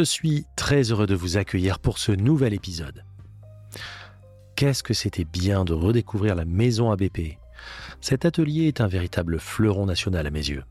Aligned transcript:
Je 0.00 0.04
suis 0.06 0.46
très 0.56 0.84
heureux 0.84 1.06
de 1.06 1.14
vous 1.14 1.36
accueillir 1.36 1.78
pour 1.78 1.98
ce 1.98 2.10
nouvel 2.10 2.54
épisode. 2.54 3.04
Qu'est-ce 4.56 4.82
que 4.82 4.94
c'était 4.94 5.26
bien 5.26 5.66
de 5.66 5.74
redécouvrir 5.74 6.34
la 6.34 6.46
maison 6.46 6.90
ABP 6.90 7.36
Cet 8.00 8.24
atelier 8.24 8.68
est 8.68 8.80
un 8.80 8.86
véritable 8.86 9.38
fleuron 9.38 9.84
national 9.84 10.26
à 10.26 10.30
mes 10.30 10.48
yeux. 10.48 10.64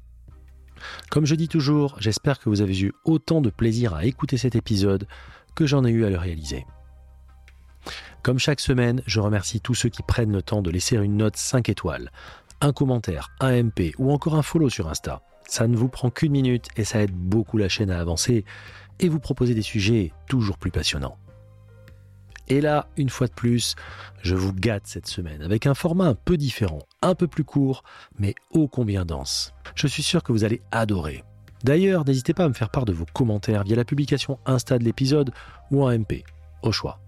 Comme 1.11 1.27
je 1.27 1.35
dis 1.35 1.47
toujours, 1.47 1.95
j'espère 1.99 2.39
que 2.39 2.49
vous 2.49 2.61
avez 2.61 2.81
eu 2.81 2.91
autant 3.05 3.39
de 3.39 3.51
plaisir 3.51 3.93
à 3.93 4.05
écouter 4.05 4.37
cet 4.37 4.55
épisode 4.55 5.05
que 5.53 5.67
j'en 5.67 5.85
ai 5.85 5.91
eu 5.91 6.05
à 6.05 6.09
le 6.09 6.17
réaliser. 6.17 6.65
Comme 8.23 8.39
chaque 8.39 8.61
semaine, 8.61 9.03
je 9.05 9.19
remercie 9.19 9.61
tous 9.61 9.75
ceux 9.75 9.89
qui 9.89 10.01
prennent 10.01 10.33
le 10.33 10.41
temps 10.41 10.63
de 10.63 10.71
laisser 10.71 10.95
une 10.95 11.17
note 11.17 11.37
5 11.37 11.69
étoiles, 11.69 12.11
un 12.61 12.73
commentaire, 12.73 13.29
un 13.41 13.61
MP 13.61 13.93
ou 13.99 14.11
encore 14.11 14.33
un 14.33 14.41
follow 14.41 14.69
sur 14.69 14.89
Insta. 14.89 15.21
Ça 15.47 15.67
ne 15.67 15.77
vous 15.77 15.89
prend 15.89 16.09
qu'une 16.09 16.31
minute 16.31 16.67
et 16.77 16.83
ça 16.83 17.03
aide 17.03 17.13
beaucoup 17.13 17.59
la 17.59 17.69
chaîne 17.69 17.91
à 17.91 17.99
avancer 17.99 18.43
et 18.99 19.09
vous 19.09 19.19
proposer 19.19 19.53
des 19.53 19.61
sujets 19.61 20.11
toujours 20.27 20.57
plus 20.57 20.71
passionnants. 20.71 21.17
Et 22.49 22.61
là, 22.61 22.87
une 22.97 23.09
fois 23.09 23.27
de 23.27 23.33
plus, 23.33 23.75
je 24.23 24.35
vous 24.35 24.53
gâte 24.53 24.87
cette 24.87 25.07
semaine 25.07 25.43
avec 25.43 25.67
un 25.67 25.75
format 25.75 26.07
un 26.07 26.15
peu 26.15 26.35
différent, 26.35 26.81
un 27.01 27.13
peu 27.13 27.27
plus 27.27 27.43
court, 27.43 27.83
mais 28.17 28.33
ô 28.51 28.67
combien 28.67 29.05
dense. 29.05 29.53
Je 29.75 29.87
suis 29.87 30.03
sûr 30.03 30.23
que 30.23 30.31
vous 30.31 30.43
allez 30.43 30.61
adorer. 30.71 31.23
D'ailleurs, 31.63 32.05
n'hésitez 32.05 32.33
pas 32.33 32.45
à 32.45 32.49
me 32.49 32.53
faire 32.53 32.71
part 32.71 32.85
de 32.85 32.93
vos 32.93 33.05
commentaires 33.13 33.63
via 33.63 33.75
la 33.75 33.85
publication 33.85 34.39
Insta 34.45 34.79
de 34.79 34.83
l'épisode 34.83 35.31
ou 35.71 35.83
en 35.83 35.91
MP, 35.91 36.23
au 36.63 36.71
choix. 36.71 36.99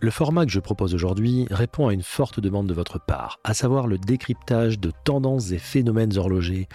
Le 0.00 0.10
format 0.10 0.44
que 0.44 0.50
je 0.50 0.58
propose 0.58 0.94
aujourd'hui 0.94 1.46
répond 1.50 1.86
à 1.86 1.94
une 1.94 2.02
forte 2.02 2.40
demande 2.40 2.66
de 2.66 2.74
votre 2.74 2.98
part, 2.98 3.38
à 3.44 3.54
savoir 3.54 3.86
le 3.86 3.98
décryptage 3.98 4.80
de 4.80 4.90
tendances 5.04 5.52
et 5.52 5.58
phénomènes 5.58 6.18
horlogers, 6.18 6.68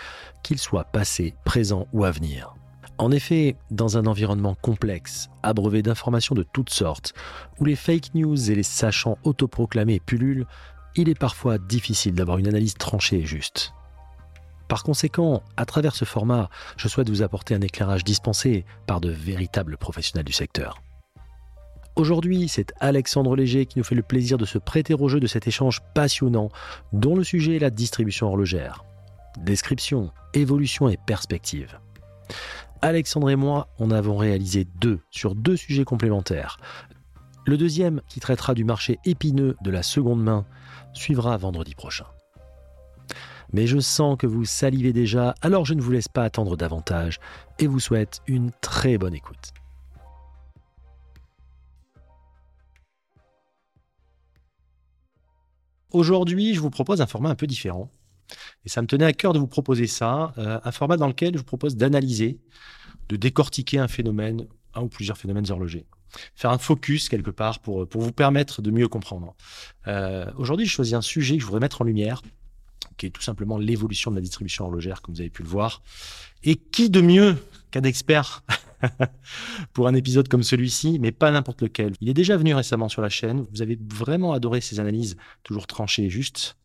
qu'ils 0.44 0.60
soient 0.60 0.86
passés, 0.86 1.36
présents 1.44 1.88
ou 1.92 2.06
à 2.06 2.12
venir. 2.12 2.56
En 3.00 3.12
effet, 3.12 3.56
dans 3.70 3.98
un 3.98 4.08
environnement 4.08 4.56
complexe, 4.56 5.30
abreuvé 5.44 5.84
d'informations 5.84 6.34
de 6.34 6.42
toutes 6.42 6.72
sortes, 6.72 7.14
où 7.60 7.66
les 7.66 7.76
fake 7.76 8.16
news 8.16 8.50
et 8.50 8.56
les 8.56 8.64
sachants 8.64 9.20
autoproclamés 9.24 10.00
pullulent, 10.00 10.48
il 10.96 11.08
est 11.08 11.20
parfois 11.20 11.60
difficile 11.60 12.16
d'avoir 12.16 12.40
une 12.40 12.48
analyse 12.48 12.74
tranchée 12.74 13.20
et 13.20 13.26
juste. 13.26 13.74
Par 14.68 14.84
conséquent, 14.84 15.44
à 15.58 15.66
travers 15.66 15.96
ce 15.96 16.06
format, 16.06 16.50
je 16.76 16.88
souhaite 16.88 17.10
vous 17.10 17.22
apporter 17.22 17.54
un 17.54 17.62
éclairage 17.62 18.04
dispensé 18.04 18.66
par 18.88 19.00
de 19.00 19.10
véritables 19.10 19.78
professionnels 19.78 20.26
du 20.26 20.34
secteur. 20.34 20.82
Aujourd'hui, 21.96 22.48
c'est 22.48 22.74
Alexandre 22.80 23.36
Léger 23.36 23.68
qui 23.68 23.78
nous 23.78 23.84
fait 23.84 23.96
le 23.96 24.04
plaisir 24.04 24.38
de 24.38 24.46
se 24.46 24.58
prêter 24.58 24.96
au 24.96 25.08
jeu 25.08 25.20
de 25.20 25.28
cet 25.28 25.48
échange 25.48 25.82
passionnant 25.94 26.50
dont 26.94 27.16
le 27.16 27.24
sujet 27.24 27.56
est 27.56 27.60
la 27.60 27.70
distribution 27.70 28.28
horlogère. 28.28 28.84
Description, 29.40 30.12
évolution 30.34 30.90
et 30.90 30.98
perspective. 30.98 31.80
Alexandre 32.82 33.30
et 33.30 33.36
moi 33.36 33.68
en 33.80 33.92
avons 33.92 34.18
réalisé 34.18 34.66
deux 34.80 35.00
sur 35.10 35.36
deux 35.36 35.58
sujets 35.58 35.84
complémentaires. 35.84 36.58
Le 37.46 37.58
deuxième, 37.58 38.02
qui 38.10 38.20
traitera 38.20 38.54
du 38.54 38.64
marché 38.64 39.00
épineux 39.06 39.56
de 39.62 39.72
la 39.72 39.84
seconde 39.84 40.22
main, 40.22 40.46
suivra 40.94 41.38
vendredi 41.38 41.76
prochain. 41.76 42.06
Mais 43.54 43.68
je 43.68 43.80
sens 43.80 44.18
que 44.18 44.28
vous 44.28 44.46
salivez 44.46 44.92
déjà, 44.92 45.34
alors 45.42 45.66
je 45.66 45.74
ne 45.74 45.82
vous 45.82 45.92
laisse 45.92 46.10
pas 46.10 46.24
attendre 46.24 46.58
davantage 46.58 47.20
et 47.60 47.68
vous 47.68 47.80
souhaite 47.80 48.22
une 48.28 48.52
très 48.62 48.98
bonne 48.98 49.14
écoute. 49.14 49.54
Aujourd'hui, 55.92 56.54
je 56.54 56.60
vous 56.60 56.70
propose 56.70 57.02
un 57.02 57.08
format 57.08 57.30
un 57.30 57.36
peu 57.36 57.48
différent. 57.48 57.90
Et 58.66 58.70
ça 58.70 58.82
me 58.82 58.88
tenait 58.88 59.06
à 59.06 59.14
cœur 59.14 59.34
de 59.34 59.40
vous 59.40 59.48
proposer 59.48 59.88
ça, 59.88 60.34
euh, 60.38 60.60
un 60.64 60.72
format 60.72 60.98
dans 60.98 61.08
lequel 61.08 61.34
je 61.34 61.40
vous 61.40 61.46
propose 61.46 61.76
d'analyser, 61.76 62.40
de 63.10 63.16
décortiquer 63.16 63.80
un 63.80 63.88
phénomène, 63.88 64.48
un 64.74 64.82
ou 64.82 64.90
plusieurs 64.90 65.18
phénomènes 65.18 65.50
horlogers. 65.50 65.86
Faire 66.36 66.52
un 66.52 66.58
focus 66.58 67.10
quelque 67.10 67.32
part 67.32 67.60
pour, 67.60 67.88
pour 67.88 68.02
vous 68.02 68.12
permettre 68.12 68.62
de 68.62 68.72
mieux 68.72 68.88
comprendre. 68.88 69.36
Euh, 69.88 70.32
Aujourd'hui, 70.38 70.66
je 70.66 70.72
choisis 70.72 70.94
un 70.94 71.02
sujet 71.02 71.36
que 71.36 71.42
je 71.42 71.46
voudrais 71.46 71.62
mettre 71.62 71.82
en 71.82 71.86
lumière, 71.86 72.22
qui 72.98 73.06
est 73.06 73.10
tout 73.12 73.22
simplement 73.22 73.58
l'évolution 73.58 74.12
de 74.12 74.16
la 74.16 74.22
distribution 74.22 74.66
horlogère, 74.66 75.02
comme 75.02 75.16
vous 75.16 75.22
avez 75.22 75.30
pu 75.30 75.44
le 75.44 75.50
voir. 75.50 75.82
Et 76.44 76.56
qui 76.56 76.90
de 76.90 77.02
mieux 77.02 77.38
qu'un 77.72 77.84
expert 77.84 78.44
pour 79.74 79.88
un 79.88 79.94
épisode 79.94 80.28
comme 80.28 80.44
celui-ci, 80.44 81.00
mais 81.00 81.12
pas 81.12 81.32
n'importe 81.32 81.62
lequel. 81.62 81.94
Il 82.02 82.10
est 82.10 82.14
déjà 82.14 82.38
venu 82.38 82.54
récemment 82.54 82.90
sur 82.90 83.02
la 83.02 83.10
chaîne. 83.10 83.46
Vous 83.52 83.62
avez 83.62 83.78
vraiment 83.94 84.34
adoré 84.34 84.62
ses 84.62 84.80
analyses, 84.80 85.18
toujours 85.44 85.68
tranchées 85.68 86.06
et 86.06 86.10
justes. 86.10 86.58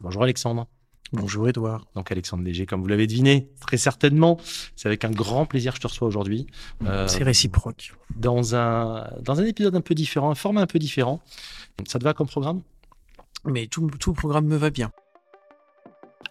Bonjour 0.00 0.22
Alexandre. 0.22 0.68
Bonjour 1.14 1.48
Edouard. 1.48 1.86
Donc 1.94 2.10
Alexandre 2.10 2.42
Léger, 2.42 2.66
comme 2.66 2.82
vous 2.82 2.88
l'avez 2.88 3.06
deviné, 3.06 3.48
très 3.60 3.76
certainement, 3.76 4.36
c'est 4.74 4.88
avec 4.88 5.04
un 5.04 5.10
grand 5.10 5.46
plaisir 5.46 5.72
que 5.72 5.76
je 5.76 5.82
te 5.82 5.86
reçois 5.86 6.08
aujourd'hui. 6.08 6.48
Euh, 6.84 7.06
c'est 7.06 7.22
réciproque. 7.22 7.94
Dans 8.16 8.56
un, 8.56 9.08
dans 9.20 9.40
un 9.40 9.44
épisode 9.44 9.76
un 9.76 9.80
peu 9.80 9.94
différent, 9.94 10.32
un 10.32 10.34
format 10.34 10.62
un 10.62 10.66
peu 10.66 10.80
différent. 10.80 11.20
Ça 11.86 12.00
te 12.00 12.04
va 12.04 12.14
comme 12.14 12.26
programme? 12.26 12.62
Mais 13.44 13.68
tout, 13.68 13.88
tout 14.00 14.10
le 14.10 14.16
programme 14.16 14.46
me 14.46 14.56
va 14.56 14.70
bien. 14.70 14.90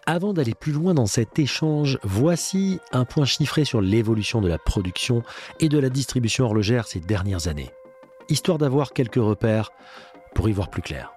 Avant 0.04 0.34
d'aller 0.34 0.54
plus 0.54 0.72
loin 0.72 0.92
dans 0.92 1.06
cet 1.06 1.38
échange, 1.38 1.98
voici 2.02 2.78
un 2.92 3.06
point 3.06 3.24
chiffré 3.24 3.64
sur 3.64 3.80
l'évolution 3.80 4.42
de 4.42 4.48
la 4.48 4.58
production 4.58 5.22
et 5.60 5.70
de 5.70 5.78
la 5.78 5.88
distribution 5.88 6.44
horlogère 6.44 6.86
ces 6.86 7.00
dernières 7.00 7.48
années, 7.48 7.70
histoire 8.28 8.58
d'avoir 8.58 8.92
quelques 8.92 9.14
repères 9.14 9.70
pour 10.34 10.46
y 10.50 10.52
voir 10.52 10.68
plus 10.68 10.82
clair. 10.82 11.14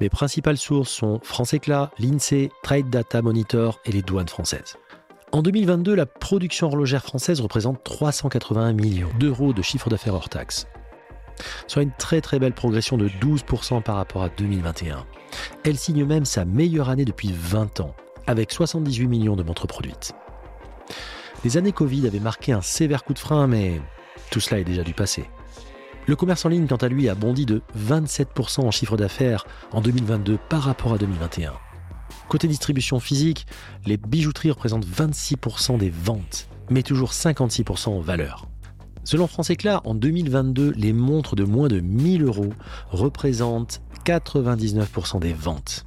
Mes 0.00 0.08
principales 0.08 0.56
sources 0.56 0.90
sont 0.90 1.20
France 1.22 1.54
Éclat, 1.54 1.90
l'INSEE, 1.98 2.50
Trade 2.62 2.90
Data 2.90 3.22
Monitor 3.22 3.80
et 3.84 3.92
les 3.92 4.02
douanes 4.02 4.28
françaises. 4.28 4.76
En 5.32 5.42
2022, 5.42 5.94
la 5.94 6.06
production 6.06 6.68
horlogère 6.68 7.02
française 7.02 7.40
représente 7.40 7.82
381 7.84 8.72
millions 8.72 9.10
d'euros 9.18 9.52
de 9.52 9.60
chiffre 9.62 9.90
d'affaires 9.90 10.14
hors 10.14 10.28
taxe, 10.28 10.66
soit 11.66 11.82
une 11.82 11.92
très 11.92 12.20
très 12.20 12.38
belle 12.38 12.52
progression 12.54 12.96
de 12.96 13.08
12% 13.08 13.82
par 13.82 13.96
rapport 13.96 14.22
à 14.22 14.28
2021. 14.28 15.04
Elle 15.64 15.76
signe 15.76 16.04
même 16.04 16.24
sa 16.24 16.44
meilleure 16.44 16.88
année 16.88 17.04
depuis 17.04 17.32
20 17.32 17.80
ans, 17.80 17.94
avec 18.26 18.52
78 18.52 19.08
millions 19.08 19.36
de 19.36 19.42
montres 19.42 19.66
produites. 19.66 20.14
Les 21.44 21.56
années 21.56 21.72
Covid 21.72 22.06
avaient 22.06 22.20
marqué 22.20 22.52
un 22.52 22.62
sévère 22.62 23.04
coup 23.04 23.14
de 23.14 23.18
frein, 23.18 23.46
mais 23.46 23.80
tout 24.30 24.40
cela 24.40 24.60
est 24.60 24.64
déjà 24.64 24.82
du 24.82 24.94
passé. 24.94 25.28
Le 26.06 26.14
commerce 26.14 26.44
en 26.44 26.50
ligne, 26.50 26.68
quant 26.68 26.76
à 26.76 26.88
lui, 26.88 27.08
a 27.08 27.16
bondi 27.16 27.46
de 27.46 27.62
27% 27.76 28.60
en 28.60 28.70
chiffre 28.70 28.96
d'affaires 28.96 29.44
en 29.72 29.80
2022 29.80 30.38
par 30.48 30.62
rapport 30.62 30.92
à 30.92 30.98
2021. 30.98 31.52
Côté 32.28 32.46
distribution 32.46 33.00
physique, 33.00 33.46
les 33.86 33.96
bijouteries 33.96 34.52
représentent 34.52 34.86
26% 34.86 35.78
des 35.78 35.90
ventes, 35.90 36.48
mais 36.70 36.84
toujours 36.84 37.10
56% 37.10 37.88
en 37.88 38.00
valeur. 38.00 38.46
Selon 39.02 39.26
France 39.26 39.50
Éclat, 39.50 39.80
en 39.84 39.94
2022, 39.96 40.74
les 40.76 40.92
montres 40.92 41.34
de 41.34 41.44
moins 41.44 41.68
de 41.68 41.80
1000 41.80 42.22
euros 42.22 42.52
représentent 42.90 43.82
99% 44.04 45.18
des 45.18 45.32
ventes. 45.32 45.84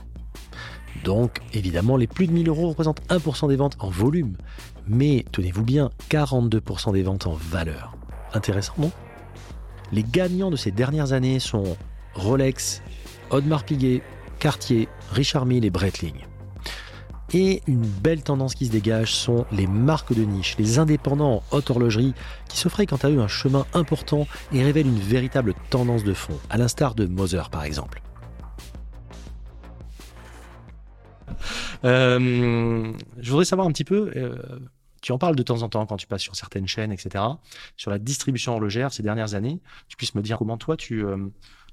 Donc, 1.05 1.39
évidemment, 1.53 1.95
les 1.95 2.07
plus 2.07 2.27
de 2.27 2.33
1000 2.33 2.49
euros 2.49 2.69
représentent 2.69 3.01
1% 3.09 3.47
des 3.47 3.55
ventes 3.55 3.77
en 3.79 3.89
volume, 3.89 4.35
mais 4.85 5.25
tenez-vous 5.31 5.63
bien, 5.63 5.91
42% 6.09 6.91
des 6.91 7.03
ventes 7.03 7.25
en 7.25 7.33
valeur. 7.33 7.95
Intéressant, 8.33 8.73
non? 8.77 8.91
Les 9.91 10.03
gagnants 10.03 10.51
de 10.51 10.55
ces 10.55 10.71
dernières 10.71 11.13
années 11.13 11.39
sont 11.39 11.77
Rolex, 12.13 12.81
Audemars 13.29 13.63
Piguet, 13.63 14.01
Cartier, 14.39 14.87
Richard 15.11 15.45
Mille 15.45 15.65
et 15.65 15.69
Breitling. 15.69 16.25
Et 17.31 17.61
une 17.67 17.85
belle 17.85 18.23
tendance 18.23 18.55
qui 18.55 18.65
se 18.65 18.71
dégage 18.71 19.13
sont 19.13 19.45
les 19.51 19.67
marques 19.67 20.13
de 20.13 20.23
niche, 20.23 20.55
les 20.57 20.79
indépendants 20.79 21.43
en 21.51 21.57
haute 21.57 21.69
horlogerie, 21.69 22.15
qui 22.47 22.57
se 22.57 22.67
quant 22.67 22.97
à 22.97 23.09
eux 23.09 23.19
un 23.19 23.27
chemin 23.27 23.65
important 23.73 24.25
et 24.51 24.63
révèlent 24.63 24.87
une 24.87 24.99
véritable 24.99 25.53
tendance 25.69 26.03
de 26.03 26.13
fond, 26.13 26.33
à 26.49 26.57
l'instar 26.57 26.95
de 26.95 27.05
Moser 27.05 27.43
par 27.51 27.63
exemple. 27.63 28.01
Euh, 31.85 32.91
je 33.19 33.29
voudrais 33.29 33.45
savoir 33.45 33.67
un 33.67 33.71
petit 33.71 33.83
peu, 33.83 34.11
euh, 34.15 34.35
tu 35.01 35.11
en 35.11 35.17
parles 35.17 35.35
de 35.35 35.43
temps 35.43 35.61
en 35.61 35.69
temps 35.69 35.85
quand 35.85 35.97
tu 35.97 36.07
passes 36.07 36.21
sur 36.21 36.35
certaines 36.35 36.67
chaînes, 36.67 36.91
etc., 36.91 37.23
sur 37.77 37.91
la 37.91 37.99
distribution 37.99 38.53
horlogère 38.53 38.91
ces 38.93 39.03
dernières 39.03 39.33
années. 39.35 39.59
Tu 39.87 39.97
puisses 39.97 40.15
me 40.15 40.21
dire 40.21 40.37
comment 40.37 40.57
toi, 40.57 40.75
tu, 40.77 41.03
euh, 41.05 41.17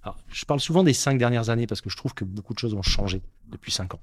Alors, 0.02 0.16
je 0.28 0.44
parle 0.44 0.60
souvent 0.60 0.84
des 0.84 0.92
cinq 0.92 1.18
dernières 1.18 1.50
années 1.50 1.66
parce 1.66 1.80
que 1.80 1.90
je 1.90 1.96
trouve 1.96 2.14
que 2.14 2.24
beaucoup 2.24 2.54
de 2.54 2.58
choses 2.58 2.74
ont 2.74 2.82
changé 2.82 3.22
depuis 3.48 3.72
cinq 3.72 3.94
ans. 3.94 4.00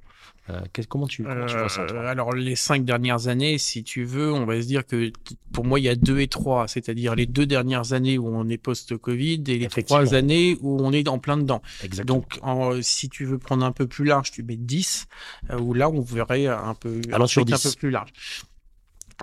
Euh, 0.49 0.59
comment 0.89 1.07
tu, 1.07 1.23
comment 1.23 1.45
tu 1.45 1.57
vois 1.57 1.69
ça 1.69 1.85
toi? 1.85 1.97
Euh, 1.97 2.07
alors, 2.07 2.33
les 2.33 2.55
cinq 2.57 2.83
dernières 2.83 3.27
années, 3.27 3.57
si 3.57 3.83
tu 3.83 4.03
veux, 4.03 4.31
on 4.33 4.45
va 4.45 4.61
se 4.61 4.67
dire 4.67 4.85
que 4.85 5.11
pour 5.53 5.63
moi, 5.65 5.79
il 5.79 5.83
y 5.83 5.89
a 5.89 5.95
deux 5.95 6.19
et 6.19 6.27
trois, 6.27 6.67
c'est-à-dire 6.67 7.15
les 7.15 7.25
deux 7.25 7.45
dernières 7.45 7.93
années 7.93 8.17
où 8.17 8.27
on 8.27 8.47
est 8.49 8.57
post-Covid 8.57 9.43
et 9.47 9.57
les 9.59 9.67
trois 9.67 10.13
années 10.13 10.57
où 10.61 10.81
on 10.81 10.91
est 10.91 11.07
en 11.07 11.19
plein 11.19 11.37
dedans. 11.37 11.61
Exactement. 11.83 12.19
Donc, 12.19 12.39
en- 12.41 12.81
si 12.81 13.07
tu 13.09 13.23
veux 13.25 13.37
prendre 13.37 13.65
un 13.65 13.71
peu 13.71 13.87
plus 13.87 14.03
large, 14.05 14.31
tu 14.31 14.43
mets 14.43 14.57
10, 14.57 15.07
euh, 15.51 15.59
où 15.59 15.73
là, 15.73 15.89
on 15.89 16.01
verrait 16.01 16.47
un 16.47 16.73
peu, 16.73 16.99
Alors, 17.11 17.23
un 17.23 17.27
sur 17.27 17.43
truc 17.45 17.53
un 17.53 17.57
10. 17.57 17.63
peu 17.73 17.79
plus 17.79 17.89
large. 17.91 18.09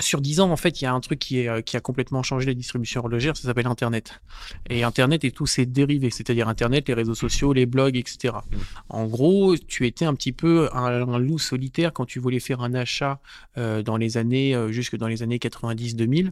Sur 0.00 0.20
10 0.20 0.41
ans, 0.41 0.50
en 0.50 0.56
fait, 0.56 0.81
il 0.81 0.85
y 0.85 0.87
a 0.87 0.93
un 0.93 1.00
truc 1.00 1.19
qui, 1.19 1.41
est, 1.41 1.49
euh, 1.49 1.61
qui 1.61 1.76
a 1.76 1.81
complètement 1.81 2.23
changé 2.23 2.47
la 2.47 2.55
distribution 2.55 3.00
horlogère, 3.00 3.37
ça 3.37 3.44
s'appelle 3.44 3.67
Internet. 3.67 4.20
Et 4.69 4.82
Internet 4.82 5.25
et 5.25 5.31
tous 5.31 5.47
ses 5.47 5.67
dérivés, 5.67 6.11
c'est-à-dire 6.11 6.49
Internet, 6.49 6.88
les 6.88 6.94
réseaux 6.94 7.14
sociaux, 7.14 7.52
les 7.52 7.67
blogs, 7.67 7.97
etc. 7.97 8.35
Mm. 8.35 8.56
En 8.88 9.06
gros, 9.06 9.56
tu 9.56 9.87
étais 9.87 10.05
un 10.05 10.14
petit 10.14 10.32
peu 10.32 10.69
un, 10.73 11.08
un 11.08 11.19
loup 11.19 11.38
solitaire 11.38 11.93
quand 11.93 12.06
tu 12.06 12.19
voulais 12.19 12.41
faire 12.41 12.61
un 12.61 12.75
achat 12.75 13.20
euh, 13.58 13.82
dans 13.82 13.97
les 13.97 14.17
années, 14.17 14.55
euh, 14.55 14.70
jusque 14.70 14.97
dans 14.97 15.08
les 15.08 15.23
années 15.23 15.38
90-2000. 15.38 16.31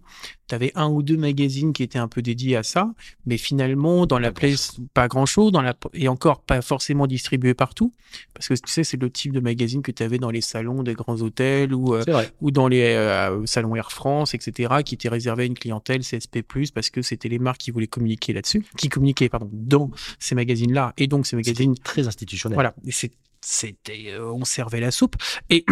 Tu 0.49 0.55
avais 0.55 0.73
un 0.75 0.89
ou 0.89 1.03
deux 1.03 1.17
magazines 1.17 1.73
qui 1.73 1.83
étaient 1.83 1.99
un 1.99 2.09
peu 2.09 2.23
dédiés 2.23 2.57
à 2.57 2.63
ça, 2.63 2.93
mais 3.27 3.37
finalement, 3.37 4.07
dans 4.07 4.19
la 4.19 4.33
place, 4.33 4.77
pas 4.95 5.09
grand-chose, 5.09 5.53
dans 5.53 5.63
la, 5.63 5.75
et 5.95 6.09
encore 6.09 6.43
pas 6.43 6.63
forcément 6.63 7.07
distribué 7.07 7.55
partout, 7.55 7.93
parce 8.35 8.49
que 8.49 8.55
tu 8.55 8.73
sais, 8.73 8.85
c'est 8.85 9.01
le 9.01 9.11
type 9.11 9.33
de 9.33 9.41
magazine 9.41 9.83
que 9.83 9.93
tu 9.93 10.03
avais 10.03 10.19
dans 10.19 10.31
les 10.31 10.41
salons 10.41 10.83
des 10.83 10.95
grands 10.95 11.21
hôtels 11.21 11.75
ou, 11.75 11.95
euh, 11.95 12.05
ou 12.41 12.51
dans 12.51 12.69
les 12.69 12.95
salons 13.59 13.75
Air 13.77 13.93
France, 13.93 14.35
etc., 14.35 14.75
qui 14.85 14.95
étaient 14.95 15.09
réservés 15.09 15.45
à 15.45 15.47
une 15.47 15.59
clientèle 15.59 16.01
CSP+, 16.01 16.43
parce 16.75 16.91
que 16.91 17.03
c'était 17.03 17.29
les 17.29 17.39
marques 17.39 17.61
qui 17.61 17.71
voulaient 17.71 17.87
communiquer 17.87 18.33
là-dessus, 18.33 18.65
qui 18.77 18.89
communiquaient, 18.89 19.29
pardon, 19.29 19.51
dans 19.53 19.91
ces 20.19 20.35
magazines-là, 20.35 20.95
et 20.97 21.07
donc 21.07 21.27
ces 21.27 21.37
magazines 21.37 21.75
Très 21.83 22.07
institutionnel. 22.07 22.55
voilà, 22.55 22.75
c'était, 23.41 24.07
euh, 24.09 24.33
on 24.33 24.45
servait 24.45 24.81
la 24.81 24.91
soupe. 24.91 25.17
Et, 25.51 25.65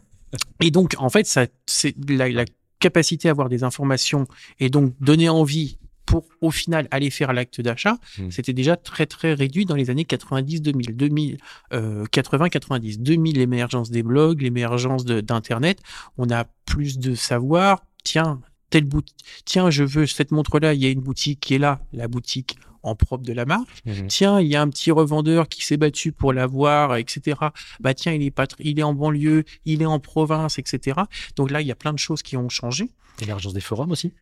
et 0.60 0.70
donc, 0.70 0.94
en 0.98 1.08
fait, 1.08 1.26
ça, 1.26 1.46
c'est 1.66 1.94
la, 2.08 2.28
la 2.28 2.44
capacité 2.80 3.28
à 3.28 3.30
avoir 3.30 3.48
des 3.48 3.64
informations 3.64 4.26
et 4.60 4.68
donc 4.68 4.94
donner 5.00 5.28
envie 5.28 5.78
pour, 6.06 6.26
au 6.40 6.50
final, 6.50 6.86
aller 6.90 7.10
faire 7.10 7.32
l'acte 7.32 7.60
d'achat, 7.60 7.96
Mm. 8.18 8.30
c'était 8.30 8.52
déjà 8.52 8.76
très, 8.76 9.06
très 9.06 9.34
réduit 9.34 9.64
dans 9.64 9.74
les 9.76 9.90
années 9.90 10.04
90-2000, 10.04 10.94
2000, 10.96 11.38
euh, 11.72 12.04
80-90, 12.12 12.98
2000, 13.00 13.36
l'émergence 13.38 13.90
des 13.90 14.02
blogs, 14.02 14.42
l'émergence 14.42 15.04
d'Internet. 15.04 15.80
On 16.18 16.30
a 16.30 16.44
plus 16.66 16.98
de 16.98 17.14
savoir. 17.14 17.82
Tiens, 18.04 18.40
telle 18.70 18.84
boutique, 18.84 19.16
tiens, 19.46 19.70
je 19.70 19.82
veux 19.84 20.06
cette 20.06 20.30
montre-là, 20.30 20.74
il 20.74 20.82
y 20.82 20.86
a 20.86 20.90
une 20.90 21.00
boutique 21.00 21.40
qui 21.40 21.54
est 21.54 21.58
là, 21.58 21.80
la 21.92 22.06
boutique 22.08 22.58
en 22.82 22.94
propre 22.94 23.24
de 23.24 23.32
la 23.32 23.46
marque 23.46 23.82
Mhm. 23.86 24.08
tiens, 24.08 24.40
il 24.40 24.46
y 24.48 24.56
a 24.56 24.60
un 24.60 24.68
petit 24.68 24.90
revendeur 24.90 25.48
qui 25.48 25.64
s'est 25.64 25.78
battu 25.78 26.12
pour 26.12 26.34
l'avoir, 26.34 26.96
etc. 26.96 27.38
Bah 27.80 27.94
tiens, 27.94 28.12
il 28.12 28.22
est 28.22 28.30
pas, 28.30 28.46
il 28.58 28.78
est 28.78 28.82
en 28.82 28.92
banlieue, 28.92 29.44
il 29.64 29.80
est 29.80 29.86
en 29.86 30.00
province, 30.00 30.58
etc. 30.58 31.00
Donc 31.36 31.50
là, 31.50 31.62
il 31.62 31.66
y 31.66 31.72
a 31.72 31.74
plein 31.76 31.94
de 31.94 31.98
choses 31.98 32.22
qui 32.22 32.36
ont 32.36 32.50
changé. 32.50 32.90
L'émergence 33.20 33.54
des 33.54 33.62
forums 33.62 33.90
aussi. 33.92 34.12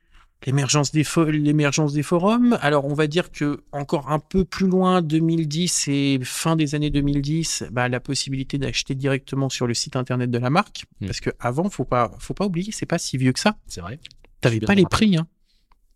L'émergence 0.47 0.93
des, 0.93 1.05
fo- 1.05 1.29
l'émergence 1.31 1.93
des 1.93 2.03
forums. 2.03 2.59
Alors, 2.61 2.85
on 2.87 2.95
va 2.95 3.07
dire 3.07 3.31
que 3.31 3.63
encore 3.73 4.11
un 4.11 4.19
peu 4.19 4.45
plus 4.45 4.67
loin, 4.67 5.03
2010 5.03 5.89
et 5.89 6.19
fin 6.23 6.57
des 6.57 6.75
années 6.75 6.91
2010, 6.91 7.65
bah, 7.71 7.89
la 7.89 8.01
possibilité 8.01 8.59
d'acheter 8.59 8.95
directement 8.95 9.49
sur 9.49 9.67
le 9.67 9.75
site 9.75 9.97
internet 9.97 10.31
de 10.31 10.39
la 10.39 10.51
marque. 10.51 10.85
Mm. 11.01 11.07
Parce 11.07 11.21
que 11.21 11.31
avant, 11.41 11.71
faut 11.71 11.85
pas, 11.85 12.13
faut 12.19 12.35
pas 12.35 12.47
oublier, 12.47 12.73
c'est 12.73 12.87
pas 12.87 12.99
si 12.99 13.17
vieux 13.17 13.33
que 13.33 13.41
ça. 13.41 13.57
C'est 13.67 13.81
vrai. 13.81 13.99
T'avais 14.41 14.59
pas 14.59 14.75
les 14.75 14.85
prix, 14.85 15.17
hein. 15.17 15.27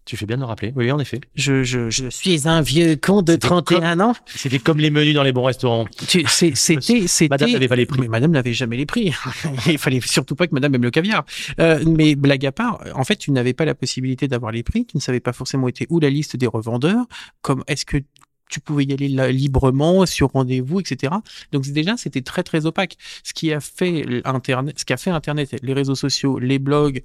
Tu 0.06 0.17
fais 0.17 0.25
bien 0.25 0.37
de 0.37 0.41
le 0.43 0.47
rappeler. 0.47 0.73
Oui, 0.76 0.91
en 0.93 0.99
effet. 1.00 1.20
Je, 1.35 1.64
je, 1.64 1.91
je 1.91 2.08
suis 2.08 2.47
un 2.49 2.62
vieux 2.62 2.94
con 2.97 3.23
de 3.23 3.32
C'était 3.32 3.49
31 3.49 3.99
ans. 4.00 4.14
C'était 4.25 4.61
comme 4.61 4.79
les 4.79 4.91
menus 4.91 5.14
dans 5.14 5.25
les 5.25 5.32
bons 5.32 5.43
restaurants. 5.44 5.85
Tu- 6.08 6.25
c'est- 6.29 6.55
C'était, 6.56 7.08
c'était. 7.08 7.29
Madame 7.29 7.50
n'avait 7.50 7.67
pas 7.69 7.75
les 7.76 7.87
prix. 7.87 8.00
Mais 8.00 8.08
madame 8.08 8.31
n'avait 8.31 8.53
jamais 8.55 8.76
les 8.76 8.87
prix. 8.87 9.12
Il 9.67 9.79
fallait 9.79 10.00
surtout 10.00 10.37
pas 10.37 10.47
que 10.47 10.55
madame 10.55 10.75
aime 10.76 10.85
le 10.85 10.91
caviar. 10.93 11.25
Euh, 11.61 11.82
mais 11.87 12.14
blague 12.14 12.47
à 12.47 12.53
part, 12.53 12.82
en 12.94 13.03
fait, 13.05 13.17
tu 13.17 13.32
n'avais 13.32 13.53
pas 13.53 13.64
la 13.64 13.75
possibilité 13.75 14.29
d'avoir 14.29 14.53
les 14.53 14.62
prix. 14.62 14.87
Tu 14.87 14.97
ne 14.97 15.03
savais 15.03 15.19
pas 15.20 15.32
forcément 15.32 15.67
été 15.67 15.87
où 15.91 15.99
la 15.99 16.08
liste 16.08 16.37
des 16.37 16.47
revendeurs. 16.47 17.05
Comme 17.43 17.64
est-ce 17.67 17.85
que 17.85 17.97
tu 18.49 18.61
pouvais 18.61 18.85
y 18.85 18.93
aller 18.93 19.08
là, 19.08 19.32
librement, 19.32 20.06
sur 20.06 20.29
rendez-vous, 20.31 20.79
etc. 20.79 21.14
Donc 21.50 21.67
déjà, 21.67 21.97
c'était 21.97 22.23
très 22.23 22.44
très 22.44 22.64
opaque. 22.64 22.97
Ce 23.25 23.35
qui 23.35 23.53
a 23.53 23.58
fait 23.58 24.06
Internet, 24.25 24.79
ce 24.79 24.85
qui 24.85 24.93
a 24.93 24.97
fait 24.97 25.11
Internet, 25.11 25.56
les 25.64 25.73
réseaux 25.73 25.97
sociaux, 25.97 26.38
les 26.38 26.61
blogs, 26.61 27.03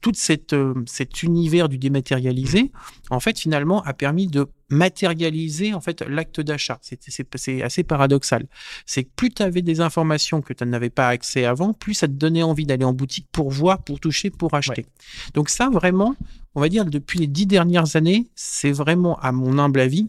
tout 0.00 0.12
cette, 0.14 0.52
euh, 0.52 0.74
cet 0.86 1.22
univers 1.22 1.68
du 1.68 1.78
dématérialisé, 1.78 2.72
en 3.10 3.20
fait, 3.20 3.38
finalement, 3.38 3.82
a 3.82 3.92
permis 3.94 4.26
de 4.26 4.46
matérialiser 4.70 5.74
en 5.74 5.80
fait 5.80 6.02
l'acte 6.02 6.40
d'achat. 6.40 6.78
C'est 6.82 7.62
assez 7.62 7.84
paradoxal. 7.84 8.46
C'est 8.86 9.04
que 9.04 9.10
plus 9.14 9.30
tu 9.30 9.42
avais 9.42 9.62
des 9.62 9.80
informations 9.80 10.40
que 10.40 10.52
tu 10.52 10.64
n'avais 10.64 10.90
pas 10.90 11.08
accès 11.08 11.44
avant, 11.44 11.72
plus 11.72 11.94
ça 11.94 12.08
te 12.08 12.12
donnait 12.12 12.42
envie 12.42 12.66
d'aller 12.66 12.84
en 12.84 12.92
boutique 12.92 13.28
pour 13.30 13.50
voir, 13.50 13.82
pour 13.82 14.00
toucher, 14.00 14.30
pour 14.30 14.54
acheter. 14.54 14.86
Donc 15.34 15.48
ça, 15.50 15.68
vraiment, 15.70 16.16
on 16.54 16.60
va 16.60 16.68
dire, 16.68 16.84
depuis 16.84 17.18
les 17.18 17.26
dix 17.26 17.46
dernières 17.46 17.96
années, 17.96 18.28
c'est 18.34 18.72
vraiment, 18.72 19.18
à 19.20 19.32
mon 19.32 19.58
humble 19.58 19.80
avis, 19.80 20.08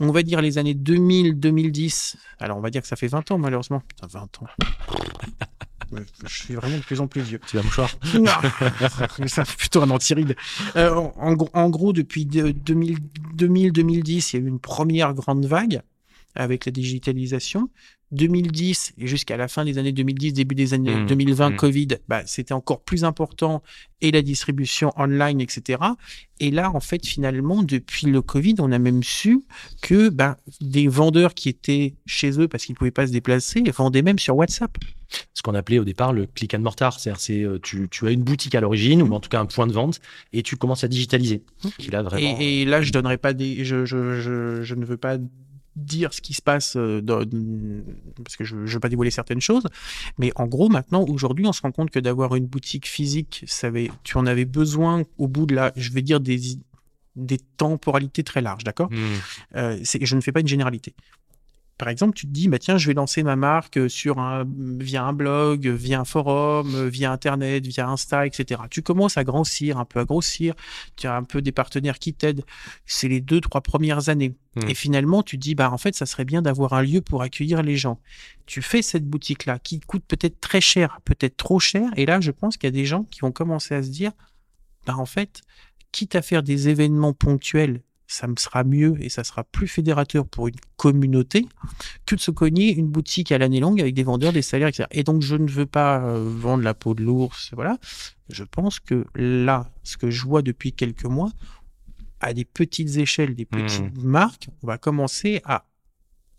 on 0.00 0.10
va 0.10 0.22
dire 0.22 0.40
les 0.40 0.58
années 0.58 0.74
2000-2010. 0.74 2.16
Alors, 2.40 2.58
on 2.58 2.60
va 2.60 2.70
dire 2.70 2.82
que 2.82 2.88
ça 2.88 2.96
fait 2.96 3.06
20 3.06 3.30
ans, 3.30 3.38
malheureusement. 3.38 3.82
Putain, 3.86 4.06
20 4.08 4.42
ans. 4.42 4.46
Je 6.26 6.34
suis 6.44 6.54
vraiment 6.54 6.76
de 6.78 6.82
plus 6.82 7.00
en 7.00 7.06
plus 7.06 7.22
vieux. 7.22 7.40
Tu 7.46 7.56
vas 7.56 7.62
mouchoir. 7.62 7.90
Non, 8.14 8.30
fait 9.44 9.56
plutôt 9.56 9.82
un 9.82 9.90
anti-ride. 9.90 10.36
Euh, 10.76 10.94
en, 10.94 11.12
en 11.16 11.32
gros- 11.34 11.50
depuis 11.92 12.26
de- 12.26 12.50
2000 12.50 12.98
2000-2010, 13.36 14.30
il 14.32 14.40
y 14.40 14.42
a 14.42 14.44
eu 14.44 14.48
une 14.48 14.60
première 14.60 15.14
grande 15.14 15.44
vague 15.46 15.82
avec 16.34 16.66
la 16.66 16.72
digitalisation. 16.72 17.68
2010 18.12 18.94
et 18.98 19.06
jusqu'à 19.06 19.36
la 19.36 19.48
fin 19.48 19.64
des 19.64 19.76
années 19.78 19.92
2010, 19.92 20.34
début 20.34 20.54
des 20.54 20.72
années 20.72 20.94
Mmh, 20.94 21.06
2020, 21.06 21.50
mmh. 21.50 21.56
Covid, 21.56 21.88
bah, 22.08 22.22
c'était 22.26 22.54
encore 22.54 22.82
plus 22.82 23.04
important 23.04 23.62
et 24.00 24.10
la 24.10 24.22
distribution 24.22 24.92
online, 24.96 25.40
etc. 25.40 25.78
Et 26.40 26.50
là, 26.50 26.70
en 26.74 26.80
fait, 26.80 27.04
finalement, 27.06 27.62
depuis 27.62 28.06
le 28.06 28.22
Covid, 28.22 28.56
on 28.58 28.70
a 28.72 28.78
même 28.78 29.02
su 29.02 29.40
que 29.82 30.08
bah, 30.08 30.36
des 30.60 30.88
vendeurs 30.88 31.34
qui 31.34 31.48
étaient 31.48 31.94
chez 32.06 32.38
eux 32.40 32.48
parce 32.48 32.64
qu'ils 32.64 32.74
ne 32.74 32.78
pouvaient 32.78 32.90
pas 32.90 33.06
se 33.06 33.12
déplacer 33.12 33.62
vendaient 33.76 34.02
même 34.02 34.18
sur 34.18 34.36
WhatsApp. 34.36 34.76
Ce 35.32 35.42
qu'on 35.42 35.54
appelait 35.54 35.78
au 35.78 35.84
départ 35.84 36.12
le 36.12 36.26
click 36.26 36.54
and 36.54 36.60
mortar. 36.60 36.98
C'est-à-dire, 36.98 37.20
c'est, 37.20 37.42
euh, 37.42 37.58
tu, 37.62 37.88
tu 37.88 38.06
as 38.06 38.10
une 38.10 38.22
boutique 38.22 38.54
à 38.54 38.60
l'origine, 38.60 39.02
ou 39.02 39.12
en 39.12 39.20
tout 39.20 39.28
cas 39.28 39.40
un 39.40 39.46
point 39.46 39.66
de 39.66 39.72
vente, 39.72 40.00
et 40.32 40.42
tu 40.42 40.56
commences 40.56 40.84
à 40.84 40.88
digitaliser. 40.88 41.42
Qui 41.78 41.90
là, 41.90 42.02
vraiment. 42.02 42.36
Et, 42.40 42.62
et 42.62 42.64
là, 42.64 42.82
je 42.82 42.92
donnerai 42.92 43.16
pas 43.16 43.32
des, 43.32 43.64
je, 43.64 43.84
je, 43.84 44.20
je, 44.20 44.62
je 44.62 44.74
ne 44.74 44.84
veux 44.84 44.96
pas 44.96 45.18
dire 45.76 46.12
ce 46.14 46.20
qui 46.20 46.34
se 46.34 46.42
passe 46.42 46.76
euh, 46.76 47.00
dans- 47.00 47.24
parce 48.22 48.36
que 48.36 48.44
je 48.44 48.56
ne 48.56 48.66
veux 48.66 48.80
pas 48.80 48.88
dévoiler 48.88 49.10
certaines 49.10 49.40
choses, 49.40 49.64
mais 50.18 50.32
en 50.36 50.46
gros, 50.46 50.68
maintenant, 50.68 51.04
aujourd'hui, 51.04 51.46
on 51.46 51.52
se 51.52 51.62
rend 51.62 51.72
compte 51.72 51.90
que 51.90 51.98
d'avoir 51.98 52.34
une 52.36 52.46
boutique 52.46 52.86
physique, 52.86 53.44
ça 53.46 53.66
avait, 53.68 53.90
tu 54.04 54.16
en 54.16 54.26
avais 54.26 54.44
besoin 54.44 55.02
au 55.18 55.26
bout 55.28 55.46
de 55.46 55.54
la, 55.54 55.72
je 55.76 55.90
vais 55.92 56.02
dire 56.02 56.20
des 56.20 56.40
des 57.16 57.38
temporalités 57.38 58.24
très 58.24 58.40
larges, 58.40 58.64
d'accord? 58.64 58.88
Euh, 59.54 59.78
c'est- 59.84 60.04
je 60.04 60.16
ne 60.16 60.20
fais 60.20 60.32
pas 60.32 60.40
une 60.40 60.48
généralité. 60.48 60.94
Par 61.76 61.88
exemple, 61.88 62.14
tu 62.14 62.26
te 62.26 62.30
dis, 62.30 62.48
bah 62.48 62.58
tiens, 62.58 62.78
je 62.78 62.86
vais 62.86 62.94
lancer 62.94 63.22
ma 63.24 63.34
marque 63.34 63.90
sur 63.90 64.20
un, 64.20 64.44
via 64.46 65.04
un 65.04 65.12
blog, 65.12 65.66
via 65.66 66.00
un 66.00 66.04
forum, 66.04 66.88
via 66.88 67.10
Internet, 67.10 67.66
via 67.66 67.88
Insta, 67.88 68.26
etc. 68.26 68.62
Tu 68.70 68.82
commences 68.82 69.16
à 69.16 69.24
grossir, 69.24 69.78
un 69.78 69.84
peu 69.84 69.98
à 69.98 70.04
grossir. 70.04 70.54
Tu 70.96 71.08
as 71.08 71.16
un 71.16 71.24
peu 71.24 71.42
des 71.42 71.50
partenaires 71.50 71.98
qui 71.98 72.14
t'aident. 72.14 72.44
C'est 72.86 73.08
les 73.08 73.20
deux, 73.20 73.40
trois 73.40 73.60
premières 73.60 74.08
années. 74.08 74.36
Hmm. 74.54 74.68
Et 74.68 74.74
finalement, 74.74 75.22
tu 75.24 75.36
te 75.36 75.42
dis, 75.42 75.56
bah 75.56 75.72
en 75.72 75.78
fait, 75.78 75.96
ça 75.96 76.06
serait 76.06 76.24
bien 76.24 76.42
d'avoir 76.42 76.74
un 76.74 76.82
lieu 76.82 77.00
pour 77.00 77.22
accueillir 77.22 77.62
les 77.62 77.76
gens. 77.76 78.00
Tu 78.46 78.62
fais 78.62 78.82
cette 78.82 79.06
boutique-là 79.06 79.58
qui 79.58 79.80
coûte 79.80 80.04
peut-être 80.06 80.40
très 80.40 80.60
cher, 80.60 81.00
peut-être 81.04 81.36
trop 81.36 81.58
cher. 81.58 81.90
Et 81.96 82.06
là, 82.06 82.20
je 82.20 82.30
pense 82.30 82.56
qu'il 82.56 82.68
y 82.68 82.72
a 82.72 82.76
des 82.76 82.86
gens 82.86 83.02
qui 83.04 83.20
vont 83.20 83.32
commencer 83.32 83.74
à 83.74 83.82
se 83.82 83.88
dire, 83.88 84.12
bah 84.86 84.94
en 84.96 85.06
fait, 85.06 85.40
quitte 85.90 86.14
à 86.14 86.22
faire 86.22 86.42
des 86.42 86.68
événements 86.68 87.12
ponctuels, 87.12 87.82
ça 88.14 88.26
me 88.28 88.36
sera 88.36 88.62
mieux 88.64 88.96
et 89.00 89.08
ça 89.08 89.24
sera 89.24 89.42
plus 89.44 89.66
fédérateur 89.68 90.26
pour 90.26 90.48
une 90.48 90.54
communauté 90.76 91.46
que 92.06 92.14
de 92.14 92.20
se 92.20 92.30
cogner 92.30 92.72
une 92.74 92.86
boutique 92.88 93.32
à 93.32 93.38
l'année 93.38 93.60
longue 93.60 93.80
avec 93.80 93.94
des 93.94 94.04
vendeurs, 94.04 94.32
des 94.32 94.42
salaires, 94.42 94.68
etc. 94.68 94.86
Et 94.92 95.02
donc, 95.02 95.22
je 95.22 95.34
ne 95.36 95.48
veux 95.48 95.66
pas 95.66 96.00
euh, 96.04 96.22
vendre 96.24 96.62
la 96.62 96.74
peau 96.74 96.94
de 96.94 97.02
l'ours, 97.02 97.50
voilà. 97.54 97.78
Je 98.28 98.44
pense 98.44 98.78
que 98.80 99.04
là, 99.16 99.70
ce 99.82 99.96
que 99.96 100.10
je 100.10 100.22
vois 100.24 100.42
depuis 100.42 100.72
quelques 100.72 101.04
mois, 101.06 101.30
à 102.20 102.32
des 102.32 102.44
petites 102.44 102.96
échelles, 102.96 103.34
des 103.34 103.44
petites 103.44 104.02
marques, 104.02 104.48
on 104.62 104.66
va 104.66 104.78
commencer 104.78 105.42
à 105.44 105.64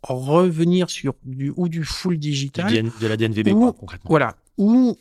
revenir 0.01 0.89
sur 0.89 1.15
du 1.23 1.51
ou 1.55 1.67
du 1.67 1.83
full 1.83 2.13
Du 2.13 2.19
digital, 2.29 2.71
DN 2.71 2.91
de 3.01 3.07
la 3.07 3.17
DNVB, 3.17 3.49
Ou- 3.49 3.59
quoi, 3.59 3.73
concrètement. 3.73 4.09
voilà, 4.09 4.35
ou 4.57 4.97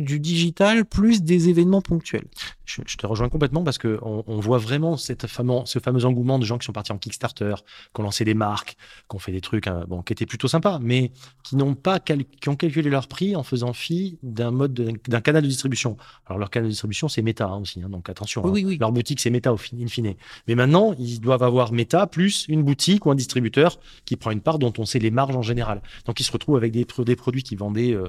du 0.00 0.20
digital 0.20 0.84
plus 0.84 1.22
des 1.22 1.48
événements 1.48 1.80
ponctuels. 1.82 2.26
je, 2.64 2.82
je 2.86 2.96
te 2.96 3.06
rejoins 3.06 3.28
complètement 3.28 3.62
parce 3.64 3.78
que 3.78 3.98
on, 4.02 4.24
on 4.26 4.40
voit 4.40 4.58
vraiment 4.58 4.96
cette 4.96 5.26
fameux, 5.26 5.60
ce 5.64 5.78
fameux 5.78 6.04
engouement 6.04 6.38
de 6.38 6.44
gens 6.44 6.58
qui 6.58 6.66
sont 6.66 6.72
partis 6.72 6.92
en 6.92 6.98
Kickstarter, 6.98 7.54
qui 7.94 8.00
ont 8.00 8.04
lancé 8.04 8.24
des 8.24 8.34
marques, 8.34 8.76
qui 9.08 9.16
ont 9.16 9.18
fait 9.18 9.32
des 9.32 9.40
trucs 9.40 9.66
hein, 9.66 9.84
bon, 9.88 10.02
qui 10.02 10.12
étaient 10.12 10.26
plutôt 10.26 10.48
sympas, 10.48 10.78
mais 10.80 11.12
qui 11.42 11.56
n'ont 11.56 11.74
pas 11.74 11.98
cal- 12.00 12.24
qui 12.24 12.48
ont 12.48 12.56
calculé 12.56 12.90
leur 12.90 13.08
prix 13.08 13.34
en 13.36 13.42
faisant 13.42 13.72
fi 13.72 14.18
d'un 14.22 14.50
mode 14.50 14.74
de- 14.74 14.92
d'un 15.08 15.20
canal 15.20 15.42
de 15.42 15.48
distribution. 15.48 15.96
Alors 16.26 16.38
leur 16.38 16.50
canal 16.50 16.66
de 16.68 16.70
distribution 16.72 17.08
c'est 17.08 17.22
Meta 17.22 17.46
hein, 17.46 17.60
aussi, 17.60 17.82
hein, 17.82 17.88
donc 17.88 18.08
attention. 18.08 18.44
Oui, 18.46 18.64
oui. 18.64 18.78
Leur 18.78 18.92
boutique 18.92 19.20
c'est 19.20 19.30
Meta 19.30 19.52
au 19.52 19.56
in 19.80 19.86
fine. 19.88 20.14
Mais 20.48 20.54
maintenant 20.54 20.94
ils 20.98 21.20
doivent 21.20 21.42
avoir 21.42 21.72
Meta 21.72 22.06
plus 22.06 22.46
une 22.48 22.62
boutique 22.62 23.06
ou 23.06 23.10
un 23.10 23.14
distributeur 23.14 23.78
qui 24.04 24.16
prend 24.16 24.30
une 24.30 24.40
part 24.40 24.58
dont 24.58 24.72
on 24.78 24.84
sait 24.84 24.98
les 24.98 25.10
marges 25.10 25.36
en 25.36 25.42
général. 25.42 25.82
Donc 26.06 26.20
ils 26.20 26.24
se 26.24 26.32
retrouvent 26.32 26.56
avec 26.56 26.72
des 26.72 26.84
produits 27.16 27.42
qui 27.42 27.56
vendaient 27.56 27.92
euh, 27.94 28.08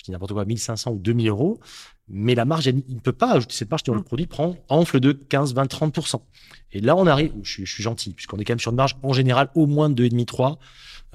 je 0.00 0.04
dis 0.04 0.10
n'importe 0.12 0.32
quoi, 0.32 0.46
1500 0.46 0.92
ou 0.92 0.98
2000 0.98 1.28
euros, 1.28 1.60
mais 2.08 2.34
la 2.34 2.46
marge, 2.46 2.66
elle- 2.66 2.82
il 2.88 2.94
ne 2.94 3.00
peut 3.00 3.12
pas 3.12 3.32
ajouter 3.34 3.54
cette 3.54 3.70
marge 3.70 3.82
si 3.84 3.90
le 3.90 3.98
Mm. 3.98 4.02
produit 4.04 4.26
prend 4.26 4.56
enfle 4.70 4.98
de 4.98 5.12
15, 5.12 5.52
20, 5.54 5.66
30%. 5.66 6.22
Et 6.72 6.80
là, 6.80 6.96
on 6.96 7.06
arrive, 7.06 7.32
je, 7.42 7.50
suis- 7.52 7.66
je 7.66 7.72
suis 7.74 7.82
gentil, 7.82 8.14
puisqu'on 8.14 8.38
est 8.38 8.44
quand 8.44 8.52
même 8.52 8.58
sur 8.60 8.70
une 8.70 8.76
marge 8.78 8.96
en 9.02 9.12
général 9.12 9.50
au 9.54 9.66
moins 9.66 9.90
de 9.90 9.94
2,5-3 9.94 10.58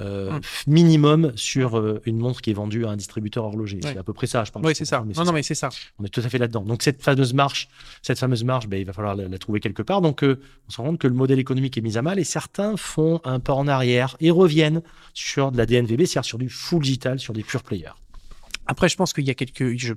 euh, 0.02 0.30
Mm. 0.34 0.42
minimum 0.68 1.32
sur 1.38 1.78
euh, 1.80 2.02
une 2.06 2.18
montre 2.18 2.42
qui 2.42 2.50
est 2.52 2.54
vendue 2.54 2.86
à 2.86 2.90
un 2.90 2.98
distributeur 2.98 3.46
horloger. 3.46 3.80
C'est 3.82 3.98
à 3.98 4.04
peu 4.04 4.12
près 4.14 4.28
ça, 4.28 4.44
je 4.44 4.52
pense. 4.52 4.62
Oui, 4.66 4.76
c'est 4.76 4.84
ça. 4.84 5.04
Non, 5.16 5.24
non, 5.24 5.32
mais 5.32 5.42
c'est 5.42 5.56
ça. 5.56 5.70
on 6.00 6.04
est 6.04 6.10
tout 6.10 6.20
à 6.20 6.28
fait 6.28 6.38
là-dedans. 6.38 6.64
Donc 6.64 6.84
cette 6.84 7.02
fameuse 7.02 7.34
marge, 7.34 7.70
cette 8.02 8.20
fameuse 8.20 8.44
marge, 8.44 8.68
ben, 8.68 8.78
il 8.78 8.86
va 8.86 8.92
falloir 8.92 9.16
la, 9.16 9.30
la 9.30 9.38
trouver 9.38 9.62
quelque 9.62 9.82
part. 9.82 10.02
Donc 10.02 10.22
euh, 10.24 10.40
on 10.68 10.72
se 10.72 10.78
rend 10.82 10.88
compte 10.88 11.00
que 11.00 11.08
le 11.08 11.14
modèle 11.14 11.40
économique 11.40 11.78
est 11.78 11.82
mis 11.82 11.98
à 11.98 12.02
mal 12.02 12.20
et 12.20 12.26
certains 12.26 12.76
font 12.76 13.22
un 13.24 13.40
pas 13.40 13.54
en 13.54 13.70
arrière 13.70 14.18
et 14.20 14.32
reviennent 14.32 14.82
sur 15.14 15.52
de 15.54 15.58
la 15.58 15.66
DNVB, 15.66 16.02
c'est-à-dire 16.06 16.26
sur 16.26 16.38
du 16.40 16.50
full 16.50 16.82
digital, 16.84 17.18
sur 17.18 17.34
des 17.34 17.44
pure 17.44 17.64
players. 17.64 17.92
Après, 18.68 18.90
je 18.90 18.96
pense 18.96 19.14
qu'il 19.14 19.26
y 19.26 19.30
a 19.32 19.34
quelques 19.36 19.78
je- 19.78 19.94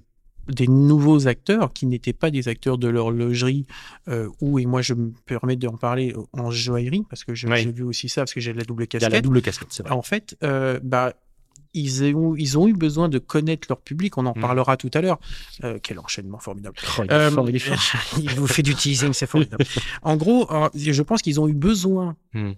des 0.49 0.67
nouveaux 0.67 1.29
acteurs 1.29 1.73
qui 1.75 1.85
n'étaient 1.85 2.15
pas 2.15 2.31
des 2.31 2.49
acteurs 2.49 2.79
de 2.79 2.89
l'horlogerie 2.89 3.67
euh, 4.09 4.31
ou 4.41 4.59
et 4.59 4.65
moi 4.65 4.81
je 4.81 4.95
me 4.95 5.13
permets 5.27 5.57
d'en 5.57 5.77
parler 5.77 6.15
euh, 6.17 6.23
en 6.33 6.51
joaillerie 6.51 7.05
parce 7.11 7.23
que 7.25 7.35
j'ai 7.35 7.49
vu 7.71 7.83
aussi 7.83 8.09
ça 8.09 8.23
parce 8.23 8.33
que 8.33 8.41
j'ai 8.41 8.55
la 8.55 8.65
double 8.65 8.85
Il 8.85 8.87
y 8.87 8.97
a 8.97 9.01
casquette. 9.01 9.13
la 9.13 9.21
double 9.21 9.43
casquette, 9.43 9.69
c'est 9.71 9.83
vrai. 9.83 9.93
En 9.93 10.01
fait, 10.01 10.39
euh, 10.43 10.81
bah, 10.83 11.13
ils 11.75 12.05
ont, 12.15 12.35
ils 12.37 12.57
ont 12.59 12.67
eu 12.69 12.73
besoin 12.73 13.09
de 13.09 13.19
connaître 13.19 13.67
leur 13.69 13.81
public. 13.81 14.17
On 14.19 14.27
en 14.27 14.35
Mm. 14.37 14.41
parlera 14.41 14.77
tout 14.77 14.91
à 14.95 15.01
l'heure. 15.01 15.19
Euh, 15.65 15.79
quel 15.83 15.99
enchaînement 15.99 16.39
formidable. 16.39 16.77
Oh, 16.99 17.03
il 17.05 17.13
Euh, 17.13 17.31
fort, 17.31 17.49
il 18.19 18.31
vous 18.37 18.47
fait 18.47 18.63
du 18.63 18.75
teasing, 18.75 19.13
c'est 19.13 19.27
formidable. 19.27 19.65
en 20.03 20.17
gros, 20.17 20.49
je 20.75 21.03
pense 21.03 21.23
qu'ils 21.23 21.41
ont 21.41 21.49
eu 21.49 21.55
besoin. 21.55 22.17
Hmm. 22.35 22.53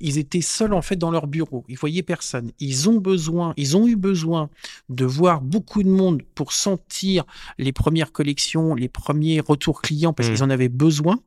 Ils 0.00 0.18
étaient 0.18 0.40
seuls 0.40 0.72
en 0.74 0.82
fait 0.82 0.96
dans 0.96 1.10
leur 1.10 1.26
bureau. 1.26 1.64
Ils 1.68 1.78
voyaient 1.78 2.02
personne. 2.02 2.50
Ils 2.60 2.88
ont 2.88 2.98
besoin. 2.98 3.54
Ils 3.56 3.76
ont 3.76 3.86
eu 3.86 3.96
besoin 3.96 4.50
de 4.88 5.04
voir 5.04 5.40
beaucoup 5.40 5.82
de 5.82 5.88
monde 5.88 6.22
pour 6.34 6.52
sentir 6.52 7.24
les 7.58 7.72
premières 7.72 8.12
collections, 8.12 8.74
les 8.74 8.88
premiers 8.88 9.40
retours 9.40 9.80
clients 9.82 10.12
parce 10.12 10.28
Mm. 10.28 10.32
qu'ils 10.32 10.42
en 10.44 10.50
avaient 10.50 10.68
besoin. 10.68 11.18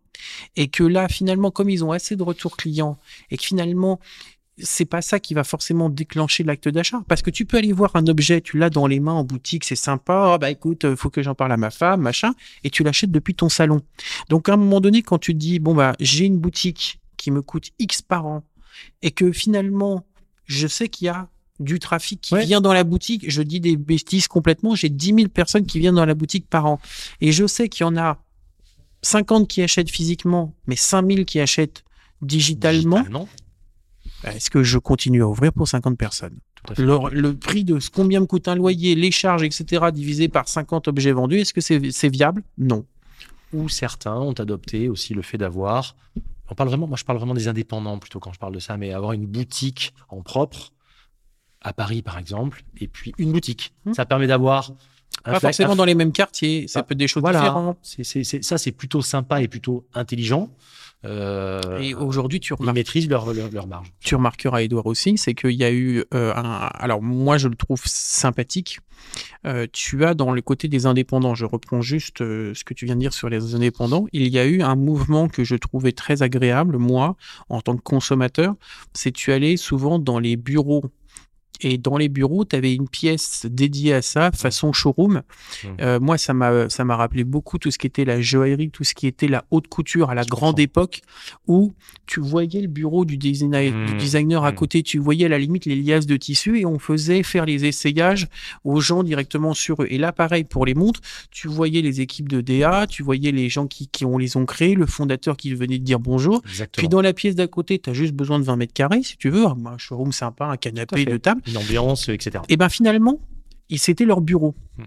Et 0.56 0.70
que 0.70 0.84
là, 0.84 1.08
finalement, 1.10 1.52
comme 1.52 1.70
ils 1.70 1.84
ont 1.84 1.92
assez 1.92 2.16
de 2.16 2.24
retours 2.24 2.56
clients 2.56 2.98
et 3.32 3.38
que 3.38 3.44
finalement 3.44 4.00
c'est 4.58 4.86
pas 4.86 5.02
ça 5.02 5.20
qui 5.20 5.34
va 5.34 5.44
forcément 5.44 5.90
déclencher 5.90 6.44
l'acte 6.44 6.70
d'achat. 6.70 7.02
Parce 7.08 7.22
que 7.22 7.30
tu 7.30 7.46
peux 7.46 7.58
aller 7.58 7.74
voir 7.74 7.92
un 7.96 8.08
objet, 8.08 8.40
tu 8.42 8.58
l'as 8.58 8.70
dans 8.70 8.88
les 8.88 9.00
mains 9.00 9.14
en 9.14 9.24
boutique, 9.24 9.66
c'est 9.66 9.76
sympa, 9.76 10.32
Ah 10.34 10.38
bah 10.38 10.50
écoute, 10.50 10.86
euh, 10.86 10.96
faut 10.96 11.10
que 11.10 11.22
j'en 11.22 11.36
parle 11.36 11.52
à 11.52 11.58
ma 11.58 11.72
femme, 11.72 12.02
machin, 12.02 12.34
et 12.64 12.70
tu 12.70 12.84
l'achètes 12.84 13.12
depuis 13.12 13.36
ton 13.36 13.50
salon. 13.50 13.82
Donc 14.30 14.48
à 14.50 14.54
un 14.54 14.58
moment 14.58 14.80
donné, 14.82 15.02
quand 15.02 15.18
tu 15.20 15.34
te 15.34 15.38
dis, 15.40 15.60
bon 15.60 15.74
bah 15.76 15.94
j'ai 16.00 16.26
une 16.26 16.38
boutique 16.38 17.00
qui 17.18 17.32
me 17.32 17.42
coûte 17.42 17.72
X 17.80 18.02
par 18.02 18.26
an, 18.26 18.44
et 19.02 19.12
que 19.12 19.32
finalement, 19.32 20.06
je 20.46 20.68
sais 20.68 20.88
qu'il 20.90 21.06
y 21.06 21.10
a 21.10 21.28
du 21.60 21.80
trafic 21.80 22.20
qui 22.22 22.34
Ouais. 22.34 22.46
vient 22.46 22.60
dans 22.62 22.74
la 22.74 22.84
boutique, 22.84 23.26
je 23.30 23.42
dis 23.42 23.60
des 23.62 23.78
bêtises 23.78 24.28
complètement, 24.28 24.76
j'ai 24.76 24.90
10 24.90 25.06
000 25.16 25.28
personnes 25.30 25.66
qui 25.66 25.80
viennent 25.80 25.96
dans 25.96 26.06
la 26.06 26.14
boutique 26.14 26.48
par 26.50 26.66
an, 26.66 26.80
et 27.22 27.32
je 27.32 27.46
sais 27.48 27.70
qu'il 27.70 27.84
y 27.86 27.88
en 27.88 27.96
a 27.98 28.22
50 29.02 29.48
qui 29.48 29.62
achètent 29.62 29.90
physiquement, 29.90 30.54
mais 30.68 30.76
5 30.76 31.06
000 31.10 31.24
qui 31.26 31.40
achètent 31.40 31.84
digitalement. 32.22 32.98
Digitalement, 32.98 33.30
Est-ce 34.24 34.50
que 34.50 34.64
je 34.64 34.78
continue 34.80 35.22
à 35.22 35.28
ouvrir 35.28 35.54
pour 35.54 35.68
50 35.68 35.98
personnes? 35.98 36.40
Le, 36.78 36.98
le 37.12 37.36
prix 37.36 37.64
de 37.64 37.80
ce- 37.80 37.92
combien 37.92 38.20
me 38.22 38.26
coûte 38.26 38.48
un 38.48 38.56
loyer, 38.56 38.96
les 38.96 39.12
charges, 39.12 39.44
etc., 39.44 39.86
divisé 39.94 40.30
par 40.30 40.48
50 40.48 40.88
objets 40.88 41.12
vendus, 41.12 41.38
est-ce 41.42 41.54
que 41.54 41.62
c'est 41.62 42.10
viable? 42.10 42.42
Non. 42.58 42.86
Ou 43.54 43.70
certains 43.70 44.16
ont 44.16 44.34
adopté 44.34 44.90
aussi 44.90 45.14
le 45.14 45.22
fait 45.22 45.38
d'avoir. 45.38 45.96
On 46.50 46.56
parle 46.56 46.70
vraiment, 46.70 46.88
moi 46.88 46.98
je 46.98 47.04
parle 47.04 47.20
vraiment 47.20 47.34
des 47.36 47.48
indépendants 47.48 48.00
plutôt 48.00 48.20
quand 48.20 48.34
je 48.34 48.40
parle 48.40 48.54
de 48.56 48.60
ça, 48.60 48.78
mais 48.78 48.94
avoir 48.94 49.14
une 49.14 49.26
boutique 49.28 49.94
en 50.10 50.22
propre 50.22 50.72
à 51.62 51.74
Paris 51.74 52.02
par 52.02 52.18
exemple, 52.18 52.64
et 52.80 52.88
puis 52.88 53.14
une 53.18 53.32
boutique. 53.32 53.74
Hmm. 53.86 53.94
Ça 53.94 54.06
permet 54.06 54.28
d'avoir 54.28 54.72
Pas 55.24 55.40
forcément 55.40 55.76
dans 55.76 55.86
les 55.86 55.96
mêmes 55.96 56.12
quartiers, 56.12 56.68
ça 56.68 56.80
Ah, 56.80 56.84
peut 56.84 56.94
être 56.94 57.00
des 57.00 57.08
choses 57.08 57.22
Voilà, 57.22 57.40
différentes. 57.42 57.78
ça 58.42 58.58
c'est 58.58 58.72
plutôt 58.72 59.02
sympa 59.02 59.42
et 59.42 59.48
plutôt 59.48 59.86
intelligent. 59.94 60.50
Euh, 61.06 61.80
Et 61.80 61.94
aujourd'hui, 61.94 62.40
tu 62.40 62.54
ils 62.54 62.58
remarques, 62.58 62.76
maîtrisent 62.76 63.10
leur, 63.10 63.32
leur, 63.34 63.52
leur 63.52 63.68
marge. 63.68 63.92
tu 64.00 64.16
remarqueras, 64.16 64.62
Edouard 64.62 64.86
aussi, 64.88 65.18
c'est 65.18 65.34
qu'il 65.34 65.52
y 65.52 65.64
a 65.64 65.72
eu 65.72 66.04
euh, 66.14 66.34
un. 66.36 66.70
Alors, 66.74 67.02
moi, 67.02 67.38
je 67.38 67.48
le 67.48 67.56
trouve 67.56 67.82
sympathique. 67.86 68.80
Euh, 69.46 69.68
tu 69.72 70.04
as 70.04 70.14
dans 70.14 70.32
le 70.32 70.42
côté 70.42 70.68
des 70.68 70.86
indépendants, 70.86 71.36
je 71.36 71.46
reprends 71.46 71.82
juste 71.82 72.20
ce 72.20 72.64
que 72.64 72.74
tu 72.74 72.86
viens 72.86 72.96
de 72.96 73.02
dire 73.02 73.14
sur 73.14 73.30
les 73.30 73.54
indépendants, 73.54 74.08
il 74.14 74.28
y 74.28 74.40
a 74.40 74.46
eu 74.46 74.62
un 74.62 74.76
mouvement 74.76 75.28
que 75.28 75.44
je 75.44 75.56
trouvais 75.56 75.92
très 75.92 76.24
agréable, 76.24 76.78
moi, 76.78 77.16
en 77.50 77.62
tant 77.62 77.76
que 77.76 77.82
consommateur, 77.82 78.56
c'est 78.94 79.12
tu 79.12 79.32
allais 79.32 79.58
souvent 79.58 80.00
dans 80.00 80.18
les 80.18 80.38
bureaux. 80.38 80.86
Et 81.62 81.78
dans 81.78 81.98
les 81.98 82.10
bureaux, 82.10 82.46
tu 82.46 82.56
avais 82.56 82.74
une 82.74 82.88
pièce 82.88 83.46
dédiée 83.50 83.94
à 83.94 84.02
ça, 84.02 84.32
façon 84.32 84.74
showroom. 84.74 85.22
Mmh. 85.64 85.68
Euh, 85.82 86.00
moi, 86.00 86.18
ça 86.18 86.34
m'a 86.34 86.70
ça 86.70 86.84
m'a 86.86 86.96
rappelé 86.96 87.24
beaucoup 87.24 87.58
tout 87.58 87.72
ce 87.72 87.78
qui 87.78 87.88
était 87.88 88.06
la 88.06 88.22
joaillerie, 88.22 88.70
tout 88.72 88.84
ce 88.84 88.94
qui 88.94 89.08
était 89.08 89.28
la 89.28 89.46
haute 89.52 89.68
couture 89.68 90.10
à 90.10 90.16
la 90.16 90.24
Je 90.24 90.28
grande 90.28 90.52
comprends. 90.56 90.64
époque, 90.64 91.02
où 91.48 91.74
tu 92.06 92.20
voyais 92.20 92.62
le 92.62 92.68
bureau 92.68 93.06
du, 93.06 93.18
designer, 93.18 93.72
du 93.72 93.94
Mmh. 93.94 93.98
designer 93.98 94.44
à 94.46 94.52
Mmh. 94.52 94.56
côté, 94.56 94.84
tu 94.84 95.00
voyais 95.00 95.26
à 95.26 95.30
la 95.30 95.40
limite 95.40 95.66
les 95.66 95.76
liasses 95.76 96.06
de 96.06 96.18
tissu 96.18 96.60
et 96.60 96.66
on 96.66 96.80
faisait 96.80 97.24
faire 97.24 97.46
les 97.46 97.66
essayages 97.66 98.28
aux 98.64 98.80
gens 98.80 99.04
directement 99.04 99.54
sur 99.54 99.82
eux. 99.84 99.88
Et 99.90 99.98
là, 99.98 100.12
pareil 100.12 100.44
pour 100.44 100.66
les 100.66 100.74
montres, 100.76 101.02
tu 101.32 101.48
voyais 101.48 101.82
les 101.82 102.02
équipes 102.02 102.30
de 102.30 102.42
DA, 102.42 102.86
tu 102.88 103.04
voyais 103.04 103.32
les 103.32 103.50
gens 103.50 103.68
qui, 103.68 103.88
qui 103.88 104.06
ont, 104.06 104.18
les 104.18 104.38
ont 104.38 104.46
créés, 104.46 104.76
le 104.76 104.86
fondateur 104.86 105.38
qui 105.38 105.54
venait 105.54 105.80
de 105.80 105.84
dire 105.84 106.00
bonjour. 106.00 106.42
Exactement. 106.48 106.82
Puis 106.82 106.88
dans 106.90 107.02
la 107.02 107.14
pièce 107.14 107.36
d'à 107.36 107.48
côté, 107.48 107.80
tu 107.80 107.90
as 107.90 107.94
juste 107.94 108.14
besoin 108.14 108.40
de 108.40 108.44
20 108.46 108.56
mètres 108.58 108.74
carrés, 108.74 109.04
si 109.04 109.18
tu 109.18 109.30
veux, 109.30 109.46
un 109.46 109.78
showroom 109.78 110.12
sympa, 110.12 110.46
un 110.46 110.58
canapé, 110.58 111.06
de 111.06 111.18
table. 111.18 111.42
Une 111.48 111.58
ambiance, 111.58 112.10
etc. 112.10 112.44
Et 112.50 112.58
ben 112.58 112.70
finalement, 112.70 113.20
c'était 113.78 114.06
leur 114.06 114.22
bureau. 114.22 114.56
Mm. 114.78 114.84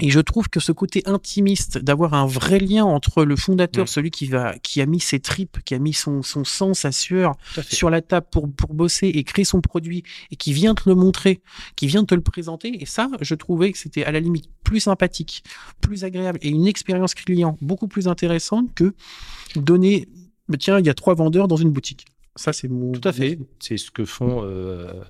Et 0.00 0.10
je 0.10 0.18
trouve 0.18 0.48
que 0.48 0.58
ce 0.58 0.72
côté 0.72 1.02
intimiste, 1.06 1.78
d'avoir 1.78 2.14
un 2.14 2.26
vrai 2.26 2.58
lien 2.58 2.84
entre 2.84 3.24
le 3.24 3.36
fondateur, 3.36 3.84
Mm. 3.84 3.86
celui 3.86 4.10
qui 4.10 4.26
va, 4.26 4.58
qui 4.58 4.80
a 4.80 4.86
mis 4.86 4.98
ses 4.98 5.20
tripes, 5.20 5.58
qui 5.64 5.74
a 5.74 5.78
mis 5.78 5.92
son, 5.92 6.22
son 6.22 6.44
sang, 6.44 6.74
sa 6.74 6.90
sueur 6.90 7.36
sur 7.68 7.90
la 7.90 8.02
table 8.02 8.26
pour, 8.30 8.52
pour 8.52 8.74
bosser 8.74 9.06
et 9.06 9.22
créer 9.22 9.44
son 9.44 9.60
produit, 9.60 10.02
et 10.32 10.36
qui 10.36 10.52
vient 10.52 10.74
te 10.74 10.88
le 10.88 10.96
montrer, 10.96 11.42
qui 11.76 11.86
vient 11.86 12.04
te 12.04 12.14
le 12.14 12.22
présenter. 12.22 12.82
Et 12.82 12.86
ça, 12.86 13.08
je 13.20 13.34
trouvais 13.36 13.70
que 13.70 13.78
c'était 13.78 14.04
à 14.04 14.10
la 14.10 14.18
limite 14.18 14.48
plus 14.64 14.80
sympathique, 14.80 15.44
plus 15.80 16.02
agréable 16.02 16.40
et 16.42 16.48
une 16.48 16.66
expérience 16.66 17.14
client 17.14 17.56
beaucoup 17.60 17.86
plus 17.86 18.08
intéressante 18.08 18.74
que 18.74 18.94
donner, 19.54 20.08
tiens, 20.58 20.80
il 20.80 20.86
y 20.86 20.90
a 20.90 20.94
trois 20.94 21.14
vendeurs 21.14 21.46
dans 21.46 21.56
une 21.56 21.70
boutique. 21.70 22.06
Ça, 22.34 22.52
c'est 22.52 22.66
mon. 22.66 22.90
Tout 22.90 23.08
à 23.08 23.12
fait. 23.12 23.38
C'est 23.60 23.76
ce 23.76 23.92
que 23.92 24.04
font 24.04 24.42
euh, 24.42 25.04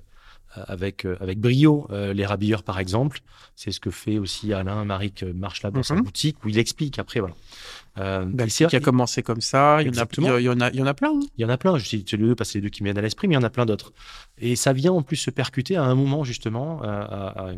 avec, 0.67 1.05
euh, 1.05 1.17
avec 1.19 1.39
brio 1.39 1.87
euh, 1.91 2.13
les 2.13 2.25
rabilleurs, 2.25 2.63
par 2.63 2.79
exemple. 2.79 3.19
C'est 3.55 3.71
ce 3.71 3.79
que 3.79 3.89
fait 3.91 4.17
aussi 4.17 4.53
Alain 4.53 4.83
Maric 4.85 5.23
marche 5.23 5.63
là 5.63 5.71
dans 5.71 5.83
sa 5.83 5.95
Mhm. 5.95 6.01
boutique, 6.03 6.43
où 6.43 6.49
il 6.49 6.57
explique 6.57 6.99
après. 6.99 7.19
Voilà. 7.21 7.35
Euh, 7.97 8.25
c'est- 8.49 8.67
qui 8.67 8.75
a 8.75 8.79
commencé 8.81 9.23
comme 9.23 9.39
ça. 9.41 9.77
Il 9.81 9.87
y 9.87 9.89
en 9.99 10.03
a, 10.03 10.39
il 10.39 10.43
y 10.43 10.49
en 10.49 10.59
a, 10.59 10.69
il 10.71 10.75
y 10.75 10.81
en 10.81 10.85
a 10.87 10.93
plein. 10.93 11.11
hein. 11.11 11.19
Il 11.37 11.41
y 11.41 11.45
en 11.45 11.49
a 11.49 11.57
plein, 11.57 11.77
je 11.77 11.85
cite 11.85 12.11
les 12.11 12.17
deux 12.17 12.35
parce 12.35 12.49
que 12.49 12.53
c'est 12.53 12.57
les 12.59 12.63
deux 12.63 12.69
qui 12.69 12.83
me 12.83 12.87
viennent 12.87 12.97
à 12.97 13.01
l'esprit, 13.01 13.27
mais 13.29 13.35
il 13.35 13.37
y 13.37 13.39
en 13.39 13.43
a 13.43 13.49
plein 13.49 13.65
d'autres. 13.65 13.93
Et 14.37 14.55
ça 14.57 14.73
vient 14.73 14.91
en 14.91 15.01
plus 15.01 15.15
se 15.15 15.29
percuter 15.31 15.77
à 15.77 15.83
un 15.83 15.95
moment 15.95 16.23
justement, 16.25 16.81
à- 16.81 16.87
à- 16.89 17.51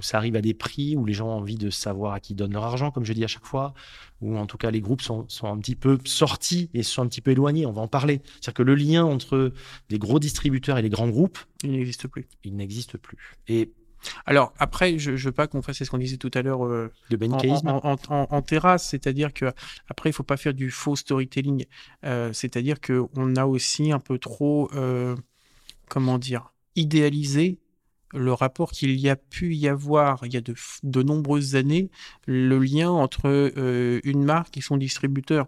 ça 0.00 0.16
arrive 0.18 0.36
à 0.36 0.40
des 0.40 0.54
prix 0.54 0.96
où 0.96 1.04
les 1.04 1.12
gens 1.12 1.28
ont 1.28 1.38
envie 1.38 1.56
de 1.56 1.70
savoir 1.70 2.12
à 2.14 2.20
qui 2.20 2.34
donnent 2.34 2.52
leur 2.52 2.64
argent, 2.64 2.90
comme 2.90 3.04
je 3.04 3.12
dis 3.12 3.24
à 3.24 3.28
chaque 3.28 3.46
fois, 3.46 3.74
où 4.20 4.36
en 4.36 4.46
tout 4.46 4.56
cas 4.58 4.70
les 4.70 4.80
groupes 4.80 5.02
sont, 5.02 5.24
sont 5.28 5.46
un 5.46 5.58
petit 5.58 5.76
peu 5.76 5.98
sortis 6.04 6.70
et 6.74 6.82
sont 6.82 7.02
un 7.02 7.06
petit 7.08 7.20
peu 7.20 7.30
éloignés, 7.32 7.66
on 7.66 7.72
va 7.72 7.82
en 7.82 7.88
parler. 7.88 8.20
C'est-à-dire 8.40 8.54
que 8.54 8.62
le 8.62 8.74
lien 8.74 9.04
entre 9.04 9.52
les 9.90 9.98
gros 9.98 10.18
distributeurs 10.18 10.78
et 10.78 10.82
les 10.82 10.90
grands 10.90 11.08
groupes, 11.08 11.38
Il 11.64 11.72
n'existe 11.72 12.08
plus. 12.08 12.26
il 12.44 12.56
n'existe 12.56 12.96
plus. 12.98 13.16
Et 13.48 13.72
Alors 14.26 14.52
après, 14.58 14.98
je, 14.98 15.14
je 15.16 15.28
veux 15.28 15.32
pas 15.32 15.46
qu'on 15.46 15.62
fasse 15.62 15.78
ce 15.84 15.88
qu'on 15.88 15.98
disait 15.98 16.16
tout 16.16 16.30
à 16.34 16.42
l'heure 16.42 16.64
euh, 16.66 16.90
le 17.10 17.16
en, 17.16 17.20
manichéisme, 17.20 17.68
en- 17.68 17.80
en- 17.86 17.96
en- 18.08 18.26
en 18.30 18.42
terrasse, 18.42 18.88
c'est-à-dire 18.88 19.32
que 19.32 19.52
après 19.88 20.10
il 20.10 20.12
faut 20.12 20.24
pas 20.24 20.36
faire 20.36 20.54
du 20.54 20.70
faux 20.72 20.96
storytelling. 20.96 21.66
Euh, 22.04 22.32
c'est-à-dire 22.32 22.80
que 22.80 23.04
on 23.14 23.36
a 23.36 23.46
aussi 23.46 23.92
un 23.92 24.00
peu 24.00 24.18
trop, 24.18 24.68
euh, 24.74 25.14
comment 25.88 26.18
dire, 26.18 26.52
idéalisé 26.74 27.58
le 28.14 28.32
rapport 28.32 28.72
qu'il 28.72 28.98
y 28.98 29.08
a 29.08 29.16
pu 29.16 29.54
y 29.54 29.68
avoir 29.68 30.24
il 30.24 30.34
y 30.34 30.36
a 30.36 30.40
de, 30.40 30.54
de 30.82 31.02
nombreuses 31.02 31.56
années, 31.56 31.90
le 32.26 32.58
lien 32.58 32.90
entre 32.90 33.22
euh, 33.26 34.00
une 34.04 34.24
marque 34.24 34.56
et 34.56 34.60
son 34.60 34.76
distributeur. 34.76 35.46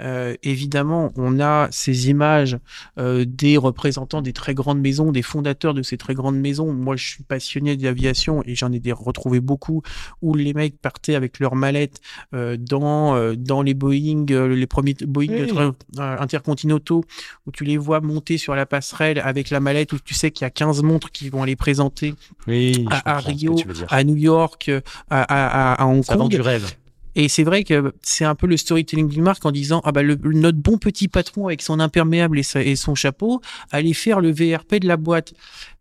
Euh, 0.00 0.34
évidemment, 0.42 1.12
on 1.16 1.40
a 1.40 1.68
ces 1.70 2.08
images 2.10 2.58
euh, 2.98 3.24
des 3.26 3.56
représentants 3.56 4.22
des 4.22 4.32
très 4.32 4.54
grandes 4.54 4.80
maisons, 4.80 5.12
des 5.12 5.22
fondateurs 5.22 5.74
de 5.74 5.82
ces 5.82 5.96
très 5.96 6.14
grandes 6.14 6.38
maisons. 6.38 6.72
Moi, 6.72 6.96
je 6.96 7.06
suis 7.06 7.24
passionné 7.24 7.76
d'aviation 7.76 8.42
et 8.44 8.54
j'en 8.54 8.72
ai 8.72 8.80
des, 8.80 8.92
retrouvé 8.92 9.40
beaucoup 9.40 9.82
où 10.20 10.34
les 10.34 10.54
mecs 10.54 10.80
partaient 10.80 11.14
avec 11.14 11.38
leurs 11.38 11.54
mallettes 11.54 12.00
euh, 12.34 12.56
dans, 12.58 13.14
euh, 13.14 13.34
dans 13.36 13.62
les 13.62 13.74
Boeing, 13.74 14.26
euh, 14.30 14.54
les 14.54 14.66
premiers 14.66 14.94
Boeing 15.06 15.28
Oui. 15.32 15.72
intercontinentaux, 15.98 17.04
où 17.46 17.50
tu 17.50 17.64
les 17.64 17.76
vois 17.76 18.00
monter 18.00 18.38
sur 18.38 18.54
la 18.54 18.66
passerelle 18.66 19.18
avec 19.18 19.50
la 19.50 19.60
mallette, 19.60 19.92
où 19.92 19.98
tu 19.98 20.14
sais 20.14 20.30
qu'il 20.30 20.44
y 20.44 20.46
a 20.46 20.50
15 20.50 20.82
montres 20.82 21.10
qui 21.10 21.28
vont 21.28 21.42
aller 21.42 21.56
présenter 21.56 22.01
Oui, 22.46 22.86
À- 23.04 23.18
Rio, 23.18 23.56
à 23.88 24.04
New 24.04 24.16
York, 24.16 24.68
euh, 24.68 24.80
à, 25.10 25.22
à, 25.22 25.72
à, 25.72 25.82
à 25.82 25.86
Hong 25.86 26.04
Ça 26.04 26.16
Kong. 26.16 26.28
du 26.30 26.40
rêve. 26.40 26.66
Et 27.14 27.28
c'est 27.28 27.44
vrai 27.44 27.62
que 27.62 27.92
c'est 28.00 28.24
un 28.24 28.34
peu 28.34 28.46
le 28.46 28.56
storytelling 28.56 29.06
d'une 29.08 29.22
marque 29.22 29.44
en 29.44 29.50
disant 29.52 29.82
ah 29.84 29.92
bah 29.92 30.02
le, 30.02 30.16
notre 30.22 30.56
bon 30.56 30.78
petit 30.78 31.08
patron 31.08 31.46
avec 31.48 31.60
son 31.60 31.78
imperméable 31.78 32.38
et, 32.38 32.42
sa- 32.42 32.62
et 32.62 32.74
son 32.74 32.94
chapeau 32.94 33.42
allait 33.70 33.92
faire 33.92 34.20
le 34.20 34.30
VRP 34.32 34.76
de 34.80 34.88
la 34.88 34.96
boîte. 34.96 35.34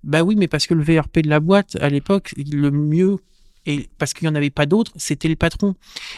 Bah 0.03 0.23
oui, 0.23 0.35
mais 0.35 0.49
parce 0.49 0.67
que 0.67 0.73
le 0.73 0.83
VRP 0.83 1.19
de 1.21 1.29
la 1.29 1.39
boîte 1.39 1.77
à 1.79 1.87
l'époque 1.87 2.33
le 2.37 2.69
mieux 2.69 3.15
et 3.65 3.89
parce 3.97 4.13
qu'il 4.13 4.27
n'y 4.27 4.31
en 4.31 4.35
avait 4.35 4.49
pas 4.49 4.65
d'autres, 4.65 4.91
c'était 4.95 5.27
le 5.27 5.35
patron. 5.35 5.75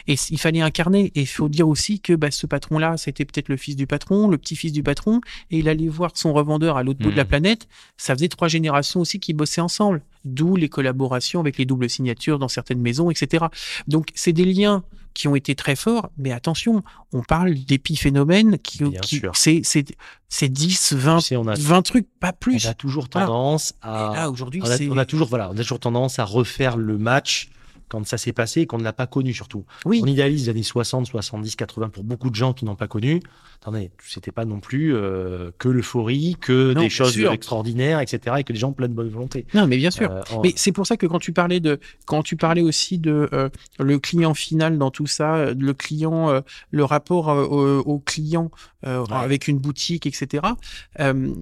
Et 0.08 0.16
il 0.30 0.38
fallait 0.40 0.62
incarner. 0.62 1.12
Et 1.16 1.22
il 1.22 1.28
faut 1.28 1.50
dire 1.50 1.68
aussi 1.68 2.00
que 2.00 2.14
bah, 2.14 2.32
ce 2.32 2.46
patron-là, 2.48 2.96
c'était 2.98 3.26
peut-être 3.26 3.50
le 3.50 3.58
fils 3.58 3.76
du 3.76 3.86
patron, 3.88 4.28
le 4.30 4.38
petit-fils 4.38 4.72
du 4.72 4.84
patron, 4.84 5.20
et 5.52 5.60
il 5.60 5.68
allait 5.70 5.88
voir 5.90 6.12
son 6.16 6.32
revendeur 6.34 6.78
à 6.78 6.84
l'autre 6.84 7.00
bout 7.02 7.12
de 7.12 7.18
la 7.18 7.24
Mhm. 7.24 7.30
planète. 7.30 7.68
Ça 7.98 8.16
faisait 8.16 8.30
trois 8.30 8.48
générations 8.48 9.02
aussi 9.02 9.20
qui 9.20 9.34
bossaient 9.34 9.62
ensemble. 9.62 10.02
D'où 10.26 10.56
les 10.56 10.70
collaborations 10.70 11.40
avec 11.42 11.58
les 11.58 11.66
doubles 11.66 11.90
signatures 11.90 12.40
dans 12.40 12.48
certaines 12.48 12.80
maisons, 12.80 13.12
etc. 13.12 13.46
Donc, 13.88 14.08
c'est 14.16 14.32
des 14.34 14.46
liens 14.46 14.84
qui 15.14 15.28
ont 15.28 15.36
été 15.36 15.56
très 15.56 15.76
forts, 15.76 16.10
mais 16.18 16.32
attention, 16.32 16.84
on 17.14 17.22
parle 17.22 17.54
d'épiphénomènes 17.54 18.58
qui, 18.60 18.84
Bien 18.84 19.00
qui 19.00 19.18
sûr. 19.20 19.32
c'est, 19.36 19.62
c'est, 19.64 19.86
c'est 20.30 20.50
10, 20.50 20.94
20, 20.94 21.18
Tu 21.20 21.24
sais, 21.26 21.36
on 21.36 21.48
a, 21.48 21.54
20 21.56 21.82
trucs, 21.84 22.08
pas 22.20 22.30
on 22.30 22.38
plus. 22.40 22.66
a 22.66 22.74
toujours 22.74 23.10
tendance 23.10 23.74
à. 23.82 24.12
là, 24.16 24.30
aujourd'hui, 24.32 24.62
on, 24.64 24.70
a, 24.70 24.78
on 24.90 24.98
a 24.98 25.06
toujours, 25.06 25.28
voilà, 25.28 25.50
on 25.50 25.54
a 25.54 25.62
toujours 25.62 25.80
tendance 25.80 26.20
à 26.20 26.26
refaire 26.26 26.78
le 26.78 26.98
match 26.98 27.50
quand 27.94 28.06
ça 28.08 28.18
s'est 28.18 28.34
passé 28.34 28.62
et 28.62 28.66
qu'on 28.66 28.80
ne 28.80 28.84
l'a 28.84 28.92
pas 28.94 29.06
connu 29.06 29.34
surtout. 29.34 29.66
Oui. 29.86 30.02
On 30.04 30.08
idéalise 30.08 30.46
les 30.46 30.50
années 30.50 30.64
60, 30.64 31.06
70, 31.06 31.56
80 31.56 31.90
pour 31.90 32.04
beaucoup 32.04 32.30
de 32.32 32.36
gens 32.36 32.54
qui 32.54 32.66
n'ont 32.66 32.76
pas 32.76 32.88
connu. 32.88 33.22
Attendez, 33.62 33.92
c'était 34.06 34.32
pas 34.32 34.46
non 34.46 34.60
plus 34.60 34.94
euh, 34.96 35.52
que 35.60 35.70
l'euphorie, 35.70 36.36
que 36.42 36.74
Non, 36.74 36.82
des 36.82 36.90
choses 36.90 37.14
sûr. 37.14 37.32
extraordinaires, 37.32 38.00
etc. 38.00 38.38
et 38.40 38.44
que 38.44 38.52
des 38.52 38.60
gens 38.60 38.72
pleins 38.74 38.88
de 38.90 38.94
bonne 38.94 39.10
volonté. 39.10 39.46
Non, 39.54 39.68
mais 39.68 39.78
bien 39.78 39.92
sûr. 39.92 40.10
Euh, 40.12 40.22
en- 40.32 40.42
Mais 40.42 40.54
c'est 40.56 40.72
pour 40.72 40.88
ça 40.88 40.98
que 40.98 41.06
quand 41.06 41.20
tu 41.20 41.32
parlais 41.34 41.60
de, 41.60 41.80
quand 42.06 42.24
tu 42.24 42.36
parlais 42.36 42.62
aussi 42.64 42.98
de 42.98 43.30
euh, 43.32 43.50
le 43.80 44.00
client 44.00 44.34
final 44.34 44.78
dans 44.80 44.90
tout 44.92 45.08
ça, 45.08 45.36
euh, 45.36 45.54
le 45.58 45.74
client, 45.74 46.42
le 46.72 46.84
rapport 46.84 47.28
au, 47.28 47.78
au 47.80 48.00
client 48.00 48.50
Ouais. 48.86 48.92
avec 49.12 49.48
une 49.48 49.60
boutique, 49.60 50.06
etc. 50.08 50.44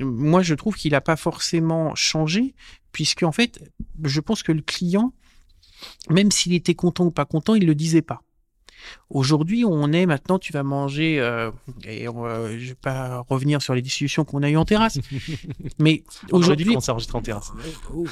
moi, 0.02 0.42
je 0.42 0.54
trouve 0.54 0.76
qu'il 0.76 0.92
n'a 0.92 1.02
pas 1.02 1.16
forcément 1.16 1.96
changé, 1.96 2.54
puisque 2.92 3.24
en 3.24 3.32
fait, 3.32 3.60
je 4.04 4.20
pense 4.20 4.44
que 4.44 4.52
le 4.52 4.62
client, 4.62 5.14
même 6.10 6.32
s'il 6.32 6.54
était 6.54 6.76
content 6.76 7.06
ou 7.06 7.12
pas 7.12 7.26
content, 7.26 7.56
il 7.56 7.66
le 7.66 7.76
disait 7.76 8.02
pas. 8.02 8.22
Aujourd'hui, 9.10 9.66
on 9.66 9.92
est 9.92 10.06
maintenant, 10.06 10.40
tu 10.40 10.54
vas 10.54 10.64
manger, 10.64 11.20
euh, 11.20 11.52
et 11.84 12.08
euh, 12.08 12.58
je 12.60 12.70
vais 12.70 12.76
pas 12.76 13.26
revenir 13.30 13.62
sur 13.62 13.74
les 13.76 13.82
discussions 13.82 14.24
qu'on 14.24 14.42
a 14.44 14.50
eues 14.50 14.56
en 14.58 14.64
terrasse, 14.66 15.00
mais 15.80 16.04
Aujourd'hui, 16.32 16.74
on 16.78 16.80
s'est 16.80 16.92
enregistré 16.92 17.18
en 17.18 17.22
terrasse. 17.22 17.52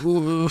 Euh, 0.05 0.47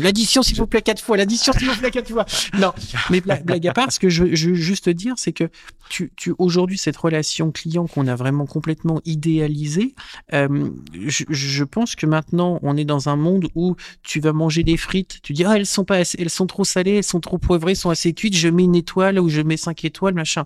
L'addition, 0.00 0.42
s'il 0.42 0.56
vous 0.56 0.66
plaît, 0.66 0.82
quatre 0.82 1.02
fois. 1.02 1.16
L'addition, 1.16 1.52
s'il 1.52 1.68
vous 1.68 1.76
plaît, 1.76 1.90
quatre 1.90 2.10
fois. 2.10 2.24
Non, 2.58 2.72
mais 3.10 3.20
bla- 3.20 3.36
blague 3.36 3.66
à 3.66 3.72
part, 3.72 3.90
ce 3.92 3.98
que 3.98 4.08
je, 4.08 4.24
veux 4.24 4.34
juste 4.54 4.88
dire, 4.88 5.14
c'est 5.16 5.32
que 5.32 5.44
tu, 5.88 6.12
tu 6.16 6.34
aujourd'hui, 6.38 6.78
cette 6.78 6.96
relation 6.96 7.50
client 7.50 7.86
qu'on 7.86 8.06
a 8.06 8.14
vraiment 8.14 8.46
complètement 8.46 9.00
idéalisée, 9.04 9.94
euh, 10.32 10.70
je, 10.94 11.24
je 11.28 11.64
pense 11.64 11.94
que 11.96 12.06
maintenant, 12.06 12.58
on 12.62 12.76
est 12.76 12.84
dans 12.84 13.08
un 13.08 13.16
monde 13.16 13.48
où 13.54 13.76
tu 14.02 14.20
vas 14.20 14.32
manger 14.32 14.62
des 14.62 14.76
frites, 14.76 15.18
tu 15.22 15.32
dis, 15.32 15.44
ah, 15.44 15.56
elles 15.56 15.66
sont 15.66 15.84
pas 15.84 15.96
assez- 15.96 16.18
elles 16.20 16.30
sont 16.30 16.46
trop 16.46 16.64
salées, 16.64 16.96
elles 16.96 17.04
sont 17.04 17.20
trop 17.20 17.38
poivrées, 17.38 17.72
elles 17.72 17.76
sont 17.76 17.90
assez 17.90 18.12
cuites, 18.12 18.36
je 18.36 18.48
mets 18.48 18.64
une 18.64 18.74
étoile 18.76 19.17
ou 19.20 19.28
je 19.28 19.40
mets 19.40 19.56
cinq 19.56 19.84
étoiles, 19.84 20.14
machin. 20.14 20.44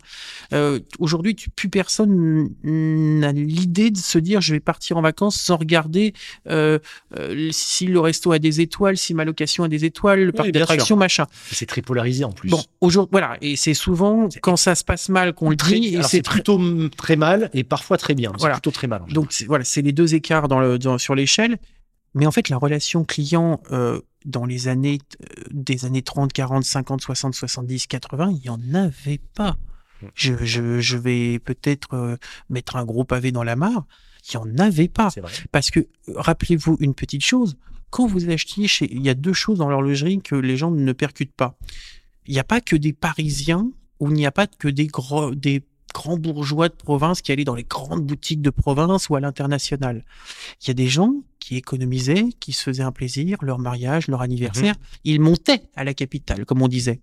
Euh, 0.52 0.80
aujourd'hui, 0.98 1.34
plus 1.56 1.68
personne 1.68 2.50
n'a 2.64 3.32
l'idée 3.32 3.90
de 3.90 3.96
se 3.98 4.18
dire, 4.18 4.40
je 4.40 4.54
vais 4.54 4.60
partir 4.60 4.96
en 4.96 5.02
vacances 5.02 5.36
sans 5.36 5.56
regarder 5.56 6.12
euh, 6.48 6.78
euh, 7.18 7.48
si 7.52 7.86
le 7.86 8.00
resto 8.00 8.32
a 8.32 8.38
des 8.38 8.60
étoiles, 8.60 8.96
si 8.96 9.14
ma 9.14 9.24
location 9.24 9.64
a 9.64 9.68
des 9.68 9.84
étoiles, 9.84 10.24
le 10.24 10.32
parc 10.32 10.50
bien 10.50 10.60
d'attractions, 10.60 10.96
machin. 10.96 11.26
C'est 11.50 11.66
très 11.66 11.82
polarisé 11.82 12.24
en 12.24 12.32
plus. 12.32 12.48
Bon, 12.50 12.62
aujourd'hui, 12.80 13.10
voilà, 13.12 13.36
et 13.40 13.56
c'est 13.56 13.74
souvent 13.74 14.28
quand 14.40 14.56
ça 14.56 14.74
se 14.74 14.84
passe 14.84 15.08
mal 15.08 15.32
qu'on 15.32 15.50
le 15.50 15.56
dit, 15.56 15.98
c'est 16.02 16.22
plutôt 16.22 16.60
très 16.96 17.16
mal 17.16 17.50
et 17.54 17.64
parfois 17.64 17.96
très 17.98 18.14
bien. 18.14 18.30
C'est 18.34 18.40
Voilà. 18.40 18.54
plutôt 18.54 18.70
très 18.70 18.86
mal. 18.86 19.02
donc 19.10 19.32
voilà, 19.46 19.64
c'est 19.64 19.82
les 19.82 19.92
deux 19.92 20.14
écarts 20.14 20.48
dans 20.48 20.60
le, 20.60 20.78
dans- 20.78 20.98
sur 20.98 21.14
l'échelle. 21.14 21.58
Mais 22.14 22.26
en 22.26 22.30
fait, 22.30 22.50
la 22.50 22.58
relation 22.58 23.04
client 23.04 23.60
euh, 23.72 23.98
dans 24.24 24.44
les 24.44 24.68
années 24.68 24.98
euh, 25.22 25.42
des 25.50 25.84
années 25.84 26.02
30, 26.02 26.32
40, 26.32 26.64
50, 26.64 27.00
60, 27.00 27.34
70, 27.34 27.86
80, 27.86 28.30
il 28.30 28.40
n'y 28.40 28.48
en 28.48 28.74
avait 28.74 29.20
pas. 29.34 29.56
Je, 30.14 30.34
je, 30.44 30.80
je 30.80 30.96
vais 30.96 31.38
peut-être 31.38 31.94
euh, 31.94 32.16
mettre 32.50 32.76
un 32.76 32.84
gros 32.84 33.04
pavé 33.04 33.32
dans 33.32 33.44
la 33.44 33.56
mare. 33.56 33.84
Il 34.32 34.36
n'y 34.36 34.42
en 34.42 34.58
avait 34.58 34.88
pas. 34.88 35.10
C'est 35.10 35.20
vrai. 35.20 35.32
Parce 35.50 35.70
que, 35.70 35.80
euh, 35.80 36.14
rappelez-vous 36.16 36.76
une 36.80 36.94
petite 36.94 37.24
chose, 37.24 37.56
quand 37.90 38.06
vous 38.06 38.28
achetiez 38.30 38.68
chez... 38.68 38.92
Il 38.92 39.02
y 39.02 39.10
a 39.10 39.14
deux 39.14 39.32
choses 39.32 39.58
dans 39.58 39.68
l'horlogerie 39.68 40.20
que 40.20 40.34
les 40.34 40.56
gens 40.56 40.70
ne 40.70 40.92
percutent 40.92 41.34
pas. 41.34 41.56
Il 42.26 42.34
n'y 42.34 42.40
a 42.40 42.44
pas 42.44 42.60
que 42.60 42.76
des 42.76 42.92
Parisiens 42.92 43.70
ou 44.00 44.08
il 44.08 44.14
n'y 44.14 44.26
a 44.26 44.32
pas 44.32 44.46
que 44.46 44.68
des, 44.68 44.86
gros, 44.86 45.34
des 45.34 45.62
grands 45.92 46.16
bourgeois 46.16 46.68
de 46.68 46.74
province 46.74 47.20
qui 47.20 47.32
allaient 47.32 47.44
dans 47.44 47.54
les 47.54 47.64
grandes 47.64 48.04
boutiques 48.04 48.42
de 48.42 48.50
province 48.50 49.08
ou 49.08 49.16
à 49.16 49.20
l'international. 49.20 50.04
Il 50.62 50.68
y 50.68 50.70
a 50.70 50.74
des 50.74 50.88
gens 50.88 51.14
qui 51.42 51.56
économisaient, 51.56 52.26
qui 52.38 52.52
se 52.52 52.62
faisaient 52.62 52.84
un 52.84 52.92
plaisir, 52.92 53.38
leur 53.42 53.58
mariage, 53.58 54.06
leur 54.06 54.22
anniversaire. 54.22 54.76
Ils 55.02 55.20
montaient 55.20 55.62
à 55.74 55.82
la 55.82 55.92
capitale, 55.92 56.44
comme 56.44 56.62
on 56.62 56.68
disait. 56.68 57.00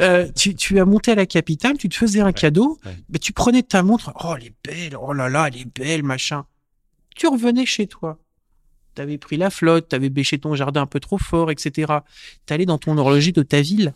Euh, 0.00 0.28
tu, 0.36 0.54
tu 0.54 0.78
as 0.80 0.84
monté 0.84 1.12
à 1.12 1.14
la 1.14 1.24
capitale, 1.24 1.78
tu 1.78 1.88
te 1.88 1.94
faisais 1.94 2.20
un 2.20 2.32
cadeau, 2.32 2.78
ouais. 2.84 2.96
mais 3.08 3.18
tu 3.18 3.32
prenais 3.32 3.62
ta 3.62 3.82
montre, 3.82 4.12
oh 4.22 4.34
elle 4.36 4.46
est 4.46 4.54
belle, 4.62 4.96
oh 5.00 5.12
là 5.12 5.28
là, 5.28 5.48
elle 5.48 5.56
est 5.56 5.78
belle, 5.78 6.02
machin. 6.02 6.44
Tu 7.16 7.26
revenais 7.26 7.64
chez 7.64 7.86
toi. 7.86 8.18
T'avais 8.94 9.18
pris 9.18 9.36
la 9.36 9.50
flotte, 9.50 9.88
t'avais 9.88 10.10
bêché 10.10 10.38
ton 10.38 10.54
jardin 10.54 10.82
un 10.82 10.86
peu 10.86 11.00
trop 11.00 11.18
fort, 11.18 11.50
etc. 11.50 11.92
T'allais 12.44 12.66
dans 12.66 12.78
ton 12.78 12.98
horloger 12.98 13.32
de 13.32 13.42
ta 13.42 13.60
ville. 13.60 13.94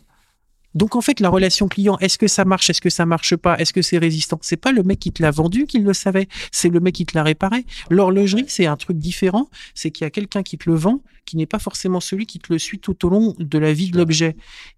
Donc 0.75 0.95
en 0.95 1.01
fait, 1.01 1.19
la 1.19 1.29
relation 1.29 1.67
client, 1.67 1.97
est-ce 1.99 2.17
que 2.17 2.27
ça 2.27 2.45
marche, 2.45 2.69
est-ce 2.69 2.81
que 2.81 2.89
ça 2.89 3.05
marche 3.05 3.35
pas, 3.35 3.57
est-ce 3.57 3.73
que 3.73 3.81
c'est 3.81 3.97
résistant? 3.97 4.39
C'est 4.41 4.57
pas 4.57 4.71
le 4.71 4.83
mec 4.83 4.99
qui 4.99 5.11
te 5.11 5.21
l'a 5.21 5.31
vendu 5.31 5.65
qui 5.65 5.79
le 5.79 5.93
savait, 5.93 6.27
c'est 6.51 6.69
le 6.69 6.79
mec 6.79 6.95
qui 6.95 7.05
te 7.05 7.17
l'a 7.17 7.23
réparé. 7.23 7.65
L'horlogerie, 7.89 8.45
c'est 8.47 8.65
un 8.65 8.77
truc 8.77 8.97
différent, 8.97 9.49
c'est 9.75 9.91
qu'il 9.91 10.05
y 10.05 10.07
a 10.07 10.11
quelqu'un 10.11 10.43
qui 10.43 10.57
te 10.57 10.69
le 10.69 10.75
vend, 10.75 11.01
qui 11.25 11.37
n'est 11.37 11.45
pas 11.45 11.59
forcément 11.59 11.99
celui 11.99 12.25
qui 12.25 12.39
te 12.39 12.51
le 12.51 12.59
suit 12.59 12.79
tout 12.79 13.05
au 13.05 13.09
long 13.09 13.33
de 13.39 13.57
la 13.57 13.71
vie 13.73 13.89
de 13.91 13.97
l'objet. 13.97 14.35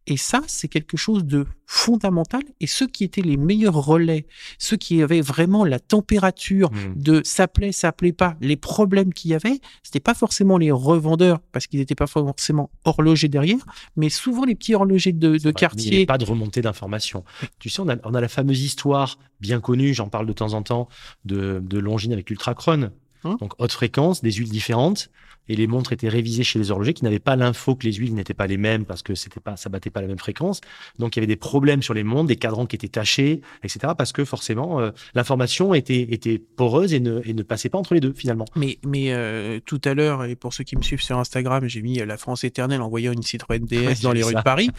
Et 0.08 0.18
ça, 0.18 0.42
c'est 0.48 0.68
quelque 0.68 0.96
chose 0.98 1.26
de 1.26 1.46
fondamental. 1.66 2.42
Et 2.60 2.68
ceux 2.68 2.88
qui 2.88 3.04
étaient 3.04 3.22
les 3.22 3.38
meilleurs 3.38 3.74
relais, 3.74 4.28
ceux 4.60 4.78
qui 4.78 5.02
avaient 5.02 5.22
vraiment 5.22 5.66
la 5.66 5.80
température 5.80 6.72
Mm. 6.72 6.94
de 6.96 7.22
ça 7.24 7.48
plaît, 7.48 7.72
ça 7.72 7.92
plaît 7.92 8.12
pas, 8.14 8.36
les 8.42 8.56
problèmes 8.56 9.14
qu'il 9.14 9.32
y 9.32 9.34
avait, 9.34 9.60
c'était 9.84 10.00
pas 10.00 10.14
forcément 10.14 10.58
les 10.58 10.72
revendeurs 10.72 11.40
parce 11.52 11.68
qu'ils 11.68 11.80
n'étaient 11.80 11.96
pas 11.96 12.08
forcément 12.08 12.70
horlogers 12.84 13.28
derrière, 13.28 13.58
mais 13.96 14.10
souvent 14.10 14.46
les 14.46 14.56
petits 14.56 14.76
horlogers 14.76 15.12
de, 15.14 15.30
mais 15.32 15.38
Il 15.38 15.46
n'y 15.48 15.54
quartier. 15.54 15.96
avait 15.98 16.06
pas 16.06 16.18
de 16.18 16.26
remontée 16.26 16.62
d'informations. 16.62 17.24
Tu 17.60 17.70
sais, 17.70 17.82
on 17.82 17.90
a, 17.90 17.96
on 18.04 18.14
a 18.14 18.22
la 18.22 18.28
fameuse 18.28 18.62
histoire 18.62 19.18
bien 19.40 19.60
connue, 19.60 19.94
j'en 19.94 20.08
parle 20.10 20.28
de 20.28 20.34
temps 20.34 20.54
en 20.54 20.62
temps, 20.64 20.88
de, 21.26 21.62
de 21.64 21.80
Longines 21.80 22.14
avec 22.14 22.30
l'Ultracron. 22.30 22.92
Hein 23.26 23.38
Donc, 23.40 23.54
haute 23.60 23.72
fréquence, 23.72 24.22
des 24.22 24.32
huiles 24.32 24.50
différentes. 24.50 25.10
Et 25.48 25.56
les 25.56 25.68
montres 25.68 25.94
étaient 25.94 26.10
révisées 26.10 26.44
chez 26.44 26.58
les 26.58 26.72
horlogers 26.72 26.96
qui 26.96 27.04
n'avaient 27.04 27.20
pas 27.20 27.36
l'info 27.36 27.76
que 27.76 27.86
les 27.86 27.94
huiles 27.94 28.16
n'étaient 28.16 28.34
pas 28.34 28.48
les 28.48 28.58
mêmes 28.58 28.84
parce 28.84 29.04
que 29.04 29.14
c'était 29.14 29.40
pas, 29.40 29.56
ça 29.58 29.70
battait 29.70 29.92
pas 29.92 30.02
la 30.02 30.08
même 30.08 30.18
fréquence. 30.18 30.60
Donc, 30.98 31.16
il 31.16 31.20
y 31.20 31.22
avait 31.22 31.28
des 31.28 31.36
problèmes 31.36 31.84
sur 31.84 31.94
les 31.94 32.04
montres, 32.04 32.28
des 32.28 32.36
cadrans 32.36 32.66
qui 32.66 32.76
étaient 32.76 32.88
tachés, 32.88 33.42
etc. 33.64 33.94
Parce 33.96 34.12
que 34.12 34.26
forcément, 34.26 34.80
euh, 34.80 34.90
l'information 35.14 35.76
était, 35.76 36.02
était 36.02 36.40
poreuse 36.40 36.94
et 36.96 37.00
ne, 37.00 37.22
et 37.26 37.34
ne 37.34 37.44
passait 37.44 37.70
pas 37.70 37.78
entre 37.78 37.94
les 37.94 38.00
deux, 38.00 38.14
finalement. 38.14 38.46
Mais, 38.56 38.80
mais 38.84 39.14
euh, 39.14 39.60
tout 39.64 39.82
à 39.86 39.94
l'heure, 39.94 40.26
et 40.26 40.36
pour 40.36 40.54
ceux 40.54 40.64
qui 40.64 40.76
me 40.78 40.82
suivent 40.82 41.04
sur 41.04 41.20
Instagram, 41.20 41.68
j'ai 41.68 41.84
mis 41.84 42.02
euh, 42.02 42.06
la 42.06 42.18
France 42.18 42.44
éternelle 42.44 42.82
en 42.82 42.90
voyant 42.90 43.12
une 43.12 43.22
Citroën 43.22 43.60
DS 43.60 43.86
Ouais, 43.86 43.94
dans 44.02 44.14
les 44.14 44.24
rues 44.24 44.34
ça. 44.34 44.40
de 44.40 44.44
Paris. 44.44 44.72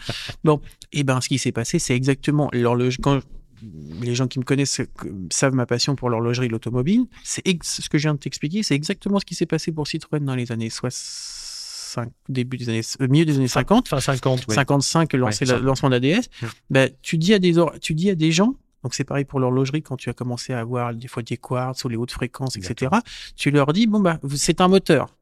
Bon, 0.43 0.59
et 0.91 1.03
ben 1.05 1.21
ce 1.21 1.29
qui 1.29 1.37
s'est 1.37 1.53
passé, 1.53 1.79
c'est 1.79 1.95
exactement 1.95 2.49
l'horloge. 2.51 2.97
Quand 3.01 3.21
les 4.01 4.15
gens 4.15 4.27
qui 4.27 4.39
me 4.39 4.43
connaissent 4.43 4.79
euh, 4.79 4.85
savent 5.31 5.53
ma 5.53 5.65
passion 5.65 5.95
pour 5.95 6.09
l'horlogerie, 6.09 6.47
l'automobile, 6.47 7.05
c'est 7.23 7.43
ce 7.63 7.89
que 7.89 7.97
je 7.97 8.03
viens 8.03 8.13
de 8.13 8.19
t'expliquer, 8.19 8.63
c'est 8.63 8.75
exactement 8.75 9.19
ce 9.19 9.25
qui 9.25 9.35
s'est 9.35 9.45
passé 9.45 9.71
pour 9.71 9.87
Citroën 9.87 10.19
dans 10.23 10.35
les 10.35 10.51
années 10.51 10.69
65, 10.69 12.11
début 12.29 12.57
des 12.57 12.69
années, 12.69 12.81
euh, 13.01 13.07
milieu 13.07 13.25
des 13.25 13.37
années 13.37 13.47
50. 13.47 13.87
Enfin, 13.87 13.99
50, 13.99 14.47
ouais. 14.47 14.55
55 14.55 15.13
lancé 15.13 15.45
Ouais, 15.49 15.57
le 15.57 15.65
lancement 15.65 15.89
d'ADS, 15.89 16.27
Mm. 16.41 16.45
ben, 16.69 16.91
tu 17.01 17.17
dis 17.17 17.33
à 17.33 17.39
des 17.39 17.53
tu 17.81 17.93
dis 17.93 18.09
à 18.09 18.15
des 18.15 18.31
gens 18.31 18.53
donc 18.83 18.93
c'est 18.93 19.03
pareil 19.03 19.25
pour 19.25 19.39
l'horlogerie 19.39 19.81
quand 19.81 19.97
tu 19.97 20.09
as 20.09 20.13
commencé 20.13 20.53
à 20.53 20.59
avoir 20.59 20.93
des 20.93 21.07
fois 21.07 21.23
des 21.23 21.35
quartz 21.35 21.83
ou 21.83 21.89
les 21.89 21.97
hautes 21.97 22.11
fréquences 22.11 22.55
etc. 22.55 22.91
Tu 23.35 23.49
leur 23.51 23.73
dis 23.73 23.87
bon 23.87 23.99
bah 23.99 24.19
c'est 24.35 24.61
un 24.61 24.67
moteur. 24.67 25.16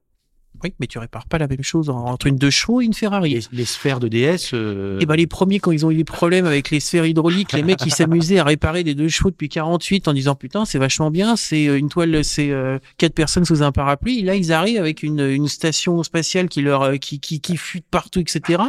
Oui, 0.65 0.73
mais 0.79 0.87
tu 0.87 0.97
répares 0.97 1.27
pas 1.27 1.37
la 1.37 1.47
même 1.47 1.61
chose 1.61 1.91
en- 1.91 2.05
entre 2.05 2.25
une 2.25 2.37
deux 2.37 2.49
chevaux 2.49 2.81
et 2.81 2.85
une 2.85 2.93
Ferrari. 2.95 3.35
Les, 3.35 3.41
les 3.51 3.65
sphères 3.65 3.99
de 3.99 4.07
DS. 4.07 4.49
euh, 4.53 4.97
Et 4.99 5.05
ben 5.05 5.15
les 5.15 5.27
premiers 5.27 5.59
quand 5.59 5.71
ils 5.71 5.85
ont 5.85 5.91
eu 5.91 5.95
des 5.95 6.03
problèmes 6.03 6.47
avec 6.47 6.71
les 6.71 6.79
sphères 6.79 7.05
hydrauliques, 7.05 7.53
les 7.53 7.61
mecs 7.61 7.85
ils 7.85 7.91
s'amusaient 7.93 8.39
à 8.39 8.43
réparer 8.43 8.83
des 8.83 8.95
deux 8.95 9.07
chevaux 9.09 9.29
depuis 9.29 9.47
48 9.47 10.07
en 10.07 10.13
disant 10.13 10.33
putain 10.33 10.65
c'est 10.65 10.79
vachement 10.79 11.11
bien, 11.11 11.35
c'est 11.35 11.67
euh, 11.67 11.77
une 11.77 11.89
toile, 11.89 12.23
c'est 12.25 12.49
euh, 12.49 12.79
quatre 12.97 13.13
personnes 13.13 13.45
sous 13.45 13.61
un 13.61 13.71
parapluie. 13.71 14.19
Et 14.19 14.23
là 14.23 14.33
ils 14.35 14.51
arrivent 14.51 14.79
avec 14.79 15.03
une, 15.03 15.19
une 15.19 15.47
station 15.47 16.01
spatiale 16.01 16.49
qui 16.49 16.63
leur 16.63 16.81
euh, 16.81 16.95
qui 16.97 17.19
qui, 17.19 17.39
qui 17.41 17.57
fuite 17.57 17.85
partout 17.91 18.19
etc. 18.19 18.63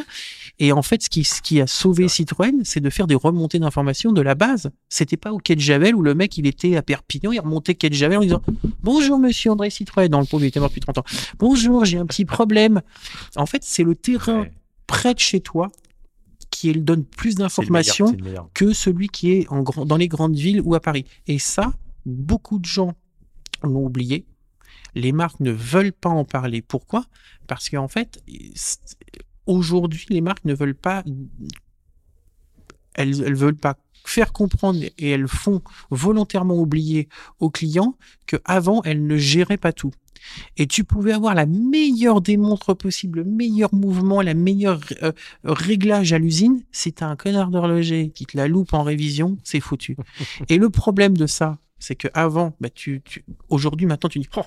Et 0.59 0.73
en 0.73 0.83
fait 0.83 1.03
ce 1.03 1.09
qui 1.09 1.25
ce 1.25 1.41
qui 1.41 1.63
a 1.63 1.67
sauvé 1.67 2.09
Citroën, 2.09 2.61
c'est 2.65 2.81
de 2.81 2.91
faire 2.91 3.07
des 3.07 3.15
remontées 3.15 3.59
d'informations 3.59 4.13
de 4.13 4.21
la 4.21 4.35
base. 4.35 4.71
C'était 4.91 5.17
pas 5.17 5.33
au 5.33 5.39
quai 5.39 5.55
de 5.55 5.61
Javel 5.61 5.95
où 5.95 6.03
le 6.03 6.15
mec 6.15 6.37
il 6.37 6.47
était 6.47 6.77
à 6.77 6.83
Perpignan, 6.83 7.33
il 7.33 7.41
remontait 7.41 7.75
quai 7.75 7.89
de 7.89 7.95
Javel 7.95 8.19
en 8.19 8.23
disant 8.23 8.43
bonjour 8.83 9.19
monsieur 9.19 9.51
André 9.53 9.71
Citroën, 9.71 10.09
dans 10.09 10.21
le 10.21 10.27
pauvre 10.27 10.45
il 10.45 10.49
était 10.49 10.61
mort 10.61 10.69
depuis 10.69 10.83
30 10.83 10.99
ans. 10.99 11.05
Bonjour 11.39 11.86
j'ai 11.87 11.99
un 11.99 12.07
petit 12.07 12.25
problème. 12.25 12.83
En 13.37 13.46
fait 13.46 13.62
c'est 13.64 13.85
le 13.85 13.94
terrain 13.94 14.42
ouais, 14.42 14.53
près 14.87 15.14
de 15.14 15.18
chez 15.18 15.40
toi 15.40 15.70
qui 16.51 16.72
donne 16.72 17.05
plus 17.05 17.35
d'informations 17.35 18.16
que 18.55 18.72
celui 18.72 19.09
qui 19.09 19.33
est 19.33 19.49
en 19.49 19.62
grand, 19.62 19.85
dans 19.85 19.96
les 19.96 20.09
grandes 20.09 20.37
villes 20.37 20.61
ou 20.62 20.75
à 20.75 20.81
Paris. 20.81 21.05
Et 21.27 21.38
ça, 21.38 21.72
beaucoup 22.05 22.59
de 22.59 22.64
gens 22.64 22.94
l'ont 23.62 23.85
oublié. 23.85 24.27
Les 24.94 25.12
marques 25.12 25.40
ne 25.40 25.51
veulent 25.51 25.92
pas 25.92 26.09
en 26.09 26.25
parler. 26.25 26.62
Pourquoi? 26.62 27.05
Parce 27.46 27.68
qu'en 27.68 27.88
fait, 27.88 28.22
aujourd'hui, 29.44 30.07
les 30.09 30.20
marques 30.20 30.44
ne 30.44 30.55
veulent 30.55 30.75
pas, 30.75 31.05
elles, 32.94 33.22
elles 33.22 33.35
veulent 33.35 33.57
pas 33.57 33.77
faire 34.09 34.33
comprendre 34.33 34.81
et 34.99 35.11
elles 35.11 35.29
font 35.29 35.62
volontairement 35.90 36.57
oublier 36.57 37.09
aux 37.40 37.51
clients 37.51 37.97
que 38.27 38.37
avant 38.45 38.83
elles 38.85 39.07
ne 39.07 39.16
géraient 39.16 39.57
pas 39.57 39.73
tout. 39.73 39.92
Et 40.57 40.66
tu 40.66 40.85
pouvais 40.85 41.12
avoir 41.12 41.35
la 41.35 41.47
meilleure 41.47 42.21
démontre 42.21 42.75
possible, 42.75 43.21
le 43.21 43.25
meilleur 43.25 43.75
mouvement, 43.75 44.23
la 44.23 44.35
meilleure 44.35 44.81
euh, 45.03 45.12
réglage 45.45 46.12
à 46.12 46.19
l'usine. 46.19 46.62
Si 46.73 46.92
t'as 46.92 47.07
un 47.07 47.16
connard 47.16 47.51
d'horloger 47.51 48.11
qui 48.11 48.27
te 48.27 48.37
la 48.37 48.49
loupe 48.49 48.75
en 48.75 48.83
révision, 48.83 49.38
c'est 49.45 49.61
foutu. 49.61 49.97
Et 50.49 50.59
le 50.59 50.71
problème 50.71 51.16
de 51.16 51.27
ça, 51.27 51.59
c'est 51.79 51.95
que 51.95 52.09
avant, 52.15 52.55
bah 52.61 52.71
tu, 52.71 53.03
tu- 53.05 53.25
aujourd'hui, 53.49 53.87
maintenant, 53.87 54.09
tu 54.09 54.19
dis, 54.19 54.29
oh, 54.37 54.43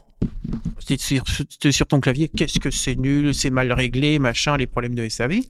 t'es 0.86 0.98
sur, 0.98 1.24
sur 1.72 1.86
ton 1.88 2.00
clavier, 2.00 2.28
qu'est-ce 2.28 2.60
que 2.60 2.72
c'est 2.72 2.96
nul, 2.96 3.34
c'est 3.34 3.50
mal 3.52 3.72
réglé, 3.72 4.20
machin, 4.20 4.58
les 4.58 4.68
problèmes 4.68 4.96
de 4.96 5.08
SAV. 5.08 5.34
Et 5.34 5.46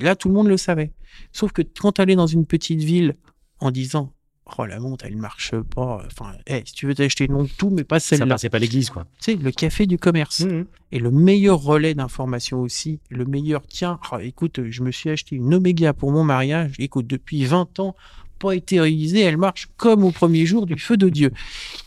là, 0.00 0.16
tout 0.16 0.28
le 0.28 0.34
monde 0.34 0.48
le 0.48 0.56
savait. 0.56 0.92
Sauf 1.32 1.52
que 1.52 1.62
quand 1.62 1.92
t'allais 1.92 2.16
dans 2.16 2.26
une 2.26 2.46
petite 2.46 2.80
ville 2.82 3.14
en 3.60 3.70
disant, 3.70 4.12
oh, 4.58 4.64
la 4.66 4.80
montre, 4.80 5.04
elle 5.04 5.16
marche 5.16 5.54
pas. 5.74 6.02
Enfin, 6.06 6.32
hey, 6.46 6.62
si 6.64 6.72
tu 6.72 6.86
veux 6.86 6.94
t'acheter 6.94 7.26
une 7.26 7.32
montre, 7.32 7.54
tout, 7.56 7.70
mais 7.70 7.84
pas 7.84 8.00
Ça 8.00 8.16
celle-là. 8.16 8.34
passait 8.34 8.50
pas 8.50 8.58
l'église, 8.58 8.90
quoi. 8.90 9.04
Tu 9.22 9.32
sais, 9.32 9.36
le 9.36 9.50
café 9.52 9.86
du 9.86 9.98
commerce. 9.98 10.40
Mhm. 10.40 10.66
Et 10.90 10.98
le 10.98 11.10
meilleur 11.10 11.60
relais 11.62 11.94
d'information 11.94 12.60
aussi, 12.60 12.98
le 13.10 13.24
meilleur, 13.26 13.66
tiens, 13.66 14.00
oh, 14.10 14.18
écoute, 14.18 14.60
je 14.70 14.82
me 14.82 14.90
suis 14.90 15.10
acheté 15.10 15.36
une 15.36 15.52
Omega 15.54 15.92
pour 15.92 16.10
mon 16.12 16.24
mariage, 16.24 16.72
écoute, 16.78 17.06
depuis 17.06 17.44
20 17.44 17.78
ans, 17.80 17.94
pas 18.38 18.54
été 18.54 18.80
révisée, 18.80 19.20
elle 19.20 19.36
marche 19.36 19.68
comme 19.76 20.04
au 20.04 20.10
premier 20.10 20.46
jour 20.46 20.66
du 20.66 20.78
feu 20.78 20.96
de 20.96 21.08
Dieu. 21.08 21.32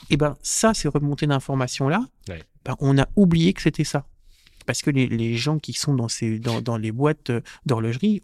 Et 0.09 0.17
ben 0.17 0.35
ça, 0.41 0.73
ces 0.73 0.87
remontées 0.87 1.27
d'informations-là, 1.27 2.05
Ouais. 2.29 2.41
ben, 2.65 2.75
on 2.79 2.97
a 2.97 3.07
oublié 3.15 3.53
que 3.53 3.61
c'était 3.61 3.83
ça. 3.83 4.05
Parce 4.65 4.81
que 4.81 4.89
les, 4.89 5.07
les 5.07 5.35
gens 5.35 5.59
qui 5.59 5.73
sont 5.73 5.93
dans, 5.93 6.07
ces, 6.09 6.39
dans, 6.39 6.61
dans 6.61 6.77
les 6.77 6.91
boîtes 6.91 7.29
euh, 7.29 7.41
d'horlogerie 7.65 8.21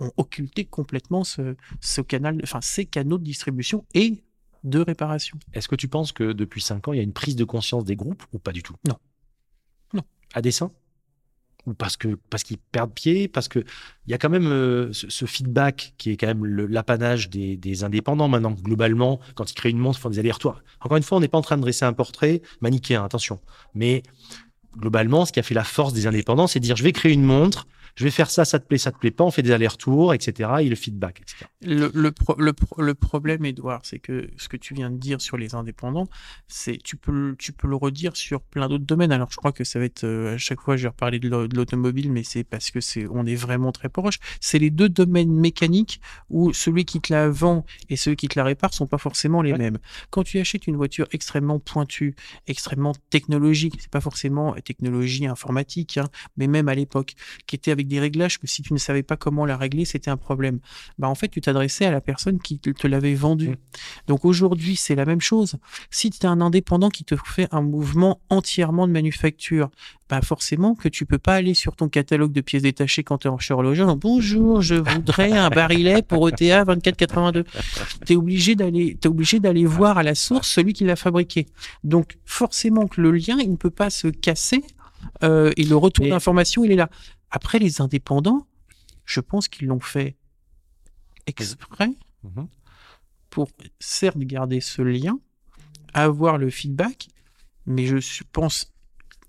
ont 0.00 0.10
occulté 0.16 0.64
complètement 0.64 1.22
ce, 1.22 1.54
ce 1.80 2.00
canal, 2.00 2.40
enfin 2.42 2.60
ces 2.60 2.84
canaux 2.84 3.18
de 3.18 3.22
distribution 3.24 3.84
et 3.94 4.22
de 4.64 4.80
réparation. 4.80 5.38
Est-ce 5.52 5.68
que 5.68 5.76
tu 5.76 5.86
penses 5.88 6.10
que 6.10 6.32
depuis 6.32 6.60
5 6.62 6.88
ans, 6.88 6.92
il 6.92 6.96
y 6.96 7.00
a 7.00 7.02
une 7.04 7.12
prise 7.12 7.36
de 7.36 7.44
conscience 7.44 7.84
des 7.84 7.94
groupes 7.96 8.24
ou 8.32 8.38
pas 8.40 8.50
du 8.52 8.62
tout? 8.62 8.74
Non. 8.88 8.96
Non. 9.92 10.02
À 10.32 10.42
dessein? 10.42 10.72
Ou 11.66 11.74
parce 11.74 11.96
que 11.96 12.18
parce 12.30 12.42
qu'ils 12.42 12.58
perdent 12.58 12.92
pied 12.92 13.26
Parce 13.28 13.48
que 13.48 13.60
il 14.06 14.10
y 14.10 14.14
a 14.14 14.18
quand 14.18 14.28
même 14.28 14.48
euh, 14.48 14.92
ce, 14.92 15.24
feedback 15.24 15.94
qui 15.96 16.10
est 16.10 16.16
quand 16.16 16.26
même 16.26 16.44
l'apanage 16.44 17.30
des, 17.30 17.56
des 17.56 17.84
indépendants 17.84 18.28
maintenant. 18.28 18.52
Globalement, 18.52 19.20
quand 19.34 19.50
ils 19.50 19.54
créent 19.54 19.70
une 19.70 19.78
montre, 19.78 19.98
ils 19.98 20.02
font 20.02 20.10
des 20.10 20.18
allers-retours. 20.18 20.62
Encore 20.80 20.96
une 20.96 21.02
fois, 21.02 21.18
on 21.18 21.20
n'est 21.20 21.28
pas 21.28 21.38
en 21.38 21.42
train 21.42 21.56
de 21.56 21.62
dresser 21.62 21.84
un 21.84 21.94
portrait 21.94 22.42
manichéen, 22.60 23.04
attention. 23.04 23.40
Mais 23.74 24.02
globalement, 24.76 25.24
ce 25.24 25.32
qui 25.32 25.40
a 25.40 25.42
fait 25.42 25.54
la 25.54 25.64
force 25.64 25.92
des 25.92 26.06
indépendants, 26.06 26.46
c'est 26.46 26.60
de 26.60 26.64
dire 26.64 26.76
je 26.76 26.82
vais 26.82 26.92
créer 26.92 27.12
une 27.12 27.24
montre, 27.24 27.66
je 27.96 28.04
vais 28.04 28.10
faire 28.10 28.30
ça, 28.30 28.44
ça 28.44 28.58
te 28.58 28.66
plaît, 28.66 28.78
ça 28.78 28.90
te 28.92 28.98
plaît 28.98 29.10
pas, 29.10 29.24
on 29.24 29.30
fait 29.30 29.42
des 29.42 29.52
allers-retours, 29.52 30.14
etc. 30.14 30.50
Et 30.62 30.68
le 30.68 30.76
feedback, 30.76 31.20
etc. 31.20 31.46
Le, 31.62 31.90
le, 31.94 32.12
pro- 32.12 32.36
le, 32.38 32.52
pro- 32.52 32.82
le 32.82 32.94
problème, 32.94 33.44
Edouard, 33.44 33.80
c'est 33.84 33.98
que 33.98 34.28
ce 34.36 34.48
que 34.48 34.56
tu 34.56 34.74
viens 34.74 34.90
de 34.90 34.96
dire 34.96 35.20
sur 35.20 35.36
les 35.36 35.54
indépendants, 35.54 36.08
c'est 36.48 36.78
tu 36.82 36.96
peux, 36.96 37.36
tu 37.38 37.52
peux 37.52 37.68
le 37.68 37.76
redire 37.76 38.16
sur 38.16 38.40
plein 38.42 38.68
d'autres 38.68 38.84
domaines. 38.84 39.12
Alors, 39.12 39.30
je 39.30 39.36
crois 39.36 39.52
que 39.52 39.64
ça 39.64 39.78
va 39.78 39.84
être 39.84 40.04
euh, 40.04 40.34
à 40.34 40.38
chaque 40.38 40.60
fois, 40.60 40.76
je 40.76 40.82
vais 40.82 40.88
reparler 40.88 41.18
de 41.18 41.28
l'au- 41.28 41.46
de 41.48 41.56
l'automobile, 41.56 42.10
mais 42.10 42.22
c'est 42.24 42.44
parce 42.44 42.70
que 42.70 42.80
c'est, 42.80 43.06
on 43.10 43.24
est 43.26 43.34
vraiment 43.36 43.70
très 43.72 43.88
proche. 43.88 44.18
C'est 44.40 44.58
les 44.58 44.70
deux 44.70 44.88
domaines 44.88 45.32
mécaniques 45.32 46.00
où 46.30 46.52
celui 46.52 46.84
qui 46.84 47.00
te 47.00 47.12
la 47.12 47.28
vend 47.28 47.64
et 47.90 47.96
celui 47.96 48.16
qui 48.16 48.28
te 48.28 48.38
la 48.38 48.44
répare 48.44 48.74
sont 48.74 48.86
pas 48.86 48.98
forcément 48.98 49.40
les 49.42 49.52
Ouais. 49.52 49.58
mêmes. 49.58 49.78
Quand 50.10 50.24
tu 50.24 50.38
achètes 50.40 50.66
une 50.66 50.76
voiture 50.76 51.06
extrêmement 51.12 51.60
pointue, 51.60 52.16
extrêmement 52.48 52.92
technologique, 53.10 53.74
c'est 53.78 53.90
pas 53.90 54.00
forcément 54.00 54.52
technologie 54.64 55.26
informatique, 55.26 55.96
hein, 55.98 56.08
mais 56.36 56.46
même 56.48 56.68
à 56.68 56.74
l'époque, 56.74 57.14
qui 57.46 57.54
était 57.56 57.70
avec 57.70 57.83
des 57.84 58.00
réglages 58.00 58.38
que 58.38 58.46
si 58.46 58.62
tu 58.62 58.72
ne 58.72 58.78
savais 58.78 59.02
pas 59.02 59.16
comment 59.16 59.46
la 59.46 59.56
régler, 59.56 59.84
c'était 59.84 60.10
un 60.10 60.16
problème. 60.16 60.60
Bah 60.98 61.08
en 61.08 61.14
fait, 61.14 61.28
tu 61.28 61.40
t'adressais 61.40 61.84
à 61.84 61.90
la 61.90 62.00
personne 62.00 62.38
qui 62.38 62.58
te, 62.58 62.86
l'avait 62.86 63.14
vendu. 63.14 63.50
Mm. 63.50 63.56
Donc 64.08 64.24
aujourd'hui, 64.24 64.76
c'est 64.76 64.94
la 64.94 65.04
même 65.04 65.20
chose. 65.20 65.56
Si 65.90 66.10
tu 66.10 66.18
es 66.20 66.26
un 66.26 66.40
indépendant 66.40 66.88
qui 66.88 67.04
te 67.04 67.14
fait 67.16 67.48
un 67.52 67.62
mouvement 67.62 68.20
entièrement 68.30 68.86
de 68.86 68.92
manufacture, 68.92 69.70
bah 70.08 70.20
forcément 70.20 70.74
que 70.74 70.88
tu 70.88 71.06
peux 71.06 71.18
pas 71.18 71.34
aller 71.34 71.54
sur 71.54 71.76
ton 71.76 71.88
catalogue 71.88 72.32
de 72.32 72.40
pièces 72.42 72.62
détachées 72.62 73.04
quand 73.04 73.18
tu 73.18 73.28
es 73.28 73.30
en 73.30 73.38
horloger. 73.50 73.84
Bonjour, 73.96 74.60
je 74.60 74.74
voudrais 74.74 75.32
un 75.32 75.48
barillet 75.48 76.02
pour 76.02 76.28
ETA 76.28 76.64
2482. 76.64 77.44
Tu 78.06 78.12
es 78.12 78.16
obligé 78.16 78.54
d'aller 78.54 78.96
t'es 79.00 79.08
obligé 79.08 79.40
d'aller 79.40 79.64
voir 79.64 79.98
à 79.98 80.02
la 80.02 80.14
source 80.14 80.48
celui 80.48 80.72
qui 80.72 80.84
l'a 80.84 80.96
fabriqué. 80.96 81.46
Donc 81.84 82.18
forcément 82.24 82.86
que 82.86 83.00
le 83.00 83.12
lien, 83.12 83.38
il 83.40 83.50
ne 83.50 83.56
peut 83.56 83.70
pas 83.70 83.90
se 83.90 84.08
casser 84.08 84.62
euh, 85.22 85.52
et 85.56 85.64
le 85.64 85.76
retour 85.76 86.06
d'information, 86.06 86.64
il 86.64 86.72
est 86.72 86.76
là. 86.76 86.90
Après, 87.36 87.58
les 87.58 87.80
indépendants, 87.80 88.46
je 89.04 89.18
pense 89.20 89.48
qu'ils 89.48 89.66
l'ont 89.66 89.80
fait 89.80 90.16
exprès 91.26 91.90
Mhm. 92.22 92.46
pour 93.28 93.48
certes 93.80 94.18
garder 94.18 94.60
ce 94.60 94.82
lien, 94.82 95.18
avoir 95.94 96.38
le 96.38 96.48
feedback, 96.48 97.08
mais 97.66 97.86
je 97.86 98.22
pense 98.32 98.72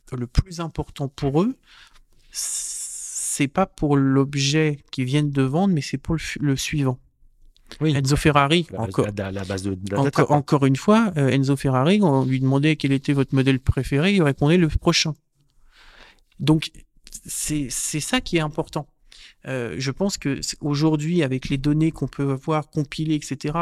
que 0.06 0.15
le 0.15 0.28
plus 0.28 0.60
important 0.60 1.08
pour 1.08 1.41
eux, 1.41 1.58
c'est 2.32 3.48
pas 3.48 3.65
pour 3.65 3.98
l'objet 3.98 4.78
qu'ils 4.91 5.06
viennent 5.06 5.32
de 5.32 5.41
vendre, 5.41 5.74
mais 5.74 5.82
c'est 5.82 5.98
pour 5.98 6.15
le, 6.39 6.56
suivant. 6.56 7.00
Oui. 7.82 7.96
Enzo 7.96 8.15
Ferrari, 8.15 8.68
La 8.70 8.78
base, 8.78 8.88
encore, 8.89 9.08
la- 9.18 9.32
la 9.32 9.44
base 9.44 9.63
de, 9.63 9.74
de 9.74 9.96
la 9.96 10.04
data, 10.04 10.08
encore, 10.22 10.28
quoi. 10.28 10.36
encore 10.38 10.65
une 10.68 10.76
fois, 10.76 11.12
euh, 11.18 11.30
Enzo 11.30 11.56
Ferrari, 11.56 12.00
on 12.04 12.24
lui 12.26 12.39
demandait 12.39 12.76
quel 12.76 12.91
était 12.91 13.13
votre 13.13 13.34
modèle 13.34 13.60
préféré, 13.60 14.13
il 14.13 14.22
répondait 14.22 14.58
le 14.58 14.68
prochain. 14.68 15.15
Donc, 16.39 16.70
c'est 17.25 17.69
ça 17.69 18.21
qui 18.21 18.38
est 18.38 18.41
important. 18.41 18.88
Euh, 19.47 19.75
je 19.78 19.91
pense 19.91 20.17
que 20.17 20.39
aujourd'hui, 20.62 21.23
avec 21.23 21.49
les 21.49 21.58
données 21.58 21.91
qu'on 21.91 22.08
peut 22.08 22.32
avoir 22.32 22.69
compilées, 22.69 23.15
etc., 23.15 23.58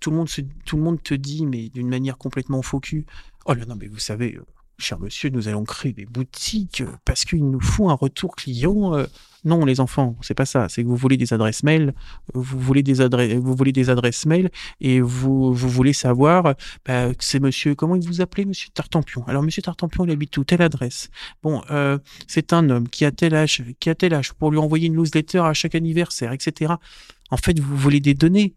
tout 0.00 0.10
le 0.10 0.16
monde, 0.16 0.28
tout 0.64 0.76
le 0.76 0.82
monde 0.82 1.02
te 1.02 1.14
dit, 1.14 1.46
mais 1.46 1.68
d'une 1.68 1.88
manière 1.88 2.18
complètement 2.18 2.62
faux 2.62 2.80
cul, 2.80 3.06
oh 3.46 3.54
là 3.54 3.64
non, 3.66 3.76
mais 3.76 3.86
vous 3.86 3.98
savez, 3.98 4.36
euh, 4.36 4.44
cher 4.78 4.98
monsieur, 5.00 5.30
nous 5.30 5.48
allons 5.48 5.64
créer 5.64 5.92
des 5.92 6.06
boutiques 6.06 6.82
euh, 6.82 6.92
parce 7.04 7.24
qu'il 7.24 7.44
nous 7.44 7.60
faut 7.60 7.90
un 7.90 7.94
retour 7.94 8.36
client. 8.36 8.94
euh. 8.94 9.06
Non, 9.44 9.64
les 9.64 9.78
enfants, 9.78 10.16
c'est 10.20 10.34
pas 10.34 10.46
ça. 10.46 10.68
C'est 10.68 10.82
que 10.82 10.88
vous 10.88 10.96
voulez 10.96 11.16
des 11.16 11.32
adresses 11.32 11.62
mail, 11.62 11.94
vous 12.34 12.58
voulez 12.58 12.82
des 12.82 13.00
adresses, 13.00 13.34
vous 13.34 13.54
voulez 13.54 13.70
des 13.72 13.88
adresses 13.88 14.26
mail 14.26 14.50
et 14.80 15.00
vous, 15.00 15.54
vous 15.54 15.68
voulez 15.68 15.92
savoir, 15.92 16.46
euh, 16.46 16.52
bah, 16.84 17.10
c'est 17.20 17.38
monsieur, 17.40 17.74
comment 17.74 17.94
il 17.94 18.06
vous 18.06 18.20
appelez, 18.20 18.44
monsieur 18.44 18.68
Tartampion? 18.74 19.24
Alors, 19.28 19.42
monsieur 19.42 19.62
Tartampion, 19.62 20.04
il 20.04 20.10
habite 20.10 20.36
où? 20.36 20.44
Telle 20.44 20.62
adresse. 20.62 21.08
Bon, 21.42 21.62
euh, 21.70 21.98
c'est 22.26 22.52
un 22.52 22.68
homme 22.68 22.88
qui 22.88 23.04
a 23.04 23.12
tel 23.12 23.34
âge, 23.34 23.62
qui 23.78 23.90
a 23.90 23.94
tel 23.94 24.12
âge 24.12 24.32
pour 24.32 24.50
lui 24.50 24.58
envoyer 24.58 24.88
une 24.88 24.94
newsletter 24.94 25.38
à 25.38 25.54
chaque 25.54 25.74
anniversaire, 25.74 26.32
etc. 26.32 26.74
En 27.30 27.36
fait, 27.36 27.58
vous 27.60 27.76
voulez 27.76 28.00
des 28.00 28.14
données. 28.14 28.54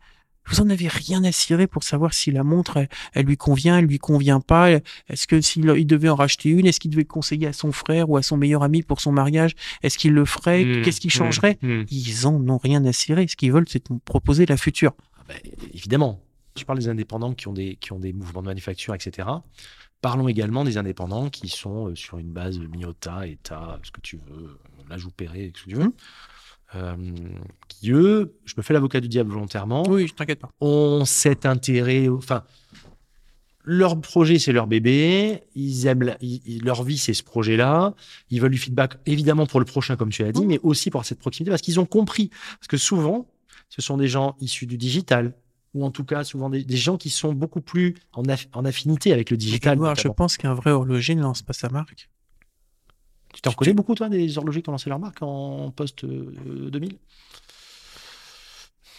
Vous 0.52 0.62
en 0.62 0.70
avez 0.70 0.88
rien 0.88 1.24
à 1.24 1.32
cirer 1.32 1.66
pour 1.66 1.84
savoir 1.84 2.14
si 2.14 2.30
la 2.32 2.44
montre, 2.44 2.78
elle, 2.78 2.90
elle 3.14 3.26
lui 3.26 3.38
convient, 3.38 3.78
elle 3.78 3.86
lui 3.86 4.00
convient 4.00 4.42
pas. 4.42 4.70
Est-ce 4.70 5.26
que 5.28 5.40
s'il 5.42 5.66
il 5.78 5.88
devait 5.88 6.10
en 6.10 6.16
racheter 6.16 6.50
une, 6.50 6.66
est-ce 6.66 6.80
qu'il 6.80 6.92
devait 6.92 7.06
conseiller 7.06 7.48
à 7.48 7.54
son 7.54 7.72
frère 7.72 8.10
ou 8.10 8.18
à 8.18 8.22
son 8.22 8.38
meilleur 8.38 8.64
ami 8.64 8.84
pour 8.84 9.00
son 9.02 9.12
mariage? 9.12 9.54
Est-ce 9.82 9.98
qu'il 9.98 10.14
le 10.14 10.26
ferait? 10.26 10.66
Mmh, 10.66 10.82
Qu'est-ce 10.84 11.00
qui 11.00 11.08
mmh, 11.08 11.12
changerait? 11.12 11.58
mmh. 11.62 11.84
Ils 11.90 12.28
en 12.28 12.50
ont 12.50 12.58
rien 12.58 12.84
à 12.86 12.92
cirer. 12.94 13.28
Ce 13.28 13.36
qu'ils 13.36 13.52
veulent, 13.52 13.68
c'est 13.70 13.88
proposer 14.04 14.46
la 14.46 14.58
future. 14.58 14.92
Ah 15.20 15.24
bah, 15.28 15.34
évidemment. 15.74 16.22
Tu 16.54 16.66
parles 16.66 16.80
des 16.80 16.90
indépendants 16.90 17.34
qui 17.34 17.48
ont 17.48 17.54
des, 17.54 17.78
qui 17.78 17.94
ont 17.94 18.00
des 18.00 18.12
mouvements 18.12 18.42
de 18.42 18.48
manufacture, 18.48 18.94
etc. 18.94 19.30
Parlons 20.02 20.28
également 20.28 20.66
des 20.66 20.78
indépendants 20.78 21.30
qui 21.30 21.48
sont 21.48 21.88
euh, 21.88 21.96
sur 21.96 22.18
une 22.18 22.32
base 22.34 22.60
Miota, 22.60 23.26
ETA, 23.26 23.80
ce 23.84 23.92
que 23.92 24.02
tu 24.02 24.18
veux, 24.18 24.48
euh, 24.48 24.60
la 24.90 24.98
Joupéré, 24.98 25.54
ce 25.56 25.64
que 25.64 25.70
tu 25.70 25.76
veux. 25.76 25.94
Euh, 26.76 26.96
qui, 27.68 27.92
eux, 27.92 28.34
je 28.46 28.54
me 28.56 28.62
fais 28.64 28.74
l'avocat 28.74 29.02
du 29.02 29.10
diable 29.10 29.32
volontairement, 29.32 29.84
Oui, 29.90 30.08
je 30.08 30.14
t'inquiète 30.14 30.40
pas. 30.40 30.50
ont 30.62 31.04
cet 31.06 31.46
intérêt, 31.46 32.08
enfin, 32.08 32.44
leur 33.64 34.00
projet, 34.02 34.40
c'est 34.40 34.52
leur 34.54 34.68
bébé. 34.68 35.44
Ils 35.56 35.86
aiment 35.88 36.16
ils- 36.22 36.64
leur 36.64 36.84
vie, 36.84 36.98
c'est 36.98 37.14
ce 37.14 37.24
projet-là. 37.24 37.94
Ils 38.30 38.42
veulent 38.42 38.52
du 38.52 38.58
feedback, 38.58 38.96
évidemment, 39.06 39.46
pour 39.46 39.60
le 39.60 39.66
prochain, 39.66 39.96
comme 39.96 40.10
tu 40.10 40.24
l'as 40.24 40.32
dit, 40.32 40.42
Mhm. 40.42 40.48
mais 40.48 40.60
aussi 40.64 40.90
pour 40.90 41.06
cette 41.06 41.20
proximité, 41.20 41.52
parce 41.52 41.62
qu'ils 41.62 41.80
ont 41.80 41.86
compris. 41.86 42.30
Parce 42.58 42.68
que 42.68 42.78
souvent, 42.78 43.28
ce 43.70 43.82
sont 43.82 43.98
des 43.98 44.08
gens 44.08 44.36
issus 44.40 44.66
du 44.66 44.78
digital, 44.78 45.34
ou 45.74 45.86
en 45.86 45.92
tout 45.92 46.04
cas, 46.06 46.24
souvent 46.24 46.50
des, 46.50 46.64
des 46.64 46.78
gens 46.78 46.98
qui 46.98 47.10
sont 47.10 47.34
beaucoup 47.34 47.62
plus 47.62 47.94
en, 48.14 48.24
aff- 48.24 48.48
en 48.54 48.66
affinité 48.66 49.14
avec 49.14 49.30
le 49.30 49.38
digital. 49.38 49.74
Edouard, 49.74 49.96
je 49.96 50.08
pense 50.08 50.38
qu'un 50.38 50.54
vrai 50.54 50.72
horloger 50.72 51.16
ne 51.16 51.22
lance 51.22 51.42
pas 51.44 51.54
sa 51.54 51.70
marque. 51.70 52.10
Tu 53.34 53.41
t'en 53.41 53.52
connais 53.54 53.74
beaucoup, 53.74 53.96
toi, 53.96 54.10
des 54.10 54.38
horlogers 54.38 54.62
qui 54.62 54.70
ont 54.70 54.74
lancé 54.74 54.89
leur 54.89 55.00
marque 55.00 55.22
en 55.22 55.72
post-2000 55.72 56.91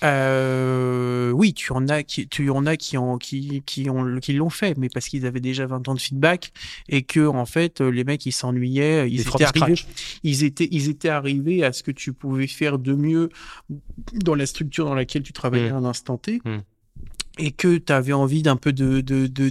Euh, 0.05 1.31
oui, 1.31 1.55
tu 1.55 1.71
en 1.73 1.89
as 1.89 2.03
qui, 2.03 2.27
tu 2.27 2.51
en 2.51 2.67
as 2.67 2.77
qui 2.77 2.99
ont, 2.99 3.19
qui, 3.19 3.63
qui 3.65 3.89
ont, 3.89 4.19
qui 4.19 4.33
l'ont 4.33 4.51
fait, 4.51 4.77
mais 4.77 4.89
parce 4.89 5.07
qu'ils 5.07 5.27
avaient 5.27 5.39
déjà 5.41 5.65
20 5.67 5.87
ans 5.87 5.95
de 5.95 6.01
feedback 6.01 6.53
et 6.89 7.03
que, 7.03 7.25
en 7.25 7.47
fait, 7.47 7.81
les 7.81 8.03
mecs, 8.03 8.27
ils 8.27 8.33
s'ennuyaient, 8.33 9.09
ils 9.09 9.21
étaient 9.21 9.45
arrivés, 9.45 9.75
ils 10.25 10.43
étaient, 10.43 10.69
ils 10.73 10.89
étaient 10.89 11.09
arrivés 11.09 11.63
à 11.63 11.73
ce 11.73 11.85
que 11.85 11.93
tu 11.93 12.13
pouvais 12.13 12.49
faire 12.49 12.81
de 12.81 12.95
mieux 12.95 13.29
dans 14.15 14.35
la 14.35 14.47
structure 14.47 14.87
dans 14.87 14.95
laquelle 14.95 15.23
tu 15.23 15.33
travaillais 15.33 15.71
Mm. 15.71 15.75
à 15.75 15.77
un 15.77 15.85
instant 15.85 16.19
T. 16.19 16.41
Mm. 16.45 16.59
Et 17.39 17.51
que 17.51 17.79
tu 17.79 17.93
avais 17.93 18.13
envie 18.13 18.43
d'un 18.43 18.57
peu 18.57 18.73
de, 18.73 19.01
de, 19.01 19.27
de. 19.27 19.51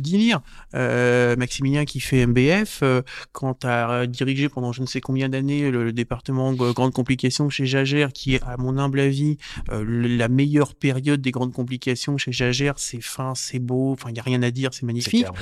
Euh, 0.76 1.36
Maximilien 1.36 1.86
qui 1.86 2.00
fait 2.00 2.26
MBF, 2.26 2.80
euh, 2.84 3.02
quand 3.32 3.62
tu 3.62 3.68
as 3.68 4.06
dirigé 4.08 4.50
pendant 4.50 4.72
je 4.72 4.82
ne 4.82 4.86
sais 4.86 5.02
combien 5.02 5.30
d'années 5.30 5.72
le, 5.72 5.86
le 5.86 5.94
département 5.94 6.54
grandes 6.54 6.94
complications 6.94 7.50
chez 7.50 7.66
Jagère, 7.66 8.14
qui 8.14 8.36
est, 8.36 8.44
à 8.44 8.58
mon 8.58 8.78
humble 8.78 9.00
avis, 9.00 9.38
euh, 9.72 9.84
la 9.88 10.28
meilleure 10.28 10.76
période 10.76 11.22
des 11.22 11.32
grandes 11.32 11.54
complications 11.54 12.18
chez 12.18 12.32
Jagère, 12.32 12.76
c'est 12.78 13.02
fin, 13.02 13.34
c'est 13.36 13.60
beau, 13.60 13.94
enfin, 13.94 14.10
il 14.10 14.14
n'y 14.14 14.20
a 14.20 14.24
rien 14.24 14.44
à 14.44 14.52
dire, 14.52 14.74
c'est 14.74 14.84
magnifique 14.86 15.12
clair, 15.22 15.34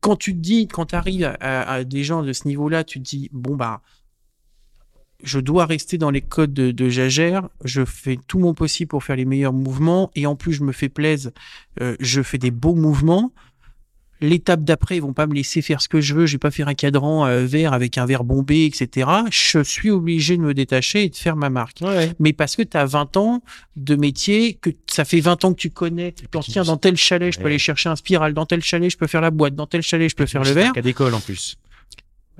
quand 0.00 0.16
tu 0.16 0.32
te 0.32 0.38
dis, 0.38 0.66
quand 0.68 0.86
tu 0.86 0.94
arrives 0.94 1.24
à, 1.24 1.34
à- 1.40 1.72
à 1.74 1.84
des 1.84 2.04
gens 2.04 2.22
de 2.22 2.32
ce 2.32 2.48
niveau-là, 2.48 2.84
tu 2.84 2.98
te 3.00 3.04
dis, 3.08 3.28
bon, 3.32 3.54
bah, 3.56 3.82
je 5.22 5.40
dois 5.40 5.66
rester 5.66 5.98
dans 5.98 6.10
les 6.10 6.20
codes 6.20 6.52
de, 6.54 6.70
de 6.70 6.88
Jagère, 6.88 7.48
je 7.64 7.84
fais 7.84 8.18
tout 8.28 8.38
mon 8.38 8.54
possible 8.54 8.88
pour 8.88 9.02
faire 9.04 9.16
les 9.16 9.24
meilleurs 9.24 9.52
mouvements, 9.52 10.10
et 10.14 10.26
en 10.26 10.36
plus, 10.36 10.52
je 10.52 10.62
me 10.62 10.72
fais 10.72 10.88
plaisir, 10.88 11.30
euh, 11.80 11.96
je 12.00 12.22
fais 12.22 12.38
des 12.38 12.50
beaux 12.50 12.74
mouvements. 12.74 13.32
L'étape 14.22 14.64
d'après, 14.64 14.96
ils 14.96 15.02
vont 15.02 15.12
pas 15.12 15.26
me 15.26 15.34
laisser 15.34 15.60
faire 15.60 15.82
ce 15.82 15.88
que 15.90 16.00
je 16.00 16.14
veux, 16.14 16.24
je 16.24 16.32
vais 16.32 16.38
pas 16.38 16.50
faire 16.50 16.68
un 16.68 16.74
cadran 16.74 17.26
euh, 17.26 17.44
vert 17.44 17.74
avec 17.74 17.98
un 17.98 18.06
verre 18.06 18.24
bombé, 18.24 18.64
etc. 18.64 19.10
Je 19.30 19.62
suis 19.62 19.90
obligé 19.90 20.38
de 20.38 20.42
me 20.42 20.54
détacher 20.54 21.04
et 21.04 21.10
de 21.10 21.16
faire 21.16 21.36
ma 21.36 21.50
marque 21.50 21.82
Ouais. 21.82 22.12
mais 22.18 22.32
parce 22.32 22.56
que 22.56 22.62
tu 22.62 22.78
as 22.78 22.86
20 22.86 23.18
ans 23.18 23.42
de 23.76 23.94
métier, 23.94 24.54
que 24.54 24.70
ça 24.86 25.04
fait 25.04 25.20
20 25.20 25.44
ans 25.44 25.52
que 25.52 25.58
tu 25.60 25.68
connais, 25.68 26.12
tu 26.12 26.24
tiens, 26.40 26.62
dans 26.62 26.78
tel 26.78 26.96
chalet, 26.96 27.30
je 27.30 27.38
peux 27.38 27.46
aller 27.46 27.58
chercher 27.58 27.90
un 27.90 27.96
spiral, 27.96 28.32
dans 28.32 28.46
tel 28.46 28.62
chalet, 28.62 28.90
je 28.90 28.96
peux 28.96 29.06
faire 29.06 29.20
la 29.20 29.30
boîte, 29.30 29.54
dans 29.54 29.66
tel 29.66 29.82
chalet, 29.82 30.08
je 30.08 30.16
peux 30.16 30.24
faire 30.24 30.42
le 30.42 30.50
verre. 30.50 30.72
cas 30.72 30.80
d'école 30.80 31.12
en 31.12 31.20
plus. 31.20 31.58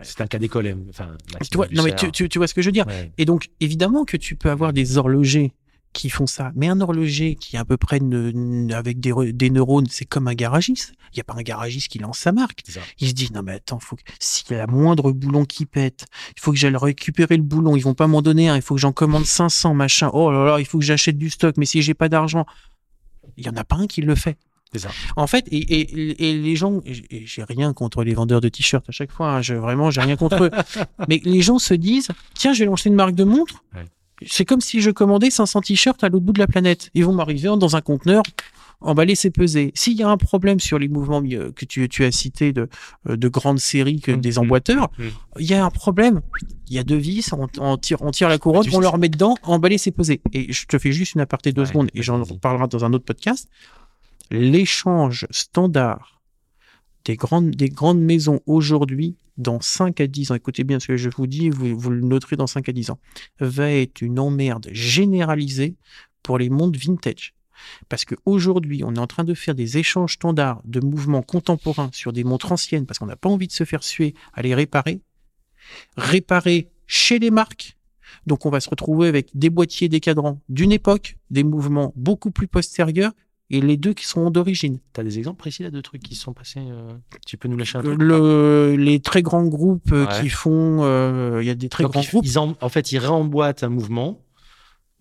C'est 0.02 0.20
un 0.20 0.26
cas 0.26 0.38
d'école. 0.38 0.66
hein. 0.66 0.78
Enfin, 0.90 1.16
Tu 1.50 1.56
vois, 1.56 1.66
non, 1.72 1.82
mais 1.84 1.90
tu, 1.96 2.12
tu, 2.12 2.28
tu 2.28 2.38
vois 2.38 2.46
ce 2.48 2.54
que 2.54 2.62
je 2.62 2.68
veux 2.68 2.72
dire. 2.72 2.86
Ouais. 2.86 3.12
Et 3.18 3.24
donc, 3.24 3.48
évidemment 3.60 4.04
que 4.04 4.16
tu 4.16 4.36
peux 4.36 4.50
avoir 4.50 4.72
des 4.72 4.98
horlogers 4.98 5.52
qui 5.94 6.10
font 6.10 6.26
ça, 6.26 6.52
mais 6.54 6.68
un 6.68 6.78
horloger 6.82 7.36
qui 7.36 7.56
est 7.56 7.58
à 7.58 7.64
peu 7.64 7.78
près 7.78 8.00
ne- 8.00 8.70
avec 8.74 9.00
des, 9.00 9.14
des 9.32 9.48
neurones, 9.48 9.86
c'est 9.88 10.04
comme 10.04 10.28
un 10.28 10.34
garagiste. 10.34 10.92
Il 11.12 11.16
n'y 11.16 11.20
a 11.22 11.24
pas 11.24 11.32
un 11.34 11.42
garagiste 11.42 11.88
qui 11.88 11.98
lance 11.98 12.18
sa 12.18 12.32
marque. 12.32 12.60
Il 13.00 13.08
se 13.08 13.14
dit, 13.14 13.30
non 13.32 13.40
mais 13.42 13.52
attends, 13.52 13.78
faut 13.80 13.96
que, 13.96 14.02
s'il 14.20 14.50
y 14.50 14.54
a 14.54 14.58
la 14.58 14.66
moindre 14.66 15.10
boulon 15.12 15.46
qui 15.46 15.64
pète, 15.64 16.04
il 16.36 16.40
faut 16.42 16.52
que 16.52 16.58
j'aille 16.58 16.76
récupérer 16.76 17.38
le 17.38 17.42
boulon, 17.42 17.76
ils 17.76 17.80
vont 17.82 17.94
pas 17.94 18.08
m'en 18.08 18.20
donner 18.20 18.50
un, 18.50 18.56
il 18.56 18.60
faut 18.62 18.74
que 18.74 18.80
j'en 18.82 18.92
commande 18.92 19.24
500, 19.24 19.72
machin, 19.72 20.10
oh 20.12 20.30
là 20.30 20.44
là, 20.44 20.60
il 20.60 20.66
faut 20.66 20.78
que 20.78 20.84
j'achète 20.84 21.16
du 21.16 21.30
stock, 21.30 21.56
mais 21.56 21.64
si 21.64 21.80
j'ai 21.80 21.94
pas 21.94 22.10
d'argent, 22.10 22.44
il 23.38 23.46
y 23.46 23.48
en 23.48 23.56
a 23.56 23.64
pas 23.64 23.76
un 23.76 23.86
qui 23.86 24.02
le 24.02 24.14
fait. 24.14 24.36
Ça. 24.74 24.90
En 25.16 25.26
fait, 25.26 25.46
et, 25.50 25.56
et, 25.58 26.28
et 26.30 26.38
les 26.38 26.56
gens, 26.56 26.80
et 26.84 27.24
j'ai 27.26 27.44
rien 27.44 27.72
contre 27.72 28.02
les 28.04 28.12
vendeurs 28.14 28.40
de 28.42 28.48
t-shirts 28.48 28.86
à 28.88 28.92
chaque 28.92 29.10
fois, 29.12 29.30
hein, 29.36 29.40
je, 29.42 29.54
vraiment, 29.54 29.90
j'ai 29.90 30.02
rien 30.02 30.16
contre 30.16 30.44
eux, 30.44 30.50
mais 31.08 31.20
les 31.24 31.40
gens 31.40 31.58
se 31.58 31.72
disent, 31.72 32.08
tiens, 32.34 32.52
je 32.52 32.58
vais 32.60 32.64
lancer 32.66 32.88
une 32.90 32.94
marque 32.96 33.14
de 33.14 33.24
montre, 33.24 33.64
Ouais. 33.74 33.84
c'est 34.26 34.44
comme 34.44 34.60
si 34.60 34.82
je 34.82 34.90
commandais 34.90 35.30
500 35.30 35.62
t-shirts 35.62 36.02
à 36.04 36.08
l'autre 36.10 36.24
bout 36.26 36.32
de 36.34 36.38
la 36.40 36.46
planète. 36.46 36.90
Ils 36.94 37.04
vont 37.06 37.14
m'arriver 37.14 37.48
dans 37.56 37.74
un 37.76 37.80
conteneur, 37.80 38.22
emballé, 38.82 39.14
c'est 39.14 39.30
pesé. 39.30 39.72
S'il 39.74 39.94
y 39.96 40.02
a 40.02 40.08
un 40.10 40.18
problème 40.18 40.60
sur 40.60 40.78
les 40.78 40.88
mouvements 40.88 41.22
euh, 41.24 41.52
que 41.52 41.64
tu, 41.64 41.88
tu 41.88 42.04
as 42.04 42.12
cités 42.12 42.52
de, 42.52 42.68
euh, 43.08 43.16
de 43.16 43.28
grandes 43.28 43.58
séries 43.60 44.00
que 44.00 44.12
Mhm. 44.12 44.20
des 44.20 44.38
emboîteurs, 44.38 44.90
Mhm. 44.98 45.10
il 45.38 45.46
y 45.46 45.54
a 45.54 45.64
un 45.64 45.70
problème. 45.70 46.20
Il 46.68 46.74
y 46.74 46.78
a 46.78 46.82
deux 46.84 46.96
vis, 46.96 47.32
on, 47.32 47.46
on 47.58 47.76
tire, 47.78 48.02
on 48.02 48.10
tire 48.10 48.28
la 48.28 48.36
couronne, 48.36 48.64
Tu 48.64 48.74
on 48.74 48.80
leur 48.80 48.98
met 48.98 49.08
dedans, 49.08 49.36
emballé, 49.44 49.78
c'est 49.78 49.92
pesé. 49.92 50.20
Et 50.34 50.52
je 50.52 50.66
te 50.66 50.76
fais 50.78 50.92
juste 50.92 51.14
une 51.14 51.22
aparté 51.22 51.50
de 51.52 51.54
deux 51.56 51.62
Ouais, 51.62 51.68
secondes 51.68 51.88
et 51.94 52.02
j'en 52.02 52.18
vas-y. 52.18 52.32
reparlera 52.34 52.66
dans 52.66 52.84
un 52.84 52.92
autre 52.92 53.04
podcast. 53.06 53.48
L'échange 54.30 55.26
standard 55.30 56.16
des 57.04 57.16
grandes, 57.16 57.50
des 57.50 57.68
grandes 57.68 58.00
maisons 58.00 58.40
aujourd'hui, 58.46 59.16
dans 59.36 59.60
5 59.60 60.00
à 60.00 60.06
10 60.06 60.32
ans, 60.32 60.34
écoutez 60.34 60.64
bien 60.64 60.80
ce 60.80 60.88
que 60.88 60.96
je 60.96 61.08
vous 61.08 61.26
dis, 61.26 61.50
vous, 61.50 61.90
le 61.90 62.00
noterez 62.00 62.36
dans 62.36 62.46
5 62.46 62.68
à 62.68 62.72
10 62.72 62.90
ans, 62.90 62.98
va 63.38 63.70
être 63.70 64.02
une 64.02 64.18
emmerde 64.18 64.68
généralisée 64.72 65.76
pour 66.22 66.38
les 66.38 66.50
montres 66.50 66.78
vintage. 66.78 67.34
Parce 67.88 68.04
qu'aujourd'hui, 68.04 68.82
on 68.84 68.94
est 68.94 68.98
en 68.98 69.06
train 69.06 69.24
de 69.24 69.34
faire 69.34 69.54
des 69.54 69.78
échanges 69.78 70.14
standards 70.14 70.60
de 70.64 70.80
mouvements 70.80 71.22
contemporains 71.22 71.90
sur 71.92 72.12
des 72.12 72.24
montres 72.24 72.52
anciennes 72.52 72.86
parce 72.86 72.98
qu'on 72.98 73.06
n'a 73.06 73.16
pas 73.16 73.28
envie 73.28 73.46
de 73.46 73.52
se 73.52 73.64
faire 73.64 73.82
suer 73.82 74.14
à 74.34 74.42
les 74.42 74.54
réparer. 74.54 75.00
Réparer 75.96 76.70
chez 76.86 77.18
les 77.18 77.30
marques. 77.30 77.78
Donc, 78.26 78.46
on 78.46 78.50
va 78.50 78.60
se 78.60 78.68
retrouver 78.68 79.08
avec 79.08 79.30
des 79.34 79.50
boîtiers, 79.50 79.88
des 79.88 80.00
cadrans 80.00 80.40
d'une 80.48 80.72
époque, 80.72 81.16
des 81.30 81.44
mouvements 81.44 81.92
beaucoup 81.96 82.30
plus 82.30 82.48
postérieurs 82.48 83.12
et 83.50 83.60
les 83.60 83.76
deux 83.76 83.92
qui 83.94 84.06
seront 84.06 84.30
d'origine. 84.30 84.78
T'as 84.92 85.02
des 85.04 85.18
exemples 85.18 85.38
précis 85.38 85.62
là 85.62 85.70
de 85.70 85.80
trucs 85.80 86.02
qui 86.02 86.14
se 86.14 86.22
sont 86.22 86.32
passés 86.32 86.60
euh, 86.60 86.92
Tu 87.26 87.36
peux 87.36 87.48
nous 87.48 87.56
lâcher 87.56 87.78
un 87.78 87.82
truc 87.82 87.98
Le, 88.00 88.74
les 88.76 88.98
très 89.00 89.22
grands 89.22 89.44
groupes 89.46 89.92
euh, 89.92 90.06
Ouais. 90.06 90.20
qui 90.20 90.28
font, 90.28 90.78
euh, 90.82 91.38
il 91.42 91.46
y 91.46 91.50
a 91.50 91.54
des 91.54 91.68
très 91.68 91.84
Donc, 91.84 91.92
grands 91.92 92.02
ils- 92.02 92.08
groupes, 92.08 92.24
ils 92.26 92.38
en, 92.38 92.54
en 92.60 92.68
fait, 92.68 92.90
ils 92.92 92.98
réemboîtent 92.98 93.62
un 93.62 93.68
mouvement 93.68 94.18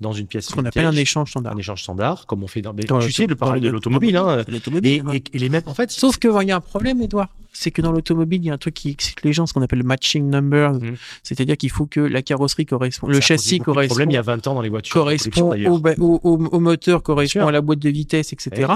dans 0.02 0.12
une 0.12 0.28
pièce 0.28 0.48
ce 0.48 0.54
qu'on 0.54 0.66
appelle 0.66 0.86
un 0.86 0.92
échange 0.92 1.30
standard. 1.32 1.54
un 1.54 1.58
échange 1.58 1.82
standard, 1.84 2.26
comme 2.26 2.44
on 2.44 2.48
fait 2.48 2.62
dans. 2.62 2.74
mais 2.74 2.84
Dans 2.84 3.00
tu 3.00 3.12
sais, 3.12 3.28
le 3.28 3.36
dans 3.36 3.40
parler 3.46 3.62
de 3.62 3.68
le- 3.68 3.72
l'automobile, 3.74 4.18
hein. 4.18 4.44
L'automobile, 4.48 4.92
Et, 4.92 5.00
hein. 5.00 5.12
et- 5.14 5.24
et 5.34 5.40
les 5.40 5.48
mêmes, 5.50 5.64
en 5.68 5.74
fait. 5.74 5.90
Sauf 5.92 6.18
qu'il 6.18 6.32
y 6.44 6.52
a 6.52 6.56
un 6.58 6.62
problème, 6.62 7.02
Edouard. 7.02 7.30
C'est 7.54 7.72
que 7.72 7.82
dans 7.82 7.94
l'automobile, 7.94 8.42
il 8.44 8.48
y 8.48 8.50
a 8.50 8.54
un 8.54 8.58
truc 8.58 8.74
qui 8.74 8.90
excite 8.90 9.24
les 9.24 9.32
gens, 9.32 9.46
ce 9.46 9.54
qu'on 9.54 9.62
appelle 9.62 9.80
le 9.80 9.86
matching 9.86 10.30
numbers. 10.30 10.74
Mhm. 10.74 10.98
C'est-à-dire 11.24 11.56
qu'il 11.56 11.70
faut 11.72 11.86
que 11.86 12.02
la 12.02 12.22
carrosserie 12.22 12.66
corresponde, 12.66 13.12
le 13.12 13.22
châssis 13.22 13.60
beaucoup 13.60 13.72
de 13.72 13.74
correspond, 13.76 13.94
problème 13.94 14.12
il 14.12 14.16
y 14.16 14.18
a 14.18 14.22
20 14.22 14.46
ans 14.48 14.56
dans 14.56 14.62
les 14.62 14.68
voitures. 14.68 14.94
correspond 14.94 15.56
au, 15.66 15.80
ba- 15.80 15.94
au, 15.98 16.20
au- 16.24 16.46
au 16.48 16.60
moteur, 16.60 17.02
correspond 17.02 17.48
à 17.48 17.52
la 17.54 17.62
boîte 17.62 17.80
de 17.80 17.90
vitesse, 17.90 18.34
etc. 18.34 18.74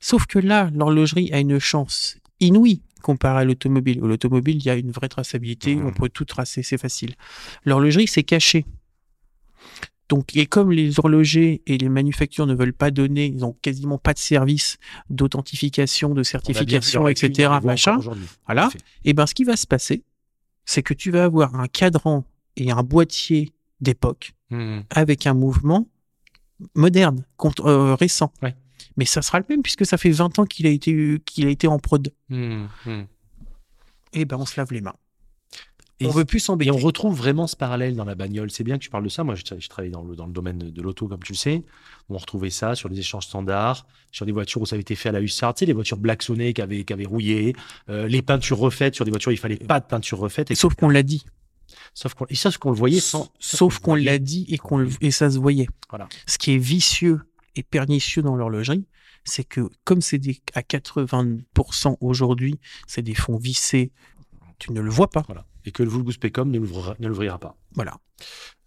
Sauf 0.00 0.24
que 0.26 0.38
là, 0.38 0.70
l'horlogerie 0.74 1.30
a 1.34 1.40
une 1.40 1.58
chance 1.58 2.16
inouïe 2.40 2.80
comparée 3.02 3.40
à 3.42 3.44
l'automobile. 3.44 3.98
L'automobile, 4.00 4.56
il 4.56 4.64
y 4.64 4.70
a 4.70 4.76
une 4.76 4.90
vraie 4.92 5.08
traçabilité, 5.10 5.76
Mhm. 5.76 5.86
on 5.88 5.92
peut 5.92 6.08
tout 6.08 6.24
tracer, 6.24 6.62
c'est 6.62 6.78
facile. 6.78 7.14
L'horlogerie, 7.66 8.06
c'est 8.08 8.22
caché. 8.22 8.64
Donc, 10.08 10.34
et 10.36 10.46
comme 10.46 10.72
les 10.72 10.98
horlogers 10.98 11.60
et 11.66 11.76
les 11.76 11.88
manufactures 11.90 12.46
ne 12.46 12.54
veulent 12.54 12.72
pas 12.72 12.90
donner, 12.90 13.26
ils 13.26 13.44
ont 13.44 13.54
quasiment 13.60 13.98
pas 13.98 14.14
de 14.14 14.18
service 14.18 14.78
d'authentification, 15.10 16.14
de 16.14 16.22
certification, 16.22 17.08
etc., 17.08 17.50
machin. 17.62 17.98
Voilà. 18.46 18.70
Et 19.04 19.12
ben, 19.12 19.26
ce 19.26 19.34
qui 19.34 19.44
va 19.44 19.56
se 19.56 19.66
passer, 19.66 20.02
c'est 20.64 20.82
que 20.82 20.94
tu 20.94 21.10
vas 21.10 21.24
avoir 21.24 21.54
un 21.56 21.66
cadran 21.68 22.24
et 22.56 22.70
un 22.70 22.82
boîtier 22.82 23.52
d'époque 23.80 24.32
Mhm. 24.50 24.84
avec 24.90 25.26
un 25.26 25.34
mouvement 25.34 25.86
moderne, 26.74 27.24
contre, 27.36 27.66
euh, 27.66 27.94
récent. 27.94 28.32
Ouais. 28.42 28.54
Mais 28.96 29.04
ça 29.04 29.20
sera 29.22 29.38
le 29.38 29.44
même 29.48 29.62
puisque 29.62 29.84
ça 29.86 29.98
fait 29.98 30.10
20 30.10 30.38
ans 30.38 30.44
qu'il 30.46 30.66
a 30.66 30.70
été, 30.70 31.20
qu'il 31.26 31.46
a 31.46 31.50
été 31.50 31.66
en 31.68 31.78
prod. 31.78 32.12
Mhm. 32.30 32.68
Mhm. 32.86 33.06
Et 34.14 34.24
ben, 34.24 34.38
on 34.38 34.46
se 34.46 34.58
lave 34.58 34.72
les 34.72 34.80
mains. 34.80 34.94
Et 36.00 36.06
on 36.06 36.10
veut 36.10 36.24
plus 36.24 36.36
Et 36.36 36.40
s'embêter. 36.40 36.70
on 36.70 36.76
retrouve 36.76 37.16
vraiment 37.16 37.46
ce 37.48 37.56
parallèle 37.56 37.96
dans 37.96 38.04
la 38.04 38.14
bagnole. 38.14 38.50
C'est 38.50 38.62
bien 38.64 38.78
que 38.78 38.82
tu 38.84 38.90
parles 38.90 39.02
de 39.04 39.08
ça. 39.08 39.24
Moi, 39.24 39.34
je, 39.34 39.42
je 39.58 39.68
travaille 39.68 39.90
dans 39.90 40.02
le, 40.02 40.14
dans 40.14 40.26
le 40.26 40.32
domaine 40.32 40.58
de, 40.58 40.82
l'auto, 40.82 41.08
comme 41.08 41.22
tu 41.22 41.32
le 41.32 41.36
sais. 41.38 41.64
On 42.08 42.16
retrouvait 42.18 42.50
ça 42.50 42.74
sur 42.76 42.88
les 42.88 42.98
échanges 43.00 43.24
standards, 43.26 43.84
sur 44.12 44.24
des 44.24 44.30
voitures 44.32 44.62
où 44.62 44.66
ça 44.66 44.74
avait 44.76 44.82
été 44.82 44.94
fait 44.94 45.08
à 45.08 45.12
la 45.12 45.20
hussarde, 45.20 45.56
tu 45.56 45.60
sais, 45.60 45.66
les 45.66 45.72
voitures 45.72 45.96
blacksonnées 45.96 46.52
qui 46.52 46.62
avaient, 46.62 46.84
qui 46.84 46.92
avaient 46.92 47.04
rouillé, 47.04 47.54
euh, 47.88 48.06
les 48.06 48.22
peintures 48.22 48.58
refaites 48.58 48.94
sur 48.94 49.04
des 49.04 49.10
voitures, 49.10 49.30
où 49.30 49.32
il 49.32 49.38
fallait 49.38 49.56
pas 49.56 49.80
de 49.80 49.86
peinture 49.86 50.18
refaite. 50.18 50.54
Sauf 50.54 50.74
qu'on 50.74 50.88
l'a 50.88 51.02
dit. 51.02 51.24
Sauf 51.94 52.14
qu'on, 52.14 52.26
et 52.28 52.34
ça, 52.36 52.50
ce 52.52 52.58
qu'on 52.58 52.70
le 52.70 52.76
voyait 52.76 53.00
sans. 53.00 53.30
Sauf 53.40 53.80
qu'on 53.80 53.94
l'a 53.96 54.18
dit 54.18 54.46
et, 54.48 54.56
qu'on 54.58 54.78
le- 54.78 54.88
et 55.00 55.10
ça 55.10 55.30
se 55.30 55.38
voyait. 55.38 55.66
Voilà. 55.90 56.08
Ce 56.26 56.38
qui 56.38 56.52
est 56.52 56.58
vicieux 56.58 57.20
et 57.56 57.62
pernicieux 57.64 58.22
dans 58.22 58.36
l'horlogerie, 58.36 58.86
c'est 59.24 59.44
que 59.44 59.68
comme 59.84 60.00
c'est 60.00 60.18
des, 60.18 60.40
à 60.54 60.62
80% 60.62 61.96
aujourd'hui, 62.00 62.58
c'est 62.86 63.02
des 63.02 63.14
fonds 63.14 63.36
vissés, 63.36 63.90
tu 64.58 64.72
ne 64.72 64.80
le 64.80 64.90
vois 64.90 65.10
pas. 65.10 65.22
Voilà. 65.26 65.44
Et 65.68 65.70
que 65.70 65.82
le 65.82 65.90
Vulgus 65.90 66.18
ne 66.22 66.58
l'ouvrira, 67.06 67.38
pas. 67.38 67.54
Voilà. 67.74 67.98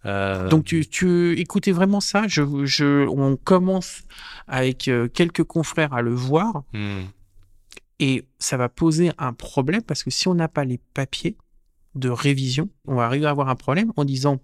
Euh, 0.06 0.48
Donc 0.48 0.64
tu, 0.64 0.86
tu 0.86 1.36
écoutez 1.38 1.72
vraiment 1.72 2.00
ça. 2.00 2.28
Je, 2.28 2.64
je, 2.64 3.08
on 3.08 3.36
commence 3.36 4.02
avec 4.46 4.86
euh, 4.86 5.08
quelques 5.08 5.42
confrères 5.42 5.94
à 5.94 6.00
le 6.00 6.14
voir 6.14 6.62
hmm. 6.72 7.02
et 7.98 8.24
ça 8.38 8.56
va 8.56 8.68
poser 8.68 9.10
un 9.18 9.32
problème 9.32 9.82
parce 9.82 10.04
que 10.04 10.10
si 10.10 10.28
on 10.28 10.34
n'a 10.34 10.46
pas 10.46 10.64
les 10.64 10.78
papiers 10.94 11.36
de 11.96 12.08
révision, 12.08 12.68
on 12.86 12.94
va 12.94 13.04
arriver 13.04 13.26
à 13.26 13.30
avoir 13.30 13.48
un 13.48 13.56
problème 13.56 13.92
en 13.96 14.04
disant, 14.04 14.40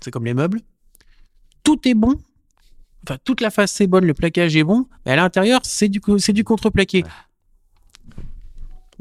c'est 0.00 0.10
comme 0.10 0.26
les 0.26 0.34
meubles, 0.34 0.60
tout 1.64 1.88
est 1.88 1.94
bon, 1.94 2.20
enfin 3.04 3.16
toute 3.24 3.40
la 3.40 3.50
face 3.50 3.80
est 3.80 3.86
bonne, 3.86 4.04
le 4.04 4.14
plaquage 4.14 4.56
est 4.56 4.64
bon, 4.64 4.86
mais 5.06 5.12
à 5.12 5.16
l'intérieur 5.16 5.60
c'est 5.64 5.88
du, 5.88 6.02
c'est 6.18 6.34
du 6.34 6.44
contreplaqué. 6.44 7.02
Ouais. 7.02 7.10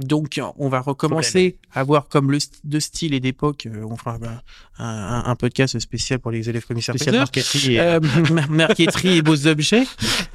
Donc, 0.04 0.40
on 0.58 0.70
va 0.70 0.82
recommencer 0.82 1.58
à 1.74 1.84
voir 1.84 2.08
comme 2.08 2.32
le 2.32 2.38
st- 2.40 2.60
de 2.64 2.80
style 2.80 3.14
et 3.14 3.20
d'époque. 3.20 3.68
euh, 3.68 3.84
on 3.90 3.96
fera 3.98 4.18
bah, 4.18 4.42
un, 4.78 5.36
podcast 5.36 5.78
spécial 5.80 6.20
pour 6.20 6.32
les 6.32 6.50
élèves 6.50 6.66
commissaires 6.66 6.96
Spécial 6.96 7.16
marqueterie 7.18 7.76
et- 7.76 7.80
Euh, 7.80 8.00
mar- 8.32 8.50
marqueterie 8.50 9.18
et 9.18 9.22
beaux 9.22 9.48
objets. 9.48 9.84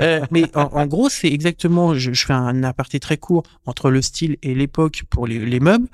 Euh, 0.00 0.20
mais 0.30 0.44
en, 0.56 0.62
en 0.62 0.86
gros, 0.86 1.08
c'est 1.08 1.28
exactement, 1.32 1.94
je, 1.94 2.12
je 2.12 2.26
fais 2.26 2.32
un 2.32 2.62
aparté 2.64 3.00
très 3.00 3.16
court 3.16 3.42
entre 3.66 3.90
le 3.90 4.02
style 4.02 4.36
et 4.42 4.54
l'époque 4.54 5.02
pour 5.10 5.26
les, 5.26 5.38
les 5.44 5.60
meubles. 5.60 5.88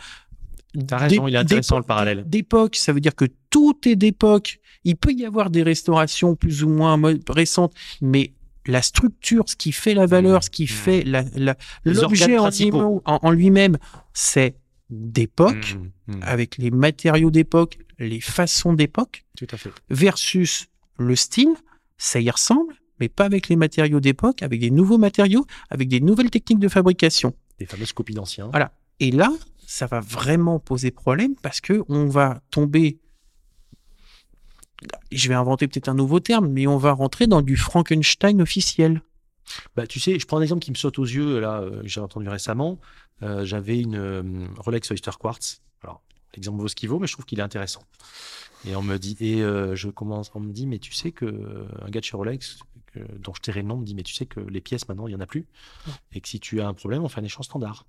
T'as 0.87 0.97
raison, 0.99 1.29
il 1.29 1.35
est 1.35 1.39
intéressant, 1.39 1.77
le 1.77 1.83
parallèle. 1.85 2.25
D'époque, 2.27 2.77
ça 2.77 2.93
veut 2.93 3.01
dire 3.01 3.15
que 3.15 3.27
tout 3.51 3.77
est 3.85 3.97
d'époque. 3.97 4.59
Il 4.85 4.97
peut 4.97 5.13
y 5.13 5.25
avoir 5.27 5.51
des 5.51 5.63
restaurations 5.63 6.35
plus 6.35 6.65
ou 6.65 6.69
moins 6.71 6.97
mo- 6.97 7.11
récentes, 7.29 7.75
mais 8.01 8.33
la 8.66 8.83
structure, 8.83 9.44
ce 9.48 9.57
qui 9.57 9.72
fait 9.72 9.94
la 9.94 10.07
valeur, 10.07 10.38
Mmh. 10.38 10.42
ce 10.42 10.51
qui 10.51 10.64
Mmh. 10.64 10.66
fait 10.68 11.03
la- 11.05 11.25
la- 11.35 11.57
Les 11.85 11.94
l'objet 11.94 12.38
en, 12.38 12.48
en- 13.05 13.18
en 13.22 13.31
lui-même, 13.31 13.79
c'est 14.14 14.55
d'époque, 14.90 15.77
Mm, 16.09 16.16
mm, 16.16 16.22
avec 16.22 16.59
les 16.59 16.70
matériaux 16.70 17.31
d'époque, 17.31 17.79
les 17.98 18.20
façons 18.20 18.72
d'époque 18.75 19.25
Tout 19.37 19.46
à 19.51 19.57
fait. 19.57 19.70
versus 19.90 20.66
le 20.98 21.16
style, 21.16 21.55
ça 21.96 22.20
y 22.20 22.31
ressemble, 22.31 22.75
mais 23.01 23.09
pas 23.09 23.25
avec 23.25 23.48
les 23.48 23.57
matériaux 23.57 24.01
d'époque, 24.01 24.42
avec 24.42 24.61
des 24.61 24.70
nouveaux 24.70 24.98
matériaux, 24.98 25.46
avec 25.70 25.88
des 25.88 26.01
nouvelles 26.01 26.31
techniques 26.31 26.59
de 26.61 26.68
fabrication. 26.68 27.35
Des 27.59 27.66
fameuses 27.66 27.92
copies 27.92 28.14
d'anciens. 28.14 28.48
Voilà. 28.51 28.72
Et 29.01 29.11
là, 29.11 29.31
ça 29.66 29.87
va 29.87 30.01
vraiment 30.01 30.59
poser 30.59 30.90
problème 30.90 31.35
parce 31.42 31.61
que 31.61 31.83
on 31.88 32.07
va 32.07 32.42
tomber. 32.51 32.98
Je 35.11 35.29
vais 35.29 35.35
inventer 35.35 35.68
peut-être 35.68 35.88
un 35.88 35.95
nouveau 35.95 36.21
terme, 36.21 36.49
mais 36.49 36.66
on 36.66 36.77
va 36.79 36.92
rentrer 36.92 37.27
dans 37.27 37.42
du 37.42 37.57
Frankenstein 37.57 38.40
officiel. 38.40 39.03
Bah, 39.77 39.87
tu 39.87 40.01
sais, 40.01 40.18
je 40.18 40.27
prends 40.27 40.38
un 40.38 40.42
exemple 40.42 40.62
qui 40.62 40.71
me 40.71 40.77
saute 40.77 40.99
aux 40.99 41.05
yeux, 41.05 41.40
là, 41.40 41.61
euh, 41.61 41.83
j'ai 41.85 42.01
entendu 42.01 42.29
récemment. 42.29 42.79
Euh, 43.23 43.45
J'avais 43.45 43.79
une 43.79 43.97
euh, 43.97 44.47
Rolex 44.59 44.90
Oyster 44.90 45.11
Quartz. 45.18 45.61
Alors, 45.83 46.03
l'exemple 46.35 46.61
vaut 46.61 46.68
ce 46.68 46.75
qu'il 46.75 46.88
vaut, 46.88 46.99
mais 46.99 47.07
je 47.07 47.12
trouve 47.12 47.25
qu'il 47.25 47.38
est 47.38 47.42
intéressant. 47.42 47.83
Et 48.66 48.77
on 48.77 48.83
me 48.83 48.97
dit, 48.97 49.16
et 49.21 49.40
je 49.40 49.88
commence, 49.88 50.31
on 50.35 50.40
me 50.40 50.53
dit, 50.53 50.66
mais 50.68 50.79
tu 50.79 50.92
sais 50.92 51.11
que 51.11 51.25
euh, 51.25 51.66
un 51.85 51.90
gars 51.90 51.99
de 51.99 52.05
chez 52.05 52.16
Rolex, 52.16 52.61
dont 53.18 53.33
je 53.35 53.40
tairai 53.40 53.62
le 53.62 53.68
nom, 53.68 53.76
me 53.78 53.85
dit, 53.85 53.94
mais 53.94 54.02
tu 54.02 54.12
sais 54.14 54.26
que 54.26 54.40
les 54.40 54.61
pièces 54.61 54.87
maintenant, 54.88 55.07
il 55.07 55.12
y 55.12 55.16
en 55.16 55.20
a 55.20 55.26
plus, 55.26 55.46
et 56.12 56.20
que 56.20 56.28
si 56.28 56.40
tu 56.40 56.61
as 56.61 56.66
un 56.68 56.74
problème, 56.74 57.02
on 57.05 57.09
fait 57.09 57.20
un 57.20 57.24
échange 57.24 57.46
standard. 57.46 57.87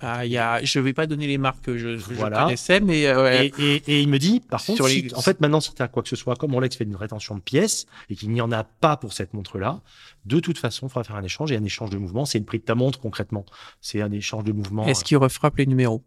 Bah, 0.00 0.24
il 0.24 0.32
y 0.32 0.38
a, 0.38 0.62
je 0.64 0.80
vais 0.80 0.92
pas 0.92 1.06
donner 1.06 1.26
les 1.26 1.38
marques 1.38 1.62
que 1.62 1.76
je, 1.76 1.96
je 1.98 2.14
Voilà. 2.14 2.44
connaissais, 2.44 2.80
mais 2.80 3.06
euh, 3.06 3.22
ouais. 3.22 3.52
Et, 3.58 3.76
et- 3.76 3.82
et 3.96 4.00
il 4.02 4.08
me 4.08 4.18
dit, 4.18 4.40
par 4.40 4.64
contre, 4.64 4.88
si- 4.88 5.08
en 5.14 5.20
fait, 5.22 5.40
maintenant, 5.40 5.60
si 5.60 5.74
tu 5.74 5.82
as 5.82 5.88
quoi 5.88 6.02
que 6.02 6.08
ce 6.08 6.16
soit, 6.16 6.36
comme 6.36 6.54
Rolex 6.54 6.76
fait 6.76 6.84
une 6.84 6.96
rétention 6.96 7.34
de 7.34 7.40
pièces 7.40 7.86
et 8.08 8.16
qu'il 8.16 8.30
n'y 8.30 8.40
en 8.40 8.50
a 8.52 8.64
pas 8.64 8.96
pour 8.96 9.12
cette 9.12 9.34
montre-là, 9.34 9.82
de 10.24 10.40
toute 10.40 10.58
façon, 10.58 10.86
il 10.86 10.90
faudra 10.90 11.04
faire 11.04 11.16
un 11.16 11.22
échange. 11.22 11.52
Et 11.52 11.56
un 11.56 11.64
échange 11.64 11.90
de 11.90 11.98
mouvement, 11.98 12.24
c'est 12.24 12.38
le 12.38 12.44
prix 12.44 12.58
de 12.58 12.64
ta 12.64 12.74
montre 12.74 12.98
concrètement. 12.98 13.44
C'est 13.80 14.00
un 14.00 14.10
échange 14.12 14.44
de 14.44 14.52
mouvement. 14.52 14.86
est-ce 14.86 15.04
qu'ils 15.04 15.16
refrappent 15.18 15.56
les 15.58 15.66
numéros? 15.66 16.02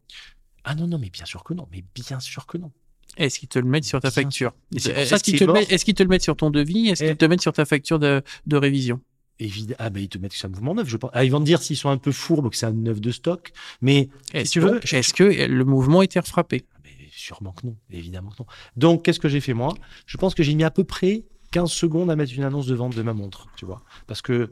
Ah 0.63 0.75
non, 0.75 0.87
non, 0.87 0.97
mais 0.99 1.09
bien 1.09 1.25
sûr 1.25 1.43
que 1.43 1.53
non. 1.53 1.67
Mais 1.71 1.83
bien 1.95 2.19
sûr 2.19 2.45
que 2.45 2.57
non. 2.57 2.71
Est-ce 3.17 3.39
qu'ils 3.39 3.49
te 3.49 3.59
le 3.59 3.65
mettent 3.65 3.83
sur 3.85 3.99
ta 3.99 4.11
facture 4.11 4.53
ça 4.77 4.91
Est-ce 4.91 5.23
qu'ils 5.23 5.37
te, 5.39 5.43
le 5.43 5.53
mettent- 5.53 5.71
est-ce 5.71 5.83
qu'ils 5.85 5.93
te 5.93 6.03
le 6.03 6.09
mettent 6.09 6.23
sur 6.23 6.35
ton 6.37 6.49
devis 6.49 6.87
Est-ce 6.89 7.03
Eh. 7.03 7.07
qu'ils 7.07 7.17
te 7.17 7.25
le 7.25 7.29
mettent 7.29 7.41
sur 7.41 7.53
ta 7.53 7.65
facture 7.65 7.99
de, 7.99 8.21
de 8.45 8.55
révision 8.57 9.01
Évidemment. 9.39 9.77
Ah, 9.79 9.89
ben, 9.89 10.03
ils 10.03 10.09
te 10.09 10.17
mettent 10.17 10.31
que 10.33 10.37
c'est 10.37 10.47
un 10.47 10.49
mouvement 10.49 10.75
neuf, 10.75 10.87
je 10.89 10.97
pense. 10.97 11.11
Ah, 11.13 11.23
ils 11.23 11.31
vont 11.31 11.39
te 11.39 11.45
dire 11.45 11.61
s'ils 11.61 11.77
sont 11.77 11.89
un 11.89 11.97
peu 11.97 12.11
fourbes 12.11 12.49
que 12.49 12.55
c'est 12.57 12.65
un 12.65 12.71
neuf 12.73 12.99
de 13.01 13.11
stock. 13.11 13.51
Mais, 13.81 14.09
Est-ce 14.33 14.51
tu 14.51 14.59
que, 14.59 14.65
veux, 14.65 14.79
est-ce 14.95 15.13
que 15.13 15.23
le 15.23 15.65
mouvement 15.65 16.01
était 16.01 16.19
refrappé? 16.19 16.65
Ah, 16.75 16.79
mais 16.83 16.91
sûrement 17.11 17.51
que 17.53 17.65
non. 17.67 17.75
Évidemment 17.89 18.29
que 18.31 18.35
non. 18.39 18.45
Donc, 18.75 19.03
qu'est-ce 19.03 19.19
que 19.19 19.29
j'ai 19.29 19.39
fait 19.41 19.53
moi? 19.53 19.73
Je 20.05 20.17
pense 20.17 20.35
que 20.35 20.43
j'ai 20.43 20.55
mis 20.55 20.63
à 20.65 20.71
peu 20.71 20.83
près 20.83 21.23
15 21.51 21.71
secondes 21.71 22.11
à 22.11 22.15
mettre 22.17 22.33
une 22.35 22.43
annonce 22.43 22.67
de 22.67 22.75
vente 22.75 22.95
de 22.95 23.01
ma 23.01 23.13
montre, 23.13 23.47
tu 23.55 23.65
vois. 23.65 23.81
Parce 24.07 24.21
que 24.21 24.51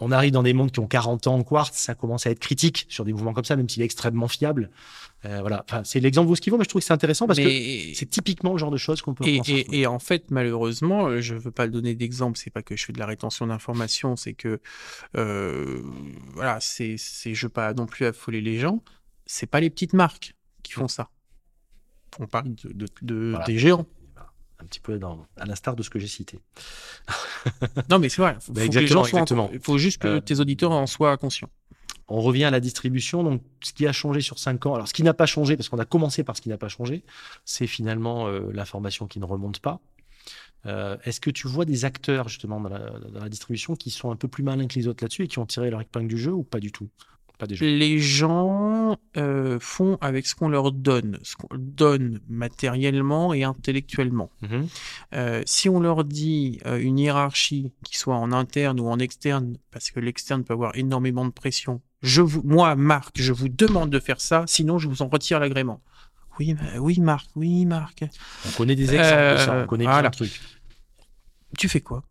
on 0.00 0.12
arrive 0.12 0.32
dans 0.32 0.42
des 0.42 0.52
montres 0.52 0.72
qui 0.72 0.80
ont 0.80 0.86
40 0.86 1.26
ans 1.26 1.34
en 1.36 1.42
quartz, 1.44 1.76
ça 1.76 1.94
commence 1.94 2.26
à 2.26 2.30
être 2.30 2.38
critique 2.38 2.86
sur 2.88 3.04
des 3.04 3.12
mouvements 3.12 3.32
comme 3.32 3.44
ça, 3.44 3.56
même 3.56 3.68
s'il 3.68 3.82
est 3.82 3.84
extrêmement 3.86 4.28
fiable. 4.28 4.70
Euh, 5.24 5.40
voilà. 5.40 5.64
Enfin, 5.68 5.82
c'est 5.84 5.98
l'exemple 5.98 6.28
vaut 6.28 6.36
ce 6.36 6.40
qu'il 6.40 6.52
vaut, 6.52 6.58
mais 6.58 6.64
je 6.64 6.68
trouve 6.68 6.80
que 6.80 6.86
c'est 6.86 6.92
intéressant 6.92 7.26
parce 7.26 7.40
que 7.40 7.94
c'est 7.94 8.06
typiquement 8.08 8.52
le 8.52 8.58
genre 8.58 8.70
de 8.70 8.76
choses 8.76 9.02
qu'on 9.02 9.14
peut 9.14 9.24
Et, 9.26 9.40
et, 9.48 9.80
et 9.80 9.86
en 9.88 9.98
fait, 9.98 10.30
malheureusement, 10.30 11.06
euh, 11.08 11.20
je 11.20 11.34
veux 11.34 11.50
pas 11.50 11.66
le 11.66 11.72
donner 11.72 11.96
d'exemple. 11.96 12.38
C'est 12.38 12.50
pas 12.50 12.62
que 12.62 12.76
je 12.76 12.84
fais 12.84 12.92
de 12.92 13.00
la 13.00 13.06
rétention 13.06 13.46
d'informations, 13.48 14.14
c'est 14.14 14.34
que 14.34 14.60
euh, 15.16 15.82
voilà, 16.34 16.60
c'est, 16.60 16.94
c'est, 16.98 17.34
je 17.34 17.46
veux 17.46 17.50
pas 17.52 17.74
non 17.74 17.86
plus 17.86 18.06
affoler 18.06 18.40
les 18.40 18.58
gens. 18.58 18.82
C'est 19.26 19.46
pas 19.46 19.58
les 19.60 19.70
petites 19.70 19.92
marques 19.92 20.34
qui 20.62 20.72
font 20.72 20.88
ça. 20.88 21.10
On 22.20 22.26
parle 22.26 22.54
de, 22.54 22.72
de- 22.72 22.86
de- 23.02 23.30
Voilà. 23.30 23.44
des 23.44 23.58
géants. 23.58 23.86
Un 24.60 24.64
petit 24.66 24.80
peu 24.80 24.98
dans, 24.98 25.26
à 25.36 25.46
l'instar 25.46 25.76
de 25.76 25.82
ce 25.82 25.90
que 25.90 25.98
j'ai 25.98 26.08
cité. 26.08 26.40
Non, 27.90 27.98
mais 27.98 28.08
c'est 28.08 28.22
vrai. 28.22 28.36
Faut, 28.40 28.52
Bah, 28.52 28.62
faut 28.62 28.68
que 28.68 28.74
les 28.78 28.82
exactement, 28.84 29.04
gens 29.04 29.04
soient 29.04 29.18
en- 29.20 29.22
exactement. 29.22 29.50
Il 29.52 29.60
faut 29.60 29.78
juste 29.78 30.02
que 30.02 30.08
Euh, 30.08 30.20
tes 30.20 30.40
auditeurs 30.40 30.72
en 30.72 30.86
soient 30.86 31.16
conscients. 31.16 31.50
On 32.08 32.20
revient 32.20 32.44
à 32.44 32.50
la 32.50 32.60
distribution. 32.60 33.22
Donc, 33.22 33.42
ce 33.62 33.72
qui 33.72 33.86
a 33.86 33.92
changé 33.92 34.20
sur 34.20 34.38
cinq 34.38 34.66
ans, 34.66 34.74
alors 34.74 34.88
ce 34.88 34.94
qui 34.94 35.02
n'a 35.02 35.14
pas 35.14 35.26
changé, 35.26 35.56
parce 35.56 35.68
qu'on 35.68 35.78
a 35.78 35.84
commencé 35.84 36.24
par 36.24 36.36
ce 36.36 36.40
qui 36.42 36.48
n'a 36.48 36.58
pas 36.58 36.68
changé, 36.68 37.04
c'est 37.44 37.66
finalement 37.66 38.26
euh, 38.28 38.50
l'information 38.52 39.06
qui 39.06 39.20
ne 39.20 39.24
remonte 39.26 39.60
pas. 39.60 39.80
Euh, 40.66 40.96
Est-ce 41.04 41.20
que 41.20 41.30
tu 41.30 41.46
vois 41.46 41.64
des 41.64 41.84
acteurs 41.84 42.28
justement 42.28 42.60
dans 42.60 42.68
la, 42.70 42.90
dans 43.12 43.20
la 43.20 43.28
distribution 43.28 43.76
qui 43.76 43.90
sont 43.90 44.10
un 44.10 44.16
peu 44.16 44.26
plus 44.26 44.42
malins 44.42 44.66
que 44.66 44.74
les 44.74 44.88
autres 44.88 45.04
là-dessus 45.04 45.22
et 45.24 45.28
qui 45.28 45.38
ont 45.38 45.46
tiré 45.46 45.70
leur 45.70 45.80
épingle 45.80 46.08
du 46.08 46.18
jeu 46.18 46.32
ou 46.32 46.42
pas 46.42 46.58
du 46.60 46.72
tout? 46.72 46.88
Pas. 47.38 47.46
Les 47.60 48.00
gens 48.00 48.98
euh, 49.16 49.58
font 49.60 49.96
avec 50.00 50.26
ce 50.26 50.34
qu'on 50.34 50.48
leur 50.48 50.72
donne, 50.72 51.18
ce 51.22 51.36
qu'on 51.36 51.48
donne 51.56 52.20
matériellement 52.28 53.32
et 53.32 53.44
intellectuellement. 53.44 54.30
Mhm. 54.42 54.66
Euh, 55.14 55.42
si 55.46 55.68
on 55.68 55.78
leur 55.78 56.02
dit 56.02 56.58
euh, 56.66 56.80
une 56.80 56.98
hiérarchie 56.98 57.72
qui 57.84 57.96
soit 57.96 58.16
en 58.16 58.32
interne 58.32 58.80
ou 58.80 58.88
en 58.88 58.98
externe, 58.98 59.56
parce 59.70 59.92
que 59.92 60.00
l'externe 60.00 60.42
peut 60.42 60.52
avoir 60.52 60.76
énormément 60.76 61.24
de 61.24 61.30
pression, 61.30 61.80
je 62.02 62.22
vous, 62.22 62.42
moi, 62.42 62.74
Marc, 62.74 63.20
je 63.20 63.32
vous 63.32 63.48
demande 63.48 63.90
de 63.90 64.00
faire 64.00 64.20
ça, 64.20 64.44
sinon 64.46 64.78
je 64.78 64.88
vous 64.88 65.02
en 65.02 65.08
retire 65.08 65.38
l'agrément. 65.38 65.80
Oui, 66.40 66.56
oui, 66.78 67.00
Marc, 67.00 67.28
oui, 67.36 67.66
Marc. 67.66 68.04
On 68.46 68.50
connaît 68.56 68.76
des 68.76 68.94
exemples 68.94 69.32
de 69.32 69.36
ça, 69.38 69.62
on 69.62 69.66
connaît 69.66 69.84
voilà. 69.84 70.10
plein 70.10 70.10
de 70.10 70.16
trucs. 70.16 70.40
Tu 71.56 71.68
fais 71.68 71.80
quoi? 71.80 72.02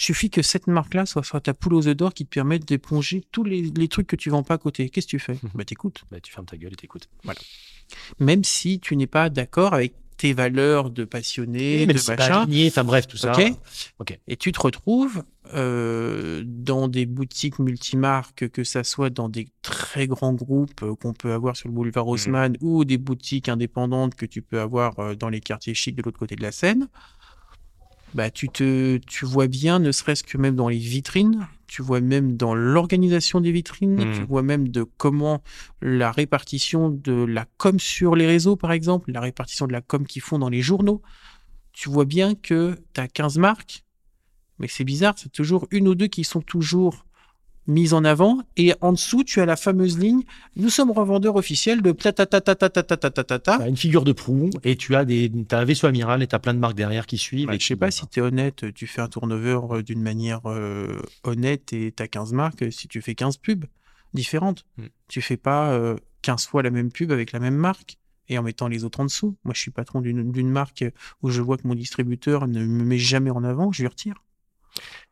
Suffit 0.00 0.30
que 0.30 0.42
cette 0.42 0.68
marque-là 0.68 1.06
soit, 1.06 1.24
soit 1.24 1.40
ta 1.40 1.54
poule 1.54 1.74
aux 1.74 1.88
œufs 1.88 1.96
d'or 1.96 2.14
qui 2.14 2.24
te 2.24 2.30
permette 2.32 2.64
d'éponger 2.64 3.24
tous 3.32 3.42
les, 3.42 3.62
les 3.62 3.88
trucs 3.88 4.06
que 4.06 4.14
tu 4.14 4.30
vends 4.30 4.44
pas 4.44 4.54
à 4.54 4.58
côté. 4.58 4.90
Qu'est-ce 4.90 5.06
que 5.08 5.10
tu 5.10 5.18
fais 5.18 5.36
Bah 5.54 5.64
t'écoutes. 5.64 6.04
Bah, 6.12 6.20
tu 6.20 6.32
fermes 6.32 6.46
ta 6.46 6.56
gueule 6.56 6.72
et 6.72 6.76
t'écoutes. 6.76 7.08
Même 8.20 8.44
si 8.44 8.78
tu 8.78 8.94
n'es 8.96 9.08
pas 9.08 9.28
d'accord 9.28 9.74
avec 9.74 9.94
tes 10.16 10.32
valeurs 10.32 10.90
de 10.90 11.04
passionné, 11.04 11.86
de 11.86 11.96
si 11.96 12.10
machin. 12.10 12.46
enfin 12.66 12.84
bref, 12.84 13.06
tout 13.08 13.16
ça. 13.16 13.32
Ok. 13.32 13.52
Ok. 13.98 14.18
Et 14.28 14.36
tu 14.36 14.52
te 14.52 14.60
retrouves 14.60 15.22
euh, 15.54 16.42
dans 16.46 16.88
des 16.88 17.06
boutiques 17.06 17.58
multimarques, 17.58 18.48
que 18.50 18.64
ça 18.64 18.84
soit 18.84 19.10
dans 19.10 19.28
des 19.28 19.48
très 19.62 20.06
grands 20.06 20.32
groupes 20.32 20.82
euh, 20.82 20.94
qu'on 20.96 21.12
peut 21.12 21.32
avoir 21.32 21.56
sur 21.56 21.68
le 21.68 21.74
boulevard 21.74 22.06
Mhm. 22.06 22.10
Haussmann 22.12 22.56
ou 22.60 22.84
des 22.84 22.98
boutiques 22.98 23.48
indépendantes 23.48 24.14
que 24.16 24.26
tu 24.26 24.42
peux 24.42 24.60
avoir 24.60 24.98
euh, 24.98 25.14
dans 25.14 25.28
les 25.28 25.40
quartiers 25.40 25.74
chics 25.74 25.94
de 25.96 26.02
l'autre 26.02 26.18
côté 26.18 26.34
de 26.36 26.42
la 26.42 26.52
Seine. 26.52 26.88
Bah, 28.14 28.30
tu 28.30 28.48
te, 28.48 28.96
tu 28.98 29.26
vois 29.26 29.46
bien, 29.48 29.78
ne 29.78 29.92
serait-ce 29.92 30.22
que 30.24 30.38
même 30.38 30.56
dans 30.56 30.68
les 30.68 30.78
vitrines, 30.78 31.46
tu 31.66 31.82
vois 31.82 32.00
même 32.00 32.36
dans 32.36 32.54
l'organisation 32.54 33.40
des 33.40 33.52
vitrines, 33.52 33.96
Mhm. 33.96 34.12
tu 34.14 34.22
vois 34.22 34.42
même 34.42 34.68
de 34.68 34.82
comment 34.82 35.42
la 35.82 36.10
répartition 36.10 36.88
de 36.88 37.12
la 37.24 37.46
com 37.58 37.78
sur 37.78 38.16
les 38.16 38.26
réseaux, 38.26 38.56
par 38.56 38.72
exemple, 38.72 39.12
la 39.12 39.20
répartition 39.20 39.66
de 39.66 39.72
la 39.72 39.82
com 39.82 40.06
qu'ils 40.06 40.22
font 40.22 40.38
dans 40.38 40.48
les 40.48 40.62
journaux. 40.62 41.02
Tu 41.72 41.88
vois 41.90 42.06
bien 42.06 42.34
que 42.34 42.78
tu 42.94 43.00
as 43.00 43.08
15 43.08 43.36
marques, 43.38 43.84
mais 44.58 44.68
c'est 44.68 44.84
bizarre, 44.84 45.14
c'est 45.16 45.30
toujours 45.30 45.68
une 45.70 45.86
ou 45.86 45.94
deux 45.94 46.06
qui 46.08 46.24
sont 46.24 46.40
toujours 46.40 47.04
mises 47.68 47.92
en 47.92 48.02
avant, 48.02 48.40
et 48.56 48.74
en 48.80 48.92
dessous, 48.92 49.22
tu 49.22 49.40
as 49.40 49.46
la 49.46 49.56
fameuse 49.56 49.98
ligne 49.98 50.22
Nous 50.56 50.70
sommes 50.70 50.90
revendeurs 50.90 51.36
officiels 51.36 51.82
de 51.82 51.92
ta 51.92 52.12
ta 52.12 52.26
ta 52.26 52.40
ta 52.40 52.56
ta 52.56 52.70
ta 52.70 52.82
ta 52.82 52.96
ta 52.96 53.10
ta 53.10 53.24
ta 53.24 53.38
ta. 53.38 53.58
T'as 53.58 53.68
une 53.68 53.76
figure 53.76 54.04
de 54.04 54.12
proue 54.12 54.50
et 54.64 54.76
tu 54.76 54.96
as 54.96 55.04
des, 55.04 55.30
as 55.50 55.58
un 55.58 55.64
vaisseau 55.64 55.86
amiral 55.86 56.22
et 56.22 56.26
tu 56.26 56.34
as 56.34 56.38
plein 56.38 56.54
de 56.54 56.58
marques 56.58 56.76
derrière 56.76 57.06
qui 57.06 57.18
suivent. 57.18 57.46
Bah, 57.46 57.54
et 57.54 57.60
je 57.60 57.66
sais 57.66 57.76
pas 57.76 57.90
si 57.90 58.06
tu 58.08 58.20
es 58.20 58.22
honnête, 58.22 58.72
tu 58.74 58.86
fais 58.86 59.02
un 59.02 59.08
turnover 59.08 59.60
euh, 59.70 59.82
d'une 59.82 60.02
manière 60.02 60.40
euh, 60.46 60.98
honnête 61.24 61.72
et 61.72 61.92
tu 61.94 62.02
as 62.02 62.08
15 62.08 62.32
marques, 62.32 62.62
euh, 62.62 62.70
si 62.70 62.88
tu 62.88 63.02
fais 63.02 63.14
15 63.14 63.36
pubs 63.36 63.66
différentes. 64.14 64.64
Hmm. 64.78 64.86
Tu 65.08 65.20
fais 65.20 65.36
pas 65.36 65.70
euh, 65.72 65.96
15 66.22 66.46
fois 66.46 66.62
la 66.62 66.70
même 66.70 66.90
pub 66.90 67.12
avec 67.12 67.32
la 67.32 67.38
même 67.38 67.56
marque 67.56 67.98
et 68.28 68.38
en 68.38 68.42
mettant 68.42 68.68
les 68.68 68.84
autres 68.84 69.00
en 69.00 69.04
dessous. 69.04 69.36
Moi, 69.44 69.54
je 69.54 69.60
suis 69.60 69.70
patron 69.70 70.00
d'une 70.00 70.32
d'une 70.32 70.50
marque 70.50 70.84
où 71.22 71.30
je 71.30 71.42
vois 71.42 71.56
que 71.58 71.66
mon 71.66 71.74
distributeur 71.74 72.46
ne 72.46 72.64
me 72.64 72.84
met 72.84 72.98
jamais 72.98 73.30
en 73.30 73.44
avant, 73.44 73.72
je 73.72 73.82
lui 73.82 73.88
retire. 73.88 74.22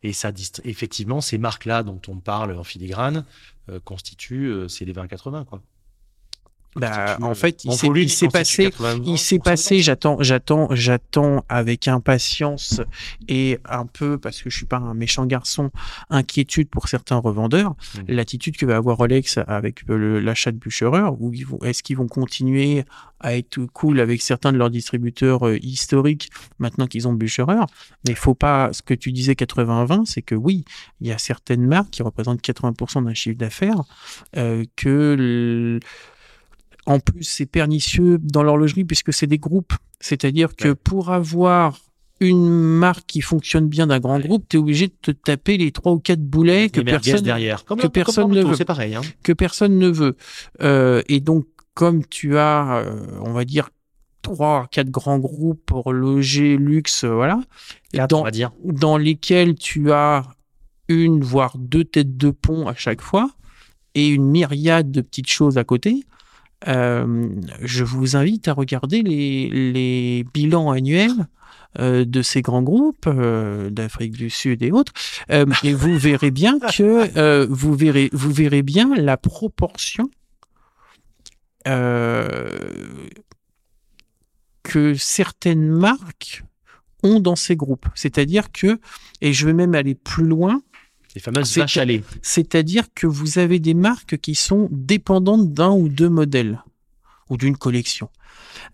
Et 0.03 0.13
ça, 0.13 0.31
effectivement, 0.65 1.21
ces 1.21 1.39
marques-là 1.39 1.83
dont 1.83 2.01
on 2.09 2.19
parle 2.19 2.57
en 2.57 2.65
filigrane 2.65 3.25
euh, 3.69 3.81
constituent, 3.81 4.51
euh, 4.51 4.69
c'est 4.69 4.85
les 4.85 4.93
20-80, 4.93 5.45
quoi. 5.45 5.63
Bah, 6.77 7.17
en 7.23 7.35
fait, 7.35 7.65
il 7.65 7.73
s'est 8.11 8.29
passé, 8.29 8.65
80, 8.71 9.01
il 9.07 9.19
s'est 9.19 9.37
100%. 9.37 9.43
passé. 9.43 9.81
J'attends, 9.81 10.17
j'attends, 10.21 10.69
j'attends 10.73 11.45
avec 11.49 11.89
impatience 11.89 12.81
et 13.29 13.59
un 13.69 13.87
peu 13.87 14.19
parce 14.19 14.43
que 14.43 14.51
je 14.51 14.57
suis 14.57 14.67
pas 14.67 14.77
un 14.79 14.95
méchant 14.95 15.27
garçon, 15.27 15.71
inquiétude 16.11 16.69
pour 16.69 16.89
certains 16.89 17.17
revendeurs. 17.17 17.71
Mm. 17.97 18.01
L'attitude 18.09 18.57
que 18.57 18.67
va 18.67 18.77
avoir 18.77 18.99
Rolex 18.99 19.39
avec 19.47 19.85
l'achat 19.89 20.53
de 20.53 20.59
Bucherer, 20.59 21.11
ils 21.33 21.47
vont, 21.47 21.59
est-ce 21.65 21.83
qu'ils 21.83 21.97
vont 21.97 22.09
continuer 22.09 22.85
à 23.21 23.35
être 23.35 23.59
cool 23.73 23.99
avec 24.01 24.21
certains 24.21 24.53
de 24.53 24.59
leurs 24.59 24.69
distributeurs 24.71 25.47
euh, 25.49 25.57
historiques 25.63 26.31
maintenant 26.59 26.87
qu'ils 26.87 27.09
ont 27.09 27.15
Bucherer 27.15 27.65
Mais 28.07 28.15
faut 28.15 28.35
pas. 28.35 28.71
Ce 28.73 28.83
que 28.83 28.93
tu 28.93 29.11
disais 29.11 29.33
80-20, 29.33 30.05
c'est 30.05 30.21
que 30.23 30.35
oui, 30.35 30.65
il 31.01 31.07
y 31.07 31.13
a 31.13 31.19
certaines 31.19 31.67
marques 31.67 31.91
qui 31.91 32.03
représentent 32.03 32.43
80% 32.43 33.05
d'un 33.05 33.15
chiffre 33.15 33.39
d'affaires 33.39 33.83
euh, 34.37 34.65
que 34.77 35.17
le- 35.19 35.81
en 36.87 36.99
plus 37.01 37.25
c'est 37.25 37.47
pernicieux 37.47 38.19
dans 38.23 38.43
l'horlogerie 38.43 38.85
puisque 38.85 39.13
c'est 39.13 39.27
des 39.27 39.39
groupes. 39.39 39.73
C'est-à-dire 40.01 40.55
que 40.57 40.69
Ouais. 40.69 40.75
pour 40.75 41.11
avoir 41.11 41.79
une 42.21 42.49
marque 42.49 43.05
qui 43.07 43.21
fonctionne 43.21 43.69
bien 43.69 43.87
d'un 43.89 43.99
grand 44.01 44.19
groupe, 44.21 44.47
tu 44.49 44.57
es 44.57 44.61
obligé 44.61 44.87
de 44.87 44.95
te 45.03 45.11
taper 45.11 45.59
les 45.59 45.71
trois 45.73 45.93
ou 45.93 45.99
quatre 45.99 46.23
boulets 46.23 46.71
que 46.71 46.81
personne 46.81 47.21
derrière. 47.21 47.65
Comme 47.67 47.79
que 47.79 47.87
personne 47.89 48.29
Naruto, 48.29 48.45
ne 48.47 48.51
veut. 48.51 48.57
C'est 48.57 48.65
pareil. 48.65 48.95
Hein. 48.95 49.03
que 49.23 49.33
personne 49.35 49.79
ne 49.79 49.89
veut. 49.89 50.17
Euh, 50.63 51.03
et 51.09 51.21
donc, 51.21 51.47
comme 51.75 52.07
tu 52.07 52.39
as, 52.39 52.79
euh, 52.79 53.07
on 53.21 53.33
va 53.33 53.45
dire, 53.45 53.69
trois, 54.23 54.67
quatre 54.71 54.89
grands 54.91 55.19
groupes 55.19 55.71
horlogers, 55.73 56.57
luxe, 56.57 57.05
euh, 57.05 57.13
voilà, 57.15 57.39
Quatre, 57.93 58.15
on 58.15 58.19
dans, 58.19 58.25
va 58.25 58.31
dire. 58.31 58.51
dans 58.65 58.97
lesquels 58.97 59.55
tu 59.55 59.93
as 59.93 60.23
une, 60.89 61.21
voire 61.23 61.59
deux 61.59 61.85
têtes 61.85 62.17
de 62.17 62.31
pont 62.31 62.67
à 62.67 62.75
chaque 62.75 63.03
fois, 63.03 63.31
et 63.95 64.09
une 64.09 64.25
myriade 64.31 64.91
de 64.91 65.01
petites 65.03 65.29
choses 65.31 65.59
à 65.59 65.65
côté, 65.65 66.03
euh, 66.69 67.29
je 67.63 67.85
vous 67.85 68.17
invite 68.17 68.49
à 68.49 68.55
regarder 68.55 69.03
les, 69.03 70.25
bilans 70.33 70.71
annuels 70.71 71.29
euh, 71.79 72.05
de 72.07 72.23
ces 72.23 72.41
grands 72.41 72.63
groupes 72.63 73.07
euh, 73.07 73.69
d'Afrique 73.71 74.13
du 74.13 74.31
Sud 74.31 74.63
et 74.63 74.73
autres, 74.73 74.93
et 75.29 75.75
vous 75.75 75.99
verrez 75.99 76.31
bien 76.31 76.59
que 76.59 77.47
vous 77.47 77.75
verrez 77.75 78.09
vous 78.13 78.33
verrez 78.33 78.63
bien 78.63 78.95
la 78.97 79.17
proportion 79.17 80.11
que 84.63 84.95
certaines 84.95 85.69
marques 85.69 86.45
ont 87.03 87.21
dans 87.21 87.37
ces 87.37 87.57
groupes. 87.57 87.87
C'est-à-dire 87.95 88.53
que, 88.53 88.79
et 89.21 89.33
je 89.33 89.47
vais 89.47 89.53
même 89.53 89.75
aller 89.75 89.95
plus 89.95 90.27
loin, 90.27 90.63
Les 91.17 91.21
fameuses 91.21 91.49
C'est- 91.51 91.61
vaches 91.61 91.77
à 91.79 91.85
lait. 91.85 92.03
c'est-à-dire 92.23 92.85
que 92.95 93.07
vous 93.09 93.39
avez 93.39 93.59
des 93.59 93.75
marques 93.75 94.19
qui 94.19 94.35
sont 94.35 94.69
dépendantes 94.71 95.53
d'un 95.53 95.71
ou 95.73 95.89
deux 95.89 96.09
modèles 96.11 96.63
ou 97.31 97.37
d'une 97.39 97.57
collection. 97.57 98.09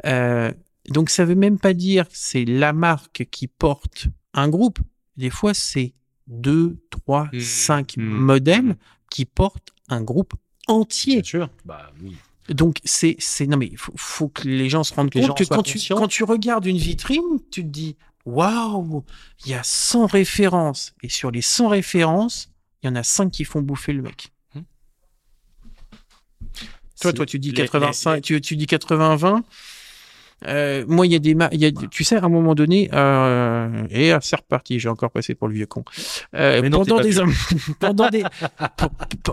Euh, 0.06 0.52
donc 0.90 1.08
ça 1.08 1.24
veut 1.24 1.34
même 1.36 1.58
pas 1.58 1.72
dire 1.72 2.06
que 2.08 2.14
c'est 2.16 2.44
la 2.44 2.72
marque 2.72 3.26
qui 3.30 3.46
porte 3.46 4.08
un 4.34 4.48
groupe. 4.48 4.80
Des 5.16 5.30
fois, 5.30 5.54
c'est 5.54 5.94
deux, 6.26 6.76
trois, 6.90 7.28
Mmh. 7.32 7.40
cinq 7.40 7.96
Mmh. 7.96 8.02
modèles 8.02 8.76
qui 9.10 9.24
portent 9.24 9.70
un 9.88 10.02
groupe 10.02 10.34
entier. 10.66 11.16
Bien 11.16 11.22
sûr. 11.24 11.50
Bah 11.64 11.92
oui. 12.02 12.16
Donc 12.48 12.78
c'est 12.84 13.14
c'est 13.20 13.46
non 13.46 13.56
mais 13.56 13.68
il 13.70 13.76
faut, 13.78 13.92
faut 13.96 14.28
que 14.28 14.48
les 14.48 14.68
gens 14.68 14.82
se 14.82 14.92
rendent 14.94 15.12
compte 15.12 15.38
que 15.38 15.44
quand 15.44 15.62
tu 15.62 15.78
quand 15.90 16.08
tu 16.08 16.24
regardes 16.24 16.66
une 16.66 16.76
vitrine, 16.76 17.38
tu 17.52 17.62
te 17.62 17.68
dis 17.68 17.96
waouh, 18.24 19.04
il 19.44 19.50
y 19.50 19.54
a 19.54 19.62
100 19.62 20.06
références 20.06 20.94
et 21.02 21.08
sur 21.08 21.30
les 21.30 21.42
100 21.42 21.68
références, 21.68 22.50
il 22.82 22.86
y 22.86 22.88
en 22.90 22.96
a 22.96 23.02
5 23.02 23.30
qui 23.30 23.44
font 23.44 23.62
bouffer 23.62 23.92
le 23.92 24.02
mec. 24.02 24.28
Toi 27.00 27.10
C'est- 27.10 27.12
toi 27.14 27.26
tu 27.26 27.38
dis 27.38 27.50
les- 27.50 27.54
85, 27.62 28.14
les- 28.14 28.20
tu, 28.22 28.40
tu 28.40 28.56
dis 28.56 28.66
80 28.66 29.16
20. 29.16 29.44
Euh, 30.44 30.84
moi, 30.88 31.06
il 31.06 31.12
y 31.12 31.14
a 31.14 31.20
des, 31.20 31.36
y 31.52 31.66
a, 31.66 31.70
tu 31.88 32.02
sais, 32.02 32.16
à 32.16 32.24
un 32.24 32.28
moment 32.28 32.56
donné, 32.56 32.90
euh, 32.92 33.86
et 33.90 34.10
ah, 34.10 34.18
c'est 34.20 34.34
reparti. 34.34 34.80
J'ai 34.80 34.88
encore 34.88 35.12
passé 35.12 35.36
pour 35.36 35.46
le 35.46 35.54
vieux 35.54 35.66
con. 35.66 35.84
Euh, 36.34 36.68
non, 36.68 36.84
pendant 36.84 36.98
des, 37.00 37.12
pendant 37.78 38.08
des, 38.10 38.24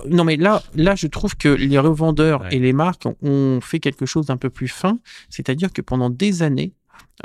non 0.07 0.23
mais 0.23 0.35
là, 0.37 0.61
là, 0.75 0.93
je 0.93 1.07
trouve 1.07 1.35
que 1.35 1.49
les 1.49 1.79
revendeurs 1.79 2.41
Ouais. 2.41 2.49
et 2.55 2.59
les 2.59 2.73
marques 2.73 3.07
ont- 3.07 3.15
ont 3.23 3.59
fait 3.59 3.79
quelque 3.79 4.05
chose 4.05 4.27
d'un 4.27 4.37
peu 4.37 4.51
plus 4.51 4.67
fin. 4.67 4.99
C'est-à-dire 5.31 5.73
que 5.73 5.81
pendant 5.81 6.11
des 6.11 6.43
années, 6.43 6.73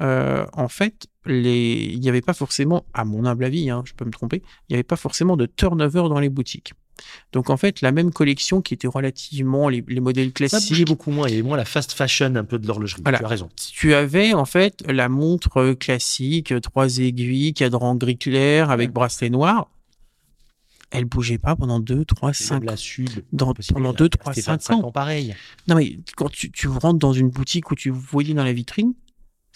euh, 0.01 0.47
en 0.53 0.69
fait, 0.69 1.07
les, 1.27 1.75
il 1.93 2.01
n'y 2.01 2.09
avait 2.09 2.21
pas 2.21 2.35
forcément, 2.35 2.85
à 2.95 3.05
mon 3.05 3.25
humble 3.25 3.45
avis, 3.45 3.71
hein, 3.71 3.83
je 3.87 3.93
peux 3.95 4.05
me 4.05 4.11
tromper, 4.11 4.43
il 4.69 4.73
n'y 4.73 4.77
avait 4.77 4.83
pas 4.83 4.97
forcément 4.97 5.37
de 5.37 5.47
turnover 5.47 6.09
dans 6.09 6.19
les 6.21 6.29
boutiques. 6.29 6.73
Donc 7.33 7.51
en 7.51 7.57
fait, 7.57 7.81
la 7.81 7.91
même 7.91 8.13
collection 8.13 8.63
qui 8.63 8.73
était 8.75 8.87
relativement 8.87 9.69
les, 9.69 9.85
les 9.89 10.01
modèles 10.01 10.29
Ça 10.29 10.33
classiques, 10.33 10.87
beaucoup 10.87 11.11
moins. 11.11 11.27
Il 11.27 11.33
y 11.33 11.35
avait 11.35 11.43
moins 11.47 11.57
la 11.57 11.65
fast 11.65 11.93
fashion 11.93 12.35
un 12.37 12.45
peu 12.45 12.59
de 12.59 12.69
l'horlogerie. 12.69 13.03
Voilà. 13.03 13.19
Tu 13.19 13.25
as 13.25 13.29
raison. 13.29 13.49
tu 13.73 13.95
avais 13.95 14.33
en 14.33 14.45
fait 14.45 14.85
la 14.89 15.09
montre 15.09 15.73
classique, 15.73 16.55
trois 16.63 16.99
aiguilles, 16.99 17.53
cadran 17.53 17.97
gris 17.97 18.17
clair 18.17 18.71
avec 18.71 18.89
Ouais. 18.91 18.93
bracelet 18.95 19.29
noir. 19.31 19.69
Elle 20.93 21.07
bougeait 21.07 21.39
pas 21.39 21.57
pendant 21.57 21.81
2, 21.81 22.05
3, 22.05 22.31
Et 22.31 22.35
5 22.35 22.55
même 22.61 22.63
la 22.71 22.77
Sud. 22.77 23.25
dans, 23.33 23.53
pendant 23.53 23.91
il 23.91 23.95
a 23.97 23.99
2, 23.99 24.09
3, 24.11 24.27
resté 24.31 24.43
5 24.43 24.53
25 24.53 24.75
ans. 24.75 24.83
ans 24.89 24.93
pareil. 24.93 25.35
Non, 25.67 25.75
mais 25.75 25.99
quand 26.17 26.31
tu, 26.31 26.53
tu 26.53 26.69
rentres 26.69 27.01
dans 27.01 27.13
une 27.13 27.31
boutique 27.31 27.73
où 27.73 27.75
tu 27.75 27.91
voyais 27.91 28.35
dans 28.35 28.45
la 28.45 28.53
vitrine, 28.53 28.95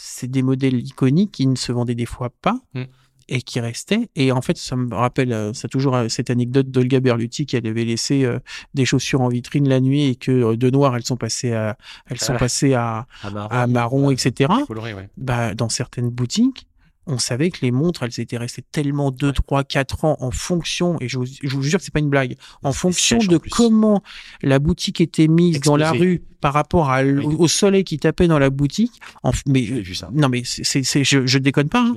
c'est 0.01 0.31
des 0.31 0.43
modèles 0.43 0.79
iconiques 0.79 1.33
qui 1.33 1.47
ne 1.49 1.57
se 1.57 1.73
vendaient 1.73 1.97
des 1.97 2.07
fois 2.07 2.31
pas 2.41 2.55
Mm. 2.75 2.83
et 3.31 3.43
qui 3.43 3.59
restaient. 3.61 4.09
Et 4.15 4.31
en 4.33 4.41
fait, 4.41 4.57
ça 4.57 4.77
me 4.77 4.95
rappelle, 4.95 5.33
euh, 5.33 5.53
ça 5.53 5.67
toujours 5.69 5.95
euh, 5.97 6.09
cette 6.09 6.31
anecdote 6.31 6.71
d'Olga 6.71 7.01
Berluti 7.01 7.45
qui 7.47 7.57
elle 7.57 7.67
avait 7.67 7.85
laissé 7.85 8.25
euh, 8.25 8.39
des 8.75 8.85
chaussures 8.87 9.21
en 9.21 9.29
vitrine 9.29 9.69
la 9.69 9.81
nuit 9.81 10.05
et 10.05 10.15
que 10.15 10.31
euh, 10.31 10.57
de 10.57 10.71
noir 10.71 10.95
elles 10.97 11.05
sont 11.05 11.17
passées 11.17 11.53
à, 11.53 11.77
elles 12.07 12.21
sont 12.21 12.35
Ah. 12.37 12.39
passées 12.39 12.75
à, 12.75 13.07
À 13.23 13.31
marron. 13.31 13.49
à 13.51 13.67
marron, 13.67 14.11
etc. 14.13 14.51
Coloré, 14.69 14.95
ouais. 14.95 15.09
Bah, 15.17 15.55
dans 15.55 15.69
certaines 15.69 16.09
boutiques, 16.11 16.68
on 17.09 17.19
savait 17.19 17.51
que 17.51 17.59
les 17.63 17.71
montres, 17.73 18.03
elles 18.05 18.21
étaient 18.21 18.37
restées 18.37 18.63
tellement 18.71 19.11
2, 19.11 19.33
3, 19.33 19.65
4 19.65 20.05
ans 20.05 20.17
en 20.21 20.31
fonction, 20.31 20.97
et 21.01 21.09
je 21.09 21.19
vous, 21.19 21.25
je 21.27 21.49
vous 21.57 21.63
jure 21.63 21.79
que 21.79 21.85
c'est 21.85 21.93
pas 21.93 21.99
une 22.01 22.11
blague, 22.11 22.37
en 22.63 22.73
fonction 22.73 23.19
en 23.19 23.25
de 23.25 23.39
comment 23.39 24.03
la 24.43 24.59
boutique 24.59 25.01
était 25.01 25.27
mise 25.29 25.61
dans 25.61 25.77
la 25.77 25.91
rue 25.93 26.23
par 26.41 26.53
rapport 26.53 26.91
à, 26.91 27.03
l- 27.03 27.21
Oui. 27.25 27.35
au 27.39 27.49
soleil 27.49 27.83
qui 27.83 27.99
tapait 27.99 28.29
dans 28.29 28.39
la 28.39 28.51
boutique. 28.51 28.93
En, 29.25 29.33
mais, 29.47 29.65
J'ai 29.65 29.81
vu 29.81 29.95
ça. 29.95 30.09
non, 30.13 30.29
mais 30.29 30.43
c'est, 30.45 30.63
c'est, 30.65 30.85
c'est- 30.85 31.03
je, 31.03 31.27
je 31.27 31.39
déconne 31.39 31.69
pas, 31.69 31.81
hein. 31.83 31.97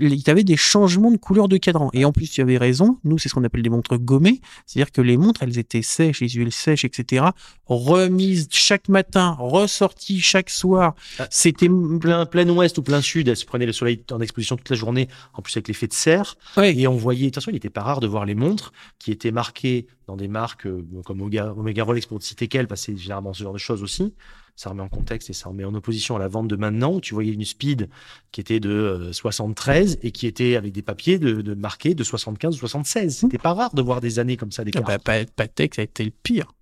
Il 0.00 0.14
y 0.14 0.30
avait 0.30 0.44
des 0.44 0.56
changements 0.56 1.10
de 1.10 1.16
couleur 1.16 1.48
de 1.48 1.56
cadran. 1.56 1.90
Et 1.92 2.04
en 2.04 2.12
plus, 2.12 2.30
tu 2.30 2.40
avais 2.40 2.56
raison. 2.56 2.98
Nous, 3.04 3.18
c'est 3.18 3.28
ce 3.28 3.34
qu'on 3.34 3.44
appelle 3.44 3.62
des 3.62 3.70
montres 3.70 3.98
gommées. 3.98 4.40
C'est-à-dire 4.66 4.92
que 4.92 5.00
les 5.00 5.16
montres, 5.16 5.42
elles 5.42 5.58
étaient 5.58 5.82
sèches, 5.82 6.20
les 6.20 6.28
huiles 6.28 6.52
sèches, 6.52 6.84
etc. 6.84 7.26
Remises 7.66 8.48
chaque 8.50 8.88
matin, 8.88 9.36
ressorties 9.38 10.20
chaque 10.20 10.50
soir. 10.50 10.94
Ah. 11.18 11.26
C'était, 11.30 11.68
Plein, 11.68 12.26
plein 12.26 12.48
ouest 12.48 12.78
ou 12.78 12.82
plein 12.82 13.00
sud, 13.00 13.28
elle 13.28 13.36
se 13.36 13.44
prenait 13.44 13.66
le 13.66 13.72
soleil 13.72 14.02
en 14.10 14.20
exposition 14.20 14.56
toute 14.56 14.70
la 14.70 14.76
journée, 14.76 15.08
en 15.34 15.42
plus 15.42 15.56
avec 15.56 15.68
l'effet 15.68 15.86
de 15.86 15.92
serre. 15.92 16.36
Et 16.62 16.86
on 16.86 16.96
voyait, 16.96 17.24
de 17.24 17.26
toute 17.26 17.36
façon, 17.36 17.50
il 17.50 17.54
n'était 17.54 17.70
pas 17.70 17.82
rare 17.82 18.00
de 18.00 18.06
voir 18.06 18.24
les 18.24 18.34
montres 18.34 18.72
qui 18.98 19.10
étaient 19.10 19.30
marquées 19.30 19.86
dans 20.06 20.16
des 20.16 20.28
marques 20.28 20.66
euh, 20.66 20.86
comme 21.04 21.20
Omega, 21.20 21.54
Omega 21.56 21.84
Rolex 21.84 22.06
pour 22.06 22.18
ne 22.18 22.22
citer 22.22 22.48
qu'elles, 22.48 22.66
parce 22.66 22.86
que 22.86 22.92
c'est 22.92 22.98
généralement 22.98 23.34
ce 23.34 23.42
genre 23.42 23.52
de 23.52 23.58
choses 23.58 23.82
aussi. 23.82 24.14
Ça 24.60 24.70
remet 24.70 24.82
en 24.82 24.88
contexte 24.88 25.30
et 25.30 25.32
ça 25.34 25.48
remet 25.50 25.64
en 25.64 25.72
opposition 25.74 26.16
à 26.16 26.18
la 26.18 26.26
vente 26.26 26.48
de 26.48 26.56
maintenant, 26.56 26.92
où 26.94 27.00
tu 27.00 27.14
voyais 27.14 27.32
une 27.32 27.44
speed 27.44 27.88
qui 28.32 28.40
était 28.40 28.58
de 28.58 28.68
euh, 28.70 29.12
73 29.12 30.00
et 30.02 30.10
qui 30.10 30.26
était 30.26 30.56
avec 30.56 30.72
des 30.72 30.82
papiers 30.82 31.20
de, 31.20 31.42
de 31.42 31.54
marqués 31.54 31.94
de 31.94 32.02
75 32.02 32.56
ou 32.56 32.58
76. 32.58 33.18
C'était 33.18 33.38
pas 33.38 33.54
rare 33.54 33.72
de 33.72 33.80
voir 33.82 34.00
des 34.00 34.18
années 34.18 34.36
comme 34.36 34.50
ça 34.50 34.64
d'écart. 34.64 34.82
bah, 34.82 34.98
Pa- 34.98 35.24
Patek, 35.26 35.76
ça 35.76 35.82
a 35.82 35.84
été 35.84 36.04
le 36.04 36.10
pire. 36.10 36.52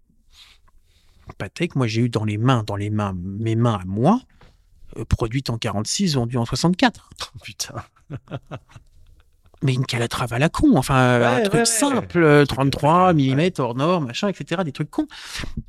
Patek, 1.38 1.74
moi, 1.74 1.86
j'ai 1.86 2.02
eu 2.02 2.10
dans 2.10 2.24
les 2.26 2.36
mains, 2.36 2.64
dans 2.64 2.76
les 2.76 2.90
mains, 2.90 3.14
mes 3.16 3.56
mains 3.56 3.78
à 3.80 3.84
moi, 3.86 4.20
euh, 4.98 5.06
produite 5.06 5.48
en 5.48 5.56
46, 5.56 6.16
vendue 6.16 6.36
en 6.36 6.44
64. 6.44 7.08
Putain. 7.42 7.76
Mais 9.62 9.72
une 9.72 9.86
calatrave 9.86 10.34
à 10.34 10.38
la 10.38 10.50
con, 10.50 10.76
enfin, 10.76 10.94
un 10.94 11.36
Ouais, 11.36 11.42
truc 11.42 11.54
ouais, 11.54 11.58
ouais. 11.60 11.64
simple, 11.64 12.18
euh, 12.22 12.44
33 12.44 13.14
mm 13.14 13.40
hors 13.58 13.74
norme, 13.74 14.06
machin, 14.06 14.28
etc., 14.28 14.60
des 14.64 14.72
trucs 14.72 14.90
cons. 14.90 15.06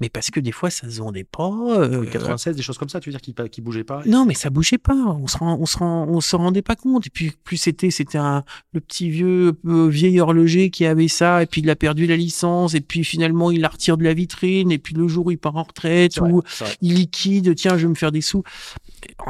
Mais 0.02 0.10
parce 0.10 0.30
que 0.30 0.42
des 0.42 0.52
fois, 0.52 0.70
ça 0.70 0.90
se 0.90 1.00
vendait 1.00 1.24
pas. 1.24 1.50
euh, 1.70 2.06
96, 2.06 2.56
des 2.58 2.62
choses 2.62 2.78
comme 2.78 2.90
ça, 2.90 3.00
tu 3.00 3.10
veux 3.10 3.18
dire 3.18 3.22
qui, 3.22 3.34
qui 3.50 3.62
bougeaient 3.62 3.86
pas 3.86 4.02
Non, 4.06 4.26
mais 4.26 4.34
ça 4.34 4.50
bougeait 4.50 4.78
pas. 4.78 4.94
On 4.94 5.28
se 5.28 5.38
rend, 5.38 5.58
on 5.60 5.66
se 5.66 5.78
rend, 5.78 6.06
on 6.10 6.20
se 6.20 6.36
rendait 6.36 6.62
pas 6.62 6.76
compte. 6.76 7.08
Et 7.08 7.10
puis 7.10 7.32
plus 7.46 7.56
c'était, 7.58 7.90
c'était 7.90 8.18
un 8.18 8.44
le 8.74 8.82
petit 8.82 9.10
vieux 9.10 9.54
euh, 9.66 9.88
vieil 9.88 10.20
horloger 10.20 10.70
qui 10.70 10.86
avait 10.86 11.08
ça. 11.08 11.44
Et 11.44 11.46
puis 11.46 11.62
il 11.62 11.70
a 11.70 11.76
perdu 11.78 12.08
la 12.08 12.18
licence. 12.18 12.74
Et 12.76 12.82
puis 12.82 13.06
finalement 13.06 13.52
il 13.52 13.62
la 13.62 13.70
retire 13.70 13.96
de 13.98 14.04
la 14.04 14.14
vitrine. 14.14 14.70
Et 14.72 14.80
puis 14.80 14.96
le 14.96 15.08
jour 15.08 15.28
où 15.28 15.32
il 15.32 15.38
part 15.38 15.56
en 15.56 15.64
retraite 15.64 16.18
ou 16.20 16.44
il 16.82 16.96
liquide, 16.96 17.56
tiens, 17.56 17.78
je 17.78 17.84
vais 17.84 17.90
me 17.90 17.96
faire 17.96 18.12
des 18.12 18.22
sous. 18.22 18.44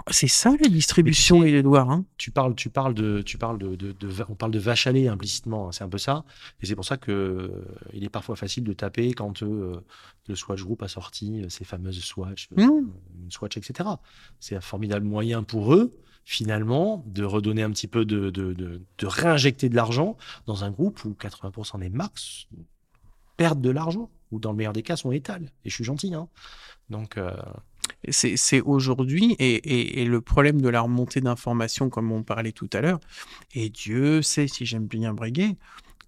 C'est 0.10 0.28
ça 0.28 0.54
la 0.62 0.68
distribution 0.70 1.44
et 1.44 1.52
les. 1.52 1.64
Hein? 1.78 2.06
tu 2.18 2.32
parles, 2.32 2.56
tu 2.56 2.70
parles 2.70 2.94
de, 2.94 3.22
tu 3.22 3.38
parles 3.38 3.58
de, 3.58 3.76
de, 3.76 3.92
de- 3.92 4.26
on 4.30 4.36
parle 4.36 4.52
de 4.52 4.60
vache 4.60 4.88
à 4.88 4.92
lait 4.92 5.08
implicitement, 5.08 5.68
hein, 5.68 5.72
c'est 5.72 5.84
un 5.84 5.90
peu 5.90 5.98
ça. 5.98 6.24
Et 6.62 6.66
c'est 6.66 6.76
pour 6.76 6.86
ça 6.86 6.98
que 6.98 7.12
euh, 7.12 7.66
il 7.94 8.04
est 8.04 8.10
parfois 8.10 8.36
facile 8.36 8.64
de 8.64 8.74
taper 8.74 9.14
quand 9.14 9.44
euh, 9.44 9.82
le 10.28 10.36
Swatch 10.36 10.62
Group 10.64 10.84
a 10.84 10.88
sorti 10.88 11.42
euh, 11.44 11.50
ces 11.50 11.64
fameuses 11.66 12.00
Swatch, 12.04 12.50
Mmh. 12.56 12.90
Swatch, 13.30 13.58
etc. 13.58 13.90
C'est 14.40 14.56
un 14.56 14.62
formidable 14.62 15.06
moyen 15.06 15.44
pour 15.44 15.74
eux, 15.74 15.92
finalement, 16.24 17.04
de 17.08 17.24
redonner 17.24 17.64
un 17.64 17.72
petit 17.72 17.88
peu 17.88 18.06
de, 18.06 18.30
de, 18.30 18.54
de, 18.54 18.82
de 18.98 19.06
réinjecter 19.06 19.70
de 19.70 19.76
l'argent 19.76 20.18
dans 20.46 20.64
un 20.64 20.72
groupe 20.72 21.04
où 21.06 21.12
80% 21.20 21.80
des 21.80 21.90
marques 21.90 22.48
perdent 23.38 23.62
de 23.62 23.70
l'argent. 23.70 24.10
ou 24.32 24.40
dans 24.40 24.52
le 24.52 24.58
meilleur 24.58 24.74
des 24.74 24.84
cas, 24.84 24.96
sont 24.98 25.12
étales. 25.12 25.52
Et 25.64 25.70
je 25.70 25.76
suis 25.76 25.84
gentil. 25.86 26.14
Hein. 26.14 26.28
Donc, 26.90 27.18
euh, 27.18 27.32
c'est 28.10 28.62
aujourd'hui 28.62 29.36
et, 29.40 29.56
et- 29.56 30.02
et 30.02 30.06
le 30.06 30.22
problème 30.22 30.62
de 30.62 30.70
la 30.70 30.82
remontée 30.82 31.20
d'informations 31.22 31.90
comme 31.90 32.12
on 32.12 32.24
parlait 32.24 32.52
tout 32.52 32.70
à 32.74 32.82
l'heure 32.82 33.00
et 33.54 33.70
Dieu 33.70 34.22
sait 34.22 34.48
si 34.48 34.66
j'aime 34.66 34.86
bien 34.88 35.14
Breguet 35.14 35.58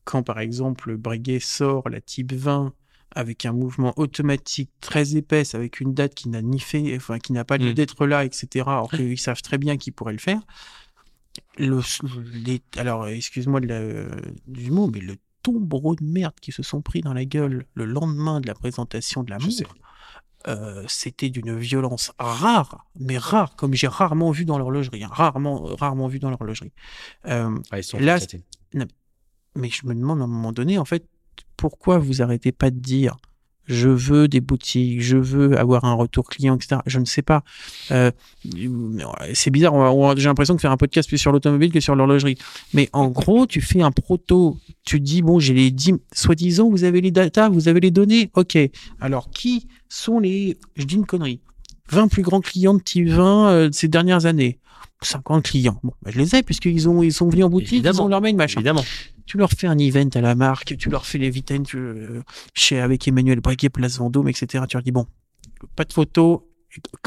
quand 0.06 0.24
par 0.24 0.40
exemple 0.40 0.98
Breguet 0.98 1.40
sort 1.40 1.90
la 1.90 2.00
type 2.02 2.32
20 2.34 2.74
avec 3.16 3.46
un 3.46 3.54
mouvement 3.54 3.94
automatique 3.98 4.70
très 4.82 5.16
épaisse 5.16 5.56
avec 5.56 5.80
une 5.80 5.94
date 5.96 6.14
qui 6.14 6.30
n'a 6.30 6.42
ni 6.44 6.60
fait 6.60 6.96
enfin 6.96 7.18
qui 7.18 7.34
n'a 7.34 7.44
pas 7.44 7.58
lieu 7.58 7.72
Mm. 7.72 7.74
d'être 7.74 8.06
là 8.06 8.24
etc 8.24 8.66
alors 8.68 8.92
qu'ils 8.92 9.20
savent 9.20 9.42
très 9.42 9.58
bien 9.58 9.78
qu'ils 9.78 9.94
pourraient 9.94 10.14
le 10.14 10.20
faire 10.20 10.42
le, 11.58 11.80
les- 12.46 12.62
alors 12.78 13.08
excuse-moi 13.08 13.60
du 14.48 14.72
mot 14.72 14.88
mais 14.94 15.00
le 15.00 15.16
tombereau 15.42 15.96
de 15.96 16.04
merde 16.04 16.34
qui 16.42 16.52
se 16.52 16.64
sont 16.64 16.82
pris 16.82 17.02
dans 17.02 17.14
la 17.14 17.26
gueule 17.26 17.66
le 17.74 17.86
lendemain 17.86 18.42
de 18.42 18.48
la 18.48 18.54
présentation 18.54 19.24
de 19.24 19.32
la 19.32 19.40
montre 19.40 19.76
euh, 20.48 20.84
c'était 20.88 21.30
d'une 21.30 21.58
violence 21.58 22.14
rare, 22.18 22.88
mais 23.00 23.18
rare, 23.18 23.56
comme 23.56 23.74
j'ai 23.74 23.88
rarement 23.88 24.32
vu 24.32 24.46
dans 24.46 24.58
l'horlogerie, 24.58 25.04
hein, 25.04 25.10
rarement, 25.12 25.64
rarement 25.76 26.08
vu 26.08 26.20
dans 26.20 26.30
l'horlogerie. 26.30 26.72
Euh, 27.26 27.58
sont 27.82 28.00
Là, 28.00 28.20
mais 29.56 29.70
je 29.70 29.86
me 29.86 29.94
demande 29.94 30.22
à 30.22 30.24
un 30.24 30.28
moment 30.28 30.52
donné, 30.52 30.78
en 30.78 30.86
fait, 30.86 31.06
pourquoi 31.58 31.98
vous 31.98 32.22
arrêtez 32.22 32.52
pas 32.52 32.72
de 32.72 32.80
dire 32.80 33.18
je 33.70 33.88
veux 33.88 34.28
des 34.28 34.42
boutiques, 34.42 35.02
je 35.02 35.16
veux 35.16 35.58
avoir 35.58 35.86
un 35.86 35.94
retour 35.94 36.28
client, 36.28 36.56
etc. 36.56 36.82
Je 36.88 37.00
ne 37.00 37.06
sais 37.06 37.22
pas. 37.22 37.44
Euh, 37.92 38.12
c'est 39.34 39.52
bizarre, 39.52 39.74
j'ai 40.18 40.28
l'impression 40.28 40.56
de 40.56 40.60
faire 40.60 40.72
un 40.72 40.78
podcast 40.78 41.08
plus 41.08 41.20
sur 41.20 41.32
l'automobile 41.32 41.72
que 41.72 41.80
sur 41.80 41.96
l'horlogerie. 41.96 42.38
Mais 42.74 42.90
en 42.94 43.10
gros, 43.10 43.46
tu 43.46 43.62
fais 43.62 43.82
un 43.82 43.92
proto, 43.92 44.58
tu 44.84 45.00
dis, 45.00 45.22
bon, 45.22 45.40
j'ai 45.40 45.54
les 45.54 45.72
10, 45.72 45.96
soi-disant, 46.14 46.70
vous 46.70 46.84
avez 46.84 47.00
les 47.00 47.12
data, 47.12 47.48
vous 47.48 47.68
avez 47.68 47.80
les 47.80 47.92
données, 47.92 48.32
ok. 48.34 48.58
Alors, 49.00 49.30
qui 49.30 49.68
sont 49.88 50.20
les, 50.20 50.58
je 50.76 50.86
dis 50.86 50.96
une 50.96 51.06
connerie, 51.06 51.40
20 51.92 52.08
plus 52.08 52.22
grands 52.22 52.42
clients 52.42 52.74
de 52.74 52.82
type 52.82 53.08
20 53.10 53.50
euh, 53.50 53.70
de 53.70 53.74
ces 53.74 53.88
dernières 53.88 54.26
années 54.26 54.60
50 55.02 55.44
clients. 55.44 55.80
Bon, 55.84 55.94
bah, 56.02 56.12
je 56.14 56.20
les 56.20 56.36
ai 56.36 56.44
puisqu'ils 56.44 56.90
ont, 56.90 57.02
ils 57.04 57.14
sont 57.14 57.30
venus 57.30 57.46
en 57.46 57.50
boutique, 57.50 57.74
Évidemment. 57.74 58.00
ils 58.00 58.02
ont 58.04 58.08
leur 58.10 58.22
mail, 58.22 58.36
machin 58.36 58.60
Évidemment. 58.60 58.84
tu 59.26 59.38
leur 59.38 59.50
fais 59.52 59.68
un 59.68 59.78
event 59.78 60.10
à 60.14 60.22
la 60.22 60.36
marque, 60.36 60.76
tu 60.78 60.90
leur 60.90 61.06
fais 61.06 61.18
les 61.18 61.30
vitrines 61.30 61.64
tu, 61.64 61.78
euh, 61.78 62.22
chez 62.54 62.80
avec 62.80 63.08
Emmanuel 63.08 63.40
Breguet, 63.40 63.70
Place 63.70 63.98
Vendôme, 63.98 64.28
etc. 64.28 64.64
Tu 64.68 64.76
leur 64.76 64.84
dis 64.84 64.92
bon, 64.92 65.06
pas 65.76 65.86
de 65.86 65.94
photos. 65.94 66.40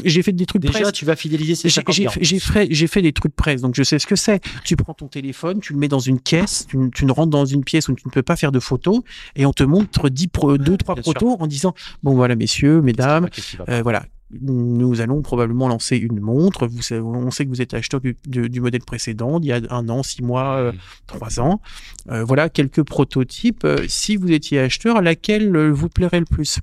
J'ai 0.03 0.21
fait 0.23 0.33
des 0.33 0.45
trucs 0.45 0.61
Déjà, 0.61 0.79
presse. 0.81 0.91
tu 0.91 1.05
vas 1.05 1.15
fidéliser 1.15 1.55
ces 1.55 1.69
J'ai 1.69 1.75
50 1.75 1.95
j'ai 1.95 2.01
clients. 2.01 2.11
fait, 2.11 2.23
j'ai 2.23 2.39
fait, 2.39 2.67
j'ai 2.69 2.87
fait 2.87 3.01
des 3.01 3.13
trucs 3.13 3.33
presse, 3.33 3.61
donc 3.61 3.75
je 3.75 3.83
sais 3.83 3.97
ce 3.97 4.05
que 4.05 4.17
c'est. 4.17 4.41
Tu 4.65 4.75
prends 4.75 4.93
ton 4.93 5.07
téléphone, 5.07 5.61
tu 5.61 5.71
le 5.71 5.79
mets 5.79 5.87
dans 5.87 5.99
une 5.99 6.19
caisse, 6.19 6.65
tu, 6.67 6.77
tu 6.93 7.05
ne 7.05 7.11
rentres 7.13 7.29
dans 7.29 7.45
une 7.45 7.63
pièce 7.63 7.87
où 7.87 7.93
tu 7.93 8.05
ne 8.05 8.11
peux 8.11 8.23
pas 8.23 8.35
faire 8.35 8.51
de 8.51 8.59
photos, 8.59 8.99
et 9.37 9.45
on 9.45 9.53
te 9.53 9.63
montre 9.63 10.09
10 10.09 10.27
pro, 10.27 10.57
deux, 10.57 10.75
trois 10.75 10.95
bien 10.95 11.03
sûr. 11.03 11.13
protos 11.13 11.37
en 11.41 11.47
disant 11.47 11.73
bon 12.03 12.13
voilà 12.13 12.35
messieurs, 12.35 12.81
mesdames, 12.81 13.29
euh, 13.69 13.81
voilà, 13.83 14.05
nous 14.31 14.99
allons 15.01 15.21
probablement 15.21 15.67
lancer 15.67 15.97
une 15.97 16.19
montre. 16.19 16.65
Vous 16.67 16.81
savez, 16.81 17.01
on 17.01 17.29
sait 17.31 17.45
que 17.45 17.49
vous 17.49 17.61
êtes 17.61 17.73
acheteur 17.73 18.01
du, 18.01 18.17
du- 18.25 18.49
du 18.49 18.61
modèle 18.61 18.81
précédent, 18.83 19.39
il 19.39 19.45
y 19.45 19.51
a 19.51 19.61
un 19.69 19.89
an, 19.89 20.01
six 20.03 20.23
mois, 20.23 20.55
euh, 20.57 20.71
Mm. 20.71 20.77
trois 21.07 21.39
ans. 21.39 21.61
Euh, 22.09 22.23
voilà 22.23 22.49
quelques 22.49 22.83
prototypes. 22.83 23.63
Euh, 23.63 23.85
si 23.87 24.15
vous 24.15 24.31
étiez 24.31 24.59
acheteur, 24.59 25.01
laquelle 25.01 25.55
vous 25.69 25.89
plairait 25.89 26.19
le 26.19 26.25
plus? 26.25 26.59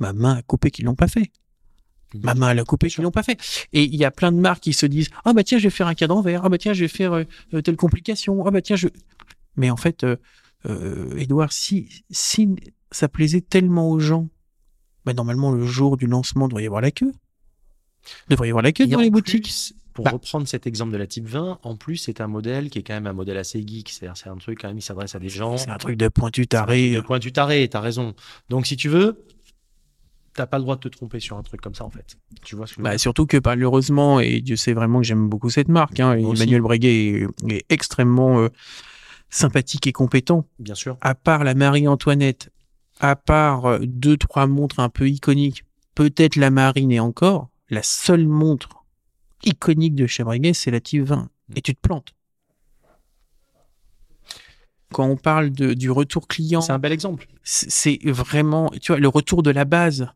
Ma 0.00 0.12
main 0.12 0.36
a 0.36 0.42
coupé 0.42 0.70
qu'ils 0.70 0.84
l'ont 0.86 0.94
pas 0.96 1.08
fait. 1.08 1.30
Ma 2.22 2.34
main 2.34 2.50
elle 2.50 2.58
a 2.58 2.64
coupé 2.64 2.88
qu'ils 2.88 3.02
l'ont 3.04 3.10
pas 3.10 3.22
fait. 3.22 3.38
Et 3.72 3.84
il 3.84 3.94
y 3.96 4.04
a 4.04 4.10
plein 4.10 4.32
de 4.32 4.38
marques 4.38 4.62
qui 4.62 4.72
se 4.72 4.86
disent 4.86 5.08
ah 5.24 5.32
bah 5.32 5.44
tiens 5.44 5.58
je 5.58 5.64
vais 5.64 5.70
faire 5.70 5.86
un 5.86 5.94
cadran 5.94 6.20
vert. 6.20 6.42
Ah 6.44 6.48
bah 6.48 6.58
tiens 6.58 6.72
je 6.72 6.80
vais 6.80 6.88
faire 6.88 7.12
euh, 7.12 7.60
telle 7.62 7.76
complication. 7.76 8.44
Ah 8.46 8.50
bah 8.50 8.60
tiens 8.62 8.76
je. 8.76 8.88
Mais 9.56 9.70
en 9.70 9.76
fait, 9.76 10.04
Edouard, 11.16 11.52
si 11.52 12.02
si 12.10 12.48
ça 12.90 13.08
plaisait 13.08 13.40
tellement 13.40 13.90
aux 13.90 13.98
gens, 14.00 14.28
bah 15.06 15.14
normalement 15.14 15.52
le 15.52 15.64
jour 15.64 15.96
du 15.96 16.06
lancement 16.06 16.46
il 16.46 16.48
devrait 16.50 16.64
y 16.64 16.66
avoir 16.66 16.82
la 16.82 16.90
queue. 16.90 17.12
Il 18.28 18.32
devrait 18.32 18.48
y 18.48 18.50
avoir 18.50 18.62
la 18.62 18.72
queue 18.72 18.84
Et 18.84 18.88
dans 18.88 18.98
les 19.00 19.06
plus, 19.10 19.12
boutiques. 19.12 19.74
Pour 19.94 20.04
Bah. 20.04 20.10
reprendre 20.12 20.46
cet 20.46 20.66
exemple 20.66 20.92
de 20.92 20.98
la 20.98 21.06
Type 21.06 21.26
20, 21.26 21.58
en 21.62 21.76
plus, 21.76 21.96
c'est 21.96 22.20
un 22.20 22.26
modèle 22.26 22.68
qui 22.68 22.80
est 22.80 22.82
quand 22.82 22.92
même 22.92 23.06
un 23.06 23.14
modèle 23.14 23.38
assez 23.38 23.66
geek. 23.66 23.88
C'est-à-dire, 23.88 24.14
c'est 24.16 24.28
un 24.28 24.36
truc 24.36 24.60
quand 24.60 24.68
même 24.68 24.76
qui 24.76 24.84
s'adresse 24.84 25.14
à 25.14 25.18
des 25.18 25.30
gens. 25.30 25.56
C'est 25.56 25.70
un 25.70 25.78
truc 25.78 25.96
de 25.96 26.08
pointu 26.08 26.46
taré. 26.46 26.90
De 26.92 27.00
point 27.00 27.18
tu 27.18 27.32
taré, 27.32 27.66
t'as 27.68 27.80
raison. 27.80 28.14
Donc, 28.50 28.66
si 28.66 28.76
tu 28.76 28.90
veux, 28.90 29.24
t'as 30.34 30.46
pas 30.46 30.58
le 30.58 30.64
droit 30.64 30.76
de 30.76 30.82
te 30.82 30.88
tromper 30.88 31.18
sur 31.18 31.38
un 31.38 31.42
truc 31.42 31.62
comme 31.62 31.74
ça, 31.74 31.84
en 31.84 31.90
fait. 31.90 32.18
Tu 32.44 32.56
vois 32.56 32.66
ce 32.66 32.72
que 32.72 32.76
je 32.76 32.80
veux 32.80 32.84
Bah, 32.84 32.90
dire? 32.90 33.00
surtout 33.00 33.24
que 33.24 33.38
malheureusement, 33.42 34.20
et 34.20 34.42
Dieu 34.42 34.56
sait 34.56 34.74
vraiment 34.74 34.98
que 35.00 35.06
j'aime 35.06 35.30
beaucoup 35.30 35.48
cette 35.48 35.68
marque, 35.68 35.98
hein. 35.98 36.12
Emmanuel 36.12 36.60
Breguet 36.60 37.22
est, 37.22 37.26
est 37.50 37.64
extrêmement 37.70 38.38
euh, 38.40 38.48
sympathique 39.30 39.86
et 39.86 39.92
compétent. 39.92 40.46
Bien 40.58 40.74
sûr. 40.74 40.98
À 41.00 41.14
part 41.14 41.42
la 41.42 41.54
Marie-Antoinette, 41.54 42.50
à 43.00 43.16
part 43.16 43.66
euh, 43.66 43.78
deux, 43.82 44.16
trois 44.16 44.46
montres 44.46 44.80
un 44.80 44.88
peu 44.88 45.08
iconiques, 45.08 45.64
peut-être 45.94 46.36
la 46.36 46.50
Marine 46.50 46.92
et 46.92 47.00
encore, 47.00 47.48
la 47.68 47.82
seule 47.82 48.26
montre 48.26 48.84
iconique 49.44 49.94
de 49.94 50.06
chez 50.06 50.24
Breguet, 50.24 50.54
c'est 50.54 50.70
la 50.70 50.80
Type 50.80 51.02
20. 51.02 51.28
Et 51.54 51.62
tu 51.62 51.74
te 51.74 51.80
plantes. 51.80 52.14
Quand 54.92 55.06
on 55.06 55.16
parle 55.16 55.50
de, 55.50 55.74
du 55.74 55.90
retour 55.90 56.28
client, 56.28 56.60
C'est 56.60 56.72
un 56.72 56.78
bel 56.78 56.92
exemple. 56.92 57.26
c'est 57.42 57.70
c'est 57.70 57.98
vraiment, 58.04 58.70
tu 58.80 58.92
vois, 58.92 59.00
le 59.00 59.08
retour 59.08 59.42
de 59.42 59.50
la 59.50 59.64
base. 59.64 60.08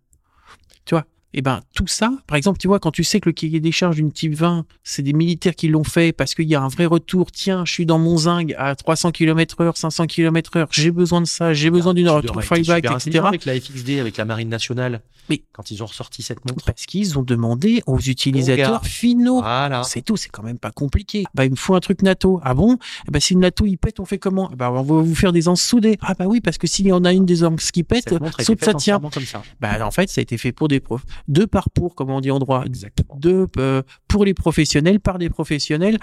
Tu 0.84 0.94
vois, 0.94 1.06
et 1.32 1.42
ben 1.42 1.60
tout 1.74 1.86
ça, 1.86 2.12
par 2.26 2.36
exemple, 2.36 2.58
tu 2.58 2.66
vois, 2.66 2.80
quand 2.80 2.90
tu 2.90 3.04
sais 3.04 3.20
que 3.20 3.28
le 3.28 3.32
cahier 3.32 3.60
des 3.60 3.72
charges 3.72 3.96
d'une 3.96 4.10
type 4.12 4.34
20, 4.34 4.64
c'est 4.82 5.02
des 5.02 5.12
militaires 5.12 5.54
qui 5.54 5.68
l'ont 5.68 5.84
fait 5.84 6.12
parce 6.12 6.34
qu'il 6.34 6.48
y 6.48 6.54
a 6.54 6.60
un 6.62 6.68
vrai 6.68 6.86
retour. 6.86 7.30
Tiens, 7.30 7.64
je 7.64 7.72
suis 7.72 7.86
dans 7.86 7.98
mon 7.98 8.16
zinc 8.16 8.52
à 8.58 8.74
300 8.74 9.12
km 9.12 9.60
heure, 9.60 9.76
500 9.76 10.06
km 10.06 10.56
heure, 10.56 10.68
j'ai 10.72 10.90
besoin 10.90 11.20
de 11.20 11.26
ça, 11.26 11.52
j'ai 11.52 11.70
besoin 11.70 11.94
d'une 11.94 12.08
flyback, 12.40 12.84
etc. 12.84 13.20
Avec 13.24 13.44
la 13.44 13.60
FXD, 13.60 14.00
avec 14.00 14.16
la 14.16 14.24
Marine 14.24 14.48
nationale. 14.48 15.02
Mais- 15.28 15.42
quand 15.52 15.70
ils 15.70 15.82
ont 15.82 15.86
ressorti 15.86 16.22
cette 16.22 16.44
montre. 16.44 16.64
Parce 16.64 16.86
qu'ils 16.86 17.18
ont 17.18 17.22
demandé 17.22 17.82
aux 17.86 17.98
utilisateurs 17.98 18.84
finaux. 18.84 19.40
Voilà. 19.40 19.82
C'est 19.84 20.02
tout, 20.02 20.16
c'est 20.16 20.28
quand 20.28 20.42
même 20.42 20.58
pas 20.58 20.72
compliqué. 20.72 21.24
Bah, 21.34 21.44
il 21.44 21.52
me 21.52 21.56
faut 21.56 21.74
un 21.74 21.80
truc 21.80 22.02
NATO. 22.02 22.40
Ah 22.42 22.54
bon? 22.54 22.78
Eh 23.06 23.10
ben, 23.10 23.20
si 23.20 23.34
le 23.34 23.40
NATO 23.40 23.64
il 23.66 23.76
pète, 23.76 24.00
on 24.00 24.04
fait 24.04 24.18
comment? 24.18 24.50
Eh 24.52 24.56
ben, 24.56 24.70
on 24.70 24.82
va 24.82 25.02
vous 25.02 25.14
faire 25.14 25.32
des 25.32 25.46
anses 25.46 25.62
soudées. 25.62 25.98
Ah 26.00 26.14
bah 26.18 26.26
oui, 26.26 26.40
parce 26.40 26.58
que 26.58 26.66
s'il 26.66 26.86
y 26.86 26.92
en 26.92 27.04
a 27.04 27.12
une 27.12 27.26
des 27.26 27.44
anses 27.44 27.70
qui 27.70 27.84
pète, 27.84 28.08
saute 28.40 28.64
ça 28.64 28.74
tient. 28.74 28.74
entièrement 28.74 29.10
comme 29.10 29.24
ça. 29.24 29.42
Bah, 29.60 29.86
en 29.86 29.90
fait, 29.90 30.08
ça 30.10 30.20
a 30.20 30.22
été 30.22 30.36
fait 30.36 30.52
pour 30.52 30.66
des 30.66 30.80
profs. 30.80 31.04
Deux 31.28 31.46
par 31.46 31.70
pour, 31.70 31.94
comme 31.94 32.10
on 32.10 32.20
dit 32.20 32.30
en 32.30 32.38
droit. 32.38 32.64
Exactement. 32.64 33.16
Deux 33.18 33.46
euh, 33.58 33.82
pour 34.08 34.24
les 34.24 34.34
professionnels, 34.34 35.00
par 35.00 35.18
des 35.18 35.30
professionnels. 35.30 35.98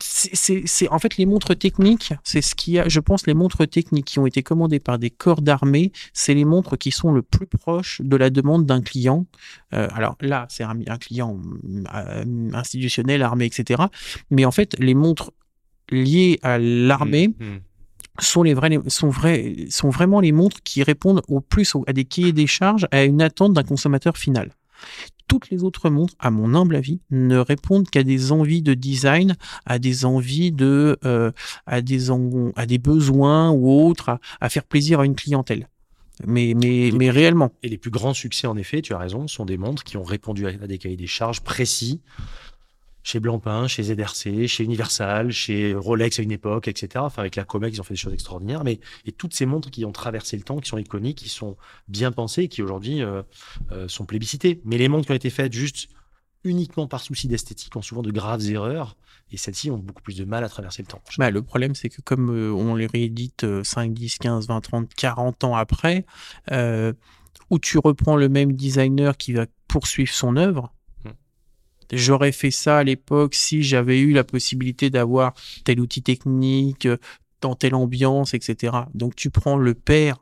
C'est, 0.00 0.88
en 0.88 0.98
fait, 0.98 1.16
les 1.16 1.26
montres 1.26 1.56
techniques, 1.56 2.12
c'est 2.24 2.40
ce 2.42 2.54
qui 2.54 2.78
a, 2.78 2.88
je 2.88 3.00
pense, 3.00 3.26
les 3.26 3.34
montres 3.34 3.68
techniques 3.68 4.06
qui 4.06 4.18
ont 4.18 4.26
été 4.26 4.42
commandées 4.42 4.80
par 4.80 4.98
des 4.98 5.10
corps 5.10 5.42
d'armée, 5.42 5.92
c'est 6.12 6.34
les 6.34 6.44
montres 6.44 6.78
qui 6.78 6.90
sont 6.90 7.12
le 7.12 7.22
plus 7.22 7.46
proches 7.46 8.00
de 8.02 8.16
la 8.16 8.30
demande 8.30 8.66
d'un 8.66 8.82
client. 8.82 9.26
Euh, 9.74 9.88
alors 9.92 10.16
là, 10.20 10.46
c'est 10.48 10.64
un, 10.64 10.78
un 10.86 10.98
client 10.98 11.38
euh, 11.94 12.50
institutionnel, 12.52 13.22
armé, 13.22 13.46
etc. 13.46 13.82
Mais 14.30 14.44
en 14.44 14.50
fait, 14.50 14.76
les 14.78 14.94
montres 14.94 15.32
liées 15.90 16.38
à 16.42 16.58
l'armée, 16.58 17.28
Mm, 17.38 17.44
mm. 17.44 17.60
Sont 18.20 18.42
les 18.42 18.54
vrais, 18.54 18.78
sont 18.88 19.10
vrais, 19.10 19.54
sont 19.70 19.90
vraiment 19.90 20.20
les 20.20 20.32
montres 20.32 20.62
qui 20.62 20.82
répondent 20.82 21.22
au 21.28 21.40
plus 21.40 21.72
à 21.86 21.92
des 21.92 22.04
cahiers 22.04 22.32
des 22.32 22.46
charges, 22.46 22.86
à 22.90 23.04
une 23.04 23.22
attente 23.22 23.52
d'un 23.52 23.62
consommateur 23.62 24.16
final. 24.16 24.50
Toutes 25.26 25.50
les 25.50 25.62
autres 25.62 25.90
montres, 25.90 26.14
à 26.18 26.30
mon 26.30 26.54
humble 26.54 26.74
avis, 26.76 27.00
ne 27.10 27.36
répondent 27.36 27.88
qu'à 27.90 28.02
des 28.02 28.32
envies 28.32 28.62
de 28.62 28.72
design, 28.74 29.36
à 29.66 29.78
des 29.78 30.04
envies 30.06 30.52
de, 30.52 30.96
euh, 31.04 31.32
à 31.66 31.82
des 31.82 32.10
en- 32.10 32.50
à 32.56 32.64
des 32.64 32.78
besoins 32.78 33.50
ou 33.50 33.70
autres, 33.70 34.08
à, 34.08 34.20
à 34.40 34.48
faire 34.48 34.64
plaisir 34.64 35.00
à 35.00 35.04
une 35.04 35.14
clientèle. 35.14 35.68
Mais, 36.26 36.54
mais, 36.56 36.90
mais 36.94 37.10
réellement. 37.10 37.52
Et 37.62 37.68
les 37.68 37.78
plus 37.78 37.90
grands 37.90 38.14
succès, 38.14 38.46
en 38.46 38.56
effet, 38.56 38.82
tu 38.82 38.92
as 38.94 38.98
raison, 38.98 39.28
sont 39.28 39.44
des 39.44 39.58
montres 39.58 39.84
qui 39.84 39.96
ont 39.96 40.02
répondu 40.02 40.46
à 40.46 40.50
à 40.50 40.66
des 40.66 40.78
cahiers 40.78 40.96
des 40.96 41.06
charges 41.06 41.42
précis 41.42 42.00
chez 43.08 43.20
Blancpain, 43.20 43.66
chez 43.68 43.84
ZRC, 43.84 44.46
chez 44.46 44.64
Universal, 44.64 45.30
chez 45.30 45.74
Rolex 45.74 46.18
à 46.18 46.22
une 46.22 46.30
époque, 46.30 46.68
etc. 46.68 46.88
Enfin, 46.98 47.22
avec 47.22 47.36
la 47.36 47.44
Comex, 47.44 47.74
ils 47.74 47.80
ont 47.80 47.84
fait 47.84 47.94
des 47.94 47.98
choses 47.98 48.12
extraordinaires. 48.12 48.64
Mais 48.64 48.80
et 49.06 49.12
toutes 49.12 49.32
ces 49.32 49.46
montres 49.46 49.70
qui 49.70 49.86
ont 49.86 49.92
traversé 49.92 50.36
le 50.36 50.42
temps, 50.42 50.58
qui 50.58 50.68
sont 50.68 50.76
iconiques, 50.76 51.16
qui 51.16 51.30
sont 51.30 51.56
bien 51.88 52.12
pensées, 52.12 52.48
qui 52.48 52.62
aujourd'hui 52.62 53.02
euh, 53.02 53.22
euh, 53.72 53.88
sont 53.88 54.04
plébiscitées. 54.04 54.60
Mais 54.66 54.76
les 54.76 54.88
montres 54.88 55.06
qui 55.06 55.12
ont 55.12 55.16
été 55.16 55.30
faites 55.30 55.54
juste 55.54 55.88
uniquement 56.44 56.86
par 56.86 57.00
souci 57.00 57.28
d'esthétique 57.28 57.74
ont 57.76 57.82
souvent 57.82 58.02
de 58.02 58.10
graves 58.10 58.46
erreurs. 58.50 58.94
Et 59.32 59.38
celles-ci 59.38 59.70
ont 59.70 59.78
beaucoup 59.78 60.02
plus 60.02 60.16
de 60.16 60.26
mal 60.26 60.44
à 60.44 60.50
traverser 60.50 60.82
le 60.82 60.88
temps. 60.88 61.00
Bah, 61.16 61.30
le 61.30 61.40
problème, 61.40 61.74
c'est 61.74 61.88
que 61.88 62.02
comme 62.02 62.28
euh, 62.28 62.52
on 62.52 62.74
les 62.74 62.86
réédite 62.86 63.44
euh, 63.44 63.64
5, 63.64 63.94
10, 63.94 64.18
15, 64.18 64.48
20, 64.48 64.60
30, 64.60 64.94
40 64.94 65.44
ans 65.44 65.56
après, 65.56 66.04
où 67.48 67.58
tu 67.58 67.78
reprends 67.78 68.16
le 68.16 68.28
même 68.28 68.52
designer 68.52 69.16
qui 69.16 69.32
va 69.32 69.46
poursuivre 69.66 70.12
son 70.12 70.36
œuvre. 70.36 70.74
J'aurais 71.92 72.32
fait 72.32 72.50
ça 72.50 72.78
à 72.78 72.84
l'époque 72.84 73.34
si 73.34 73.62
j'avais 73.62 74.00
eu 74.00 74.12
la 74.12 74.24
possibilité 74.24 74.90
d'avoir 74.90 75.34
tel 75.64 75.80
outil 75.80 76.02
technique, 76.02 76.86
euh, 76.86 76.96
dans 77.40 77.54
telle 77.54 77.74
ambiance, 77.74 78.34
etc. 78.34 78.76
Donc 78.94 79.14
tu 79.14 79.30
prends 79.30 79.56
le 79.56 79.74
père 79.74 80.18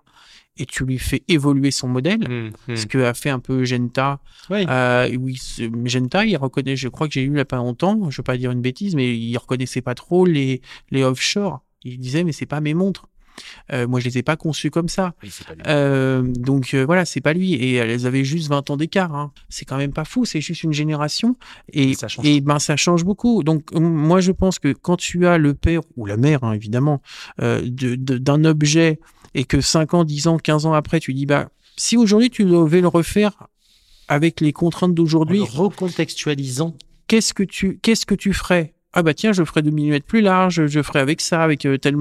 et 0.58 0.66
tu 0.66 0.84
lui 0.84 0.98
fais 0.98 1.22
évoluer 1.28 1.70
son 1.70 1.88
modèle. 1.88 2.28
Mm, 2.28 2.52
mm. 2.68 2.76
Ce 2.76 2.86
que 2.86 2.98
a 2.98 3.14
fait 3.14 3.30
un 3.30 3.40
peu 3.40 3.64
Genta. 3.64 4.20
Oui. 4.50 4.64
Euh, 4.68 5.14
oui, 5.18 5.40
Genta, 5.84 6.24
il 6.24 6.36
reconnaît, 6.36 6.76
je 6.76 6.88
crois 6.88 7.08
que 7.08 7.14
j'ai 7.14 7.22
eu 7.22 7.30
il 7.30 7.36
y 7.36 7.40
a 7.40 7.44
pas 7.44 7.56
longtemps, 7.56 8.10
je 8.10 8.16
veux 8.16 8.24
pas 8.24 8.36
dire 8.36 8.50
une 8.50 8.62
bêtise, 8.62 8.94
mais 8.94 9.16
il 9.16 9.36
reconnaissait 9.36 9.82
pas 9.82 9.94
trop 9.94 10.24
les, 10.24 10.62
les 10.90 11.02
offshore. 11.02 11.62
Il 11.84 11.98
disait, 11.98 12.24
mais 12.24 12.32
c'est 12.32 12.46
pas 12.46 12.60
mes 12.60 12.74
montres. 12.74 13.08
Euh, 13.72 13.86
moi, 13.86 14.00
je 14.00 14.06
les 14.06 14.18
ai 14.18 14.22
pas 14.22 14.36
conçus 14.36 14.70
comme 14.70 14.88
ça. 14.88 15.14
Oui, 15.22 15.30
c'est 15.32 15.46
pas 15.46 15.54
lui. 15.54 15.62
Euh, 15.66 16.22
donc 16.22 16.74
euh, 16.74 16.84
voilà, 16.86 17.04
c'est 17.04 17.20
pas 17.20 17.32
lui. 17.32 17.54
Et 17.54 17.74
elles 17.74 18.06
avaient 18.06 18.24
juste 18.24 18.48
20 18.48 18.70
ans 18.70 18.76
d'écart. 18.76 19.14
Hein. 19.14 19.32
C'est 19.48 19.64
quand 19.64 19.76
même 19.76 19.92
pas 19.92 20.04
fou. 20.04 20.24
C'est 20.24 20.40
juste 20.40 20.62
une 20.62 20.72
génération. 20.72 21.36
Et, 21.72 21.90
Et 21.90 21.94
ça 21.94 22.08
change 22.08 22.26
et 22.26 22.40
ben 22.40 22.58
ça 22.58 22.76
change 22.76 23.04
beaucoup. 23.04 23.42
Donc 23.42 23.72
moi, 23.74 24.20
je 24.20 24.32
pense 24.32 24.58
que 24.58 24.72
quand 24.72 24.96
tu 24.96 25.26
as 25.26 25.38
le 25.38 25.54
père 25.54 25.80
ou 25.96 26.06
la 26.06 26.16
mère, 26.16 26.44
hein, 26.44 26.52
évidemment, 26.52 27.02
euh, 27.42 27.60
de- 27.64 27.94
de- 27.96 28.18
d'un 28.18 28.44
objet 28.44 28.98
et 29.34 29.44
que 29.44 29.60
5 29.60 29.94
ans, 29.94 30.04
10 30.04 30.26
ans, 30.28 30.38
15 30.38 30.64
ans 30.66 30.72
après, 30.72 31.00
tu 31.00 31.12
dis 31.14 31.26
bah 31.26 31.48
si 31.76 31.96
aujourd'hui 31.96 32.30
tu 32.30 32.44
devais 32.44 32.80
le 32.80 32.88
refaire 32.88 33.48
avec 34.08 34.40
les 34.40 34.52
contraintes 34.52 34.94
d'aujourd'hui, 34.94 35.40
recontextualisant. 35.96 36.76
qu'est-ce 37.08 37.34
que 37.34 37.42
tu 37.42 37.78
qu'est-ce 37.82 38.06
que 38.06 38.14
tu 38.14 38.32
ferais? 38.32 38.74
Ah 38.92 39.02
bah 39.02 39.14
tiens, 39.14 39.32
je 39.32 39.44
ferais 39.44 39.62
2 39.62 39.70
mm 39.70 40.00
plus 40.00 40.20
large, 40.22 40.66
je 40.66 40.82
ferais 40.82 41.00
avec 41.00 41.20
ça, 41.20 41.42
avec 41.42 41.66
euh, 41.66 41.76
tel. 41.76 41.96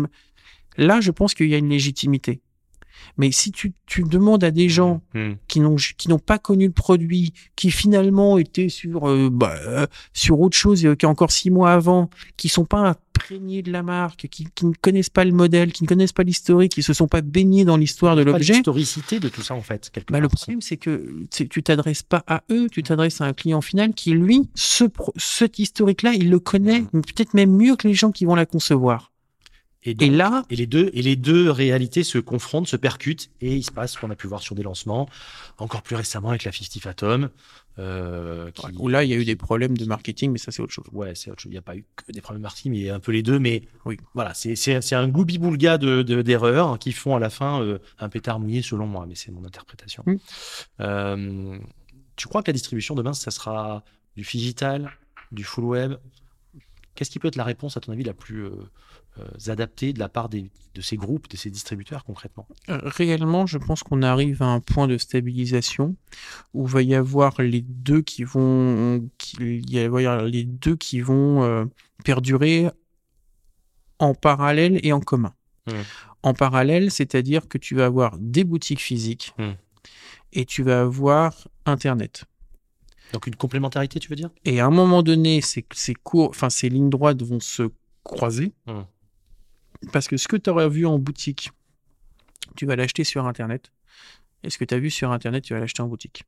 Là, 0.78 1.02
je 1.02 1.12
pense 1.12 1.34
qu'il 1.34 1.48
y 1.50 1.56
a 1.56 1.58
une 1.58 1.70
légitimité. 1.70 2.42
Mais 3.18 3.32
si 3.32 3.52
tu, 3.52 3.74
tu 3.86 4.04
demandes 4.04 4.44
à 4.44 4.52
des 4.52 4.70
gens 4.70 5.02
Hmm. 5.14 5.34
qui 5.48 5.60
n'ont 5.60 5.76
qui 5.76 6.10
n'ont 6.10 6.20
pas 6.20 6.40
connu 6.40 6.66
le 6.66 6.72
produit, 6.72 7.34
qui 7.56 7.72
finalement 7.72 8.38
étaient 8.38 8.70
sur 8.70 9.08
euh, 9.08 9.30
bah, 9.32 9.56
euh, 9.66 9.86
sur 10.14 10.40
autre 10.40 10.58
chose 10.58 10.86
euh, 10.86 10.96
qu'encore 10.96 11.32
six 11.32 11.52
mois 11.52 11.72
avant, 11.72 12.10
qui 12.38 12.50
sont 12.50 12.66
pas 12.66 12.80
imprégnés 12.80 13.62
de 13.62 13.72
la 13.72 13.84
marque, 13.84 14.28
qui, 14.30 14.48
qui 14.56 14.66
ne 14.66 14.74
connaissent 14.82 15.10
pas 15.10 15.24
le 15.24 15.32
modèle, 15.32 15.72
qui 15.72 15.84
ne 15.84 15.88
connaissent 15.88 16.14
pas 16.14 16.24
l'historique, 16.24 16.74
qui 16.74 16.84
se 16.84 16.94
sont 16.94 17.08
pas 17.08 17.22
baignés 17.22 17.64
dans 17.64 17.78
l'histoire 17.78 18.16
de 18.16 18.24
l'objet, 18.24 18.54
l'historicité 18.54 19.20
de 19.20 19.30
tout 19.30 19.42
ça, 19.42 19.54
en 19.54 19.62
fait. 19.62 19.90
quelque 19.92 20.12
bah, 20.12 20.20
le 20.20 20.28
problème, 20.28 20.62
c'est 20.62 20.78
que 20.78 21.26
tu 21.30 21.64
t'adresses 21.64 22.04
pas 22.04 22.24
à 22.28 22.44
eux, 22.50 22.68
tu 22.70 22.84
t'adresses 22.84 23.22
à 23.22 23.26
un 23.26 23.34
client 23.34 23.62
final 23.62 23.94
qui, 23.94 24.12
lui, 24.12 24.50
ce 24.56 24.86
cet 25.16 25.60
historique-là, 25.60 26.14
il 26.14 26.30
le 26.30 26.40
connaît 26.40 26.82
peut-être 26.92 27.34
même 27.34 27.52
mieux 27.56 27.76
que 27.76 27.88
les 27.88 27.94
gens 27.94 28.12
qui 28.12 28.26
vont 28.26 28.36
la 28.36 28.46
concevoir. 28.46 29.12
Et, 29.86 29.94
là, 30.10 30.44
et 30.50 30.56
les 30.56 30.66
deux 30.66 30.90
et 30.94 31.02
les 31.04 31.16
deux 31.16 31.52
réalités 31.52 32.04
se 32.04 32.18
confrontent, 32.18 32.68
se 32.68 32.76
percutent, 32.76 33.30
et 33.42 33.56
il 33.56 33.64
se 33.64 33.72
passe 33.72 33.94
ce 33.94 34.00
qu'on 34.00 34.10
a 34.10 34.16
pu 34.16 34.26
voir 34.28 34.42
sur 34.42 34.56
des 34.56 34.64
lancements, 34.64 35.08
encore 35.60 35.84
plus 35.84 35.96
récemment 35.96 36.30
avec 36.30 36.44
la 36.44 36.52
50 36.52 36.86
Atom. 36.88 37.30
Euh, 37.78 38.52
qui, 38.52 38.68
où 38.78 38.88
là, 38.88 39.04
il 39.04 39.10
y 39.10 39.14
a 39.14 39.18
eu 39.18 39.26
des 39.26 39.36
problèmes 39.36 39.78
de 39.78 39.84
marketing, 39.86 40.32
mais 40.32 40.38
ça, 40.38 40.52
c'est 40.52 40.62
autre 40.62 40.72
chose. 40.72 40.86
Ouais, 40.94 41.14
c'est 41.14 41.30
autre 41.30 41.42
chose. 41.42 41.50
Il 41.52 41.56
n'y 41.56 41.60
a 41.60 41.62
pas 41.62 41.76
eu 41.76 41.84
que 41.98 42.10
des 42.14 42.22
problèmes 42.22 42.42
marketing, 42.44 42.72
mais 42.72 42.78
il 42.80 42.84
y 42.86 42.90
a 42.90 42.96
un 42.96 43.02
peu 43.02 43.12
les 43.12 43.22
deux. 43.22 43.38
Mais 43.38 43.64
Oui. 43.84 43.98
voilà, 44.14 44.34
c'est 44.34 44.94
un 44.94 45.08
goubi-boulga 45.10 45.78
de 45.78 46.02
de- 46.02 46.22
d'erreurs 46.22 46.80
qui 46.80 46.94
font 46.94 47.16
à 47.18 47.20
la 47.20 47.30
fin 47.30 47.62
euh, 47.62 47.80
un 48.00 48.08
pétard 48.08 48.40
mouillé, 48.40 48.62
selon 48.62 48.88
moi. 48.88 49.06
Mais 49.08 49.16
c'est 49.16 49.30
mon 49.32 49.44
interprétation. 49.44 50.04
Mm. 50.08 50.16
Euh, 50.80 51.58
tu 52.16 52.28
crois 52.30 52.42
que 52.44 52.50
la 52.50 52.54
distribution 52.54 52.96
demain, 52.96 53.14
ça 53.14 53.30
sera 53.30 53.84
du 54.16 54.24
digital, 54.24 54.90
du 55.34 55.44
full 55.44 55.66
web? 55.66 55.96
Qu'est-ce 56.96 57.12
qui 57.12 57.20
peut 57.20 57.28
être 57.28 57.36
la 57.36 57.44
réponse, 57.44 57.76
à 57.76 57.82
ton 57.82 57.92
avis, 57.92 58.04
la 58.06 58.14
plus 58.14 58.46
euh, 59.20 59.24
euh, 59.24 59.52
adaptée 59.52 59.94
de 59.94 60.00
la 60.00 60.10
part 60.10 60.30
des, 60.30 60.50
de 60.74 60.82
ces 60.82 60.98
groupes, 60.98 61.30
de 61.30 61.38
ces 61.38 61.50
distributeurs 61.50 62.04
concrètement 62.04 62.48
Euh, 62.70 62.80
Réellement, 62.84 63.46
je 63.46 63.58
pense 63.58 63.84
qu'on 63.84 64.02
arrive 64.02 64.42
à 64.42 64.48
un 64.48 64.60
point 64.60 64.88
de 64.88 64.98
stabilisation 64.98 65.96
où 66.54 66.66
va 66.66 66.82
y 66.82 66.96
avoir 66.96 67.42
les 67.42 67.62
deux 67.62 68.02
qui 68.02 68.24
vont, 68.24 69.08
qui, 69.18 69.38
il 69.40 69.90
va 69.90 70.02
y 70.02 70.06
avoir 70.06 70.24
les 70.24 70.44
deux 70.44 70.76
qui 70.76 71.00
vont 71.02 71.44
euh, 71.44 71.66
perdurer 72.04 72.70
en 74.00 74.14
parallèle 74.14 74.80
et 74.84 74.92
en 74.92 75.00
commun. 75.00 75.34
Mm. 75.68 75.72
En 76.24 76.34
parallèle, 76.34 76.92
c'est-à-dire 76.92 77.48
que 77.48 77.58
tu 77.58 77.76
vas 77.76 77.86
avoir 77.86 78.18
des 78.18 78.44
boutiques 78.44 78.82
physiques 78.82 79.34
Mm. 79.38 79.52
et 80.34 80.46
tu 80.46 80.64
vas 80.64 80.82
avoir 80.82 81.48
Internet. 81.66 82.26
Donc 83.14 83.28
une 83.28 83.36
complémentarité, 83.36 84.00
tu 84.00 84.10
veux 84.10 84.16
dire? 84.16 84.30
Et 84.44 84.60
à 84.60 84.66
un 84.66 84.72
moment 84.72 85.04
donné, 85.04 85.40
ces, 85.42 85.66
ces 85.74 85.94
cours, 85.94 86.30
enfin 86.30 86.50
ces 86.50 86.68
lignes 86.70 86.90
droites 86.90 87.22
vont 87.22 87.40
se 87.40 87.70
croiser 88.04 88.52
Mm. 88.68 88.82
Parce 89.92 90.08
que 90.08 90.18
ce 90.18 90.28
que 90.28 90.38
tu 90.38 90.50
auras 90.50 90.68
vu 90.68 90.86
en 90.86 91.00
boutique, 91.00 91.52
tu 92.56 92.66
vas 92.66 92.76
l'acheter 92.76 93.04
sur 93.04 93.26
Internet. 93.26 93.72
Et 94.44 94.50
ce 94.50 94.58
que 94.58 94.66
tu 94.66 94.74
as 94.74 94.80
vu 94.80 94.90
sur 94.90 95.12
Internet, 95.12 95.44
tu 95.44 95.54
vas 95.54 95.60
l'acheter 95.60 95.82
en 95.82 95.88
boutique. 95.88 96.24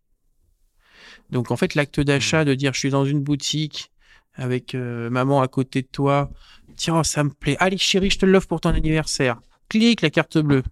Donc 1.29 1.51
en 1.51 1.57
fait, 1.57 1.75
l'acte 1.75 1.99
d'achat 1.99 2.45
de 2.45 2.53
dire 2.53 2.73
je 2.73 2.79
suis 2.79 2.89
dans 2.89 3.05
une 3.05 3.21
boutique 3.21 3.91
avec 4.33 4.75
euh, 4.75 5.09
maman 5.09 5.41
à 5.41 5.47
côté 5.47 5.81
de 5.81 5.87
toi, 5.87 6.29
tiens, 6.75 7.03
ça 7.03 7.23
me 7.23 7.29
plaît, 7.29 7.57
allez 7.59 7.77
chérie, 7.77 8.09
je 8.09 8.19
te 8.19 8.25
l'offre 8.25 8.47
pour 8.47 8.61
ton 8.61 8.69
anniversaire. 8.69 9.39
Clique 9.69 10.01
la 10.01 10.09
carte 10.09 10.37
bleue. 10.37 10.63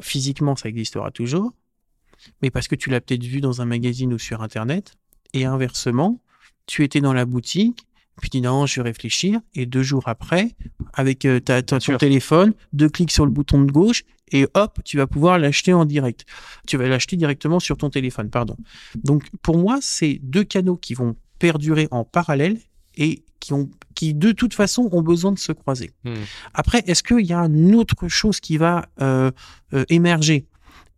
Physiquement, 0.00 0.54
ça 0.54 0.68
existera 0.68 1.10
toujours, 1.10 1.52
mais 2.42 2.50
parce 2.50 2.68
que 2.68 2.74
tu 2.74 2.90
l'as 2.90 3.00
peut-être 3.00 3.24
vu 3.24 3.40
dans 3.40 3.60
un 3.60 3.64
magazine 3.64 4.12
ou 4.12 4.18
sur 4.18 4.42
Internet. 4.42 4.94
Et 5.32 5.44
inversement, 5.44 6.20
tu 6.66 6.84
étais 6.84 7.00
dans 7.00 7.12
la 7.12 7.24
boutique, 7.24 7.86
puis 8.20 8.30
tu 8.30 8.38
dis 8.38 8.42
non, 8.42 8.66
je 8.66 8.76
vais 8.80 8.88
réfléchir, 8.88 9.40
et 9.54 9.66
deux 9.66 9.82
jours 9.82 10.04
après, 10.06 10.50
avec 10.92 11.24
euh, 11.24 11.40
ta, 11.40 11.62
ta- 11.62 11.78
ton 11.78 11.80
sûr. 11.80 11.98
téléphone, 11.98 12.52
deux 12.72 12.88
clics 12.88 13.10
sur 13.10 13.24
le 13.24 13.30
bouton 13.30 13.62
de 13.62 13.70
gauche, 13.72 14.04
et 14.32 14.46
hop, 14.54 14.78
tu 14.84 14.96
vas 14.96 15.06
pouvoir 15.06 15.38
l'acheter 15.38 15.72
en 15.72 15.84
direct. 15.84 16.24
Tu 16.66 16.76
vas 16.76 16.88
l'acheter 16.88 17.16
directement 17.16 17.60
sur 17.60 17.76
ton 17.76 17.90
téléphone, 17.90 18.30
pardon. 18.30 18.56
Donc 18.94 19.24
pour 19.42 19.58
moi, 19.58 19.78
c'est 19.82 20.18
deux 20.22 20.44
canaux 20.44 20.76
qui 20.76 20.94
vont 20.94 21.14
perdurer 21.38 21.88
en 21.90 22.04
parallèle 22.04 22.58
et 22.96 23.22
qui 23.40 23.52
ont 23.52 23.68
qui 23.94 24.14
de 24.14 24.32
toute 24.32 24.54
façon 24.54 24.88
ont 24.90 25.02
besoin 25.02 25.30
de 25.30 25.38
se 25.38 25.52
croiser. 25.52 25.92
Mm. 26.04 26.14
Après, 26.54 26.82
est-ce 26.86 27.02
qu'il 27.02 27.24
y 27.26 27.32
a 27.32 27.40
une 27.40 27.74
autre 27.76 28.08
chose 28.08 28.40
qui 28.40 28.56
va 28.56 28.86
euh, 29.00 29.30
euh, 29.74 29.84
émerger? 29.88 30.46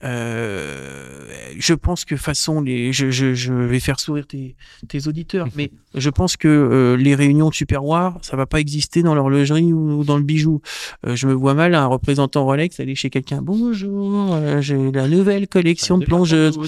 Euh, 0.05 1.21
je 1.59 1.73
pense 1.73 2.05
que 2.05 2.17
façon 2.17 2.61
les, 2.61 2.93
je, 2.93 3.11
je, 3.11 3.33
je 3.35 3.53
vais 3.53 3.81
faire 3.81 3.99
sourire 3.99 4.27
tes, 4.27 4.57
tes 4.89 5.09
auditeurs, 5.09 5.49
mais 5.57 5.71
je 5.95 6.11
pense 6.11 6.37
que 6.37 6.49
euh, 6.49 6.97
les 6.97 7.15
réunions 7.15 7.51
tupperware, 7.51 8.19
ça 8.23 8.37
va 8.37 8.47
pas 8.47 8.61
exister 8.61 9.03
dans 9.03 9.15
l'horlogerie 9.15 9.73
ou 9.73 10.05
dans 10.05 10.19
le 10.19 10.23
bijou. 10.23 10.61
Euh, 11.07 11.17
je 11.17 11.27
me 11.27 11.33
vois 11.33 11.55
mal 11.55 11.75
un 11.75 11.87
représentant 11.87 12.45
Rolex 12.45 12.79
aller 12.81 12.95
chez 12.95 13.09
quelqu'un. 13.09 13.41
Bonjour, 13.43 14.35
euh, 14.35 14.61
j'ai 14.61 14.93
la 14.93 15.09
nouvelle 15.09 15.49
collection 15.49 15.97
de 15.99 16.05
plongeuses. 16.05 16.59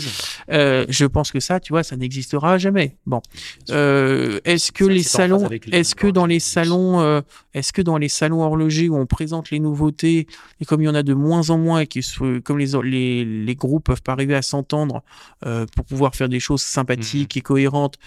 Euh, 0.50 0.86
je 0.88 1.04
pense 1.04 1.30
que 1.30 1.40
ça, 1.40 1.60
tu 1.60 1.72
vois, 1.72 1.82
ça 1.82 1.96
n'existera 1.96 2.58
jamais. 2.58 2.96
Bon, 3.06 3.20
Euh, 3.70 4.40
est-ce 4.44 4.72
que 4.72 4.84
les 4.84 5.02
salons, 5.02 5.48
est-ce 5.72 5.94
que 5.94 6.06
dans 6.06 6.26
les 6.26 6.40
salons, 6.40 7.00
euh, 7.00 7.20
est-ce 7.52 7.72
que 7.72 7.82
dans 7.82 7.98
les 7.98 8.08
salons 8.08 8.42
horlogers 8.42 8.88
où 8.88 8.96
on 8.96 9.06
présente 9.06 9.50
les 9.50 9.60
nouveautés 9.60 10.26
et 10.60 10.64
comme 10.64 10.80
il 10.80 10.86
y 10.86 10.88
en 10.88 10.94
a 10.94 11.02
de 11.02 11.14
moins 11.14 11.50
en 11.50 11.58
moins 11.58 11.80
et 11.80 11.86
qui 11.86 12.00
comme 12.44 12.58
les 12.58 12.68
les, 12.82 13.17
les 13.24 13.54
groupes 13.54 13.84
peuvent 13.84 14.02
pas 14.02 14.12
arriver 14.12 14.34
à 14.34 14.42
s'entendre 14.42 15.02
euh, 15.46 15.66
pour 15.74 15.84
pouvoir 15.84 16.14
faire 16.14 16.28
des 16.28 16.40
choses 16.40 16.62
sympathiques 16.62 17.36
et 17.36 17.40
cohérentes. 17.40 17.98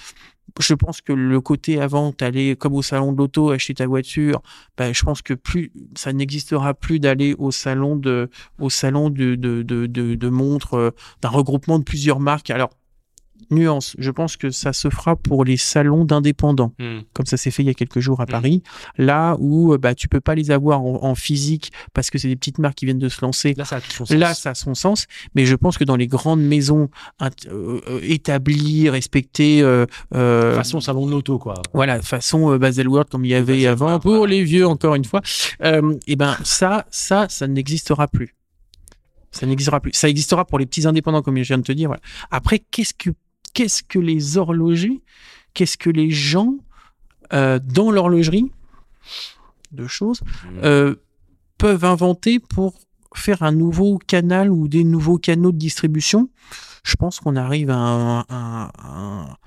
Je 0.59 0.73
pense 0.73 0.99
que 0.99 1.13
le 1.13 1.39
côté 1.39 1.79
avant, 1.79 2.11
t'allais 2.11 2.55
comme 2.55 2.73
au 2.73 2.81
salon 2.81 3.13
de 3.13 3.17
l'auto 3.17 3.51
acheter 3.51 3.75
ta 3.75 3.87
voiture, 3.87 4.41
ben, 4.77 4.93
je 4.93 5.03
pense 5.03 5.21
que 5.21 5.33
plus 5.33 5.71
ça 5.95 6.11
n'existera 6.11 6.73
plus 6.73 6.99
d'aller 6.99 7.35
au 7.37 7.51
salon 7.51 7.95
de 7.95 8.29
au 8.59 8.69
salon 8.69 9.09
de 9.09 9.35
de 9.35 9.61
de, 9.61 9.85
de, 9.85 10.15
de 10.15 10.29
montres 10.29 10.73
euh, 10.73 10.91
d'un 11.21 11.29
regroupement 11.29 11.79
de 11.79 11.83
plusieurs 11.83 12.19
marques. 12.19 12.49
Alors 12.49 12.71
nuance, 13.51 13.95
je 13.99 14.11
pense 14.11 14.37
que 14.37 14.49
ça 14.49 14.73
se 14.73 14.89
fera 14.89 15.15
pour 15.15 15.43
les 15.45 15.57
salons 15.57 16.05
d'indépendants 16.05 16.73
Mm. 16.79 16.99
comme 17.13 17.25
ça 17.25 17.37
s'est 17.37 17.51
fait 17.51 17.63
il 17.63 17.67
y 17.67 17.69
a 17.69 17.73
quelques 17.73 17.99
jours 17.99 18.19
à 18.21 18.23
Mhm. 18.23 18.29
Paris, 18.31 18.63
là 18.97 19.35
où 19.39 19.73
euh, 19.73 19.77
bah, 19.77 19.93
tu 19.95 20.07
peux 20.07 20.21
pas 20.21 20.35
les 20.35 20.51
avoir 20.51 20.81
en, 20.81 21.03
en 21.03 21.15
physique 21.15 21.71
parce 21.93 22.09
que 22.09 22.17
c'est 22.17 22.27
des 22.27 22.35
petites 22.35 22.57
marques 22.59 22.75
qui 22.75 22.85
viennent 22.85 22.97
de 22.99 23.09
se 23.09 23.21
lancer. 23.21 23.53
Là, 23.55 23.65
ça 23.65 23.77
a 23.77 23.81
son 23.81 24.05
sens. 24.05 24.17
Là, 24.17 24.33
ça 24.33 24.49
a 24.51 24.55
son 24.55 24.73
sens, 24.73 25.05
mais 25.35 25.45
je 25.45 25.55
pense 25.55 25.77
que 25.77 25.83
dans 25.83 25.95
les 25.95 26.07
grandes 26.07 26.41
maisons 26.41 26.89
euh, 27.21 27.29
euh, 27.47 27.99
établies, 28.03 28.89
respectées, 28.89 29.61
euh, 29.61 29.85
euh, 30.15 30.55
façon 30.55 30.79
salon 30.79 31.05
de 31.05 31.11
l'auto, 31.11 31.37
quoi. 31.39 31.55
voilà, 31.73 32.01
façon 32.01 32.51
euh, 32.51 32.57
Baselworld 32.57 33.09
comme 33.09 33.25
il 33.25 33.29
y 33.31 33.33
avait 33.35 33.63
Baselworld, 33.65 33.81
avant, 33.93 33.99
pour 33.99 34.11
voilà. 34.17 34.33
les 34.33 34.43
vieux 34.43 34.67
encore 34.67 34.95
une 34.95 35.05
fois, 35.05 35.21
et 36.07 36.15
ben 36.15 36.37
ça, 36.43 36.85
ça, 36.91 37.27
ça 37.29 37.47
n'existera 37.47 38.07
plus. 38.07 38.35
Ça 39.31 39.45
n'existera 39.45 39.79
plus. 39.79 39.91
Ça 39.93 40.09
existera 40.09 40.43
pour 40.45 40.59
les 40.59 40.65
petits 40.65 40.85
indépendants 40.85 41.21
comme 41.21 41.37
je 41.37 41.43
viens 41.47 41.57
de 41.57 41.63
te 41.63 41.71
dire. 41.71 41.87
Voilà. 41.87 42.01
Après, 42.31 42.59
qu'est-ce 42.59 42.93
que 42.93 43.11
qu'est-ce 43.53 43.83
que 43.83 43.99
les 43.99 44.37
horlogers, 44.37 45.01
qu'est-ce 45.53 45.77
que 45.77 45.89
les 45.89 46.09
gens 46.11 46.55
euh, 47.33 47.59
dans 47.63 47.91
l'horlogerie, 47.91 48.51
deux 49.71 49.87
choses, 49.87 50.21
euh, 50.63 50.95
peuvent 51.57 51.85
inventer 51.85 52.39
pour 52.39 52.73
faire 53.15 53.43
un 53.43 53.51
nouveau 53.51 53.97
canal 53.99 54.49
ou 54.51 54.67
des 54.67 54.83
nouveaux 54.83 55.17
canaux 55.17 55.51
de 55.51 55.57
distribution, 55.57 56.29
je 56.83 56.95
pense 56.95 57.19
qu'on 57.19 57.35
arrive 57.35 57.69
à 57.69 57.77
un, 57.77 58.19
un- 58.29 58.71
un- 58.83 59.37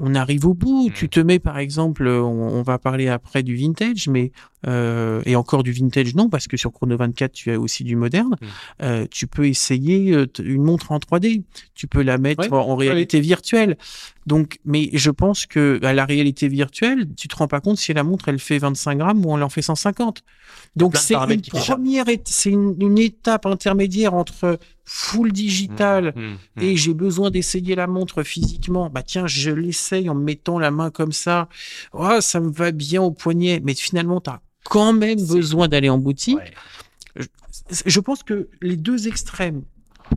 on 0.00 0.14
arrive 0.16 0.44
au 0.46 0.54
bout. 0.54 0.88
Mm. 0.88 0.92
Tu 0.92 1.08
te 1.08 1.20
mets 1.20 1.38
par 1.38 1.58
exemple, 1.58 2.06
on, 2.08 2.24
on 2.58 2.62
va 2.62 2.78
parler 2.78 3.08
après 3.08 3.42
du 3.44 3.54
vintage, 3.56 4.08
mais 4.08 4.32
euh, 4.66 5.22
et 5.26 5.36
encore 5.36 5.62
du 5.62 5.72
vintage 5.72 6.14
non 6.14 6.28
parce 6.28 6.48
que 6.48 6.56
sur 6.56 6.72
Chrono 6.72 6.96
24 6.96 7.32
tu 7.32 7.50
as 7.50 7.60
aussi 7.60 7.84
du 7.84 7.96
moderne. 7.96 8.36
Mm. 8.40 8.46
Euh, 8.82 9.06
tu 9.10 9.26
peux 9.26 9.46
essayer 9.46 10.12
euh, 10.12 10.26
une 10.42 10.62
montre 10.62 10.92
en 10.92 10.98
3D. 10.98 11.42
Tu 11.74 11.86
peux 11.86 12.02
la 12.02 12.18
mettre 12.18 12.34
Ouais, 12.34 12.52
en, 12.52 12.76
réalité 12.76 13.20
virtuelle. 13.20 13.76
Donc, 14.26 14.58
mais 14.64 14.90
je 14.92 15.10
pense 15.10 15.46
que 15.46 15.78
à 15.82 15.92
la 15.92 16.04
réalité 16.04 16.48
virtuelle, 16.48 17.06
tu 17.16 17.28
te 17.28 17.36
rends 17.36 17.46
pas 17.46 17.60
compte 17.60 17.78
si 17.78 17.92
la 17.92 18.02
montre 18.02 18.28
elle 18.28 18.38
fait 18.38 18.58
25 18.58 18.98
grammes 18.98 19.24
ou 19.24 19.32
on 19.32 19.40
en 19.40 19.48
fait 19.48 19.62
150. 19.62 20.22
Donc 20.76 20.96
c'est 20.96 21.14
une 21.14 21.42
première, 21.42 22.06
c'est 22.24 22.50
une, 22.50 22.74
une 22.80 22.98
étape 22.98 23.46
intermédiaire 23.46 24.14
entre 24.14 24.58
full 24.84 25.32
digital 25.32 25.94
Mm. 26.14 26.20
Mm. 26.56 26.62
et 26.62 26.76
j'ai 26.76 26.94
besoin 26.94 27.30
d'essayer 27.30 27.74
la 27.74 27.86
montre 27.86 28.22
physiquement. 28.22 28.90
Bah 28.90 29.02
tiens, 29.02 29.26
je 29.26 29.50
l'essaye 29.50 30.08
en 30.08 30.14
me 30.14 30.22
mettant 30.22 30.58
la 30.58 30.70
main 30.70 30.90
comme 30.90 31.12
ça. 31.12 31.48
Oh, 31.92 32.20
ça 32.20 32.40
me 32.40 32.50
va 32.50 32.72
bien 32.72 33.02
au 33.02 33.10
poignet. 33.10 33.60
Mais 33.64 33.74
finalement, 33.74 34.20
tu 34.20 34.30
as 34.30 34.40
quand 34.64 34.92
même 34.92 35.24
besoin 35.26 35.68
d'aller 35.68 35.88
en 35.88 35.98
boutique. 35.98 36.36
Ouais. 36.38 36.52
je, 37.16 37.24
je 37.86 38.00
pense 38.00 38.22
que 38.22 38.48
les 38.60 38.76
deux 38.76 39.08
extrêmes, 39.08 39.62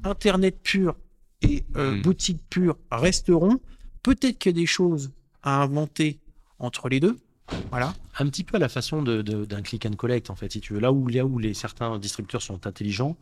Internet 0.04 0.58
pur 0.64 0.96
et 1.42 1.64
euh, 1.76 1.92
Mm. 1.96 2.02
boutique 2.02 2.40
pure, 2.50 2.78
resteront. 2.92 3.60
Peut-être 4.04 4.38
qu'il 4.40 4.52
y 4.52 4.56
a 4.56 4.60
des 4.60 4.66
choses 4.66 5.12
à 5.44 5.62
inventer 5.62 6.20
entre 6.60 6.90
les 6.90 7.00
deux. 7.00 7.18
Voilà. 7.70 7.94
Un 8.20 8.26
petit 8.28 8.44
peu 8.44 8.58
à 8.58 8.60
la 8.60 8.68
façon 8.70 9.02
de- 9.02 9.22
de- 9.22 9.46
d'un 9.46 9.62
click 9.62 9.86
and 9.86 9.94
collect, 9.94 10.30
en 10.30 10.36
fait, 10.36 10.52
si 10.52 10.60
tu 10.60 10.74
veux. 10.74 10.80
Là 10.80 10.92
où, 10.92 11.08
là 11.08 11.26
où 11.26 11.40
les, 11.40 11.54
certains 11.54 11.98
distributeurs 12.00 12.42
sont 12.42 12.66
intelligents, 12.68 13.16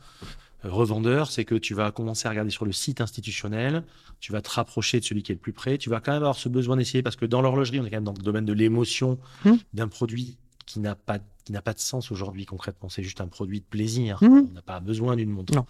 euh, 0.64 0.70
revendeurs, 0.72 1.30
c'est 1.30 1.46
que 1.46 1.54
tu 1.56 1.74
vas 1.76 1.92
commencer 1.92 2.28
à 2.28 2.32
regarder 2.32 2.50
sur 2.50 2.66
le 2.66 2.72
site 2.72 3.02
institutionnel, 3.02 3.84
tu 4.20 4.32
vas 4.32 4.42
te 4.42 4.50
rapprocher 4.50 5.00
de 5.00 5.06
celui 5.06 5.22
qui 5.22 5.32
est 5.32 5.36
le 5.36 5.42
plus 5.42 5.54
près, 5.54 5.78
tu 5.78 5.90
vas 5.92 6.00
quand 6.00 6.14
même 6.14 6.22
avoir 6.24 6.38
ce 6.38 6.50
besoin 6.50 6.78
d'essayer, 6.78 7.04
parce 7.04 7.16
que 7.18 7.26
dans 7.26 7.42
l'horlogerie, 7.42 7.80
on 7.80 7.86
est 7.86 7.90
quand 7.92 7.98
même 7.98 8.04
dans 8.06 8.14
le 8.14 8.24
domaine 8.24 8.46
de 8.46 8.54
l'émotion 8.54 9.20
Hmm. 9.44 9.56
d'un 9.74 9.88
produit 9.88 10.38
qui 10.66 10.80
n'a 10.80 10.96
pas 10.96 11.20
qui 11.44 11.52
n'a 11.52 11.62
pas 11.62 11.74
de 11.74 11.80
sens 11.80 12.12
aujourd'hui 12.12 12.46
concrètement, 12.48 12.90
c'est 12.90 13.04
juste 13.04 13.22
un 13.22 13.28
produit 13.28 13.60
de 13.60 13.66
plaisir. 13.66 14.18
Mhm. 14.24 14.48
On 14.50 14.54
n'a 14.54 14.64
pas 14.64 14.80
besoin 14.80 15.16
d'une 15.16 15.30
montre. 15.30 15.54
Non. 15.54 15.66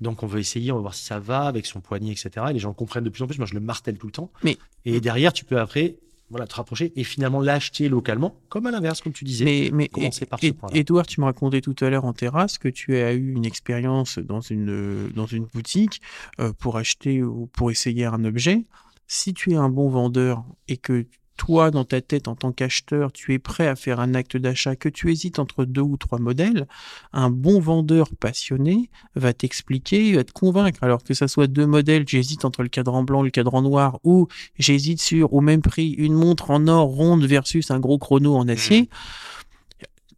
Donc 0.00 0.24
on 0.24 0.26
veut 0.26 0.40
essayer, 0.40 0.72
on 0.72 0.76
va 0.76 0.80
voir 0.80 0.94
si 0.94 1.04
ça 1.04 1.20
va 1.20 1.42
avec 1.42 1.64
son 1.64 1.80
poignet, 1.80 2.10
etc. 2.10 2.46
Et 2.50 2.54
les 2.54 2.58
gens 2.58 2.70
le 2.70 2.74
comprennent 2.74 3.04
de 3.04 3.08
plus 3.08 3.22
en 3.22 3.28
plus. 3.28 3.38
Moi, 3.38 3.46
je 3.46 3.54
le 3.54 3.60
martèle 3.60 3.98
tout 3.98 4.06
le 4.08 4.12
temps. 4.12 4.32
Mais- 4.42 4.58
Et 4.84 5.00
derrière, 5.00 5.32
tu 5.32 5.44
peux 5.44 5.60
après 5.60 5.96
voilà, 6.28 6.46
te 6.48 6.54
rapprocher 6.56 6.92
et 6.96 7.04
finalement 7.04 7.40
l'acheter 7.40 7.88
localement, 7.90 8.34
comme 8.48 8.66
à 8.66 8.70
l'inverse, 8.72 9.00
comme 9.02 9.12
tu 9.12 9.24
disais. 9.24 9.44
Mais, 9.44 9.70
mais 9.72 9.88
commencer 9.88 10.24
par 10.26 10.40
ce 10.40 10.46
et- 10.46 10.52
point-là. 10.52 10.76
Edouard, 10.76 11.06
tu 11.06 11.20
me 11.20 11.26
racontais 11.26 11.60
tout 11.60 11.76
à 11.82 11.88
l'heure 11.90 12.04
en 12.06 12.14
terrasse 12.14 12.56
que 12.58 12.68
tu 12.68 12.96
as 12.96 13.12
eu 13.12 13.32
une 13.32 13.44
expérience 13.44 14.18
dans 14.18 14.40
une, 14.40 15.08
dans 15.14 15.26
une 15.26 15.44
boutique 15.44 16.00
euh, 16.40 16.52
pour 16.54 16.78
acheter 16.78 17.22
ou 17.22 17.46
pour 17.52 17.70
essayer 17.70 18.06
un 18.06 18.24
objet. 18.24 18.64
Si 19.06 19.34
tu 19.34 19.52
es 19.52 19.56
un 19.56 19.68
bon 19.68 19.88
vendeur 19.90 20.42
et 20.68 20.78
que 20.78 21.06
toi, 21.36 21.70
dans 21.70 21.84
ta 21.84 22.00
tête, 22.00 22.28
en 22.28 22.36
tant 22.36 22.52
qu'acheteur, 22.52 23.12
tu 23.12 23.32
es 23.32 23.38
prêt 23.38 23.66
à 23.66 23.76
faire 23.76 24.00
un 24.00 24.14
acte 24.14 24.36
d'achat, 24.36 24.76
que 24.76 24.88
tu 24.88 25.10
hésites 25.10 25.38
entre 25.38 25.64
deux 25.64 25.80
ou 25.80 25.96
trois 25.96 26.18
modèles, 26.18 26.66
un 27.12 27.30
bon 27.30 27.60
vendeur 27.60 28.08
passionné 28.20 28.90
va 29.14 29.32
t'expliquer, 29.32 30.12
va 30.14 30.24
te 30.24 30.32
convaincre. 30.32 30.82
Alors 30.82 31.02
que 31.02 31.14
ça 31.14 31.28
soit 31.28 31.46
deux 31.46 31.66
modèles, 31.66 32.04
j'hésite 32.06 32.44
entre 32.44 32.62
le 32.62 32.68
cadran 32.68 33.02
blanc 33.02 33.22
et 33.22 33.26
le 33.26 33.30
cadran 33.30 33.62
noir, 33.62 33.98
ou 34.04 34.28
j'hésite 34.58 35.00
sur, 35.00 35.32
au 35.34 35.40
même 35.40 35.62
prix, 35.62 35.90
une 35.90 36.14
montre 36.14 36.50
en 36.50 36.68
or 36.68 36.88
ronde 36.88 37.24
versus 37.24 37.70
un 37.70 37.80
gros 37.80 37.98
chrono 37.98 38.36
en 38.36 38.48
acier. 38.48 38.88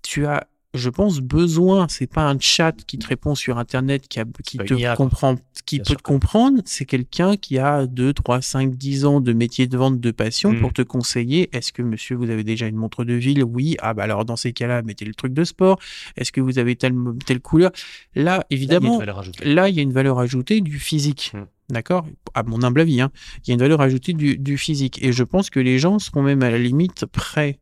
Tu 0.03 0.27
as, 0.27 0.47
je 0.75 0.91
pense, 0.91 1.20
besoin, 1.20 1.87
c'est 1.89 2.07
pas 2.07 2.29
un 2.29 2.37
chat 2.39 2.72
qui 2.87 2.99
te 2.99 3.07
répond 3.07 3.35
sur 3.35 3.59
Internet, 3.59 4.09
qui, 4.09 4.18
a- 4.20 4.25
qui 4.45 4.59
pas 4.59 4.64
te 4.64 4.75
IA, 4.75 4.97
comprend, 4.97 5.37
qui 5.66 5.79
peut 5.79 5.85
sûr. 5.85 5.97
te 5.97 6.03
comprendre, 6.03 6.61
c'est 6.64 6.85
quelqu'un 6.85 7.37
qui 7.37 7.59
a 7.59 7.87
2, 7.87 8.12
3, 8.12 8.43
5, 8.43 8.75
10 8.75 9.05
ans 9.05 9.20
de 9.20 9.33
métier 9.33 9.66
de 9.66 9.77
vente 9.79 10.01
de 10.01 10.11
passion 10.11 10.53
Mm. 10.53 10.61
pour 10.61 10.72
te 10.72 10.83
conseiller. 10.83 11.49
Est-ce 11.57 11.72
que 11.72 11.83
monsieur, 11.83 12.16
vous 12.16 12.29
avez 12.31 12.45
déjà 12.45 12.66
une 12.66 12.77
montre 12.77 13.05
de 13.05 13.14
ville? 13.14 13.45
Oui. 13.45 13.77
Ah, 13.81 13.95
bah 13.95 14.03
alors, 14.03 14.25
dans 14.25 14.37
ces 14.37 14.53
cas-là, 14.53 14.83
mettez 14.83 15.05
le 15.05 15.14
truc 15.14 15.33
de 15.33 15.45
sport. 15.45 15.79
Est-ce 16.16 16.33
que 16.33 16.41
vous 16.41 16.59
avez 16.59 16.77
telle, 16.77 16.95
telle 17.25 17.41
couleur? 17.41 17.70
Là, 18.14 18.45
évidemment, 18.51 19.01
là, 19.45 19.68
il 19.68 19.77
y 19.77 19.79
a 19.79 19.83
une 19.83 19.93
valeur 19.93 20.18
ajoutée 20.18 20.61
du 20.61 20.79
physique. 20.79 21.33
Mm. 21.35 21.45
D'accord? 21.70 22.07
À 22.35 22.43
mon 22.43 22.62
humble 22.62 22.81
avis, 22.81 23.01
hein. 23.01 23.11
il 23.39 23.49
y 23.49 23.51
a 23.53 23.55
une 23.55 23.61
valeur 23.61 23.81
ajoutée 23.81 24.12
du, 24.12 24.37
du 24.37 24.59
physique. 24.59 25.03
Et 25.03 25.12
je 25.12 25.22
pense 25.22 25.49
que 25.51 25.61
les 25.61 25.79
gens 25.79 25.99
seront 25.99 26.22
même 26.22 26.43
à 26.43 26.51
la 26.51 26.59
limite 26.59 27.07
prêts 27.07 27.59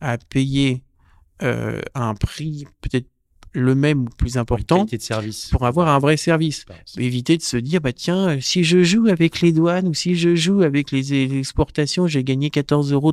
à 0.00 0.18
payer 0.18 0.82
euh, 1.42 1.80
un 1.94 2.14
prix 2.14 2.66
peut-être 2.80 3.08
le 3.52 3.74
même 3.74 4.02
ou 4.02 4.08
plus 4.16 4.36
important 4.36 4.76
qualité 4.76 4.98
de 4.98 5.02
service. 5.02 5.48
pour 5.50 5.66
avoir 5.66 5.88
un 5.88 5.98
vrai 5.98 6.16
service. 6.16 6.64
Éviter 6.98 7.36
de 7.36 7.42
se 7.42 7.56
dire, 7.56 7.80
bah 7.80 7.92
tiens, 7.92 8.28
euh, 8.28 8.40
si 8.40 8.64
je 8.64 8.82
joue 8.82 9.06
avec 9.08 9.40
les 9.40 9.52
douanes 9.52 9.88
ou 9.88 9.94
si 9.94 10.14
je 10.14 10.34
joue 10.34 10.62
avec 10.62 10.90
les 10.90 11.12
exportations, 11.38 12.06
j'ai 12.06 12.22
gagné 12.24 12.48
14,32 12.50 12.92
euros 12.92 13.12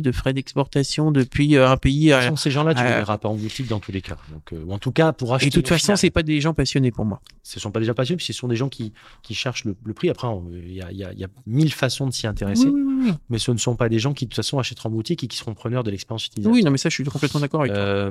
de 0.00 0.12
frais 0.12 0.32
d'exportation 0.32 1.10
depuis 1.10 1.56
euh, 1.56 1.68
un 1.68 1.76
pays. 1.76 2.08
De 2.08 2.12
toute 2.14 2.22
façon, 2.22 2.36
ces 2.36 2.50
gens-là, 2.50 2.74
tu 2.74 2.80
ne 2.80 2.86
euh, 2.86 2.88
les 2.90 2.94
verras 2.96 3.18
pas 3.18 3.28
en 3.28 3.34
boutique 3.36 3.68
dans 3.68 3.80
tous 3.80 3.92
les 3.92 4.00
cas. 4.00 4.16
Donc, 4.32 4.52
euh, 4.52 4.64
ou 4.64 4.72
en 4.72 4.78
tout 4.78 4.92
cas, 4.92 5.12
pour 5.12 5.34
acheter. 5.34 5.46
Et 5.46 5.50
de 5.50 5.54
toute 5.54 5.68
façon, 5.68 5.96
c'est 5.96 6.10
pas 6.10 6.22
des 6.22 6.40
gens 6.40 6.54
passionnés 6.54 6.90
pour 6.90 7.04
moi. 7.04 7.20
ce 7.42 7.60
sont 7.60 7.70
pas 7.70 7.80
déjà 7.80 7.94
passionnés, 7.94 8.16
puis 8.16 8.26
ce 8.26 8.32
sont 8.32 8.48
des 8.48 8.56
gens 8.56 8.68
qui, 8.68 8.92
qui 9.22 9.34
cherchent 9.34 9.64
le, 9.64 9.76
le 9.84 9.92
prix. 9.94 10.10
Après, 10.10 10.28
il 10.52 10.72
y 10.72 10.80
y 10.92 10.98
y 11.20 11.24
a 11.24 11.28
mille 11.46 11.72
façons 11.72 12.06
de 12.06 12.12
s'y 12.12 12.26
intéresser, 12.26 12.66
Oui, 12.66 12.82
oui, 12.84 12.94
oui. 13.06 13.12
mais 13.28 13.38
ce 13.38 13.50
ne 13.52 13.58
sont 13.58 13.76
pas 13.76 13.88
des 13.88 13.98
gens 13.98 14.12
qui, 14.12 14.24
de 14.24 14.30
toute 14.30 14.36
fação, 14.36 14.58
achèteront 14.58 14.88
en 14.88 14.92
boutique 14.92 15.22
et 15.24 15.26
qui 15.26 15.36
seront 15.36 15.54
preneurs 15.54 15.84
de 15.84 15.90
l'expérience 15.90 16.26
utilisateur. 16.26 16.52
Oui, 16.52 16.62
non, 16.62 16.70
mais 16.70 16.78
ça, 16.78 16.88
je 16.88 16.94
suis 16.94 17.04
complètement 17.04 17.40
d'accord 17.40 17.60
avec 17.62 17.72
toi. 17.72 18.10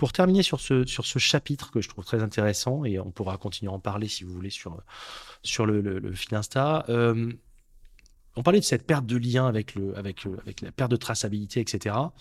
Euh, 0.00 0.06
pour 0.06 0.12
terminer 0.12 0.42
sur 0.42 0.60
ce, 0.60 0.86
sur 0.86 1.04
ce 1.04 1.18
chapitre 1.18 1.70
que 1.70 1.80
je 1.80 1.88
trouve 1.88 2.04
très 2.04 2.22
intéressant, 2.22 2.84
et 2.84 2.98
on 2.98 3.10
pourra 3.10 3.36
continuer 3.36 3.70
à 3.70 3.74
en 3.74 3.80
parler 3.80 4.08
si 4.08 4.24
vous 4.24 4.32
voulez 4.32 4.50
sur, 4.50 4.82
sur 5.42 5.66
le, 5.66 5.80
le, 5.80 5.98
le 5.98 6.12
fil 6.14 6.34
Insta, 6.34 6.84
euh, 6.88 7.32
on 8.36 8.42
parlait 8.42 8.60
de 8.60 8.64
cette 8.64 8.86
perte 8.86 9.06
de 9.06 9.16
lien 9.16 9.46
avec, 9.46 9.74
le, 9.74 9.96
avec, 9.98 10.24
le- 10.24 10.38
avec 10.40 10.60
la 10.62 10.72
perte 10.72 10.90
de 10.90 10.96
traçabilité, 10.96 11.60
etc. 11.60 12.12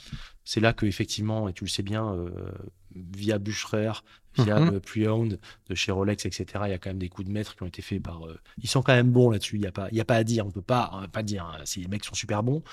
C'est 0.43 0.59
là 0.59 0.73
que 0.73 0.86
effectivement, 0.88 1.47
et 1.47 1.53
tu 1.53 1.63
le 1.63 1.69
sais 1.69 1.84
bien, 1.84 2.13
euh, 2.13 2.51
via 2.95 3.38
Bucherer, 3.38 3.91
via 4.38 4.57
euh, 4.57 4.80
Pre-Owned 4.80 5.39
de 5.69 5.75
chez 5.75 5.91
Rolex, 5.91 6.25
etc., 6.25 6.45
il 6.65 6.71
y 6.71 6.73
a 6.73 6.80
quand 6.80 6.89
même 6.89 6.97
des 6.99 7.09
coups 7.09 7.27
de 7.27 7.32
maître 7.34 7.55
qui 7.55 7.63
ont 7.63 7.67
été 7.67 7.82
faits 7.82 8.01
par... 8.01 8.25
euh, 8.25 8.39
ils 8.61 8.67
sont 8.69 8.82
quand 8.82 8.93
même 8.95 9.11
bons 9.11 9.30
là-dessus, 9.30 9.55
il 9.57 9.61
n'y 9.61 9.67
a, 9.67 9.71
pas- 9.71 9.89
y 9.91 10.01
a 10.01 10.05
pas 10.05 10.15
à 10.15 10.23
dire, 10.23 10.45
on 10.47 10.51
peut 10.51 10.61
pas, 10.61 10.89
on 10.93 11.07
pas 11.07 11.23
dire, 11.23 11.45
hein, 11.45 11.61
si 11.65 11.82
les 11.82 11.88
mecs 11.88 12.03
sont 12.03 12.15
super 12.15 12.41
bons. 12.43 12.63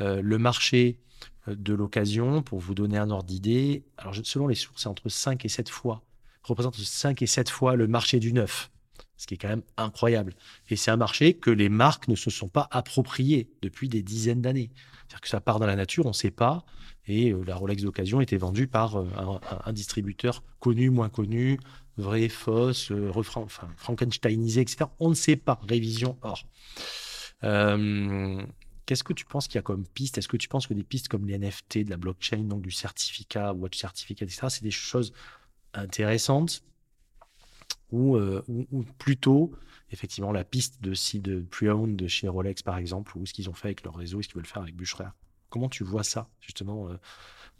Euh, 0.00 0.20
le 0.22 0.38
marché 0.38 0.96
euh, 0.96 1.04
de 1.56 1.74
l'occasion, 1.74 2.42
pour 2.42 2.58
vous 2.58 2.74
donner 2.74 2.98
un 2.98 3.10
ordre 3.10 3.26
d'idée, 3.26 3.84
alors 3.96 4.14
selon 4.22 4.46
les 4.48 4.54
sources, 4.54 4.82
c'est 4.82 4.88
entre 4.88 5.08
5 5.08 5.44
et 5.44 5.48
7 5.48 5.68
fois, 5.68 6.02
représente 6.42 6.76
5 6.76 7.22
et 7.22 7.26
7 7.26 7.48
fois 7.50 7.76
le 7.76 7.86
marché 7.86 8.20
du 8.20 8.32
neuf, 8.32 8.70
ce 9.16 9.26
qui 9.26 9.34
est 9.34 9.36
quand 9.36 9.48
même 9.48 9.62
incroyable. 9.76 10.34
Et 10.68 10.76
c'est 10.76 10.90
un 10.90 10.96
marché 10.96 11.34
que 11.34 11.50
les 11.50 11.68
marques 11.68 12.08
ne 12.08 12.14
se 12.14 12.30
sont 12.30 12.48
pas 12.48 12.68
appropriés 12.70 13.50
depuis 13.62 13.88
des 13.88 14.02
dizaines 14.02 14.40
d'années. 14.42 14.70
C'est-à-dire 15.08 15.20
que 15.20 15.28
ça 15.28 15.40
part 15.40 15.58
dans 15.58 15.66
la 15.66 15.76
nature, 15.76 16.06
on 16.06 16.10
ne 16.10 16.14
sait 16.14 16.30
pas, 16.30 16.64
et 17.06 17.32
euh, 17.32 17.42
la 17.46 17.56
Rolex 17.56 17.82
d'occasion 17.82 18.20
était 18.20 18.36
vendue 18.36 18.66
par 18.66 18.96
euh, 18.96 19.06
un 19.64 19.72
distributeur 19.72 20.42
connu, 20.60 20.90
moins 20.90 21.08
connu, 21.08 21.58
vrai, 21.96 22.28
fausse, 22.28 22.92
euh, 22.92 23.10
refran- 23.10 23.44
enfin, 23.44 23.68
frankensteinisé, 23.76 24.60
etc. 24.60 24.84
On 25.00 25.08
ne 25.08 25.14
sait 25.14 25.36
pas, 25.36 25.60
révision 25.66 26.18
hors. 26.22 26.44
Euh, 27.44 28.42
Qu'est-ce 28.88 29.04
que 29.04 29.12
tu 29.12 29.26
penses 29.26 29.48
qu'il 29.48 29.56
y 29.56 29.58
a 29.58 29.62
comme 29.62 29.86
piste 29.86 30.16
Est-ce 30.16 30.28
que 30.28 30.38
tu 30.38 30.48
penses 30.48 30.66
que 30.66 30.72
des 30.72 30.82
pistes 30.82 31.08
comme 31.08 31.26
les 31.26 31.38
NFT, 31.38 31.84
de 31.84 31.90
la 31.90 31.98
blockchain, 31.98 32.38
donc 32.38 32.62
du 32.62 32.70
certificat, 32.70 33.52
watch 33.52 33.76
certificate, 33.76 34.30
etc., 34.30 34.46
c'est 34.48 34.62
des 34.62 34.70
choses 34.70 35.12
intéressantes? 35.74 36.62
Ou, 37.92 38.16
euh, 38.16 38.42
ou, 38.48 38.84
plutôt, 38.96 39.52
effectivement, 39.90 40.32
la 40.32 40.42
piste 40.42 40.80
de, 40.80 40.94
si 40.94 41.20
de 41.20 41.44
pre-owned 41.50 41.96
de 41.96 42.08
chez 42.08 42.28
Rolex, 42.28 42.62
par 42.62 42.78
exemple, 42.78 43.12
ou 43.18 43.26
ce 43.26 43.34
qu'ils 43.34 43.50
ont 43.50 43.52
fait 43.52 43.68
avec 43.68 43.84
leur 43.84 43.94
réseau, 43.94 44.22
ce 44.22 44.28
qu'ils 44.28 44.36
veulent 44.36 44.46
faire 44.46 44.62
avec 44.62 44.74
Bucherer 44.74 45.10
Comment 45.50 45.68
tu 45.68 45.84
vois 45.84 46.02
ça, 46.02 46.30
justement, 46.40 46.88
euh, 46.88 46.96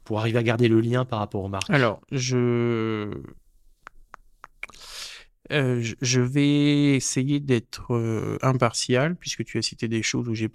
pour 0.04 0.20
arriver 0.20 0.38
à 0.38 0.42
garder 0.42 0.68
le 0.68 0.80
lien 0.80 1.04
par 1.04 1.18
rapport 1.18 1.44
aux 1.44 1.48
marques 1.48 1.68
Alors, 1.68 2.00
je... 2.10 3.12
euh, 5.52 5.80
je- 6.02 6.20
vais 6.20 6.94
essayer 6.94 7.40
d'être 7.40 7.94
euh, 7.94 8.36
impartial, 8.42 9.16
puisque 9.16 9.44
tu 9.44 9.58
as 9.58 9.62
cité 9.62 9.88
des 9.88 10.02
choses 10.02 10.28
où 10.28 10.34
j'ai 10.34 10.48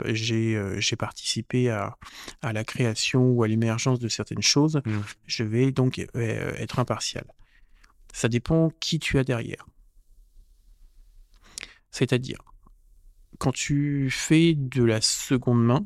euh, 0.55 0.79
participé 0.97 1.69
à, 1.69 1.97
à 2.41 2.53
la 2.53 2.63
création 2.63 3.31
ou 3.31 3.43
à 3.43 3.47
l'émergence 3.47 3.99
de 3.99 4.07
certaines 4.07 4.41
choses. 4.41 4.81
Mm. 4.85 4.99
Je 5.25 5.43
vais 5.43 5.71
donc 5.71 5.99
être 6.13 6.79
impartial. 6.79 7.25
Ça 8.13 8.29
dépend 8.29 8.71
qui 8.79 8.99
tu 8.99 9.17
as 9.17 9.23
derrière. 9.23 9.65
C'est-à-dire, 11.91 12.39
quand 13.39 13.51
tu 13.51 14.09
fais 14.11 14.53
de 14.55 14.83
la 14.83 15.01
seconde 15.01 15.63
main, 15.63 15.85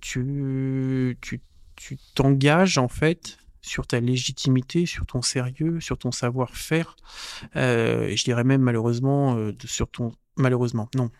tu 0.00 1.18
tu 1.20 1.40
tu 1.76 1.98
t'engages 2.14 2.78
en 2.78 2.88
fait 2.88 3.38
sur 3.66 3.86
ta 3.86 4.00
légitimité, 4.00 4.86
sur 4.86 5.04
ton 5.06 5.22
sérieux, 5.22 5.80
sur 5.80 5.98
ton 5.98 6.12
savoir-faire, 6.12 6.96
euh, 7.56 8.06
et 8.06 8.16
je 8.16 8.24
dirais 8.24 8.44
même 8.44 8.62
malheureusement 8.62 9.36
euh, 9.36 9.52
sur 9.64 9.88
ton 9.88 10.12
malheureusement 10.36 10.88
non 10.94 11.10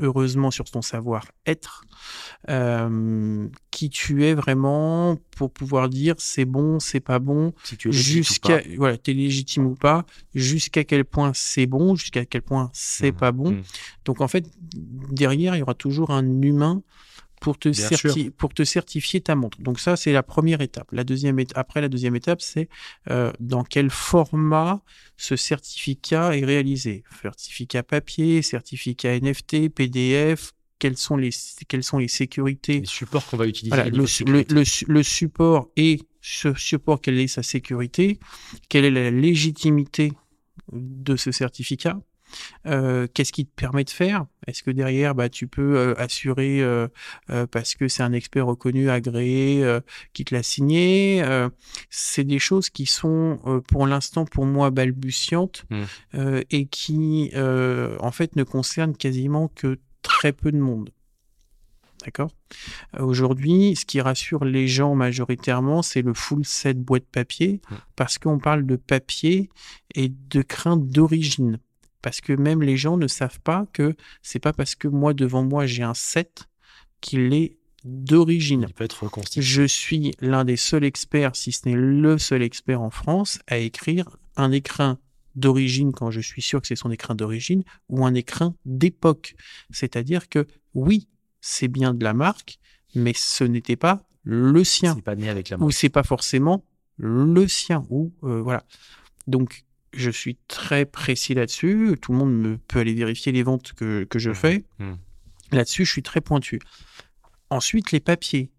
heureusement 0.00 0.50
sur 0.50 0.64
ton 0.64 0.80
savoir-être, 0.80 1.84
euh, 2.48 3.46
qui 3.70 3.90
tu 3.90 4.24
es 4.24 4.32
vraiment 4.34 5.18
pour 5.36 5.52
pouvoir 5.52 5.90
dire 5.90 6.14
c'est 6.18 6.46
bon, 6.46 6.80
c'est 6.80 7.00
pas 7.00 7.18
bon, 7.18 7.52
Si 7.62 7.76
tu 7.76 7.88
es 7.88 7.92
légitime 7.92 8.20
ou 8.20 8.24
jusqu'à 8.24 8.58
pas. 8.58 8.64
voilà 8.78 8.96
t'es 8.96 9.12
légitime 9.12 9.66
ou 9.66 9.74
pas, 9.74 10.06
jusqu'à 10.34 10.84
quel 10.84 11.04
point 11.04 11.32
c'est 11.34 11.66
bon, 11.66 11.94
jusqu'à 11.94 12.24
quel 12.24 12.40
point 12.42 12.70
c'est 12.72 13.12
Mhm. 13.12 13.16
pas 13.18 13.32
bon. 13.32 13.50
Mhm. 13.50 13.62
Donc 14.06 14.20
en 14.22 14.28
fait, 14.28 14.46
derrière, 14.74 15.54
il 15.56 15.58
y 15.58 15.62
aura 15.62 15.74
toujours 15.74 16.10
un 16.10 16.24
humain 16.42 16.82
pour 17.42 17.58
te, 17.58 17.68
Bien 17.68 17.88
certi- 17.88 18.30
pour 18.30 18.54
te 18.54 18.64
certifier 18.64 19.20
ta 19.20 19.34
montre. 19.34 19.60
Donc 19.60 19.80
ça, 19.80 19.96
c'est 19.96 20.12
la 20.12 20.22
première 20.22 20.60
étape. 20.60 20.88
La 20.92 21.04
deuxième 21.04 21.38
éta- 21.38 21.52
Après, 21.56 21.80
la 21.80 21.88
deuxième 21.88 22.16
étape, 22.16 22.40
c'est 22.40 22.68
euh, 23.10 23.32
dans 23.40 23.64
quel 23.64 23.90
format 23.90 24.82
ce 25.16 25.36
certificat 25.36 26.36
est 26.36 26.44
réalisé? 26.44 27.02
Certificat 27.20 27.82
papier, 27.82 28.42
certificat 28.42 29.16
NFT, 29.16 29.68
PDF, 29.68 30.52
quelles 30.78 30.96
sont 30.96 31.16
les, 31.16 31.30
quelles 31.68 31.84
sont 31.84 31.98
les 31.98 32.08
sécurités? 32.08 32.80
Les 32.80 32.86
supports 32.86 33.26
qu'on 33.26 33.36
va 33.36 33.46
utiliser. 33.46 33.74
voilà, 33.76 33.90
le, 33.90 34.64
le 34.88 35.02
support 35.02 35.68
et 35.76 36.00
ce 36.20 36.54
support, 36.54 37.00
quelle 37.00 37.18
est 37.18 37.26
sa 37.28 37.42
sécurité, 37.42 38.18
quelle 38.68 38.84
est 38.84 38.90
la 38.90 39.10
légitimité 39.10 40.12
de 40.72 41.16
ce 41.16 41.32
certificat, 41.32 42.00
Euh, 42.66 43.06
Qu'est-ce 43.12 43.32
qui 43.32 43.46
te 43.46 43.54
permet 43.54 43.84
de 43.84 43.90
faire? 43.90 44.26
Est-ce 44.46 44.62
que 44.62 44.70
derrière, 44.70 45.14
bah, 45.14 45.28
tu 45.28 45.46
peux 45.46 45.76
euh, 45.76 45.94
assurer 45.98 46.60
euh, 46.62 46.88
euh, 47.30 47.46
parce 47.46 47.74
que 47.74 47.88
c'est 47.88 48.02
un 48.02 48.12
expert 48.12 48.46
reconnu, 48.46 48.90
agréé, 48.90 49.62
euh, 49.64 49.80
qui 50.12 50.24
te 50.24 50.34
l'a 50.34 50.42
signé? 50.42 51.22
Euh, 51.24 51.48
C'est 51.90 52.24
des 52.24 52.38
choses 52.38 52.70
qui 52.70 52.86
sont, 52.86 53.38
euh, 53.46 53.60
pour 53.60 53.86
l'instant, 53.86 54.24
pour 54.24 54.46
moi, 54.46 54.70
balbutiantes 54.70 55.64
Mm. 55.70 55.82
euh, 56.14 56.42
et 56.50 56.66
qui, 56.66 57.30
euh, 57.34 57.96
en 58.00 58.10
fait, 58.10 58.36
ne 58.36 58.42
concernent 58.44 58.96
quasiment 58.96 59.48
que 59.48 59.78
très 60.02 60.32
peu 60.32 60.50
de 60.52 60.58
monde. 60.58 60.90
D'accord? 62.04 62.32
Euh, 62.98 63.04
Aujourd'hui, 63.04 63.76
ce 63.76 63.84
qui 63.84 64.00
rassure 64.00 64.44
les 64.44 64.66
gens 64.66 64.96
majoritairement, 64.96 65.82
c'est 65.82 66.02
le 66.02 66.14
full 66.14 66.44
set 66.44 66.80
boîte 66.82 67.04
papier, 67.12 67.60
Mm. 67.70 67.74
parce 67.94 68.18
qu'on 68.18 68.38
parle 68.40 68.66
de 68.66 68.74
papier 68.76 69.50
et 69.94 70.08
de 70.08 70.42
crainte 70.42 70.88
d'origine. 70.88 71.58
Parce 72.02 72.20
que 72.20 72.32
même 72.32 72.62
les 72.62 72.76
gens 72.76 72.96
ne 72.96 73.06
savent 73.06 73.40
pas 73.40 73.66
que 73.72 73.94
c'est 74.22 74.40
pas 74.40 74.52
parce 74.52 74.74
que 74.74 74.88
moi, 74.88 75.14
devant 75.14 75.44
moi, 75.44 75.66
j'ai 75.66 75.82
un 75.82 75.94
set 75.94 76.48
qu'il 77.00 77.32
est 77.32 77.56
d'origine. 77.84 78.66
Il 78.68 78.74
peut 78.74 78.84
être 78.84 79.04
reconstitué. 79.04 79.42
Je 79.42 79.62
suis 79.62 80.12
l'un 80.20 80.44
des 80.44 80.56
seuls 80.56 80.84
experts, 80.84 81.34
si 81.36 81.52
ce 81.52 81.68
n'est 81.68 81.74
le 81.76 82.18
seul 82.18 82.42
expert 82.42 82.80
en 82.80 82.90
France, 82.90 83.38
à 83.46 83.58
écrire 83.58 84.16
un 84.36 84.52
écrin 84.52 84.98
d'origine 85.34 85.92
quand 85.92 86.10
je 86.10 86.20
suis 86.20 86.42
sûr 86.42 86.60
que 86.60 86.66
c'est 86.66 86.76
son 86.76 86.90
écrin 86.90 87.14
d'origine 87.14 87.64
ou 87.88 88.04
un 88.04 88.14
écrin 88.14 88.54
d'époque. 88.64 89.34
C'est-à-dire 89.70 90.28
que 90.28 90.46
oui, 90.74 91.08
c'est 91.40 91.68
bien 91.68 91.94
de 91.94 92.04
la 92.04 92.12
marque, 92.12 92.58
mais 92.94 93.12
ce 93.16 93.44
n'était 93.44 93.76
pas 93.76 94.06
le 94.24 94.62
sien 94.62 94.94
C'est 94.94 95.02
pas 95.02 95.16
né 95.16 95.28
avec 95.28 95.48
la 95.48 95.56
ou 95.56 95.60
marque. 95.60 95.72
c'est 95.72 95.88
pas 95.88 96.02
forcément 96.04 96.64
le 96.96 97.48
sien 97.48 97.84
ou 97.90 98.12
euh, 98.22 98.40
voilà. 98.40 98.64
Donc 99.26 99.64
je 99.94 100.10
suis 100.10 100.36
très 100.48 100.84
précis 100.86 101.34
là-dessus. 101.34 101.96
Tout 102.00 102.12
le 102.12 102.18
monde 102.18 102.32
me, 102.34 102.56
peut 102.58 102.78
aller 102.80 102.94
vérifier 102.94 103.32
les 103.32 103.42
ventes 103.42 103.72
que, 103.74 104.04
que 104.04 104.18
je 104.18 104.30
Mhm. 104.30 104.34
fais. 104.36 104.64
Mhm. 104.78 104.98
Là-dessus, 105.52 105.84
je 105.84 105.90
suis 105.92 106.02
très 106.02 106.20
pointu. 106.20 106.58
Ensuite, 107.50 107.92
les 107.92 108.00
papiers. 108.00 108.50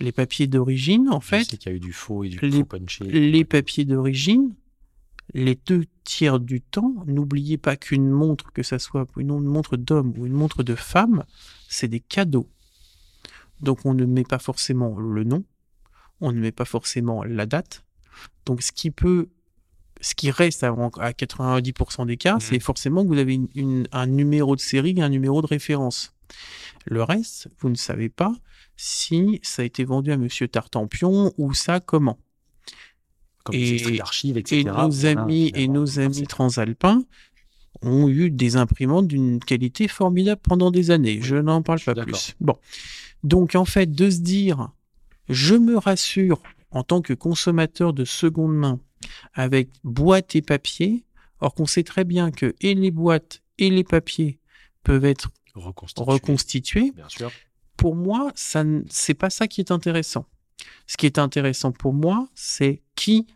Les 0.00 0.12
papiers 0.12 0.46
d'origine, 0.46 1.08
en 1.10 1.20
Je 1.20 1.26
fait, 1.26 1.44
sais 1.44 1.56
qu'il 1.56 1.70
y 1.70 1.74
a 1.74 1.76
eu 1.76 1.80
du 1.80 1.92
faux 1.92 2.24
et 2.24 2.28
du 2.28 2.38
les- 2.40 2.58
faux 2.60 2.64
punché. 2.64 3.04
les 3.04 3.44
papiers 3.44 3.84
d'origine, 3.84 4.54
les 5.34 5.54
deux 5.66 5.84
tiers 6.04 6.40
du 6.40 6.60
temps, 6.60 6.94
n'oubliez 7.06 7.58
pas 7.58 7.76
qu'une 7.76 8.08
montre, 8.08 8.52
que 8.52 8.62
ça 8.62 8.78
soit 8.78 9.06
une 9.16 9.38
montre 9.40 9.76
d'homme 9.76 10.14
ou 10.16 10.26
une 10.26 10.32
montre 10.32 10.62
de 10.62 10.74
femme, 10.74 11.24
c'est 11.68 11.88
des 11.88 12.00
cadeaux. 12.00 12.48
Donc 13.60 13.84
on 13.84 13.94
ne 13.94 14.04
met 14.04 14.24
pas 14.24 14.38
forcément 14.38 14.98
le 14.98 15.24
nom, 15.24 15.44
on 16.20 16.32
ne 16.32 16.40
met 16.40 16.52
pas 16.52 16.64
forcément 16.64 17.22
la 17.24 17.46
date. 17.46 17.84
Donc 18.46 18.62
ce 18.62 18.72
qui 18.72 18.90
peut, 18.90 19.28
ce 20.02 20.14
qui 20.14 20.30
reste 20.30 20.62
à, 20.64 20.74
à 21.00 21.12
90% 21.12 22.04
des 22.04 22.18
cas, 22.18 22.34
Mhm. 22.34 22.40
c'est 22.40 22.60
forcément 22.60 23.02
que 23.04 23.08
vous 23.08 23.18
avez 23.18 23.34
une- 23.34 23.48
une- 23.54 23.88
un 23.92 24.06
numéro 24.06 24.54
de 24.56 24.60
série 24.60 24.94
et 24.98 25.00
un 25.02 25.08
numéro 25.08 25.40
de 25.40 25.46
référence. 25.46 26.12
Le 26.84 27.02
reste, 27.02 27.48
vous 27.60 27.70
ne 27.70 27.74
savez 27.76 28.08
pas 28.10 28.34
si 28.76 29.40
ça 29.42 29.62
a 29.62 29.64
été 29.64 29.84
vendu 29.84 30.12
à 30.12 30.16
Monsieur 30.18 30.48
Tartampion 30.48 31.32
ou 31.38 31.54
ça 31.54 31.80
comment. 31.80 32.18
Comme 33.44 33.54
et- 33.56 33.76
etc. 33.76 34.02
Et 34.52 34.64
nos 34.64 35.06
amis 35.06 35.50
et 35.54 35.68
nos 35.68 35.98
amis 35.98 36.26
transalpins 36.26 37.02
ont 37.82 38.08
eu 38.08 38.30
des 38.30 38.56
imprimantes 38.56 39.08
d'une 39.08 39.40
qualité 39.40 39.88
formidable 39.88 40.40
pendant 40.42 40.70
des 40.70 40.90
années. 40.92 41.16
Oui, 41.16 41.22
je 41.22 41.36
n'en 41.36 41.62
parle 41.62 41.80
pas 41.80 41.94
plus. 41.94 42.34
Bon. 42.40 42.56
Donc, 43.24 43.54
en 43.56 43.64
fait, 43.64 43.90
de 43.92 44.10
se 44.10 44.18
dire, 44.20 44.70
je 45.28 45.54
me 45.54 45.76
rassure 45.76 46.42
en 46.72 46.82
tant 46.82 47.00
que 47.02 47.12
consommateur 47.14 47.92
de 47.92 48.04
seconde 48.04 48.54
main 48.54 48.80
avec 49.34 49.70
boîte 49.84 50.34
et 50.36 50.42
papier, 50.42 51.04
or 51.40 51.54
qu'on 51.54 51.66
sait 51.66 51.82
très 51.84 52.04
bien 52.04 52.30
que 52.30 52.54
et 52.60 52.74
les 52.74 52.90
boîtes 52.90 53.42
et 53.58 53.70
les 53.70 53.84
papiers 53.84 54.38
peuvent 54.84 55.04
être 55.04 55.30
reconstitué. 55.54 56.04
reconstitués, 56.12 56.90
Bien 56.92 57.08
sûr. 57.08 57.30
pour 57.76 57.94
moi, 57.94 58.32
ça, 58.34 58.64
c'est 58.88 59.14
pas 59.14 59.30
ça 59.30 59.46
qui 59.48 59.60
est 59.60 59.70
intéressant. 59.70 60.26
Ce 60.86 60.96
qui 60.96 61.06
est 61.06 61.18
intéressant 61.18 61.72
pour 61.72 61.92
moi, 61.92 62.28
c'est 62.34 62.82
qui 62.94 63.26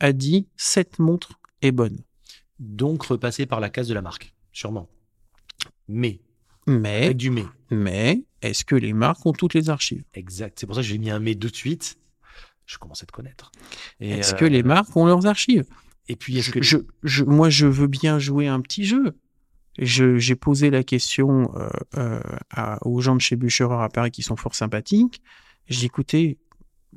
a 0.00 0.12
dit 0.12 0.46
cette 0.56 0.98
montre 0.98 1.38
est 1.62 1.72
bonne. 1.72 1.98
Donc 2.58 3.02
repasser 3.04 3.46
par 3.46 3.60
la 3.60 3.70
case 3.70 3.88
de 3.88 3.94
la 3.94 4.02
marque, 4.02 4.34
sûrement. 4.52 4.88
Mais, 5.88 6.20
Mais, 6.66 7.04
avec 7.06 7.16
du 7.16 7.30
mais. 7.30 7.44
mais, 7.70 8.24
est-ce 8.42 8.64
que 8.64 8.74
les 8.74 8.92
marques 8.92 9.24
ont 9.26 9.32
toutes 9.32 9.54
les 9.54 9.68
archives? 9.70 10.04
Exact. 10.14 10.58
C'est 10.58 10.66
pour 10.66 10.74
ça 10.74 10.80
que 10.82 10.86
j'ai 10.86 10.98
mis 10.98 11.10
un 11.10 11.20
mais 11.20 11.34
de 11.34 11.48
suite. 11.48 11.98
Je 12.70 12.78
commence 12.78 13.02
à 13.02 13.06
te 13.06 13.10
connaître. 13.12 13.50
Est-ce 13.98 14.34
euh, 14.34 14.36
que 14.38 14.44
les 14.44 14.62
marques 14.62 14.96
ont 14.96 15.04
leurs 15.04 15.26
archives? 15.26 15.64
Et 16.08 16.14
puis, 16.14 16.38
est-ce 16.38 16.50
que 16.52 16.62
je, 16.62 16.78
je- 17.02 17.24
Moi, 17.24 17.50
je 17.50 17.66
veux 17.66 17.88
bien 17.88 18.20
jouer 18.20 18.46
un 18.46 18.60
petit 18.60 18.84
jeu. 18.84 19.16
Je- 19.78 20.18
J'ai 20.18 20.36
posé 20.36 20.70
la 20.70 20.84
question 20.84 21.50
euh, 21.56 21.68
euh, 21.96 22.20
à- 22.50 22.78
aux 22.86 23.00
gens 23.00 23.16
de 23.16 23.20
chez 23.20 23.34
Bucherer 23.34 23.82
à 23.82 23.88
Paris 23.88 24.12
qui 24.12 24.22
sont 24.22 24.36
fort 24.36 24.54
sympathiques. 24.54 25.20
J'ai 25.66 25.86
écouté, 25.86 26.38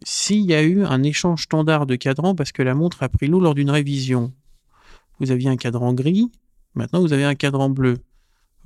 s'il 0.03 0.41
y 0.45 0.53
a 0.53 0.61
eu 0.61 0.83
un 0.83 1.01
échange 1.01 1.43
standard 1.43 1.87
de 1.87 1.95
cadran 1.95 2.35
parce 2.35 2.51
que 2.51 2.61
la 2.61 2.75
montre 2.75 3.01
a 3.01 3.09
pris 3.09 3.27
l'eau 3.27 3.39
lors 3.39 3.55
d'une 3.55 3.71
révision, 3.71 4.31
vous 5.19 5.31
aviez 5.31 5.49
un 5.49 5.57
cadran 5.57 5.93
gris, 5.93 6.31
maintenant 6.75 7.01
vous 7.01 7.13
avez 7.13 7.23
un 7.23 7.35
cadran 7.35 7.69
bleu. 7.71 7.97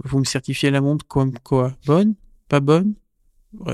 Vous 0.04 0.20
me 0.20 0.26
certifiez 0.26 0.72
la 0.72 0.82
montre 0.82 1.06
comme 1.08 1.38
quoi? 1.40 1.72
Bonne? 1.86 2.16
Pas 2.50 2.60
bonne? 2.60 2.96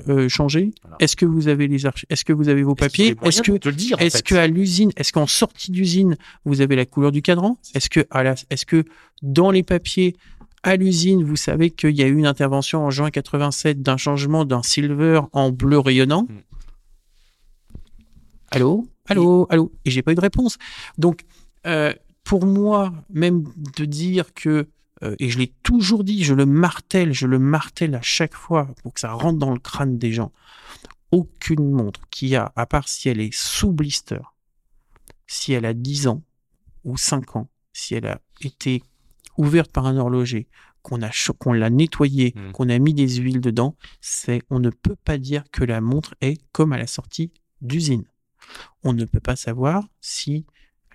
Euh, 0.07 0.29
Changée 0.29 0.71
Voilà. 0.81 0.97
Est-ce 0.99 1.15
que 1.15 1.25
vous 1.25 1.47
avez 1.47 1.67
les 1.67 1.85
archives 1.85 2.05
Est-ce 2.09 2.25
que 2.25 2.33
vous 2.33 2.49
avez 2.49 2.63
vos 2.63 2.75
papiers 2.75 3.15
Est-ce 3.23 3.41
que 3.41 3.51
est-ce 3.99 4.23
que 4.23 4.35
à 4.35 4.47
l'usine, 4.47 4.91
est-ce 4.95 5.11
qu'en 5.13 5.27
sortie 5.27 5.71
d'usine, 5.71 6.15
vous 6.45 6.61
avez 6.61 6.75
la 6.75 6.85
couleur 6.85 7.11
du 7.11 7.21
cadran? 7.21 7.57
Est-ce 7.75 7.89
que 7.89 8.05
à 8.11 8.23
la- 8.23 8.35
est-ce 8.49 8.65
que 8.65 8.83
dans 9.21 9.51
les 9.51 9.63
papiers 9.63 10.15
à 10.63 10.75
l'usine, 10.77 11.23
vous 11.23 11.35
savez 11.35 11.69
qu'il 11.71 11.91
y 11.91 12.03
a 12.03 12.07
eu 12.07 12.17
une 12.17 12.25
intervention 12.25 12.85
en 12.85 12.89
juin 12.89 13.09
87 13.11 13.81
d'un 13.81 13.97
changement 13.97 14.45
d'un 14.45 14.63
silver 14.63 15.21
en 15.33 15.51
bleu 15.51 15.79
rayonnant? 15.79 16.23
Mm. 16.23 16.39
Allô? 18.51 18.87
Allô? 19.07 19.47
Allô? 19.49 19.71
Et 19.85 19.91
j'ai 19.91 20.01
pas 20.01 20.11
eu 20.11 20.15
de 20.15 20.21
réponse. 20.21 20.57
Donc, 20.97 21.21
euh, 21.65 21.93
pour 22.23 22.45
moi, 22.45 22.93
même 23.09 23.43
de 23.77 23.85
dire 23.85 24.33
que, 24.33 24.67
euh, 25.03 25.15
et 25.19 25.29
je 25.29 25.37
l'ai 25.37 25.53
toujours 25.63 26.03
dit, 26.03 26.23
je 26.23 26.33
le 26.33 26.45
martèle, 26.45 27.13
je 27.13 27.27
le 27.27 27.39
martèle 27.39 27.95
à 27.95 28.01
chaque 28.01 28.35
fois 28.35 28.67
pour 28.81 28.93
que 28.93 28.99
ça 28.99 29.11
rentre 29.11 29.39
dans 29.39 29.53
le 29.53 29.59
crâne 29.59 29.97
des 29.97 30.11
gens, 30.11 30.31
aucune 31.11 31.69
montre 31.71 32.01
qui 32.09 32.35
a, 32.35 32.51
à 32.55 32.65
part 32.65 32.87
si 32.87 33.09
elle 33.09 33.19
est 33.19 33.33
sous 33.33 33.71
blister, 33.71 34.19
si 35.27 35.53
elle 35.53 35.65
a 35.65 35.73
10 35.73 36.07
ans 36.07 36.23
ou 36.83 36.97
5 36.97 37.35
ans, 37.35 37.49
si 37.73 37.95
elle 37.95 38.07
a 38.07 38.19
été 38.41 38.83
ouverte 39.37 39.71
par 39.71 39.85
un 39.85 39.97
horloger, 39.97 40.47
qu'on 40.81 41.01
a 41.01 41.09
qu'on 41.39 41.53
l'a 41.53 41.69
nettoyée, 41.69 42.33
Mm. 42.35 42.51
qu'on 42.51 42.69
a 42.69 42.77
mis 42.77 42.93
des 42.93 43.07
huiles 43.15 43.41
dedans, 43.41 43.75
c'est 44.01 44.41
on 44.49 44.59
ne 44.59 44.69
peut 44.69 44.97
pas 45.03 45.17
dire 45.17 45.43
que 45.51 45.63
la 45.63 45.81
montre 45.81 46.13
est 46.21 46.41
comme 46.51 46.73
à 46.73 46.77
la 46.77 46.87
sortie 46.87 47.31
d'usine. 47.61 48.03
On 48.83 48.93
ne 48.93 49.05
peut 49.05 49.21
pas 49.21 49.37
savoir 49.37 49.87
si 50.01 50.45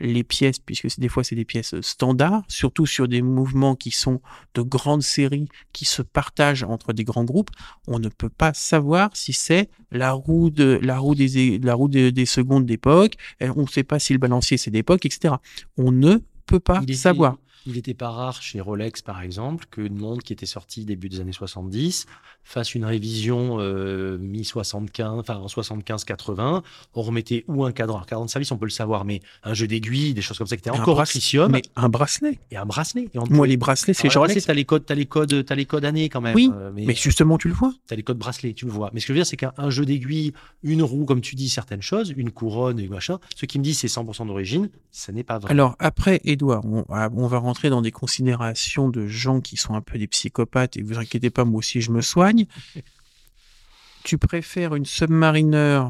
les 0.00 0.24
pièces, 0.24 0.58
puisque 0.58 0.98
des 0.98 1.08
fois 1.08 1.24
c'est 1.24 1.36
des 1.36 1.44
pièces 1.44 1.80
standards, 1.80 2.42
surtout 2.48 2.86
sur 2.86 3.08
des 3.08 3.22
mouvements 3.22 3.74
qui 3.74 3.90
sont 3.90 4.20
de 4.54 4.62
grandes 4.62 5.02
séries 5.02 5.48
qui 5.72 5.84
se 5.84 6.02
partagent 6.02 6.62
entre 6.62 6.92
des 6.92 7.04
grands 7.04 7.24
groupes, 7.24 7.50
on 7.86 7.98
ne 7.98 8.08
peut 8.08 8.28
pas 8.28 8.52
savoir 8.54 9.10
si 9.14 9.32
c'est 9.32 9.68
la 9.90 10.12
roue 10.12 10.50
de 10.50 10.78
la 10.82 10.98
roue 10.98 11.14
des 11.14 11.58
la 11.58 11.74
roue 11.74 11.88
des, 11.88 12.12
des 12.12 12.26
secondes 12.26 12.66
d'époque, 12.66 13.14
euh, 13.42 13.52
on 13.56 13.62
ne 13.62 13.66
sait 13.68 13.84
pas 13.84 13.98
si 13.98 14.12
le 14.12 14.18
balancier 14.18 14.56
c'est 14.56 14.70
d'époque, 14.70 15.06
etc. 15.06 15.34
On 15.76 15.92
ne 15.92 16.18
peut 16.46 16.60
pas 16.60 16.82
savoir. 16.92 17.36
Il 17.66 17.74
n'était 17.74 17.94
pas 17.94 18.10
rare 18.10 18.42
chez 18.42 18.60
Rolex, 18.60 19.02
par 19.02 19.22
exemple, 19.22 19.66
qu'une 19.70 19.96
montre 19.96 20.22
qui 20.22 20.32
était 20.32 20.46
sortie 20.46 20.84
début 20.84 21.08
des 21.08 21.20
années 21.20 21.32
70 21.32 22.06
fasse 22.48 22.74
une 22.74 22.86
révision 22.86 23.58
euh, 23.60 24.16
mi-75, 24.18 25.20
enfin 25.20 25.36
en 25.36 25.46
75-80. 25.46 26.62
On 26.94 27.02
remettait 27.02 27.44
ou 27.46 27.64
un 27.64 27.72
cadran, 27.72 28.00
cadran 28.00 28.24
de 28.24 28.30
service, 28.30 28.50
on 28.52 28.56
peut 28.56 28.64
le 28.64 28.70
savoir, 28.70 29.04
mais 29.04 29.20
un 29.44 29.52
jeu 29.52 29.66
d'aiguilles, 29.66 30.14
des 30.14 30.22
choses 30.22 30.38
comme 30.38 30.46
ça 30.46 30.56
qui 30.56 30.60
étaient 30.60 30.70
Un 30.70 30.80
encore 30.80 31.04
tritium 31.04 31.52
Mais 31.52 31.62
un 31.76 31.90
bracelet. 31.90 32.38
et 32.50 32.56
un 32.56 32.64
bracelet. 32.64 33.08
Et 33.12 33.18
on 33.18 33.24
Moi, 33.28 33.46
les 33.46 33.58
bracelets, 33.58 33.92
c'est 33.92 34.08
genre 34.08 34.24
bracelet, 34.24 34.40
t'as 34.40 34.54
les 34.54 34.64
codes, 34.64 34.86
t'as 34.86 34.94
les 34.94 35.04
codes, 35.04 35.44
t'as 35.44 35.54
les 35.54 35.66
codes 35.66 35.84
années 35.84 36.08
quand 36.08 36.22
même. 36.22 36.34
Oui, 36.34 36.50
euh, 36.54 36.70
Mais 36.74 36.94
justement, 36.94 37.36
tu 37.36 37.48
le 37.48 37.54
vois. 37.54 37.74
T'as 37.86 37.96
les 37.96 38.02
codes 38.02 38.18
bracelets, 38.18 38.54
tu 38.54 38.64
le 38.64 38.72
vois. 38.72 38.90
Mais 38.94 39.00
ce 39.00 39.06
que 39.06 39.12
je 39.12 39.18
veux 39.18 39.18
dire, 39.18 39.26
c'est 39.26 39.36
qu'un 39.36 39.52
un 39.58 39.68
jeu 39.68 39.84
d'aiguilles, 39.84 40.32
une 40.62 40.82
roue, 40.82 41.04
comme 41.04 41.20
tu 41.20 41.34
dis, 41.34 41.50
certaines 41.50 41.82
choses, 41.82 42.14
une 42.16 42.30
couronne 42.30 42.80
et 42.80 42.88
machin, 42.88 43.18
ce 43.36 43.44
qui 43.44 43.58
me 43.58 43.64
dit 43.64 43.74
c'est 43.74 43.88
100% 43.88 44.26
d'origine, 44.26 44.70
ça 44.90 45.12
n'est 45.12 45.22
pas 45.22 45.38
vrai. 45.38 45.50
Alors 45.50 45.76
après, 45.78 46.20
Edouard, 46.24 46.64
on, 46.64 46.86
ah, 46.88 47.10
on 47.14 47.26
va 47.26 47.38
rentrer 47.38 47.57
dans 47.66 47.82
des 47.82 47.90
considérations 47.90 48.88
de 48.88 49.06
gens 49.06 49.40
qui 49.40 49.56
sont 49.56 49.74
un 49.74 49.80
peu 49.80 49.98
des 49.98 50.06
psychopathes, 50.06 50.76
et 50.76 50.82
vous 50.82 50.98
inquiétez 50.98 51.30
pas, 51.30 51.44
moi 51.44 51.58
aussi 51.58 51.80
je 51.80 51.90
me 51.90 52.00
soigne. 52.00 52.46
tu 54.04 54.18
préfères 54.18 54.74
une 54.74 54.86
Submariner 54.86 55.82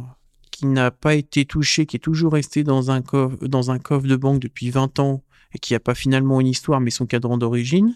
qui 0.51 0.67
n'a 0.67 0.91
pas 0.91 1.15
été 1.15 1.45
touchée, 1.45 1.87
qui 1.87 1.97
est 1.97 2.01
toujours 2.01 2.33
restée 2.33 2.65
dans 2.65 2.91
un 2.91 3.03
coffre, 3.03 3.37
dans 3.47 3.71
un 3.71 3.79
coffre 3.79 4.07
de 4.07 4.17
banque 4.17 4.41
depuis 4.41 4.71
20 4.71 4.99
ans, 4.99 5.23
et 5.55 5.59
qui 5.59 5.75
n'a 5.75 5.81
pas 5.81 5.95
finalement 5.95 6.41
une 6.41 6.47
histoire, 6.47 6.81
mais 6.81 6.91
son 6.91 7.07
cadran 7.07 7.39
d'origine, 7.39 7.95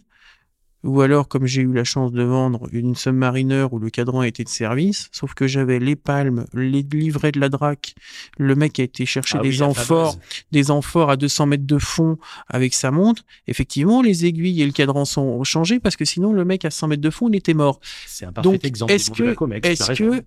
ou 0.84 1.00
alors 1.00 1.28
comme 1.28 1.46
j'ai 1.46 1.62
eu 1.62 1.72
la 1.72 1.84
chance 1.84 2.12
de 2.12 2.22
vendre 2.22 2.68
une 2.72 2.94
Submariner 2.96 3.66
où 3.70 3.78
le 3.78 3.90
cadran 3.90 4.22
était 4.22 4.44
de 4.44 4.48
service, 4.48 5.08
sauf 5.12 5.34
que 5.34 5.46
j'avais 5.46 5.78
les 5.78 5.96
palmes, 5.96 6.44
les 6.54 6.82
livrets 6.82 7.32
de 7.32 7.40
la 7.40 7.48
DRAC, 7.48 7.94
le 8.38 8.54
mec 8.54 8.80
a 8.80 8.82
été 8.82 9.06
chercher 9.06 9.38
Ah 9.38 9.42
des 9.42 9.62
amphores, 9.62 10.18
des 10.50 10.70
amphores 10.70 11.10
à 11.10 11.16
200 11.16 11.46
mètres 11.46 11.66
de 11.66 11.78
fond 11.78 12.18
avec 12.48 12.74
sa 12.74 12.90
montre. 12.90 13.22
Effectivement, 13.46 14.02
les 14.02 14.26
aiguilles 14.26 14.62
et 14.62 14.66
le 14.66 14.72
cadran 14.72 15.04
sont 15.04 15.42
changés 15.44 15.78
parce 15.78 15.96
que 15.96 16.04
sinon 16.04 16.32
le 16.32 16.44
mec 16.44 16.64
à 16.64 16.70
100 16.70 16.88
mètres 16.88 17.02
de 17.02 17.10
fond, 17.10 17.28
il 17.28 17.36
était 17.36 17.54
mort. 17.54 17.80
C'est 18.06 18.26
un 18.26 18.32
parfait 18.32 18.50
Donc, 18.50 18.64
exemple 18.64 18.92
est-ce 18.92 19.10
que, 19.10 19.36
est-ce 19.62 19.84
raison. 19.84 20.10
que, 20.10 20.24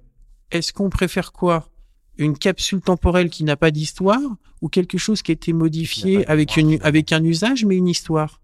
est-ce 0.52 0.72
qu'on 0.72 0.90
préfère 0.90 1.34
quoi? 1.34 1.70
Une 2.18 2.38
capsule 2.38 2.80
temporelle 2.80 3.30
qui 3.30 3.44
n'a 3.44 3.58
pas 3.58 3.72
d'histoire 3.72 4.22
ou 4.62 4.70
quelque 4.70 4.98
chose 4.98 5.22
qui 5.22 5.32
a 5.32 5.34
été 5.34 5.52
modifié 5.52 6.26
une, 6.58 6.80
avec 6.82 7.12
un 7.12 7.24
usage 7.26 7.66
mais 7.66 7.76
une 7.76 7.90
histoire? 7.90 8.40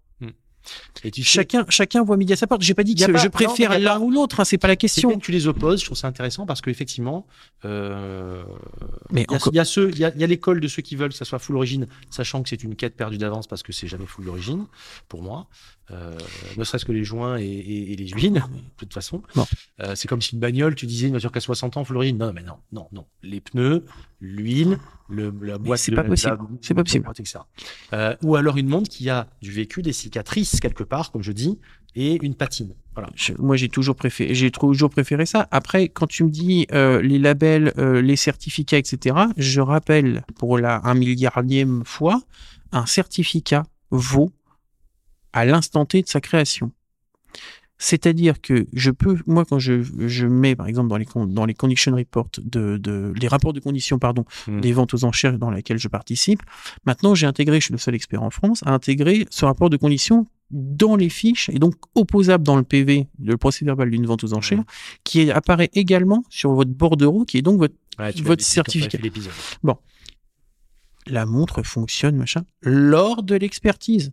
Et 1.04 1.10
tu 1.10 1.22
sais, 1.22 1.28
chacun, 1.28 1.64
chacun 1.68 2.02
voit 2.02 2.16
midi 2.16 2.32
à 2.32 2.36
sa 2.36 2.46
porte. 2.46 2.62
J'ai 2.62 2.74
pas 2.74 2.84
dit 2.84 2.94
que 2.94 3.10
pas- 3.10 3.18
je 3.18 3.28
préfère 3.28 3.78
l'un 3.78 3.98
ou 4.00 4.10
l'autre, 4.10 4.40
hein, 4.40 4.44
c'est 4.44 4.58
pas 4.58 4.68
la 4.68 4.76
question. 4.76 5.10
que 5.18 5.24
tu 5.24 5.32
les 5.32 5.46
opposes, 5.46 5.80
je 5.80 5.86
trouve 5.86 5.98
ça 5.98 6.06
intéressant 6.08 6.46
parce 6.46 6.60
qu'effectivement, 6.60 7.26
euh, 7.64 8.44
Mais 9.10 9.26
il 9.28 9.54
y 9.54 9.58
a, 9.58 9.62
y 9.62 9.66
ceux, 9.66 9.90
il 9.90 9.98
y 9.98 10.04
a, 10.04 10.12
il 10.14 10.20
y 10.20 10.24
a 10.24 10.26
l'école 10.26 10.60
de 10.60 10.68
ceux 10.68 10.82
qui 10.82 10.96
veulent 10.96 11.10
que 11.10 11.16
ça 11.16 11.24
soit 11.24 11.38
full 11.38 11.56
origine, 11.56 11.86
sachant 12.10 12.42
que 12.42 12.48
c'est 12.48 12.62
une 12.62 12.76
quête 12.76 12.96
perdue 12.96 13.18
d'avance 13.18 13.46
parce 13.46 13.62
que 13.62 13.72
c'est 13.72 13.88
jamais 13.88 14.06
full 14.06 14.24
d'origine, 14.24 14.66
pour 15.08 15.22
moi. 15.22 15.48
Euh, 15.90 16.16
ne 16.56 16.64
serait-ce 16.64 16.84
que 16.84 16.92
les 16.92 17.04
joints 17.04 17.38
et, 17.38 17.44
et- 17.44 17.92
et 17.92 17.96
les 17.96 18.08
huiles, 18.08 18.34
de 18.34 18.40
toute 18.76 18.94
façon. 18.94 19.20
Euh, 19.80 19.94
c'est 19.96 20.06
comme 20.08 20.22
si 20.22 20.34
une 20.34 20.40
bagnole, 20.40 20.74
tu 20.74 20.86
disais 20.86 21.06
une 21.08 21.12
voiture 21.12 21.32
qui 21.32 21.38
a 21.38 21.40
60 21.40 21.76
ans, 21.76 21.84
full 21.84 21.96
origine. 21.96 22.16
Non, 22.18 22.32
mais 22.32 22.42
non, 22.42 22.54
non, 22.70 22.86
non. 22.92 23.04
Les 23.22 23.40
pneus, 23.40 23.84
l'huile, 24.20 24.78
le, 25.10 25.34
la 25.42 25.58
boîte 25.58 25.80
c'est 25.80 25.90
de- 25.90 25.96
pas 25.96 26.04
possible. 26.04 26.38
C'est 26.62 26.74
pas 26.74 26.82
possible. 26.84 27.04
Euh, 27.92 28.16
ou 28.22 28.36
alors 28.36 28.56
une 28.56 28.68
montre 28.68 28.88
qui 28.88 29.10
a 29.10 29.26
du 29.42 29.50
vécu, 29.50 29.82
des 29.82 29.92
cicatrices 29.92 30.60
quelque 30.60 30.84
part, 30.84 31.10
comme 31.10 31.22
je 31.22 31.32
dis, 31.32 31.58
et 31.94 32.24
une 32.24 32.34
patine. 32.36 32.74
Voilà. 32.94 33.10
Je- 33.14 33.32
moi, 33.38 33.56
j'ai 33.56 33.68
toujours 33.68 33.96
préféré, 33.96 34.34
j'ai 34.34 34.50
toujours 34.50 34.88
préféré 34.88 35.26
ça. 35.26 35.48
Après, 35.50 35.88
quand 35.88 36.06
tu 36.06 36.24
me 36.24 36.30
dis 36.30 36.66
euh, 36.72 37.02
les 37.02 37.18
labels, 37.18 37.72
euh, 37.78 38.00
les 38.00 38.16
certificats, 38.16 38.78
etc., 38.78 39.16
je 39.36 39.60
rappelle 39.60 40.24
pour 40.38 40.58
la 40.58 40.80
un 40.84 40.94
milliardième 40.94 41.82
fois, 41.84 42.22
un 42.70 42.86
certificat 42.86 43.64
vaut 43.90 44.30
à 45.32 45.44
l'instant 45.44 45.84
T 45.86 46.02
de 46.02 46.08
sa 46.08 46.20
création. 46.20 46.72
C'est-à-dire 47.78 48.40
que 48.40 48.68
je 48.72 48.92
peux, 48.92 49.16
moi, 49.26 49.44
quand 49.44 49.58
je, 49.58 49.82
je 50.06 50.26
mets, 50.28 50.54
par 50.54 50.68
exemple, 50.68 50.88
dans 50.88 50.96
les, 50.96 51.06
dans 51.26 51.44
les 51.46 51.54
condition 51.54 51.92
reports, 51.96 52.28
de, 52.40 52.76
de, 52.76 53.12
les 53.20 53.26
rapports 53.26 53.52
de 53.52 53.58
conditions, 53.58 53.98
pardon, 53.98 54.24
Mm. 54.46 54.60
des 54.60 54.72
ventes 54.72 54.94
aux 54.94 55.04
enchères 55.04 55.36
dans 55.36 55.50
lesquelles 55.50 55.78
je 55.78 55.88
participe, 55.88 56.42
maintenant, 56.86 57.16
j'ai 57.16 57.26
intégré, 57.26 57.58
je 57.58 57.64
suis 57.64 57.72
le 57.72 57.78
seul 57.78 57.96
expert 57.96 58.22
en 58.22 58.30
France, 58.30 58.62
à 58.66 58.72
intégrer 58.72 59.26
ce 59.30 59.44
rapport 59.44 59.68
de 59.68 59.76
conditions 59.76 60.28
dans 60.52 60.94
les 60.94 61.08
fiches 61.08 61.48
et 61.48 61.58
donc 61.58 61.74
opposable 61.96 62.44
dans 62.44 62.56
le 62.56 62.62
PV, 62.62 63.08
le 63.20 63.36
procès 63.36 63.64
verbal 63.64 63.90
d'une 63.90 64.06
vente 64.06 64.22
aux 64.22 64.34
enchères, 64.34 64.62
qui 65.02 65.30
apparaît 65.32 65.70
également 65.72 66.22
sur 66.28 66.52
votre 66.52 66.70
bordereau, 66.70 67.24
qui 67.24 67.38
est 67.38 67.42
donc 67.42 67.58
votre 67.58 67.74
Ouais, 67.98 68.10
Votre 68.22 68.42
certificat. 68.42 68.96
l'épisode. 69.02 69.32
la 71.06 71.26
montre 71.26 71.62
fonctionne, 71.62 72.16
machin, 72.16 72.44
lors 72.62 73.22
de 73.22 73.34
l'expertise. 73.34 74.12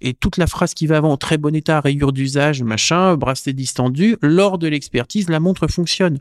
Et 0.00 0.14
toute 0.14 0.36
la 0.36 0.46
phrase 0.46 0.74
qui 0.74 0.86
va 0.86 0.98
avant, 0.98 1.16
très 1.16 1.38
bon 1.38 1.54
état, 1.54 1.80
rayure 1.80 2.12
d'usage, 2.12 2.62
machin, 2.62 3.16
bracelet 3.16 3.52
distendu, 3.52 4.16
lors 4.22 4.58
de 4.58 4.68
l'expertise, 4.68 5.28
la 5.28 5.40
montre 5.40 5.66
fonctionne. 5.68 6.18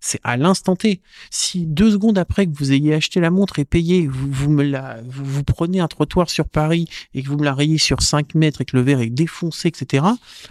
C'est 0.00 0.20
à 0.24 0.36
l'instant 0.36 0.76
T. 0.76 1.00
Si 1.30 1.66
deux 1.66 1.90
secondes 1.90 2.18
après 2.18 2.46
que 2.46 2.56
vous 2.56 2.72
ayez 2.72 2.94
acheté 2.94 3.20
la 3.20 3.30
montre 3.30 3.58
et 3.58 3.64
payé, 3.64 4.06
vous, 4.06 4.30
vous 4.30 4.50
me 4.50 4.62
la, 4.62 4.98
vous, 5.06 5.42
prenez 5.42 5.80
un 5.80 5.88
trottoir 5.88 6.30
sur 6.30 6.48
Paris 6.48 6.86
et 7.14 7.22
que 7.22 7.28
vous 7.28 7.36
me 7.36 7.44
la 7.44 7.54
rayez 7.54 7.78
sur 7.78 8.02
5 8.02 8.34
mètres 8.34 8.60
et 8.60 8.64
que 8.64 8.76
le 8.76 8.82
verre 8.82 9.00
est 9.00 9.10
défoncé, 9.10 9.68
etc., 9.68 10.04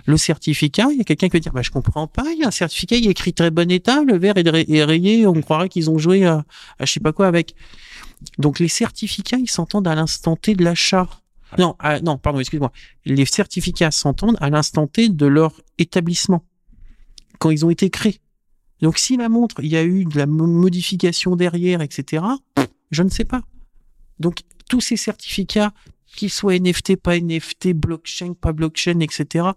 le 0.05 0.17
certificat, 0.17 0.87
il 0.91 0.97
y 0.97 1.01
a 1.01 1.03
quelqu'un 1.03 1.27
qui 1.27 1.37
va 1.37 1.39
dire, 1.39 1.53
bah, 1.53 1.61
je 1.61 1.71
comprends 1.71 2.07
pas, 2.07 2.25
il 2.33 2.39
y 2.39 2.43
a 2.43 2.47
un 2.47 2.51
certificat, 2.51 2.95
il 2.95 3.07
est 3.07 3.11
écrit 3.11 3.33
très 3.33 3.51
bon 3.51 3.69
état, 3.71 4.03
le 4.03 4.17
verre 4.17 4.35
est 4.37 4.83
rayé, 4.83 5.27
on 5.27 5.41
croirait 5.41 5.69
qu'ils 5.69 5.89
ont 5.89 5.97
joué 5.97 6.25
à, 6.25 6.43
à 6.79 6.85
je 6.85 6.91
sais 6.91 6.99
pas 6.99 7.13
quoi 7.13 7.27
avec. 7.27 7.55
Donc 8.37 8.59
les 8.59 8.67
certificats, 8.67 9.37
ils 9.37 9.49
s'entendent 9.49 9.87
à 9.87 9.95
l'instant 9.95 10.35
T 10.35 10.55
de 10.55 10.63
l'achat. 10.63 11.07
Non, 11.57 11.75
ah, 11.79 11.99
non, 12.01 12.17
pardon, 12.17 12.39
excuse-moi. 12.39 12.71
Les 13.05 13.25
certificats 13.25 13.91
s'entendent 13.91 14.37
à 14.41 14.49
l'instant 14.49 14.87
T 14.87 15.09
de 15.09 15.25
leur 15.25 15.61
établissement, 15.77 16.43
quand 17.39 17.49
ils 17.49 17.65
ont 17.65 17.69
été 17.69 17.89
créés. 17.89 18.19
Donc 18.81 18.97
si 18.97 19.15
la 19.17 19.29
montre, 19.29 19.55
il 19.63 19.69
y 19.69 19.77
a 19.77 19.83
eu 19.83 20.05
de 20.05 20.17
la 20.17 20.25
mo- 20.25 20.47
modification 20.47 21.35
derrière, 21.35 21.81
etc., 21.81 22.23
je 22.91 23.03
ne 23.03 23.09
sais 23.09 23.25
pas. 23.25 23.41
Donc 24.19 24.39
tous 24.69 24.81
ces 24.81 24.97
certificats, 24.97 25.71
qu'ils 26.15 26.29
soient 26.31 26.57
NFT, 26.57 26.95
pas 26.95 27.17
NFT, 27.19 27.73
blockchain, 27.73 28.33
pas 28.33 28.53
blockchain, 28.53 28.99
etc., 28.99 29.47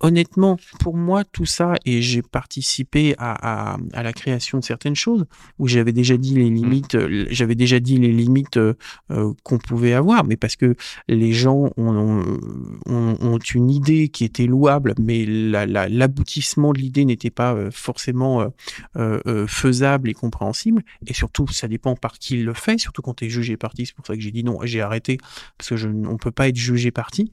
honnêtement, 0.00 0.56
pour 0.80 0.96
moi, 0.96 1.24
tout 1.24 1.44
ça, 1.46 1.74
et 1.84 2.00
j'ai 2.02 2.22
participé 2.22 3.14
à, 3.18 3.72
à, 3.74 3.76
à 3.92 4.02
la 4.02 4.12
création 4.12 4.58
de 4.58 4.64
certaines 4.64 4.96
choses, 4.96 5.26
où 5.58 5.68
j'avais 5.68 5.92
déjà 5.92 6.16
dit 6.16 6.34
les 6.34 6.48
limites, 6.50 6.94
euh, 6.94 7.26
j'avais 7.30 7.54
déjà 7.54 7.80
dit 7.80 7.98
les 7.98 8.12
limites 8.12 8.56
euh, 8.56 8.74
euh, 9.10 9.32
qu'on 9.42 9.58
pouvait 9.58 9.92
avoir, 9.92 10.24
mais 10.24 10.36
parce 10.36 10.56
que 10.56 10.74
les 11.08 11.32
gens 11.32 11.70
ont, 11.76 11.96
ont, 11.96 12.38
ont- 12.86 13.16
ont 13.20 13.38
une 13.38 13.70
idée 13.70 14.08
qui 14.08 14.24
était 14.24 14.46
louable, 14.46 14.94
mais 15.00 15.26
la- 15.26 15.66
la- 15.66 15.88
l'aboutissement 15.88 16.72
de 16.72 16.78
l'idée 16.78 17.04
n'était 17.04 17.30
pas 17.30 17.56
forcément 17.70 18.40
euh, 18.42 18.48
euh, 18.96 19.20
euh, 19.26 19.46
faisable 19.46 20.08
et 20.08 20.14
compréhensible, 20.14 20.82
et 21.06 21.12
surtout, 21.14 21.46
ça 21.48 21.68
dépend 21.68 21.94
par 21.94 22.18
qui 22.18 22.38
le 22.38 22.54
fait, 22.54 22.78
surtout 22.78 23.02
quand 23.02 23.14
tu 23.14 23.26
es 23.26 23.28
jugé 23.28 23.56
parti, 23.56 23.86
c'est 23.86 23.94
pour 23.94 24.06
ça 24.06 24.14
que 24.14 24.20
j'ai 24.20 24.30
dit 24.30 24.44
non, 24.44 24.58
j'ai 24.64 24.80
arrêté, 24.80 25.18
parce 25.58 25.68
que 25.70 25.76
je, 25.76 25.88
on 25.88 26.16
peut 26.16 26.30
pas 26.30 26.48
être 26.48 26.56
jugé 26.56 26.90
parti. 26.90 27.30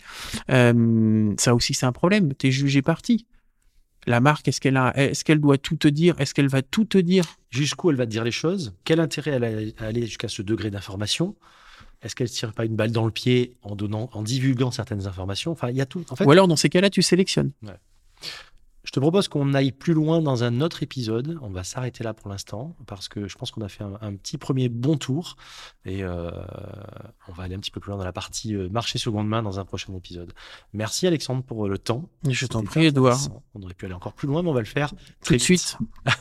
Ça 0.50 1.56
aussi, 1.56 1.74
c'est 1.74 1.86
un 1.86 1.92
problème. 1.92 2.34
Jugé 2.58 2.82
parti. 2.82 3.26
La 4.06 4.22
marque, 4.22 4.48
est-ce 4.48 4.62
qu'elle 4.62 4.78
a, 4.78 4.98
est-ce 4.98 5.26
qu'elle 5.26 5.42
doit 5.42 5.58
tout 5.58 5.76
te 5.76 5.88
dire? 5.88 6.20
Est-ce 6.20 6.34
qu'elle 6.34 6.48
va 6.48 6.62
tout 6.62 6.86
te 6.86 6.98
dire? 6.98 7.26
Jusqu'où 7.50 7.90
elle 7.90 7.98
va 7.98 8.06
te 8.06 8.12
dire 8.12 8.24
les 8.24 8.32
choses? 8.32 8.74
Quel 8.86 9.00
intérêt 9.00 9.32
elle 9.32 9.44
a 9.44 9.84
à 9.84 9.88
aller 9.88 10.06
jusqu'à 10.06 10.30
ce 10.30 10.42
degré 10.42 10.72
d'information? 10.72 11.36
Est-ce 12.02 12.16
qu'elle 12.16 12.28
ne 12.28 12.32
tire 12.32 12.54
pas 12.54 12.66
une 12.66 12.76
balle 12.76 12.92
dans 12.92 13.06
le 13.06 13.12
pied 13.12 13.56
en 13.64 13.76
donnant, 13.76 14.10
en 14.14 14.22
divulguant 14.22 14.72
certaines 14.72 15.08
informations? 15.08 15.52
Enfin, 15.52 15.70
il 15.70 15.76
y 15.76 15.82
a 15.82 15.86
tout. 15.86 16.06
En 16.10 16.16
fait, 16.16 16.26
Ou 16.26 16.32
alors, 16.32 16.48
dans 16.48 16.56
ces 16.56 16.70
cas-là, 16.70 16.90
tu 16.90 17.02
sélectionnes. 17.02 17.52
Je 18.88 18.92
te 18.94 19.02
propose 19.02 19.28
qu'on 19.28 19.54
aille 19.54 19.74
plus 19.74 19.94
loin 19.94 20.22
dans 20.22 20.46
un 20.46 20.62
autre 20.62 20.82
épisode. 20.82 21.38
On 21.42 21.50
va 21.50 21.66
s'arrêter 21.66 22.06
là 22.06 22.14
pour 22.14 22.30
l'instant 22.30 22.74
parce 22.86 23.10
que 23.10 23.28
je 23.28 23.36
pense 23.38 23.52
qu'on 23.52 23.60
a 23.60 23.68
fait 23.68 23.84
un, 23.84 23.98
un 24.00 24.16
petit 24.16 24.38
premier 24.38 24.70
bon 24.70 24.96
tour 24.96 25.36
et 25.84 26.06
euh, 26.06 26.32
on 27.28 27.34
va 27.34 27.44
aller 27.44 27.56
un 27.56 27.60
petit 27.60 27.70
peu 27.70 27.82
plus 27.82 27.90
loin 27.90 27.98
dans 27.98 28.06
la 28.06 28.14
partie 28.14 28.56
euh, 28.56 28.70
marché 28.70 28.98
seconde 28.98 29.28
main 29.28 29.44
dans 29.44 29.60
un 29.60 29.66
prochain 29.66 29.94
épisode. 29.94 30.32
Merci 30.72 31.06
Alexandre 31.06 31.44
pour 31.44 31.66
euh, 31.66 31.70
le 31.70 31.78
temps. 31.78 32.08
Je 32.30 32.46
t'en 32.46 32.64
prie, 32.64 32.86
Edouard. 32.86 33.20
On 33.56 33.62
aurait 33.62 33.74
pu 33.74 33.84
aller 33.84 33.94
encore 33.94 34.14
plus 34.14 34.30
loin, 34.30 34.42
mais 34.42 34.48
on 34.48 34.54
va 34.54 34.62
le 34.62 34.66
faire 34.66 34.92
Tout 34.92 34.98
très 35.20 35.36
de 35.36 35.44
vite. 35.44 35.60
suite. 35.60 35.78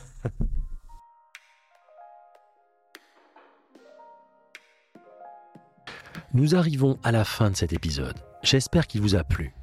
Nous 6.35 6.57
arrivons 6.57 6.99
à 7.05 7.13
la 7.13 7.25
fin 7.25 7.51
de 7.51 7.57
cet 7.57 7.73
épisode. 7.73 8.19
J'espère 8.43 8.89
qu'il 8.89 9.03
vous 9.03 9.15
a 9.15 9.23
plu. 9.23 9.55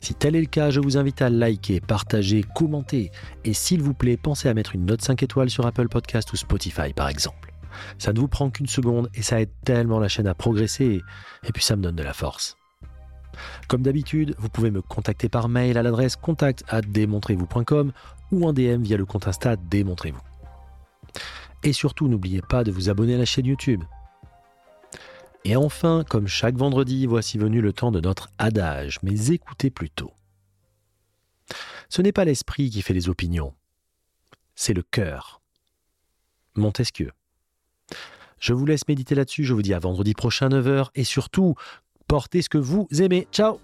Si 0.00 0.14
tel 0.14 0.36
est 0.36 0.40
le 0.40 0.46
cas, 0.46 0.70
je 0.70 0.80
vous 0.80 0.96
invite 0.96 1.22
à 1.22 1.30
liker, 1.30 1.80
partager, 1.80 2.44
commenter. 2.54 3.10
Et 3.44 3.54
s'il 3.54 3.82
vous 3.82 3.94
plaît, 3.94 4.16
pensez 4.16 4.48
à 4.48 4.54
mettre 4.54 4.74
une 4.74 4.86
note 4.86 5.02
5 5.02 5.22
étoiles 5.22 5.50
sur 5.50 5.66
Apple 5.66 5.88
Podcast 5.88 6.32
ou 6.32 6.36
Spotify 6.36 6.92
par 6.92 7.08
exemple. 7.08 7.52
Ça 7.98 8.12
ne 8.12 8.20
vous 8.20 8.28
prend 8.28 8.50
qu'une 8.50 8.66
seconde 8.66 9.08
et 9.14 9.22
ça 9.22 9.40
aide 9.40 9.50
tellement 9.64 9.98
la 9.98 10.08
chaîne 10.08 10.26
à 10.26 10.34
progresser 10.34 11.02
et, 11.42 11.52
puis 11.52 11.62
ça 11.62 11.76
me 11.76 11.82
donne 11.82 11.96
de 11.96 12.02
la 12.02 12.12
force. 12.12 12.56
Comme 13.68 13.82
d'habitude, 13.82 14.34
vous 14.38 14.48
pouvez 14.48 14.70
me 14.70 14.80
contacter 14.80 15.28
par 15.28 15.48
mail 15.48 15.76
à 15.76 15.82
l'adresse 15.82 16.14
contact 16.16 16.64
ou 18.30 18.46
en 18.46 18.52
DM 18.52 18.82
via 18.82 18.96
le 18.96 19.04
compte 19.04 19.26
Insta 19.26 19.56
Démontrez-vous. 19.56 20.20
Et 21.64 21.72
surtout, 21.72 22.08
n'oubliez 22.08 22.42
pas 22.42 22.62
de 22.62 22.70
vous 22.70 22.90
abonner 22.90 23.14
à 23.14 23.18
la 23.18 23.24
chaîne 23.24 23.46
YouTube. 23.46 23.82
Et 25.44 25.56
enfin, 25.56 26.04
comme 26.08 26.26
chaque 26.26 26.56
vendredi, 26.56 27.06
voici 27.06 27.36
venu 27.36 27.60
le 27.60 27.72
temps 27.72 27.92
de 27.92 28.00
notre 28.00 28.28
adage, 28.38 28.98
mais 29.02 29.30
écoutez 29.30 29.70
plutôt. 29.70 30.12
Ce 31.90 32.00
n'est 32.00 32.12
pas 32.12 32.24
l'esprit 32.24 32.70
qui 32.70 32.80
fait 32.80 32.94
les 32.94 33.10
opinions, 33.10 33.54
c'est 34.54 34.72
le 34.72 34.82
cœur. 34.82 35.42
Montesquieu. 36.56 37.12
Je 38.38 38.52
vous 38.52 38.64
laisse 38.64 38.88
méditer 38.88 39.14
là-dessus, 39.14 39.44
je 39.44 39.52
vous 39.52 39.62
dis 39.62 39.74
à 39.74 39.78
vendredi 39.78 40.14
prochain 40.14 40.48
9h, 40.48 40.88
et 40.94 41.04
surtout, 41.04 41.54
portez 42.08 42.42
ce 42.42 42.48
que 42.48 42.58
vous 42.58 42.88
aimez. 42.98 43.28
Ciao 43.30 43.58